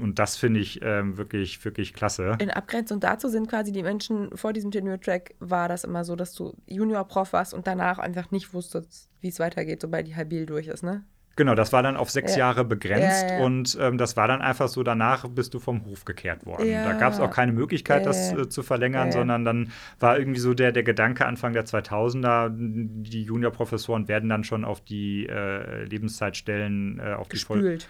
und 0.00 0.18
das 0.18 0.36
finde 0.36 0.60
ich 0.60 0.80
ähm, 0.82 1.16
wirklich, 1.16 1.64
wirklich 1.64 1.94
klasse. 1.94 2.36
In 2.40 2.50
Abgrenzung 2.50 3.00
dazu 3.00 3.28
sind 3.28 3.48
quasi 3.48 3.72
die 3.72 3.82
Menschen 3.82 4.36
vor 4.36 4.52
diesem 4.52 4.70
Tenure-Track 4.70 5.34
war 5.40 5.68
das 5.68 5.84
immer 5.84 6.04
so, 6.04 6.16
dass 6.16 6.32
du 6.34 6.54
Junior-Prof 6.66 7.32
warst 7.32 7.54
und 7.54 7.66
danach 7.66 7.98
einfach 7.98 8.30
nicht 8.30 8.54
wusstest, 8.54 9.08
wie 9.20 9.28
es 9.28 9.40
weitergeht, 9.40 9.80
sobald 9.80 10.06
die 10.06 10.16
Habil 10.16 10.46
durch 10.46 10.68
ist, 10.68 10.82
ne? 10.82 11.04
Genau, 11.38 11.54
das 11.54 11.72
war 11.72 11.84
dann 11.84 11.96
auf 11.96 12.10
sechs 12.10 12.32
Ja. 12.32 12.38
Jahre 12.40 12.64
begrenzt 12.64 13.30
Ja, 13.30 13.38
ja, 13.38 13.44
und 13.44 13.78
ähm, 13.80 13.96
das 13.96 14.16
war 14.16 14.26
dann 14.26 14.42
einfach 14.42 14.66
so, 14.66 14.82
danach 14.82 15.28
bist 15.28 15.54
du 15.54 15.60
vom 15.60 15.84
Hof 15.84 16.04
gekehrt 16.04 16.44
worden. 16.46 16.66
Da 16.82 16.94
gab 16.94 17.12
es 17.12 17.20
auch 17.20 17.30
keine 17.30 17.52
Möglichkeit, 17.52 18.06
das 18.06 18.32
äh, 18.32 18.48
zu 18.48 18.64
verlängern, 18.64 19.12
sondern 19.12 19.44
dann 19.44 19.70
war 20.00 20.18
irgendwie 20.18 20.40
so 20.40 20.52
der, 20.52 20.72
der 20.72 20.82
Gedanke 20.82 21.26
Anfang 21.26 21.52
der 21.52 21.64
2000er, 21.64 22.50
die 22.52 23.22
Juniorprofessoren 23.22 24.08
werden 24.08 24.28
dann 24.28 24.42
schon 24.42 24.64
auf 24.64 24.80
die 24.80 25.26
äh, 25.26 25.84
Lebenszeitstellen, 25.84 26.98
äh, 26.98 27.12
auf 27.12 27.28
die 27.28 27.36
Voll 27.36 27.58
Gespült. 27.60 27.88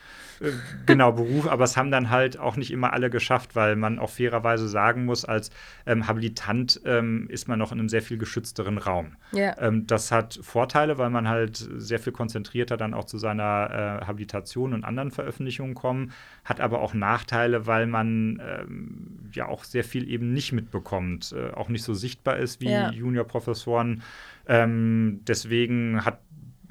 Genau, 0.87 1.13
Beruf, 1.13 1.49
aber 1.49 1.65
es 1.65 1.77
haben 1.77 1.91
dann 1.91 2.11
halt 2.11 2.39
auch 2.39 2.57
nicht 2.57 2.71
immer 2.71 2.93
alle 2.93 3.11
geschafft, 3.11 3.57
weil 3.57 3.77
man 3.77 3.99
auch 3.99 4.11
fairerweise 4.11 4.69
sagen 4.69 5.05
muss, 5.05 5.25
als 5.25 5.51
ähm, 5.87 6.07
Habilitant 6.07 6.81
ähm, 6.85 7.27
ist 7.29 7.49
man 7.49 7.59
noch 7.59 7.73
in 7.73 7.79
einem 7.79 7.89
sehr 7.89 8.03
viel 8.03 8.19
geschützteren 8.19 8.79
Raum. 8.79 9.17
Ja. 9.33 9.57
Ähm, 9.59 9.87
das 9.87 10.13
hat 10.13 10.39
Vorteile, 10.43 10.99
weil 10.99 11.11
man 11.11 11.29
halt 11.29 11.57
sehr 11.77 11.99
viel 11.99 12.13
konzentrierter 12.13 12.77
dann 12.77 12.95
auch 12.95 13.05
zu 13.05 13.19
seiner 13.19 14.01
äh, 14.03 14.07
Habilitation 14.07 14.75
und 14.75 14.85
anderen 14.85 15.11
Veröffentlichungen 15.11 15.75
kommt, 15.75 16.13
hat 16.45 16.61
aber 16.61 16.81
auch 16.81 16.95
Nachteile, 16.95 17.67
weil 17.67 17.87
man 17.87 18.41
ähm, 18.47 19.31
ja 19.33 19.47
auch 19.47 19.65
sehr 19.65 19.85
viel 19.85 20.09
eben 20.09 20.33
nicht 20.33 20.53
mitbekommt, 20.53 21.35
äh, 21.37 21.55
auch 21.55 21.69
nicht 21.69 21.83
so 21.83 21.95
sichtbar 21.95 22.37
ist 22.37 22.61
wie 22.61 22.71
Ja. 22.71 22.91
Juniorprofessoren. 22.91 24.03
Ähm, 24.47 25.21
deswegen 25.27 26.05
hat 26.05 26.21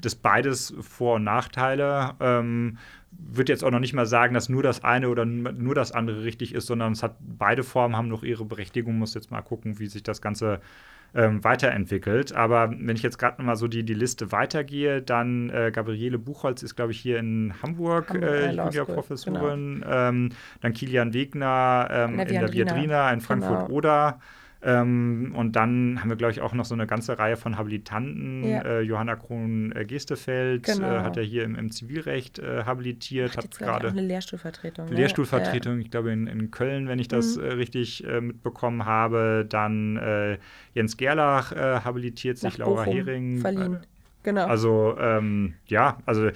das 0.00 0.14
beides 0.14 0.74
Vor- 0.80 1.16
und 1.16 1.24
Nachteile. 1.24 2.14
Ähm, 2.20 2.78
würde 3.10 3.52
jetzt 3.52 3.64
auch 3.64 3.70
noch 3.70 3.80
nicht 3.80 3.94
mal 3.94 4.06
sagen, 4.06 4.34
dass 4.34 4.48
nur 4.48 4.62
das 4.62 4.84
eine 4.84 5.08
oder 5.08 5.24
nur 5.24 5.74
das 5.74 5.92
andere 5.92 6.24
richtig 6.24 6.54
ist, 6.54 6.66
sondern 6.66 6.92
es 6.92 7.02
hat 7.02 7.16
beide 7.20 7.64
Formen 7.64 7.96
haben 7.96 8.08
noch 8.08 8.22
ihre 8.22 8.44
Berechtigung. 8.44 8.98
Muss 8.98 9.14
jetzt 9.14 9.30
mal 9.30 9.42
gucken, 9.42 9.78
wie 9.78 9.86
sich 9.86 10.02
das 10.02 10.20
Ganze 10.20 10.60
ähm, 11.14 11.42
weiterentwickelt. 11.42 12.34
Aber 12.34 12.70
wenn 12.70 12.94
ich 12.94 13.02
jetzt 13.02 13.18
gerade 13.18 13.42
mal 13.42 13.56
so 13.56 13.66
die, 13.66 13.82
die 13.82 13.94
Liste 13.94 14.30
weitergehe, 14.30 15.00
dann 15.02 15.50
äh, 15.50 15.70
Gabriele 15.72 16.18
Buchholz 16.18 16.62
ist, 16.62 16.76
glaube 16.76 16.92
ich, 16.92 17.00
hier 17.00 17.18
in 17.18 17.54
Hamburg, 17.62 18.10
Hamburg, 18.10 18.30
äh, 18.30 18.52
School, 18.52 18.64
Juniorprofessorin. 18.66 19.84
Ähm, 19.88 20.28
dann 20.60 20.72
Kilian 20.74 21.14
Wegner 21.14 21.88
ähm, 21.90 22.10
In 22.10 22.16
der 22.18 22.28
in 22.28 22.40
der 22.40 22.52
Viadrina. 22.52 23.10
In 23.12 23.20
Frankfurt 23.20 23.66
Genau. 23.66 23.68
Ähm, 24.62 25.32
und 25.36 25.52
dann 25.56 26.00
haben 26.00 26.08
wir, 26.08 26.16
glaube 26.16 26.32
ich, 26.32 26.40
auch 26.40 26.52
noch 26.52 26.64
so 26.64 26.74
eine 26.74 26.86
ganze 26.86 27.18
Reihe 27.18 27.36
von 27.36 27.56
Habilitanten. 27.58 28.44
Ja. 28.48 28.62
Äh, 28.62 28.80
Johanna 28.80 29.16
Krohn-Gestefeld 29.16 30.64
Genau. 30.64 30.96
äh, 30.96 31.00
hat 31.00 31.16
ja 31.16 31.22
hier 31.22 31.44
im, 31.44 31.54
im 31.54 31.70
Zivilrecht 31.70 32.38
äh, 32.38 32.64
habilitiert, 32.64 33.36
Hat 33.36 33.44
hat 33.44 33.58
gerade 33.58 33.88
eine 33.88 34.02
Lehrstuhlvertretung. 34.02 34.88
ne? 34.88 34.94
Lehrstuhlvertretung, 34.96 35.78
ich 35.80 35.90
glaube 35.90 36.12
in, 36.12 36.26
in 36.26 36.50
Köln, 36.50 36.88
wenn 36.88 36.98
ich 36.98 37.08
das 37.08 37.36
Mhm. 37.36 37.44
äh, 37.44 37.46
richtig 37.52 38.04
äh, 38.06 38.20
mitbekommen 38.20 38.84
habe. 38.84 39.46
Dann 39.48 39.96
äh, 39.96 40.38
Jens 40.74 40.96
Gerlach 40.96 41.52
äh, 41.52 41.80
habilitiert 41.84 42.38
Ja. 42.42 42.50
sich, 42.50 42.58
Nach 42.58 42.66
Laura 42.66 42.84
Bochum 42.84 42.94
Hering. 43.06 43.38
verliehen. 43.38 43.74
Äh, 43.74 43.78
Genau. 44.24 44.46
also 44.46 44.96
ähm, 45.00 45.54
ja, 45.68 45.98
also 46.04 46.28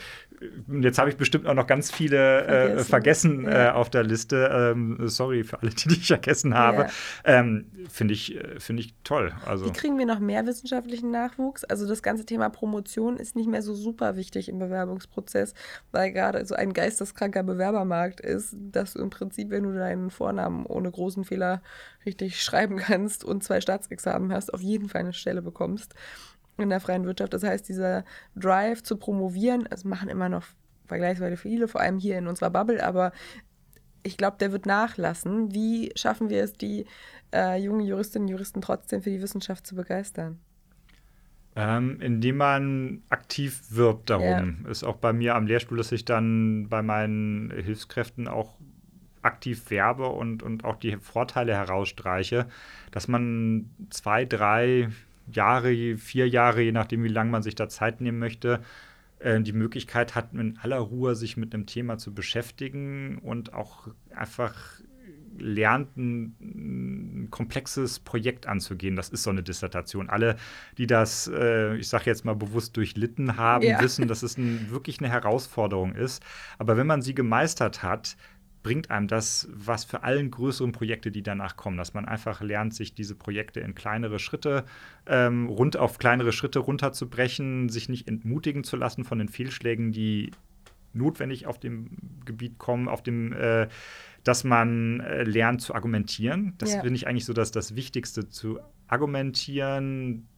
jetzt 0.80 0.98
habe 0.98 1.10
ich 1.10 1.16
bestimmt 1.16 1.46
auch 1.46 1.54
noch 1.54 1.66
ganz 1.66 1.90
viele 1.90 2.44
vergessen, 2.44 2.78
äh, 2.78 2.84
vergessen 2.84 3.44
ja. 3.44 3.68
äh, 3.68 3.70
auf 3.72 3.90
der 3.90 4.02
Liste. 4.02 4.50
Ähm, 4.52 4.98
sorry 5.08 5.44
für 5.44 5.60
alle, 5.60 5.70
die, 5.70 5.88
die 5.88 5.96
ich 5.96 6.06
vergessen 6.06 6.54
habe. 6.54 6.82
Ja. 6.82 6.90
Ähm, 7.24 7.66
Finde 7.88 8.14
ich, 8.14 8.36
äh, 8.36 8.60
find 8.60 8.80
ich 8.80 8.94
toll. 9.04 9.32
Also. 9.46 9.66
Wie 9.66 9.72
kriegen 9.72 9.98
wir 9.98 10.06
noch 10.06 10.18
mehr 10.18 10.46
wissenschaftlichen 10.46 11.10
Nachwuchs? 11.10 11.64
Also 11.64 11.86
das 11.86 12.02
ganze 12.02 12.24
Thema 12.24 12.48
Promotion 12.48 13.16
ist 13.16 13.36
nicht 13.36 13.48
mehr 13.48 13.62
so 13.62 13.74
super 13.74 14.16
wichtig 14.16 14.48
im 14.48 14.58
Bewerbungsprozess, 14.58 15.54
weil 15.90 16.12
gerade 16.12 16.44
so 16.46 16.54
ein 16.54 16.72
geisteskranker 16.72 17.42
Bewerbermarkt 17.42 18.20
ist, 18.20 18.56
dass 18.58 18.94
du 18.94 19.00
im 19.00 19.10
Prinzip, 19.10 19.50
wenn 19.50 19.64
du 19.64 19.72
deinen 19.72 20.10
Vornamen 20.10 20.66
ohne 20.66 20.90
großen 20.90 21.24
Fehler 21.24 21.62
richtig 22.06 22.42
schreiben 22.42 22.76
kannst 22.76 23.24
und 23.24 23.44
zwei 23.44 23.60
Staatsexamen 23.60 24.32
hast, 24.32 24.52
auf 24.52 24.60
jeden 24.60 24.88
Fall 24.88 25.02
eine 25.02 25.12
Stelle 25.12 25.42
bekommst 25.42 25.94
in 26.62 26.70
der 26.70 26.80
freien 26.80 27.04
Wirtschaft. 27.04 27.32
Das 27.32 27.42
heißt, 27.42 27.68
dieser 27.68 28.04
Drive 28.36 28.82
zu 28.82 28.96
promovieren, 28.96 29.66
das 29.70 29.84
machen 29.84 30.08
immer 30.08 30.28
noch 30.28 30.44
vergleichsweise 30.86 31.36
viele, 31.36 31.68
vor 31.68 31.80
allem 31.80 31.98
hier 31.98 32.18
in 32.18 32.26
unserer 32.26 32.50
Bubble, 32.50 32.84
aber 32.84 33.12
ich 34.02 34.16
glaube, 34.16 34.36
der 34.38 34.52
wird 34.52 34.66
nachlassen. 34.66 35.54
Wie 35.54 35.92
schaffen 35.94 36.28
wir 36.28 36.42
es, 36.42 36.54
die 36.54 36.86
äh, 37.32 37.62
jungen 37.62 37.86
Juristinnen 37.86 38.26
und 38.26 38.32
Juristen 38.32 38.60
trotzdem 38.60 39.02
für 39.02 39.10
die 39.10 39.22
Wissenschaft 39.22 39.66
zu 39.66 39.76
begeistern? 39.76 40.38
Ähm, 41.54 42.00
indem 42.00 42.38
man 42.38 43.02
aktiv 43.10 43.62
wirbt 43.70 44.10
darum. 44.10 44.64
Ja. 44.64 44.70
Ist 44.70 44.84
auch 44.84 44.96
bei 44.96 45.12
mir 45.12 45.34
am 45.34 45.46
Lehrstuhl, 45.46 45.76
dass 45.76 45.92
ich 45.92 46.04
dann 46.04 46.68
bei 46.68 46.82
meinen 46.82 47.50
Hilfskräften 47.50 48.26
auch 48.26 48.54
aktiv 49.20 49.70
werbe 49.70 50.08
und, 50.08 50.42
und 50.42 50.64
auch 50.64 50.76
die 50.76 50.96
Vorteile 50.96 51.54
herausstreiche, 51.54 52.46
dass 52.90 53.06
man 53.06 53.70
zwei, 53.90 54.24
drei 54.24 54.88
Jahre, 55.34 55.96
vier 55.96 56.28
Jahre, 56.28 56.62
je 56.62 56.72
nachdem, 56.72 57.04
wie 57.04 57.08
lange 57.08 57.30
man 57.30 57.42
sich 57.42 57.54
da 57.54 57.68
Zeit 57.68 58.00
nehmen 58.00 58.18
möchte, 58.18 58.60
äh, 59.18 59.40
die 59.40 59.52
Möglichkeit 59.52 60.14
hat, 60.14 60.32
in 60.34 60.58
aller 60.58 60.78
Ruhe 60.78 61.14
sich 61.14 61.36
mit 61.36 61.54
einem 61.54 61.66
Thema 61.66 61.98
zu 61.98 62.14
beschäftigen 62.14 63.18
und 63.18 63.54
auch 63.54 63.88
einfach 64.14 64.82
lernt, 65.38 65.96
ein, 65.96 66.36
ein, 66.40 67.28
komplexes 67.30 68.00
Projekt 68.00 68.46
anzugehen. 68.46 68.96
Das 68.96 69.08
ist 69.08 69.22
so 69.22 69.30
eine 69.30 69.42
Dissertation. 69.42 70.10
Alle, 70.10 70.36
die 70.78 70.86
das, 70.86 71.30
äh, 71.32 71.76
ich 71.76 71.88
sage 71.88 72.04
jetzt 72.06 72.24
mal 72.24 72.34
bewusst 72.34 72.76
durchlitten 72.76 73.36
haben, 73.36 73.64
ja. 73.64 73.80
wissen, 73.80 74.08
dass 74.08 74.22
es 74.22 74.36
ein, 74.36 74.70
wirklich 74.70 75.00
eine 75.00 75.08
Herausforderung 75.08 75.94
ist. 75.94 76.22
Aber 76.58 76.76
wenn 76.76 76.86
man 76.86 77.02
sie 77.02 77.14
gemeistert 77.14 77.82
hat, 77.82 78.16
bringt 78.62 78.90
einem 78.90 79.08
das 79.08 79.48
was 79.52 79.84
für 79.84 80.02
allen 80.02 80.30
größeren 80.30 80.72
Projekte, 80.72 81.10
die 81.10 81.22
danach 81.22 81.56
kommen, 81.56 81.76
dass 81.76 81.94
man 81.94 82.04
einfach 82.04 82.40
lernt, 82.40 82.74
sich 82.74 82.94
diese 82.94 83.14
Projekte 83.14 83.60
in 83.60 83.74
kleinere 83.74 84.18
Schritte, 84.18 84.64
ähm, 85.06 85.48
rund 85.48 85.76
auf 85.76 85.98
kleinere 85.98 86.32
Schritte 86.32 86.60
runterzubrechen, 86.60 87.68
sich 87.68 87.88
nicht 87.88 88.08
entmutigen 88.08 88.64
zu 88.64 88.76
lassen 88.76 89.04
von 89.04 89.18
den 89.18 89.28
Fehlschlägen, 89.28 89.92
die 89.92 90.30
notwendig 90.94 91.46
auf 91.46 91.58
dem 91.58 91.90
Gebiet 92.24 92.58
kommen, 92.58 92.88
auf 92.88 93.02
dem, 93.02 93.32
äh, 93.32 93.68
dass 94.24 94.44
man 94.44 95.00
äh, 95.00 95.24
lernt 95.24 95.62
zu 95.62 95.74
argumentieren. 95.74 96.54
Das 96.58 96.74
ja. 96.74 96.80
finde 96.80 96.96
ich 96.96 97.06
eigentlich 97.06 97.24
so 97.24 97.32
dass 97.32 97.50
das 97.50 97.74
Wichtigste, 97.74 98.28
zu 98.28 98.60
argumentieren 98.86 100.28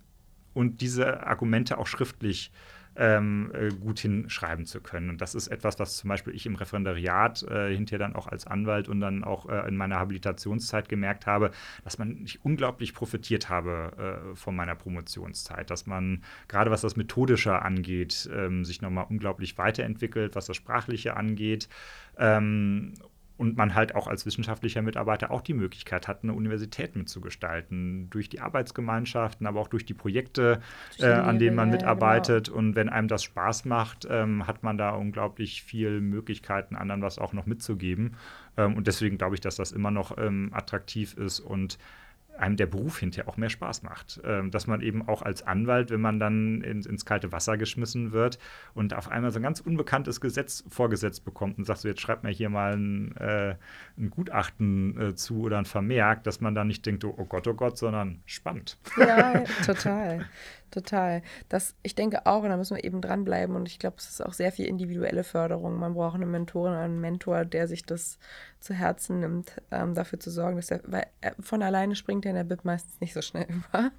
und 0.55 0.81
diese 0.81 1.27
Argumente 1.27 1.79
auch 1.79 1.87
schriftlich 1.87 2.53
ähm, 2.97 3.51
äh, 3.55 3.69
gut 3.69 3.99
hinschreiben 3.99 4.67
zu 4.67 4.81
können. 4.81 5.11
Und 5.11 5.21
das 5.21 5.35
ist 5.35 5.49
etwas, 5.49 5.79
was 5.79 5.97
zum 5.97 6.09
Beispiel 6.09 6.35
ich 6.35 6.47
im 6.47 6.55
Referendariat 6.55 7.43
äh, 7.43 7.75
hinterher 7.75 7.99
dann 7.99 8.17
auch 8.17 8.29
als 8.29 8.47
Anwalt 8.47 8.89
und 8.89 9.01
dann 9.01 9.25
auch 9.25 9.49
äh, 9.49 9.67
in 9.69 9.77
meiner 9.77 9.97
Habilitationszeit 9.97 10.89
gemerkt 10.89 11.27
habe, 11.27 11.51
dass 11.83 11.99
man 11.99 12.19
ich 12.25 12.45
unglaublich 12.45 12.95
profitiert 12.95 13.49
habe 13.49 14.33
äh, 14.33 14.37
von 14.37 14.55
meiner 14.55 14.75
Promotionszeit, 14.75 15.71
dass 15.71 15.87
man 15.87 16.23
gerade 16.49 16.71
was 16.71 16.83
das 16.83 16.97
Methodische 16.97 17.63
angeht, 17.63 18.29
ähm, 18.33 18.65
sich 18.65 18.81
nochmal 18.83 19.07
unglaublich 19.09 19.59
weiterentwickelt, 19.59 20.37
was 20.37 20.47
das 20.47 20.57
Sprachliche 20.57 21.17
angeht. 21.17 21.69
Ähm, 22.17 22.95
und 23.37 23.57
man 23.57 23.75
halt 23.75 23.95
auch 23.95 24.07
als 24.07 24.27
wissenschaftlicher 24.27 24.81
Mitarbeiter 24.83 25.31
auch 25.31 25.43
die 25.43 25.55
Möglichkeit 25.55 26.07
hat, 26.07 26.23
eine 26.23 26.35
Universität 26.35 26.95
mitzugestalten, 26.95 28.09
durch 28.11 28.29
die 28.29 28.41
Arbeitsgemeinschaften, 28.41 29.47
aber 29.47 29.61
auch 29.61 29.69
durch 29.69 29.85
die 29.85 29.95
Projekte, 29.95 30.61
äh, 30.99 31.07
an 31.07 31.39
denen 31.39 31.57
man 31.57 31.71
mitarbeitet. 31.71 32.47
Genau. 32.47 32.59
Und 32.59 32.77
wenn 32.77 32.89
einem 32.89 33.09
das 33.09 33.25
Spaß 33.25 33.65
macht, 33.65 34.07
ähm, 34.09 34.47
hat 34.47 34.63
man 34.63 34.79
da 34.79 34.91
unglaublich 34.91 35.63
viel 35.63 36.01
Möglichkeiten, 36.01 36.77
anderen 36.77 37.03
was 37.03 37.19
auch 37.19 37.33
noch 37.33 37.47
mitzugeben. 37.47 38.17
Ähm, 38.57 38.77
und 38.77 38.87
deswegen 38.87 39.19
glaube 39.19 39.35
ich, 39.35 39.41
dass 39.41 39.57
das 39.57 39.73
immer 39.73 39.91
noch 39.91 40.17
ähm, 40.17 40.51
attraktiv 40.53 41.15
ist 41.15 41.41
und 41.41 41.79
einem 42.39 42.57
der 42.57 42.67
Beruf 42.67 42.99
hinterher 42.99 43.29
auch 43.29 43.37
mehr 43.37 43.51
Spaß 43.51 43.83
macht. 43.83 44.21
Ähm, 44.25 44.51
dass 44.51 44.67
man 44.67 44.81
eben 44.81 45.07
auch 45.09 45.23
als 45.23 45.43
Anwalt, 45.47 45.91
wenn 45.91 46.01
man 46.01 46.19
dann 46.19 46.61
ins, 46.63 46.87
ins 46.87 47.05
kalte 47.05 47.33
Wasser 47.33 47.57
geschmissen 47.57 48.13
wird 48.13 48.39
und 48.75 48.95
auf 48.95 49.11
einmal 49.11 49.31
so 49.31 49.39
ein 49.39 49.43
ganz 49.43 49.61
unbekanntes 49.61 50.21
Gesetz 50.21 50.65
vorgesetzt 50.69 51.25
bekommt 51.25 51.59
und 51.59 51.65
sagt 51.65 51.81
so, 51.81 51.89
jetzt 51.89 52.01
schreibt 52.01 52.25
mir 52.25 52.31
hier 52.31 52.51
mal 52.51 52.75
ein, 52.77 53.17
äh, 53.17 53.57
ein 53.99 54.11
Gutachten 54.11 55.01
äh, 55.01 55.15
zu 55.15 55.43
oder 55.43 55.59
ein 55.59 55.65
Vermerk, 55.65 56.25
dass 56.25 56.41
man 56.41 56.55
dann 56.55 56.67
nicht 56.67 56.85
denkt, 56.87 57.05
oh 57.05 57.13
Gott, 57.29 57.47
oh 57.47 57.55
Gott, 57.55 57.79
sondern 57.79 58.23
spannend. 58.27 58.79
Ja, 58.97 59.45
total. 59.65 60.27
Total. 60.71 61.23
Das, 61.49 61.77
ich 61.83 61.95
denke 61.95 62.27
auch, 62.27 62.43
und 62.43 62.49
da 62.49 62.57
müssen 62.57 62.77
wir 62.77 62.83
eben 62.83 63.01
dranbleiben. 63.01 63.55
Und 63.55 63.69
ich 63.69 63.79
glaube, 63.79 63.97
es 63.99 64.09
ist 64.09 64.25
auch 64.25 64.33
sehr 64.33 64.51
viel 64.51 64.67
individuelle 64.67 65.23
Förderung. 65.23 65.79
Man 65.79 65.95
braucht 65.95 66.17
eine 66.17 66.27
Mentorin, 66.27 66.73
einen 66.73 67.01
Mentor, 67.01 67.45
der 67.45 67.69
sich 67.69 67.87
das 67.87 68.19
zu 68.59 68.75
Herzen 68.75 69.21
nimmt, 69.21 69.61
ähm, 69.71 69.95
dafür 69.95 70.19
zu 70.19 70.31
sorgen, 70.31 70.57
dass 70.57 70.71
er, 70.71 70.81
weil 70.85 71.07
er 71.21 71.35
von 71.39 71.63
alleine 71.63 71.95
springt 71.95 72.25
er 72.25 72.31
in 72.31 72.37
der 72.37 72.45
Bib 72.45 72.65
meistens 72.65 73.01
nicht 73.01 73.13
so 73.13 73.23
schnell 73.23 73.47
über. 73.49 73.93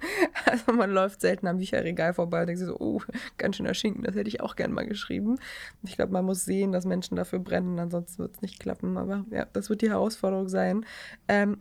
Also 0.44 0.72
man 0.72 0.90
läuft 0.90 1.20
selten 1.20 1.46
am 1.46 1.58
Bücherregal 1.58 2.12
vorbei 2.12 2.40
und 2.40 2.48
denkt 2.48 2.58
sich 2.58 2.68
so, 2.68 2.78
oh, 2.78 3.00
ganz 3.38 3.56
schöner 3.56 3.74
Schinken, 3.74 4.02
das 4.02 4.14
hätte 4.14 4.28
ich 4.28 4.40
auch 4.40 4.56
gern 4.56 4.72
mal 4.72 4.86
geschrieben. 4.86 5.38
Ich 5.82 5.96
glaube, 5.96 6.12
man 6.12 6.24
muss 6.24 6.44
sehen, 6.44 6.72
dass 6.72 6.84
Menschen 6.84 7.16
dafür 7.16 7.38
brennen, 7.38 7.78
ansonsten 7.78 8.18
wird 8.18 8.34
es 8.34 8.42
nicht 8.42 8.58
klappen. 8.58 8.98
Aber 8.98 9.24
ja, 9.30 9.46
das 9.52 9.70
wird 9.70 9.82
die 9.82 9.90
Herausforderung 9.90 10.48
sein. 10.48 10.84
Ähm, 11.28 11.58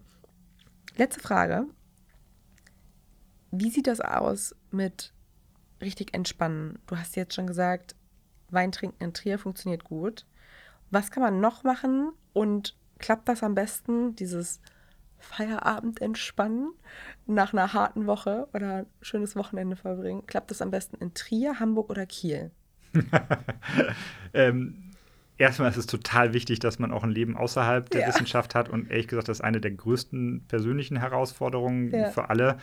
letzte 0.97 1.21
Frage. 1.21 1.67
Wie 3.57 3.69
sieht 3.69 3.87
das 3.87 4.01
aus 4.01 4.55
mit 4.71 5.13
richtig 5.81 6.13
entspannen? 6.13 6.79
Du 6.87 6.97
hast 6.97 7.15
jetzt 7.15 7.33
schon 7.33 7.47
gesagt, 7.47 7.95
Wein 8.49 8.71
trinken 8.71 9.03
in 9.03 9.13
Trier 9.13 9.39
funktioniert 9.39 9.83
gut. 9.83 10.25
Was 10.91 11.11
kann 11.11 11.23
man 11.23 11.39
noch 11.39 11.63
machen 11.63 12.11
und 12.33 12.75
klappt 12.99 13.27
das 13.27 13.43
am 13.43 13.55
besten, 13.55 14.15
dieses 14.15 14.61
Feierabend 15.17 16.01
entspannen 16.01 16.71
nach 17.25 17.53
einer 17.53 17.73
harten 17.73 18.05
Woche 18.05 18.47
oder 18.53 18.79
ein 18.79 18.85
schönes 19.01 19.35
Wochenende 19.35 19.75
verbringen? 19.75 20.25
Klappt 20.27 20.51
das 20.51 20.61
am 20.61 20.71
besten 20.71 20.97
in 20.97 21.13
Trier, 21.13 21.59
Hamburg 21.59 21.89
oder 21.89 22.05
Kiel? 22.05 22.51
ähm, 24.33 24.91
erstmal 25.37 25.69
ist 25.69 25.77
es 25.77 25.87
total 25.87 26.33
wichtig, 26.33 26.59
dass 26.59 26.79
man 26.79 26.91
auch 26.91 27.03
ein 27.03 27.11
Leben 27.11 27.35
außerhalb 27.35 27.89
der 27.89 28.01
ja. 28.01 28.07
Wissenschaft 28.07 28.55
hat 28.55 28.69
und 28.69 28.89
ehrlich 28.89 29.07
gesagt, 29.07 29.27
das 29.27 29.39
ist 29.39 29.43
eine 29.43 29.59
der 29.59 29.71
größten 29.71 30.45
persönlichen 30.47 30.97
Herausforderungen 30.97 31.91
ja. 31.91 32.11
für 32.11 32.29
alle 32.29 32.57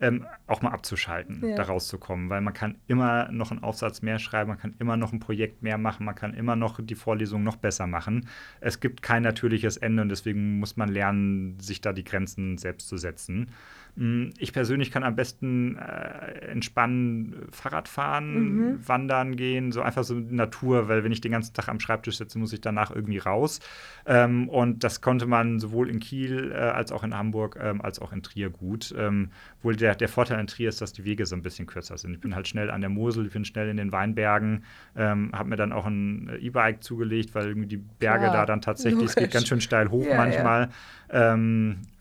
ähm, 0.00 0.26
auch 0.46 0.62
mal 0.62 0.70
abzuschalten, 0.70 1.42
ja. 1.42 1.56
da 1.56 1.64
rauszukommen, 1.64 2.28
weil 2.28 2.40
man 2.40 2.52
kann 2.52 2.76
immer 2.86 3.30
noch 3.32 3.50
einen 3.50 3.62
Aufsatz 3.62 4.02
mehr 4.02 4.18
schreiben, 4.18 4.50
man 4.50 4.58
kann 4.58 4.74
immer 4.78 4.96
noch 4.96 5.12
ein 5.12 5.20
Projekt 5.20 5.62
mehr 5.62 5.78
machen, 5.78 6.04
man 6.04 6.14
kann 6.14 6.34
immer 6.34 6.56
noch 6.56 6.80
die 6.82 6.94
Vorlesung 6.94 7.42
noch 7.42 7.56
besser 7.56 7.86
machen. 7.86 8.28
Es 8.60 8.80
gibt 8.80 9.02
kein 9.02 9.22
natürliches 9.22 9.76
Ende 9.76 10.02
und 10.02 10.10
deswegen 10.10 10.58
muss 10.58 10.76
man 10.76 10.88
lernen, 10.90 11.58
sich 11.60 11.80
da 11.80 11.92
die 11.92 12.04
Grenzen 12.04 12.58
selbst 12.58 12.88
zu 12.88 12.96
setzen. 12.96 13.50
Mm, 13.96 14.28
ich 14.38 14.52
persönlich 14.52 14.90
kann 14.90 15.02
am 15.02 15.16
besten 15.16 15.76
äh, 15.76 16.50
entspannen, 16.50 17.46
Fahrrad 17.50 17.88
fahren, 17.88 18.34
mhm. 18.34 18.88
wandern 18.88 19.36
gehen, 19.36 19.72
so 19.72 19.80
einfach 19.80 20.04
so 20.04 20.14
Natur, 20.14 20.88
weil 20.88 21.02
wenn 21.02 21.12
ich 21.12 21.22
den 21.22 21.32
ganzen 21.32 21.54
Tag 21.54 21.68
am 21.68 21.80
Schreibtisch 21.80 22.18
sitze, 22.18 22.38
muss 22.38 22.52
ich 22.52 22.60
danach 22.60 22.90
irgendwie 22.90 23.18
raus. 23.18 23.60
Ähm, 24.04 24.48
und 24.48 24.84
das 24.84 25.00
konnte 25.00 25.26
man 25.26 25.58
sowohl 25.58 25.88
in 25.88 25.98
Kiel 25.98 26.52
äh, 26.52 26.56
als 26.56 26.92
auch 26.92 27.04
in 27.04 27.14
Hamburg 27.14 27.58
ähm, 27.60 27.80
als 27.80 27.98
auch 27.98 28.12
in 28.12 28.22
Trier 28.22 28.50
gut. 28.50 28.94
Ähm, 28.96 29.30
wohl 29.62 29.76
der, 29.76 29.94
der 29.94 30.08
Vorteil 30.08 30.38
in 30.40 30.46
Trier 30.46 30.68
ist, 30.68 30.80
dass 30.82 30.92
die 30.92 31.04
Wege 31.04 31.24
so 31.24 31.34
ein 31.34 31.42
bisschen 31.42 31.66
kürzer 31.66 31.96
sind. 31.96 32.12
Ich 32.12 32.20
bin 32.20 32.34
halt 32.34 32.46
schnell 32.46 32.70
an 32.70 32.82
der 32.82 32.90
Mosel, 32.90 33.26
ich 33.26 33.32
bin 33.32 33.46
schnell 33.46 33.68
in 33.70 33.78
den 33.78 33.92
Weinbergen, 33.92 34.64
ähm, 34.94 35.30
habe 35.32 35.48
mir 35.48 35.56
dann 35.56 35.72
auch 35.72 35.86
ein 35.86 36.30
E-Bike 36.38 36.82
zugelegt, 36.82 37.34
weil 37.34 37.46
irgendwie 37.46 37.68
die 37.68 37.76
Berge 37.78 38.26
ja, 38.26 38.32
da 38.32 38.46
dann 38.46 38.60
tatsächlich, 38.60 39.06
es 39.06 39.14
geht 39.14 39.30
ganz 39.30 39.48
schön 39.48 39.62
steil 39.62 39.90
hoch 39.90 40.06
ja, 40.06 40.16
manchmal. 40.16 40.68
Ja. 41.10 41.34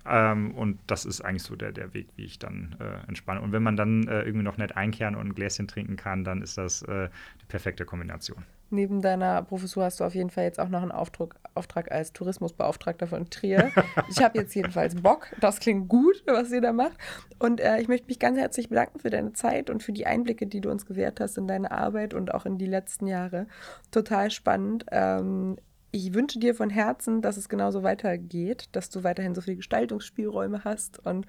Ähm, 0.07 0.52
und 0.52 0.80
das 0.88 1.06
ist 1.06 1.22
eigentlich 1.22 1.44
so 1.44 1.56
der, 1.56 1.72
der 1.72 1.94
Weg, 1.94 2.07
wie 2.15 2.26
ich 2.26 2.40
dann 2.40 2.76
äh, 2.80 3.07
entspanne. 3.07 3.41
Und 3.41 3.52
wenn 3.52 3.64
man 3.64 3.76
dann 3.76 4.07
äh, 4.07 4.22
irgendwie 4.22 4.44
noch 4.44 4.57
nett 4.57 4.76
einkehren 4.76 5.15
und 5.15 5.27
ein 5.27 5.36
Gläschen 5.36 5.68
trinken 5.68 5.95
kann, 5.95 6.23
dann 6.23 6.41
ist 6.41 6.57
das 6.57 6.84
äh, 6.84 7.10
die 7.41 7.45
perfekte 7.45 7.86
Kombination. 7.86 8.44
Neben 8.72 9.02
deiner 9.02 9.44
Professur 9.44 9.84
hast 9.84 9.99
du 9.99 10.03
auf 10.03 10.15
jeden 10.15 10.32
Fall 10.32 10.45
jetzt 10.45 10.60
auch 10.60 10.69
noch 10.69 10.82
einen 10.82 10.91
Auftrag, 10.91 11.36
Auftrag 11.53 11.91
als 11.91 12.14
Tourismusbeauftragter 12.14 13.07
von 13.07 13.30
Trier. 13.30 13.72
ich 14.10 14.23
habe 14.23 14.40
jetzt 14.40 14.56
jedenfalls 14.56 14.95
Bock. 14.95 15.27
Das 15.40 15.60
klingt 15.60 15.88
gut, 15.88 16.23
was 16.26 16.52
ihr 16.52 16.61
da 16.61 16.73
macht. 16.73 16.98
Und 17.38 17.61
äh, 17.61 17.80
ich 17.80 17.88
möchte 17.88 18.07
mich 18.07 18.19
ganz 18.19 18.38
herzlich 18.38 18.69
bedanken 18.69 18.99
für 18.99 19.10
deine 19.10 19.34
Zeit 19.34 19.69
und 19.69 19.84
für 19.84 19.94
die 19.94 20.06
Einblicke, 20.06 20.48
die 20.48 20.61
du 20.61 20.72
uns 20.72 20.86
gewährt 20.86 21.19
hast 21.19 21.38
in 21.38 21.48
deine 21.48 21.72
Arbeit 21.72 22.14
und 22.14 22.34
auch 22.34 22.45
in 22.45 22.57
die 22.57 22.65
letzten 22.65 23.07
Jahre. 23.07 23.48
Total 23.91 24.32
spannend. 24.32 24.86
Ähm, 24.91 25.57
ich 25.95 26.13
wünsche 26.13 26.39
dir 26.39 26.53
von 26.53 26.69
Herzen, 26.69 27.22
dass 27.22 27.38
es 27.38 27.47
genauso 27.47 27.81
weitergeht, 27.81 28.67
dass 28.73 28.89
du 28.89 29.05
weiterhin 29.05 29.34
so 29.34 29.39
viele 29.39 29.55
Gestaltungsspielräume 29.55 30.65
hast 30.65 30.99
und 31.05 31.26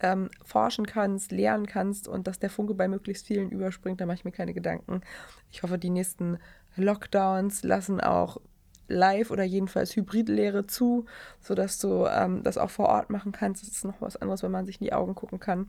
ähm, 0.00 0.30
forschen 0.42 0.86
kannst, 0.86 1.30
lernen 1.30 1.66
kannst 1.66 2.08
und 2.08 2.26
dass 2.26 2.38
der 2.38 2.48
Funke 2.48 2.72
bei 2.72 2.88
möglichst 2.88 3.26
vielen 3.26 3.50
überspringt, 3.50 4.00
da 4.00 4.06
mache 4.06 4.16
ich 4.16 4.24
mir 4.24 4.32
keine 4.32 4.54
Gedanken. 4.54 5.02
Ich 5.50 5.62
hoffe, 5.62 5.76
die 5.76 5.90
nächsten 5.90 6.38
Lockdowns 6.76 7.64
lassen 7.64 8.00
auch 8.00 8.38
Live- 8.86 9.30
oder 9.30 9.44
jedenfalls 9.44 9.94
Hybridlehre 9.94 10.66
zu, 10.66 11.04
sodass 11.42 11.78
du 11.78 12.06
ähm, 12.06 12.42
das 12.42 12.56
auch 12.56 12.70
vor 12.70 12.88
Ort 12.88 13.10
machen 13.10 13.32
kannst. 13.32 13.62
Das 13.62 13.68
ist 13.68 13.84
noch 13.84 14.00
was 14.00 14.16
anderes, 14.16 14.42
wenn 14.42 14.50
man 14.50 14.64
sich 14.64 14.80
in 14.80 14.86
die 14.86 14.94
Augen 14.94 15.14
gucken 15.14 15.38
kann. 15.38 15.68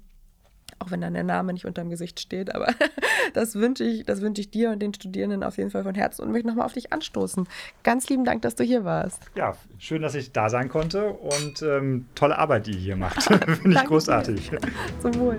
Auch 0.79 0.91
wenn 0.91 1.01
dann 1.01 1.13
der 1.13 1.23
Name 1.23 1.51
nicht 1.53 1.65
unterm 1.65 1.89
Gesicht 1.89 2.19
steht. 2.19 2.55
Aber 2.55 2.67
das 3.33 3.55
wünsche 3.55 3.83
ich, 3.83 4.05
das 4.05 4.21
wünsche 4.21 4.41
ich 4.41 4.49
dir 4.49 4.71
und 4.71 4.79
den 4.79 4.93
Studierenden 4.93 5.43
auf 5.43 5.57
jeden 5.57 5.71
Fall 5.71 5.83
von 5.83 5.93
Herzen 5.93 6.23
und 6.23 6.31
möchte 6.31 6.47
nochmal 6.47 6.65
auf 6.65 6.73
dich 6.73 6.93
anstoßen. 6.93 7.47
Ganz 7.83 8.09
lieben 8.09 8.23
Dank, 8.23 8.41
dass 8.41 8.55
du 8.55 8.63
hier 8.63 8.85
warst. 8.85 9.23
Ja, 9.35 9.55
schön, 9.77 10.01
dass 10.01 10.15
ich 10.15 10.31
da 10.31 10.49
sein 10.49 10.69
konnte 10.69 11.09
und 11.09 11.61
ähm, 11.61 12.07
tolle 12.15 12.37
Arbeit, 12.37 12.67
die 12.67 12.71
ihr 12.71 12.79
hier 12.79 12.95
macht. 12.95 13.23
Finde 13.61 13.77
ich 13.77 13.85
großartig. 13.85 14.51
Zum 15.01 15.15
Wohl. 15.15 15.35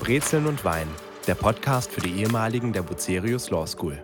Brezeln 0.00 0.46
und 0.46 0.64
Wein, 0.64 0.88
der 1.26 1.36
Podcast 1.36 1.92
für 1.92 2.00
die 2.00 2.20
ehemaligen 2.20 2.72
der 2.72 2.82
Bucerius 2.82 3.50
Law 3.50 3.66
School. 3.66 4.02